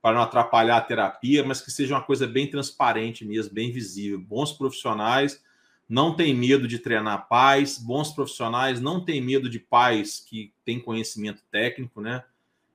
Para 0.00 0.16
não 0.16 0.22
atrapalhar 0.22 0.78
a 0.78 0.80
terapia, 0.80 1.44
mas 1.44 1.60
que 1.60 1.70
seja 1.70 1.94
uma 1.94 2.02
coisa 2.02 2.26
bem 2.26 2.50
transparente 2.50 3.26
mesmo, 3.26 3.52
bem 3.52 3.70
visível. 3.70 4.18
Bons 4.18 4.52
profissionais 4.52 5.42
não 5.86 6.16
têm 6.16 6.32
medo 6.32 6.66
de 6.66 6.78
treinar 6.78 7.28
pais, 7.28 7.76
bons 7.76 8.10
profissionais 8.10 8.80
não 8.80 9.04
têm 9.04 9.20
medo 9.20 9.50
de 9.50 9.58
pais 9.58 10.24
que 10.26 10.54
têm 10.64 10.80
conhecimento 10.80 11.42
técnico, 11.50 12.00
né? 12.00 12.24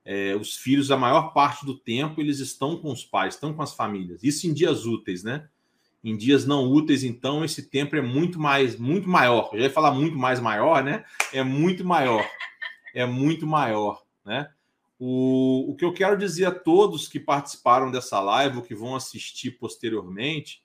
É, 0.04 0.36
os 0.36 0.56
filhos, 0.56 0.90
a 0.90 0.96
maior 0.96 1.32
parte 1.32 1.64
do 1.64 1.78
tempo, 1.78 2.20
eles 2.20 2.38
estão 2.38 2.76
com 2.76 2.92
os 2.92 3.04
pais, 3.04 3.34
estão 3.34 3.54
com 3.54 3.62
as 3.62 3.74
famílias. 3.74 4.22
Isso 4.22 4.46
em 4.46 4.52
dias 4.52 4.84
úteis, 4.84 5.22
né? 5.24 5.48
Em 6.02 6.14
dias 6.16 6.44
não 6.44 6.70
úteis, 6.70 7.02
então, 7.02 7.42
esse 7.42 7.70
tempo 7.70 7.96
é 7.96 8.02
muito 8.02 8.38
mais, 8.38 8.78
muito 8.78 9.08
maior. 9.08 9.48
Eu 9.52 9.60
já 9.60 9.64
ia 9.64 9.70
falar 9.70 9.92
muito 9.92 10.18
mais 10.18 10.38
maior, 10.38 10.84
né? 10.84 11.04
É 11.32 11.42
muito 11.42 11.84
maior. 11.84 12.28
É 12.94 13.06
muito 13.06 13.46
maior, 13.46 14.04
né? 14.24 14.50
O, 14.98 15.70
o 15.70 15.74
que 15.74 15.84
eu 15.84 15.92
quero 15.92 16.16
dizer 16.16 16.44
a 16.44 16.54
todos 16.54 17.08
que 17.08 17.18
participaram 17.18 17.90
dessa 17.90 18.20
live 18.20 18.58
ou 18.58 18.62
que 18.62 18.74
vão 18.74 18.94
assistir 18.94 19.52
posteriormente, 19.52 20.62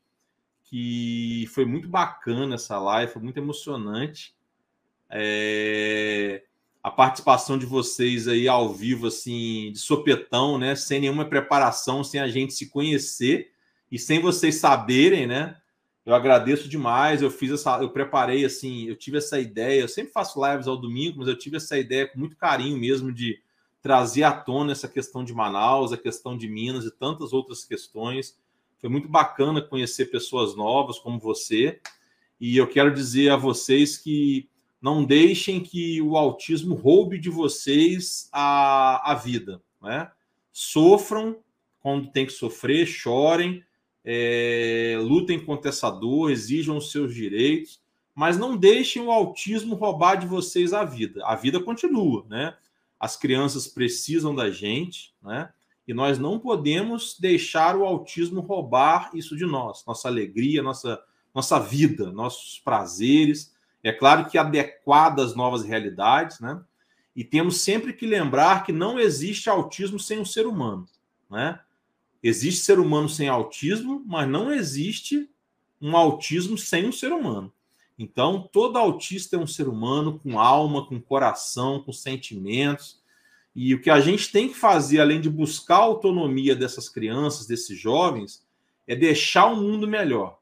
que 0.65 1.47
foi 1.53 1.65
muito 1.65 1.87
bacana 1.87 2.55
essa 2.55 2.77
live, 2.77 3.11
foi 3.11 3.21
muito 3.21 3.37
emocionante. 3.37 4.35
É, 5.09 6.43
a 6.81 6.89
participação 6.89 7.57
de 7.57 7.65
vocês 7.65 8.27
aí 8.27 8.47
ao 8.47 8.73
vivo, 8.73 9.07
assim, 9.07 9.71
de 9.71 9.79
sopetão, 9.79 10.57
né? 10.57 10.75
Sem 10.75 11.01
nenhuma 11.01 11.25
preparação, 11.25 12.03
sem 12.03 12.19
a 12.21 12.27
gente 12.27 12.53
se 12.53 12.69
conhecer 12.69 13.51
e 13.91 13.99
sem 13.99 14.19
vocês 14.19 14.55
saberem, 14.55 15.27
né? 15.27 15.57
Eu 16.05 16.15
agradeço 16.15 16.69
demais. 16.69 17.21
Eu 17.21 17.29
fiz 17.29 17.51
essa, 17.51 17.81
eu 17.81 17.89
preparei 17.89 18.45
assim, 18.45 18.85
eu 18.85 18.95
tive 18.95 19.17
essa 19.17 19.39
ideia. 19.39 19.81
Eu 19.81 19.89
sempre 19.89 20.13
faço 20.13 20.43
lives 20.43 20.67
ao 20.67 20.77
domingo, 20.77 21.19
mas 21.19 21.27
eu 21.27 21.37
tive 21.37 21.57
essa 21.57 21.77
ideia 21.77 22.07
com 22.07 22.17
muito 22.17 22.37
carinho 22.37 22.77
mesmo 22.77 23.11
de 23.11 23.41
trazer 23.81 24.23
à 24.23 24.31
tona 24.31 24.71
essa 24.71 24.87
questão 24.87 25.23
de 25.23 25.33
Manaus, 25.33 25.91
a 25.91 25.97
questão 25.97 26.37
de 26.37 26.47
Minas 26.47 26.85
e 26.85 26.91
tantas 26.91 27.33
outras 27.33 27.63
questões. 27.65 28.37
Foi 28.79 28.89
muito 28.89 29.09
bacana 29.09 29.61
conhecer 29.61 30.05
pessoas 30.05 30.55
novas 30.55 30.97
como 30.97 31.19
você. 31.19 31.79
E 32.39 32.55
eu 32.57 32.67
quero 32.67 32.93
dizer 32.93 33.29
a 33.29 33.35
vocês 33.35 33.97
que 33.97 34.49
não 34.81 35.03
deixem 35.03 35.59
que 35.59 36.01
o 36.01 36.17
autismo 36.17 36.75
roube 36.75 37.19
de 37.19 37.29
vocês 37.29 38.29
a, 38.31 39.11
a 39.11 39.15
vida, 39.15 39.61
né? 39.81 40.09
Sofram 40.51 41.37
quando 41.79 42.11
tem 42.11 42.25
que 42.25 42.33
sofrer, 42.33 42.85
chorem, 42.85 43.63
é, 44.03 44.97
lutem 45.01 45.39
contra 45.39 45.69
essa 45.69 45.89
dor, 45.89 46.31
exijam 46.31 46.77
os 46.77 46.91
seus 46.91 47.13
direitos, 47.13 47.81
mas 48.13 48.37
não 48.37 48.57
deixem 48.57 49.01
o 49.01 49.11
autismo 49.11 49.75
roubar 49.75 50.15
de 50.15 50.27
vocês 50.27 50.73
a 50.73 50.83
vida. 50.83 51.25
A 51.25 51.35
vida 51.35 51.59
continua, 51.59 52.25
né? 52.29 52.55
As 52.99 53.15
crianças 53.15 53.67
precisam 53.67 54.35
da 54.35 54.49
gente, 54.49 55.13
né? 55.21 55.49
E 55.87 55.93
nós 55.93 56.19
não 56.19 56.37
podemos 56.37 57.17
deixar 57.19 57.75
o 57.75 57.83
autismo 57.85 58.41
roubar 58.41 59.09
isso 59.13 59.35
de 59.35 59.45
nós, 59.45 59.83
nossa 59.87 60.07
alegria, 60.07 60.61
nossa, 60.61 61.01
nossa 61.33 61.59
vida, 61.59 62.11
nossos 62.11 62.59
prazeres. 62.59 63.55
É 63.83 63.91
claro 63.91 64.29
que 64.29 64.37
adequado 64.37 65.19
às 65.21 65.35
novas 65.35 65.63
realidades, 65.63 66.39
né? 66.39 66.61
E 67.15 67.23
temos 67.23 67.61
sempre 67.61 67.93
que 67.93 68.05
lembrar 68.05 68.63
que 68.63 68.71
não 68.71 68.99
existe 68.99 69.49
autismo 69.49 69.99
sem 69.99 70.19
um 70.19 70.25
ser 70.25 70.45
humano, 70.45 70.85
né? 71.29 71.59
Existe 72.21 72.61
ser 72.63 72.79
humano 72.79 73.07
sem 73.07 73.29
autismo, 73.29 74.03
mas 74.05 74.27
não 74.27 74.51
existe 74.51 75.29
um 75.81 75.95
autismo 75.95 76.57
sem 76.57 76.87
um 76.87 76.91
ser 76.91 77.11
humano. 77.13 77.51
Então, 77.97 78.47
todo 78.51 78.77
autista 78.77 79.35
é 79.35 79.39
um 79.39 79.47
ser 79.47 79.67
humano 79.67 80.19
com 80.19 80.39
alma, 80.39 80.85
com 80.85 81.01
coração, 81.01 81.81
com 81.81 81.91
sentimentos. 81.91 83.01
E 83.53 83.73
o 83.73 83.81
que 83.81 83.89
a 83.89 83.99
gente 83.99 84.31
tem 84.31 84.47
que 84.47 84.55
fazer, 84.55 85.01
além 85.01 85.19
de 85.19 85.29
buscar 85.29 85.75
a 85.75 85.83
autonomia 85.83 86.55
dessas 86.55 86.87
crianças, 86.87 87.45
desses 87.45 87.77
jovens, 87.77 88.45
é 88.87 88.95
deixar 88.95 89.47
o 89.47 89.57
mundo 89.57 89.87
melhor. 89.87 90.38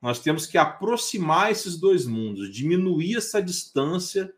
Nós 0.00 0.20
temos 0.20 0.46
que 0.46 0.56
aproximar 0.56 1.50
esses 1.50 1.76
dois 1.76 2.06
mundos, 2.06 2.52
diminuir 2.52 3.16
essa 3.16 3.42
distância 3.42 4.32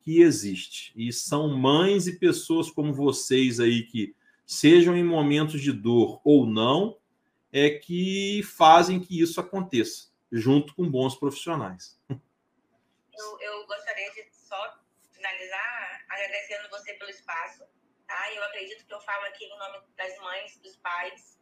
que 0.00 0.20
existe. 0.20 0.92
E 0.96 1.12
são 1.12 1.48
mães 1.48 2.06
e 2.06 2.18
pessoas 2.18 2.70
como 2.70 2.92
vocês 2.92 3.60
aí 3.60 3.84
que 3.84 4.14
sejam 4.44 4.96
em 4.96 5.04
momentos 5.04 5.60
de 5.60 5.72
dor 5.72 6.20
ou 6.24 6.46
não, 6.46 6.98
é 7.52 7.70
que 7.70 8.42
fazem 8.42 9.00
que 9.00 9.20
isso 9.20 9.40
aconteça, 9.40 10.08
junto 10.30 10.74
com 10.74 10.90
bons 10.90 11.14
profissionais. 11.14 11.98
Eu, 12.10 13.40
eu 13.40 13.66
gostaria 13.66 14.10
de 14.12 14.28
só 14.34 14.78
finalizar 15.12 16.04
agradecendo 16.08 16.68
você 16.68 16.94
pelo 16.94 17.10
espaço. 17.10 17.64
Tá? 18.06 18.32
Eu 18.34 18.42
acredito 18.44 18.84
que 18.84 18.92
eu 18.92 19.00
falo 19.00 19.24
aqui 19.26 19.44
em 19.44 19.58
nome 19.58 19.78
das 19.96 20.18
mães, 20.18 20.58
dos 20.58 20.76
pais 20.76 21.38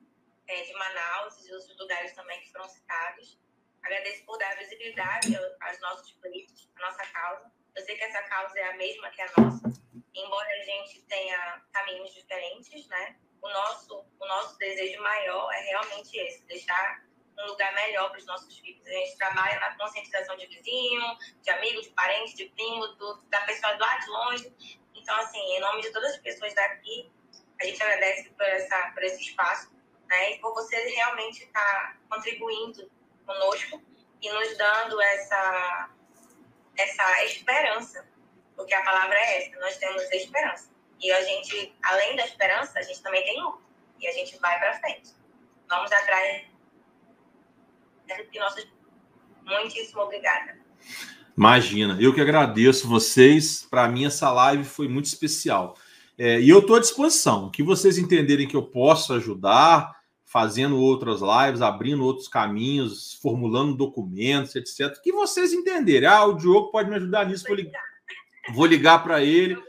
é, 0.47 0.63
de 0.63 0.73
Manaus 0.75 1.47
e 1.47 1.53
outros 1.53 1.79
lugares 1.79 2.13
também 2.13 2.41
que 2.41 2.53
foram 2.53 2.69
citados. 2.69 3.39
Agradeço 3.83 4.25
por 4.25 4.39
dar 4.39 4.57
visibilidade 4.57 5.37
aos 5.61 5.81
nossos 5.81 6.13
políticos, 6.13 6.69
à 6.77 6.83
nossa 6.83 7.05
causa. 7.07 7.53
Eu 7.75 7.85
sei 7.85 7.97
que 7.97 8.05
essa 8.05 8.23
causa 8.23 8.59
é 8.59 8.71
a 8.71 8.77
mesma 8.77 9.11
que 9.11 9.23
a 9.23 9.27
nossa, 9.37 9.73
embora 10.15 10.49
a 10.49 10.65
gente 10.65 11.03
tenha 11.03 11.63
caminhos 11.73 12.15
diferentes, 12.15 12.87
né? 12.87 13.17
O 13.41 13.49
nosso, 13.49 14.07
o 14.21 14.27
nosso 14.27 14.57
desejo 14.59 15.03
maior 15.03 15.53
é 15.53 15.61
realmente 15.63 16.17
esse, 16.17 16.45
deixar 16.45 17.05
um 17.39 17.47
lugar 17.47 17.75
melhor 17.75 18.11
para 18.11 18.19
os 18.19 18.27
nossos 18.27 18.57
filhos. 18.59 18.87
A 18.87 18.91
gente 18.91 19.17
trabalha 19.17 19.59
na 19.59 19.77
conscientização 19.77 20.37
de 20.37 20.47
vizinho, 20.47 21.03
de 21.43 21.51
amigo, 21.51 21.83
de 21.83 21.89
parente, 21.91 22.37
de 22.37 22.49
primo, 22.51 22.87
do, 22.87 23.21
da 23.23 23.41
pessoa 23.43 23.77
lá 23.79 23.97
de 23.99 24.09
longe. 24.09 24.81
Então, 24.95 25.17
assim, 25.17 25.41
em 25.41 25.61
nome 25.61 25.83
de 25.83 25.91
todas 25.91 26.13
as 26.13 26.19
pessoas 26.19 26.55
daqui, 26.55 27.11
a 27.61 27.65
gente 27.65 27.83
agradece 27.83 28.31
por, 28.31 28.47
essa, 28.47 28.91
por 28.93 29.03
esse 29.03 29.23
espaço, 29.23 29.73
né? 30.07 30.33
E 30.33 30.39
por 30.39 30.55
você 30.55 30.77
realmente 30.77 31.43
estar 31.43 31.61
tá 31.61 31.97
contribuindo 32.09 32.89
conosco 33.27 33.83
e 34.21 34.33
nos 34.33 34.57
dando 34.57 35.01
essa, 35.01 35.91
essa 36.77 37.25
esperança 37.25 38.13
porque 38.57 38.75
a 38.75 38.83
palavra 38.83 39.17
é 39.17 39.39
essa, 39.39 39.61
nós 39.61 39.77
temos 39.77 40.03
esperança. 40.13 40.71
E 41.01 41.11
a 41.11 41.23
gente, 41.23 41.75
além 41.83 42.17
da 42.17 42.25
esperança, 42.25 42.79
a 42.79 42.83
gente 42.83 43.03
também 43.03 43.25
tem 43.25 43.43
luta. 43.43 43.59
E 44.01 44.07
a 44.07 44.13
gente 44.13 44.39
vai 44.39 44.59
para 44.59 44.79
frente. 44.79 45.11
Vamos 45.69 45.91
atrás. 45.91 46.45
Muitíssimo 49.45 50.03
obrigada. 50.03 50.57
Imagina, 51.37 51.99
eu 52.01 52.15
que 52.15 52.21
agradeço 52.21 52.89
vocês. 52.89 53.67
Para 53.69 53.89
mim, 53.89 54.05
essa 54.05 54.31
live 54.31 54.65
foi 54.65 54.87
muito 54.87 55.07
especial. 55.07 55.77
É, 56.19 56.39
e 56.39 56.49
eu 56.49 56.61
estou 56.61 56.77
à 56.77 56.81
disposição. 56.81 57.51
que 57.51 57.63
vocês 57.63 57.99
entenderem 57.99 58.47
que 58.47 58.57
eu 58.57 58.63
posso 58.63 59.13
ajudar, 59.15 60.02
fazendo 60.33 60.81
outras 60.81 61.21
lives, 61.21 61.61
abrindo 61.61 62.03
outros 62.03 62.27
caminhos, 62.27 63.13
formulando 63.21 63.77
documentos, 63.77 64.57
etc. 64.57 64.99
que 65.03 65.13
vocês 65.13 65.53
entenderem. 65.53 66.09
Ah, 66.09 66.25
o 66.25 66.33
Diogo 66.33 66.71
pode 66.71 66.89
me 66.89 66.97
ajudar 66.97 67.27
nisso. 67.27 67.45
Vou 67.47 67.55
ligar. 67.55 67.83
Vou 68.55 68.65
ligar 68.65 69.03
para 69.05 69.23
ele. 69.23 69.55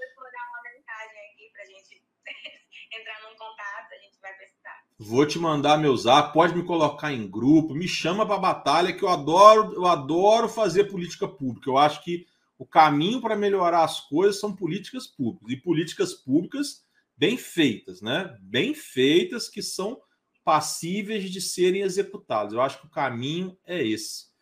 Vou 4.98 5.26
te 5.26 5.38
mandar 5.38 5.77
meu 5.77 5.98
zap, 5.98 6.31
pode 6.34 6.56
me 6.56 6.64
colocar 6.64 7.11
em 7.11 7.30
grupo, 7.30 7.73
me 7.73 7.90
chama 7.90 8.26
para 8.26 8.38
batalha 8.38 8.94
que 8.94 9.03
eu 9.03 9.10
adoro, 9.10 9.73
eu 9.73 9.85
adoro 9.85 10.48
fazer 10.48 10.85
política 10.85 11.27
pública. 11.27 11.69
Eu 11.69 11.77
acho 11.77 12.02
que 12.02 12.26
o 12.57 12.65
caminho 12.65 13.19
para 13.19 13.35
melhorar 13.35 13.84
as 13.84 13.99
coisas 13.99 14.40
são 14.40 14.56
políticas 14.56 15.07
públicas 15.07 15.52
e 15.52 15.57
políticas 15.57 16.14
públicas 16.14 16.85
bem 17.18 17.35
feitas, 17.38 18.02
né? 18.02 18.34
Bem 18.40 18.73
feitas 18.73 19.49
que 19.49 19.61
são 19.61 19.99
passíveis 20.44 21.30
de 21.30 21.41
serem 21.41 21.82
executadas. 21.82 22.53
Eu 22.53 22.61
acho 22.61 22.80
que 22.80 22.88
o 22.88 22.91
caminho 22.91 23.57
é 23.65 23.86
esse. 23.86 24.34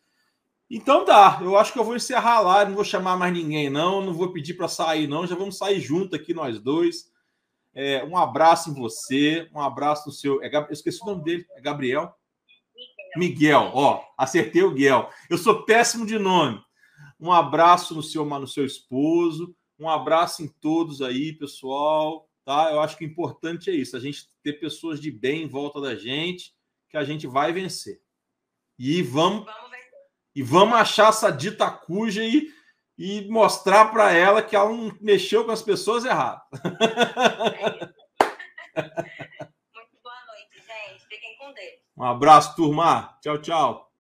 Então 0.69 1.03
tá, 1.03 1.39
eu 1.41 1.57
acho 1.57 1.73
que 1.73 1.79
eu 1.79 1.83
vou 1.83 1.97
encerrar 1.97 2.39
lá, 2.39 2.63
não 2.63 2.75
vou 2.75 2.83
chamar 2.83 3.17
mais 3.17 3.33
ninguém, 3.33 3.69
não, 3.69 4.01
não 4.01 4.13
vou 4.13 4.31
pedir 4.31 4.53
para 4.53 4.69
sair, 4.69 5.05
não, 5.05 5.27
já 5.27 5.35
vamos 5.35 5.57
sair 5.57 5.81
junto 5.81 6.15
aqui 6.15 6.33
nós 6.33 6.59
dois. 6.59 7.11
É, 7.73 8.03
um 8.05 8.17
abraço 8.17 8.69
em 8.69 8.73
você, 8.73 9.49
um 9.53 9.59
abraço 9.59 10.07
no 10.07 10.13
seu. 10.13 10.41
É, 10.41 10.53
eu 10.55 10.67
esqueci 10.71 11.01
o 11.03 11.05
nome 11.05 11.23
dele, 11.23 11.45
é 11.51 11.61
Gabriel? 11.61 12.15
Miguel, 13.17 13.71
ó, 13.73 14.01
acertei 14.17 14.63
o 14.63 14.71
Guel. 14.71 15.09
Eu 15.29 15.37
sou 15.37 15.65
péssimo 15.65 16.05
de 16.05 16.17
nome. 16.17 16.61
Um 17.19 17.31
abraço 17.31 17.93
no 17.93 18.01
seu, 18.01 18.25
no 18.25 18.47
seu 18.47 18.65
esposo, 18.65 19.53
um 19.77 19.89
abraço 19.89 20.41
em 20.41 20.47
todos 20.47 21.01
aí, 21.01 21.33
pessoal. 21.33 22.29
Tá? 22.45 22.71
Eu 22.71 22.79
acho 22.79 22.97
que 22.97 23.05
o 23.05 23.07
importante 23.07 23.69
é 23.69 23.73
isso, 23.73 23.95
a 23.95 23.99
gente 23.99 24.27
ter 24.43 24.53
pessoas 24.53 24.99
de 24.99 25.11
bem 25.11 25.43
em 25.43 25.47
volta 25.47 25.79
da 25.79 25.95
gente, 25.95 26.53
que 26.89 26.97
a 26.97 27.03
gente 27.03 27.27
vai 27.27 27.53
vencer. 27.53 28.01
E 28.77 29.01
vamos, 29.03 29.45
vamos 29.45 29.71
e 30.33 30.41
vamos 30.41 30.75
achar 30.75 31.09
essa 31.09 31.29
dita 31.29 31.69
cuja 31.69 32.23
e, 32.23 32.49
e 32.97 33.29
mostrar 33.29 33.91
para 33.91 34.13
ela 34.13 34.41
que 34.41 34.55
ela 34.55 34.69
não 34.69 34.97
mexeu 35.01 35.43
com 35.45 35.51
as 35.51 35.61
pessoas 35.61 36.05
erradas. 36.05 36.43
Muito 39.73 39.97
boa 40.01 40.25
noite, 40.27 40.55
gente. 40.55 41.05
Fiquem 41.07 41.37
com 41.37 41.53
Deus. 41.53 41.81
Um 41.97 42.03
abraço, 42.03 42.55
turma. 42.55 43.17
Tchau, 43.21 43.37
tchau. 43.39 43.89